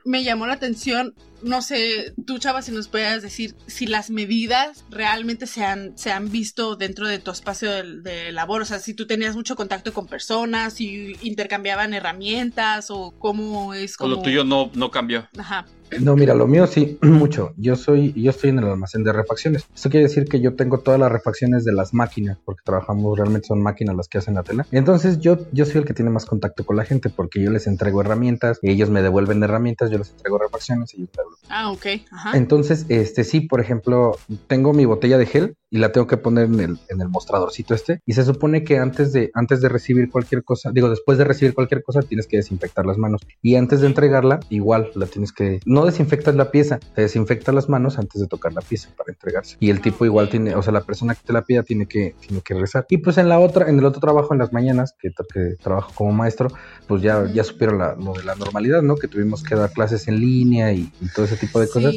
me 0.04 0.24
llamó 0.24 0.46
la 0.46 0.54
atención 0.54 1.14
no 1.42 1.62
sé, 1.62 2.14
tú 2.26 2.38
Chava, 2.38 2.62
si 2.62 2.72
nos 2.72 2.88
puedas 2.88 3.22
decir 3.22 3.54
si 3.66 3.86
las 3.86 4.10
medidas 4.10 4.84
realmente 4.90 5.46
se 5.46 5.64
han, 5.64 5.96
se 5.96 6.10
han 6.10 6.30
visto 6.30 6.76
dentro 6.76 7.06
de 7.06 7.18
tu 7.18 7.30
espacio 7.30 7.70
de, 7.70 8.00
de 8.00 8.32
labor, 8.32 8.62
o 8.62 8.64
sea, 8.64 8.78
si 8.78 8.94
tú 8.94 9.06
tenías 9.06 9.36
mucho 9.36 9.56
contacto 9.56 9.92
con 9.92 10.06
personas, 10.06 10.74
si 10.74 11.16
intercambiaban 11.22 11.94
herramientas 11.94 12.90
o 12.90 13.14
cómo 13.18 13.74
es 13.74 13.94
O 13.94 13.98
como... 13.98 14.16
lo 14.16 14.22
tuyo 14.22 14.44
no, 14.44 14.70
no 14.74 14.90
cambió. 14.90 15.28
Ajá. 15.38 15.66
No, 16.00 16.16
mira, 16.16 16.34
lo 16.34 16.46
mío 16.46 16.66
sí, 16.66 16.98
mucho. 17.02 17.52
Yo 17.56 17.76
soy, 17.76 18.12
yo 18.14 18.30
estoy 18.30 18.50
en 18.50 18.58
el 18.58 18.66
almacén 18.66 19.04
de 19.04 19.12
refacciones. 19.12 19.66
Esto 19.74 19.90
quiere 19.90 20.06
decir 20.06 20.26
que 20.26 20.40
yo 20.40 20.54
tengo 20.54 20.78
todas 20.80 21.00
las 21.00 21.10
refacciones 21.10 21.64
de 21.64 21.72
las 21.72 21.94
máquinas, 21.94 22.38
porque 22.44 22.62
trabajamos 22.64 23.18
realmente 23.18 23.48
son 23.48 23.62
máquinas 23.62 23.96
las 23.96 24.08
que 24.08 24.18
hacen 24.18 24.34
la 24.34 24.42
tela. 24.42 24.66
Entonces 24.70 25.20
yo, 25.20 25.38
yo 25.52 25.64
soy 25.64 25.78
el 25.78 25.84
que 25.84 25.94
tiene 25.94 26.10
más 26.10 26.26
contacto 26.26 26.64
con 26.64 26.76
la 26.76 26.84
gente, 26.84 27.10
porque 27.10 27.42
yo 27.42 27.50
les 27.50 27.66
entrego 27.66 28.00
herramientas, 28.00 28.58
y 28.62 28.70
ellos 28.70 28.90
me 28.90 29.02
devuelven 29.02 29.42
herramientas, 29.42 29.90
yo 29.90 29.98
les 29.98 30.10
entrego 30.10 30.38
refacciones 30.38 30.94
y 30.94 31.02
yo. 31.02 31.06
Ah, 31.48 31.70
ok. 31.70 31.86
Ajá. 32.10 32.36
Entonces, 32.36 32.86
este 32.88 33.24
sí, 33.24 33.40
por 33.40 33.60
ejemplo, 33.60 34.16
tengo 34.46 34.72
mi 34.72 34.84
botella 34.84 35.18
de 35.18 35.26
gel 35.26 35.56
y 35.70 35.78
la 35.78 35.92
tengo 35.92 36.06
que 36.06 36.16
poner 36.16 36.46
en 36.46 36.60
el, 36.60 36.78
en 36.88 37.00
el 37.00 37.08
mostradorcito 37.08 37.74
este. 37.74 38.00
Y 38.06 38.14
se 38.14 38.24
supone 38.24 38.64
que 38.64 38.78
antes 38.78 39.12
de, 39.12 39.30
antes 39.34 39.60
de 39.60 39.68
recibir 39.68 40.10
cualquier 40.10 40.44
cosa, 40.44 40.70
digo, 40.72 40.88
después 40.88 41.18
de 41.18 41.24
recibir 41.24 41.54
cualquier 41.54 41.82
cosa, 41.82 42.00
tienes 42.02 42.26
que 42.26 42.38
desinfectar 42.38 42.86
las 42.86 42.98
manos. 42.98 43.20
Y 43.42 43.56
antes 43.56 43.80
de 43.80 43.86
entregarla, 43.86 44.40
igual 44.48 44.90
la 44.94 45.06
tienes 45.06 45.32
que. 45.32 45.60
No 45.66 45.84
desinfectas 45.84 46.34
la 46.34 46.50
pieza, 46.50 46.78
te 46.78 47.02
desinfectas 47.02 47.54
las 47.54 47.68
manos 47.68 47.98
antes 47.98 48.20
de 48.20 48.26
tocar 48.26 48.52
la 48.52 48.60
pieza 48.60 48.90
para 48.96 49.12
entregarse. 49.12 49.56
Y 49.60 49.70
el 49.70 49.80
tipo 49.80 50.04
igual 50.04 50.28
tiene, 50.28 50.54
o 50.54 50.62
sea, 50.62 50.72
la 50.72 50.82
persona 50.82 51.14
que 51.14 51.22
te 51.24 51.32
la 51.32 51.42
pida 51.42 51.62
tiene 51.62 51.86
que, 51.86 52.14
tiene 52.26 52.42
que 52.42 52.54
regresar. 52.54 52.86
Y 52.88 52.98
pues 52.98 53.18
en 53.18 53.28
la 53.28 53.38
otra, 53.38 53.68
en 53.68 53.78
el 53.78 53.84
otro 53.84 54.00
trabajo, 54.00 54.32
en 54.32 54.38
las 54.38 54.52
mañanas, 54.52 54.94
que, 54.98 55.10
que 55.32 55.56
trabajo 55.62 55.92
como 55.94 56.12
maestro, 56.12 56.48
pues 56.86 57.02
ya, 57.02 57.26
ya 57.32 57.44
supieron 57.44 57.78
la, 57.78 57.94
lo 57.94 58.12
de 58.14 58.24
la 58.24 58.34
normalidad, 58.34 58.82
¿no? 58.82 58.96
Que 58.96 59.08
tuvimos 59.08 59.42
que 59.42 59.54
dar 59.54 59.70
clases 59.70 60.08
en 60.08 60.20
línea 60.20 60.72
y, 60.72 60.92
y 61.00 61.08
todo 61.14 61.26
ese 61.26 61.36
tipo 61.36 61.60
de 61.60 61.68
cosas. 61.68 61.94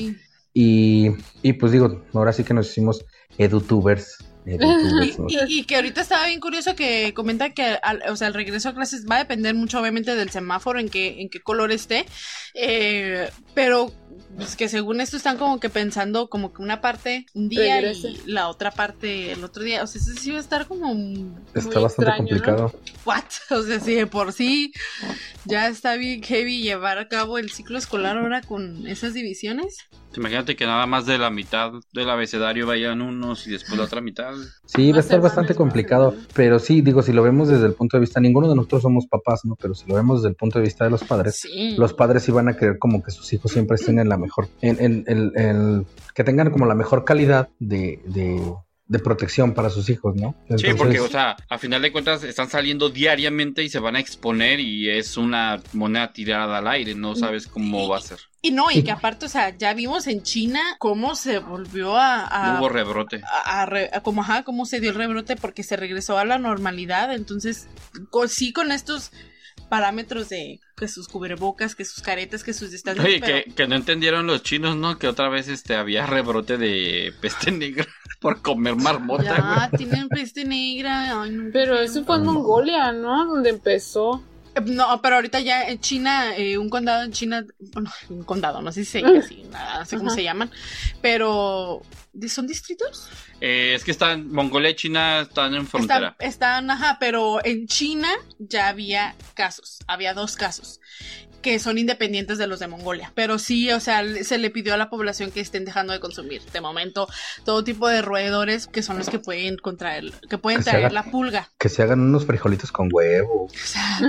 Y, 0.54 1.12
y 1.42 1.54
pues 1.54 1.72
digo, 1.72 2.04
ahora 2.14 2.34
sí 2.34 2.44
que 2.44 2.54
nos 2.54 2.70
hicimos 2.70 3.06
edutubers. 3.38 4.18
y 5.48 5.64
que 5.66 5.76
ahorita 5.76 6.02
estaba 6.02 6.26
bien 6.26 6.40
curioso 6.40 6.76
que 6.76 7.14
comenta 7.14 7.52
que 7.52 7.78
al, 7.84 8.02
o 8.10 8.16
sea, 8.16 8.28
el 8.28 8.34
regreso 8.34 8.70
a 8.70 8.74
clases 8.74 9.06
va 9.10 9.18
a 9.18 9.20
depender 9.20 9.54
mucho 9.54 9.80
obviamente 9.80 10.16
del 10.16 10.32
semáforo 10.32 10.80
en 10.80 10.90
qué 10.90 11.22
en 11.22 11.30
qué 11.30 11.42
color 11.42 11.72
esté, 11.72 12.08
eh, 12.56 13.30
pero 13.54 13.94
pues, 14.36 14.56
que 14.56 14.70
según 14.70 15.02
esto 15.02 15.18
están 15.18 15.38
como 15.38 15.60
que 15.60 15.70
pensando 15.70 16.30
como 16.30 16.54
que 16.54 16.62
una 16.62 16.82
parte 16.82 17.26
un 17.34 17.50
día 17.50 17.76
Regrese. 17.82 18.10
y 18.10 18.22
la 18.32 18.48
otra 18.50 18.72
parte 18.72 19.32
el 19.32 19.44
otro 19.44 19.64
día, 19.64 19.84
o 19.84 19.88
sea, 19.88 20.02
eso 20.02 20.12
sí 20.20 20.32
va 20.32 20.38
a 20.38 20.42
estar 20.42 20.68
como 20.68 20.94
Está 21.54 21.80
bastante 21.80 22.14
complicado. 22.18 22.74
what, 23.06 23.24
o 23.52 23.62
sea, 23.64 23.80
si 23.80 23.96
de 23.96 24.08
por 24.08 24.34
sí 24.34 24.72
ya 25.46 25.68
está 25.68 25.96
bien 25.96 26.22
heavy 26.24 26.62
llevar 26.62 26.98
a 26.98 27.08
cabo 27.08 27.38
el 27.38 27.52
ciclo 27.52 27.78
escolar 27.78 28.18
ahora 28.18 28.42
con 28.42 28.88
esas 28.88 29.14
divisiones. 29.14 29.78
Imagínate 30.18 30.58
que 30.58 30.66
nada 30.66 30.86
más 30.88 31.06
de 31.06 31.18
la 31.18 31.30
mitad 31.30 31.72
del 31.94 32.10
abecedario 32.10 32.68
vayan 32.68 33.02
unos 33.02 33.48
y 33.48 33.52
después 33.52 33.78
la 33.78 33.86
otra 33.86 34.02
mitad. 34.02 34.34
Sí, 34.66 34.92
va 34.92 34.98
a 34.98 35.00
estar 35.00 35.22
bastante 35.22 35.56
complicado, 35.56 36.14
pero 36.34 36.60
sí, 36.60 36.82
digo, 36.82 37.02
si 37.02 37.14
lo 37.14 37.24
vemos 37.24 37.48
desde 37.48 37.66
el 37.68 37.74
punto 37.76 37.96
de 37.96 38.02
vista, 38.02 38.20
ninguno 38.20 38.50
de 38.50 38.56
nosotros 38.56 38.82
somos 38.82 39.08
papás, 39.08 39.46
¿no? 39.46 39.56
Pero 39.56 39.74
si 39.74 39.88
lo 39.88 39.96
vemos 39.96 40.20
desde 40.22 40.32
el 40.32 40.36
punto 40.36 40.60
de 40.60 40.66
vista 40.66 40.84
de 40.84 40.92
los 40.92 41.06
padres, 41.06 41.40
Sí. 41.40 41.76
los 41.78 41.94
padres 41.94 42.24
sí 42.24 42.32
van 42.34 42.50
a 42.50 42.58
querer 42.58 42.78
como 42.78 43.02
que 43.02 43.12
sus 43.12 43.32
hijos 43.32 43.54
siempre 43.54 43.76
estén 43.76 44.00
en 44.00 44.11
la 44.12 44.18
mejor, 44.18 44.48
en, 44.62 44.78
en- 44.80 45.04
en- 45.08 45.32
en- 45.36 45.88
que 46.14 46.24
tengan 46.24 46.52
como 46.52 46.66
la 46.66 46.76
mejor 46.76 47.04
calidad 47.06 47.50
de, 47.60 48.00
de, 48.06 48.40
de 48.88 49.00
protección 49.00 49.54
para 49.54 49.70
sus 49.70 49.90
hijos, 49.90 50.16
¿no? 50.16 50.36
Sí, 50.58 50.68
porque, 50.78 51.00
o 51.00 51.08
sea, 51.08 51.38
a 51.50 51.58
final 51.58 51.82
de 51.82 51.92
cuentas 51.94 52.24
están 52.26 52.50
saliendo 52.50 52.90
diariamente 52.90 53.64
y 53.64 53.70
se 53.70 53.80
van 53.80 53.96
a 53.96 54.00
exponer 54.02 54.60
y 54.60 54.90
es 54.90 55.16
una 55.16 55.62
moneda 55.72 56.12
tirada 56.12 56.58
al 56.58 56.68
aire, 56.68 56.94
no 56.94 57.16
sabes 57.16 57.48
cómo 57.48 57.88
va 57.88 57.98
a 57.98 58.02
ser. 58.02 58.20
Y 58.44 58.52
no, 58.52 58.70
y 58.72 58.84
que 58.84 58.92
aparte, 58.92 59.28
o 59.28 59.30
sea, 59.30 59.56
ya 59.58 59.74
vimos 59.74 60.08
en 60.08 60.24
China 60.24 60.60
cómo 60.80 61.16
se 61.16 61.40
volvió 61.40 61.96
a... 61.96 62.26
a- 62.26 62.60
Hubo 62.60 62.68
rebrote. 62.70 63.22
a- 63.24 63.62
a 63.62 63.66
re- 63.66 63.90
a 63.94 64.02
como, 64.02 64.22
ajá, 64.24 64.44
cómo 64.44 64.66
se 64.66 64.80
dio 64.82 64.90
el 64.90 64.96
rebrote 64.98 65.36
porque 65.38 65.64
se 65.64 65.78
regresó 65.78 66.18
a 66.18 66.26
la 66.26 66.38
normalidad. 66.40 67.14
Entonces, 67.14 67.68
co- 68.10 68.28
sí 68.28 68.52
con 68.52 68.72
estos 68.74 69.12
parámetros 69.72 70.28
de 70.28 70.60
que 70.76 70.90
sus 70.90 71.08
cubrebocas, 71.08 71.76
que 71.76 71.86
sus 71.86 72.04
caretas, 72.04 72.44
que 72.44 72.54
sus 72.54 72.72
distancias. 72.72 73.06
Oye, 73.06 73.22
pero- 73.22 73.46
que, 73.46 73.54
que 73.54 73.68
no 73.68 73.76
entendieron 73.76 74.28
los 74.28 74.44
chinos, 74.44 74.76
¿no? 74.76 75.00
Que 75.00 75.08
otra 75.08 75.30
vez 75.30 75.48
este 75.48 75.76
había 75.76 76.06
rebrote 76.06 76.58
de 76.58 77.14
peste 77.22 77.52
negra 77.52 77.88
por 78.20 78.42
comer 78.42 78.76
marmota, 78.76 79.24
Ya, 79.24 79.68
güey. 79.70 79.78
tienen 79.88 80.10
peste 80.10 80.44
negra. 80.44 81.22
ay, 81.22 81.32
no, 81.32 81.50
Pero 81.54 81.80
eso 81.80 82.04
fue 82.04 82.18
en 82.18 82.24
Mongolia, 82.26 82.92
¿no? 82.92 83.26
Donde 83.26 83.50
empezó. 83.52 84.22
No, 84.66 85.02
pero 85.02 85.16
ahorita 85.16 85.40
ya 85.40 85.64
en 85.64 85.80
China, 85.80 86.36
eh, 86.36 86.58
un 86.58 86.70
condado 86.70 87.04
en 87.04 87.12
China, 87.12 87.46
bueno, 87.74 87.92
un 88.10 88.24
condado, 88.24 88.62
no 88.62 88.72
sé 88.72 88.84
si 88.84 88.92
se 88.92 88.98
dice 89.00 89.18
así, 89.18 89.44
nada, 89.52 89.80
no 89.80 89.86
sé 89.86 89.98
cómo 89.98 90.10
Ajá. 90.10 90.16
se 90.16 90.24
llaman, 90.24 90.52
pero 91.02 91.82
¿son 92.28 92.48
distritos? 92.48 93.10
Eh, 93.40 93.74
es 93.76 93.84
que 93.84 93.92
están, 93.92 94.32
Mongolia 94.32 94.72
y 94.72 94.76
China 94.76 95.22
están 95.22 95.56
en 95.56 95.66
frontera. 95.66 96.16
Están, 96.20 96.68
están, 96.68 96.72
ajá, 96.72 96.98
pero 97.00 97.44
en 97.46 97.68
China 97.68 98.10
ya 98.40 98.68
había 98.68 99.16
casos, 99.34 99.80
había 99.88 100.14
dos 100.14 100.36
casos 100.36 100.80
que 101.42 101.60
son 101.60 101.78
independientes 101.78 102.38
de 102.38 102.48
los 102.48 102.60
de 102.60 102.68
Mongolia, 102.68 103.12
pero 103.16 103.40
sí, 103.40 103.72
o 103.72 103.80
sea, 103.80 104.04
se 104.24 104.38
le 104.38 104.50
pidió 104.50 104.74
a 104.74 104.78
la 104.78 104.90
población 104.90 105.32
que 105.32 105.40
estén 105.40 105.66
dejando 105.66 105.94
de 105.94 106.00
consumir 106.00 106.42
de 106.44 106.62
momento 106.62 107.08
todo 107.46 107.64
tipo 107.64 107.88
de 107.88 108.02
roedores 108.02 108.68
que 108.68 108.84
son 108.84 108.98
los 108.98 109.10
que 109.10 109.20
pueden 109.20 109.58
contraer, 109.58 110.12
que 110.30 110.38
pueden 110.38 110.60
Que 110.60 110.66
traer 110.72 110.86
haga- 110.86 110.94
la 110.94 111.04
pulga. 111.06 111.50
que 111.58 111.70
se 111.70 111.82
hagan 111.84 112.00
unos 112.02 112.26
frijolitos 112.26 112.72
con 112.72 112.90
huevo. 112.92 113.48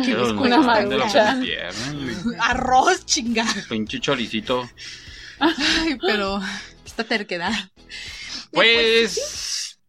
Que 0.05 0.13
Pero 0.13 0.25
les 0.25 0.33
no 0.35 0.41
cuesta 0.41 0.63
se 0.63 0.71
prende 0.81 0.99
la 0.99 1.05
mucha- 1.07 1.41
pierna, 1.41 1.93
güey. 2.25 2.37
Arroz, 2.41 3.07
chingada. 3.07 3.55
Pinche 3.69 4.01
choricito. 4.01 4.69
Ay, 5.39 5.99
pero 6.01 6.41
esta 6.85 7.05
terquedad. 7.05 7.53
Pues, 8.53 9.15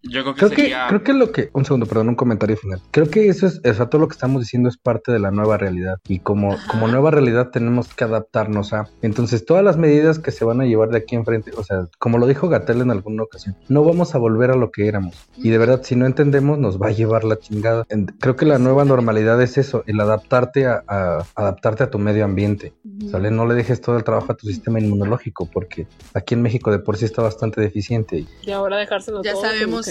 yo 0.04 0.22
creo 0.24 0.34
que 0.34 0.40
Creo 0.40 0.50
que, 0.52 0.56
sería... 0.56 0.86
creo 0.88 1.04
que 1.04 1.14
lo 1.14 1.32
que, 1.32 1.50
un 1.54 1.66
segundo, 1.66 1.86
perdón, 1.86 2.10
un 2.10 2.16
comentario 2.16 2.58
final. 2.58 2.80
Creo 2.92 3.10
que 3.10 3.28
eso 3.28 3.48
es, 3.48 3.62
o 3.66 3.74
sea, 3.74 3.88
todo 3.88 4.02
lo 4.02 4.08
que 4.08 4.14
estamos 4.14 4.42
diciendo 4.42 4.70
es 4.70 4.78
parte 4.78 5.12
de 5.12 5.20
la 5.20 5.32
nueva 5.32 5.58
realidad. 5.58 5.98
Y 6.08 6.20
como, 6.20 6.58
como 6.68 6.88
nueva 6.88 7.12
realidad 7.12 7.50
tenemos 7.52 7.88
que 7.94 8.04
adaptarnos 8.04 8.74
a. 8.74 8.90
Entonces, 9.02 9.46
todas 9.46 9.64
las 9.64 9.78
medidas 9.78 10.20
que 10.20 10.32
se 10.32 10.46
van 10.46 10.62
a 10.62 10.66
llevar 10.66 10.90
de 10.90 10.98
aquí 10.98 11.16
enfrente, 11.16 11.52
o 11.58 11.64
sea, 11.64 11.88
como 12.00 12.18
lo 12.18 12.28
dijo 12.28 12.50
Gatel 12.50 12.82
en 12.82 12.92
alguna 12.92 13.24
ocasión, 13.24 13.56
no 13.70 13.84
vamos 13.84 14.14
a 14.16 14.18
volver 14.18 14.52
a 14.52 14.56
lo 14.56 14.72
que 14.72 14.88
éramos. 14.88 15.16
Y 15.36 15.50
de 15.50 15.58
verdad, 15.58 15.82
si 15.84 15.96
no 15.96 16.06
entendemos, 16.06 16.60
nos 16.60 16.82
va 16.82 16.88
a 16.88 16.92
llevar 16.92 17.24
la 17.24 17.38
chingada. 17.40 17.86
En- 17.90 18.06
creo 18.06 18.36
que 18.36 18.46
la 18.46 18.60
nueva 18.60 18.86
normalidad 18.86 19.42
es 19.42 19.58
eso, 19.58 19.84
el 19.88 20.00
adaptarte 20.00 20.66
a, 20.68 20.84
a- 20.88 21.26
adaptarte 21.36 21.84
a 21.84 21.90
tu 21.90 22.00
medio 22.00 22.26
ambiente. 22.26 22.74
¿Sale? 23.10 23.32
No 23.32 23.46
le 23.46 23.54
dejes 23.54 23.82
todo 23.82 23.98
el 23.98 24.04
trabajo 24.04 24.32
a 24.32 24.36
tu 24.36 24.48
sistema 24.48 24.80
inmunológico, 24.80 25.48
porque 25.54 25.88
aquí 26.14 26.34
en 26.36 26.42
México 26.42 26.72
de 26.72 26.80
por 26.80 26.98
sí 26.98 27.06
está 27.06 27.22
bastante 27.22 27.60
deficiente. 27.62 28.26
Y 28.44 28.52
ahora 28.52 28.78
dejárselo 28.78 29.22
Ya 29.24 29.34
todo. 29.34 29.42
sabemos, 29.42 29.88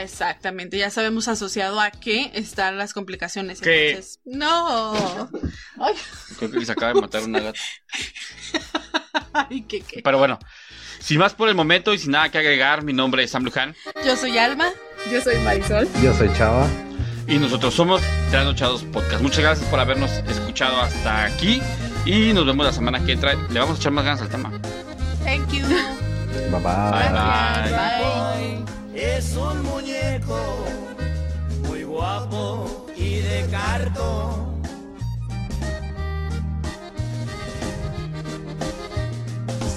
exactamente, 0.00 0.78
ya 0.78 0.90
sabemos 0.90 1.28
asociado 1.28 1.80
a 1.80 1.90
qué 1.90 2.30
están 2.34 2.78
las 2.78 2.92
complicaciones. 2.92 3.60
¿Qué? 3.60 3.90
Entonces, 3.90 4.20
no. 4.24 5.30
Ay, 5.78 5.94
Creo 6.38 6.50
que 6.50 6.64
se 6.64 6.72
acaba 6.72 6.92
de 6.94 7.00
matar 7.00 7.22
una 7.24 7.40
gata. 7.40 7.60
ay, 9.32 9.62
qué, 9.62 9.80
qué. 9.80 10.00
Pero 10.02 10.18
bueno, 10.18 10.38
sin 11.00 11.18
más 11.18 11.34
por 11.34 11.48
el 11.48 11.54
momento 11.54 11.94
y 11.94 11.98
sin 11.98 12.12
nada 12.12 12.30
que 12.30 12.38
agregar, 12.38 12.82
mi 12.82 12.92
nombre 12.92 13.22
es 13.24 13.30
Sam 13.30 13.44
Luján 13.44 13.74
Yo 14.04 14.16
soy 14.16 14.36
Alma. 14.38 14.70
Yo 15.10 15.20
soy 15.20 15.36
Marisol. 15.38 15.88
Yo 16.02 16.12
soy 16.14 16.28
Chava. 16.36 16.66
y 17.26 17.38
nosotros 17.38 17.74
somos 17.74 18.02
Trasnochados 18.30 18.84
Podcast. 18.84 19.22
Muchas 19.22 19.40
gracias 19.40 19.68
por 19.68 19.80
habernos 19.80 20.10
escuchado 20.28 20.80
hasta 20.80 21.24
aquí 21.24 21.62
y 22.04 22.32
nos 22.32 22.46
vemos 22.46 22.66
la 22.66 22.72
semana 22.72 23.04
que 23.04 23.12
entra. 23.12 23.34
Le 23.34 23.60
vamos 23.60 23.76
a 23.76 23.80
echar 23.80 23.92
más 23.92 24.04
ganas 24.04 24.22
al 24.22 24.28
tema. 24.28 24.50
Thank 25.24 25.52
you. 25.52 25.66
Bye 26.50 26.60
bye. 26.62 27.74
Bye 27.74 28.77
es 29.00 29.36
un 29.36 29.62
muñeco 29.62 30.40
muy 31.66 31.84
guapo 31.84 32.86
y 32.96 33.16
de 33.20 33.46
cartón. 33.50 34.62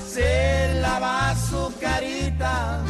Se 0.07 0.73
lava 0.81 1.35
su 1.35 1.71
carita 1.79 2.83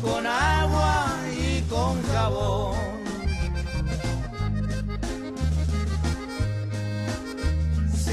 con 0.00 0.26
agua 0.26 1.06
y 1.36 1.60
con 1.62 2.02
jabón. 2.12 2.91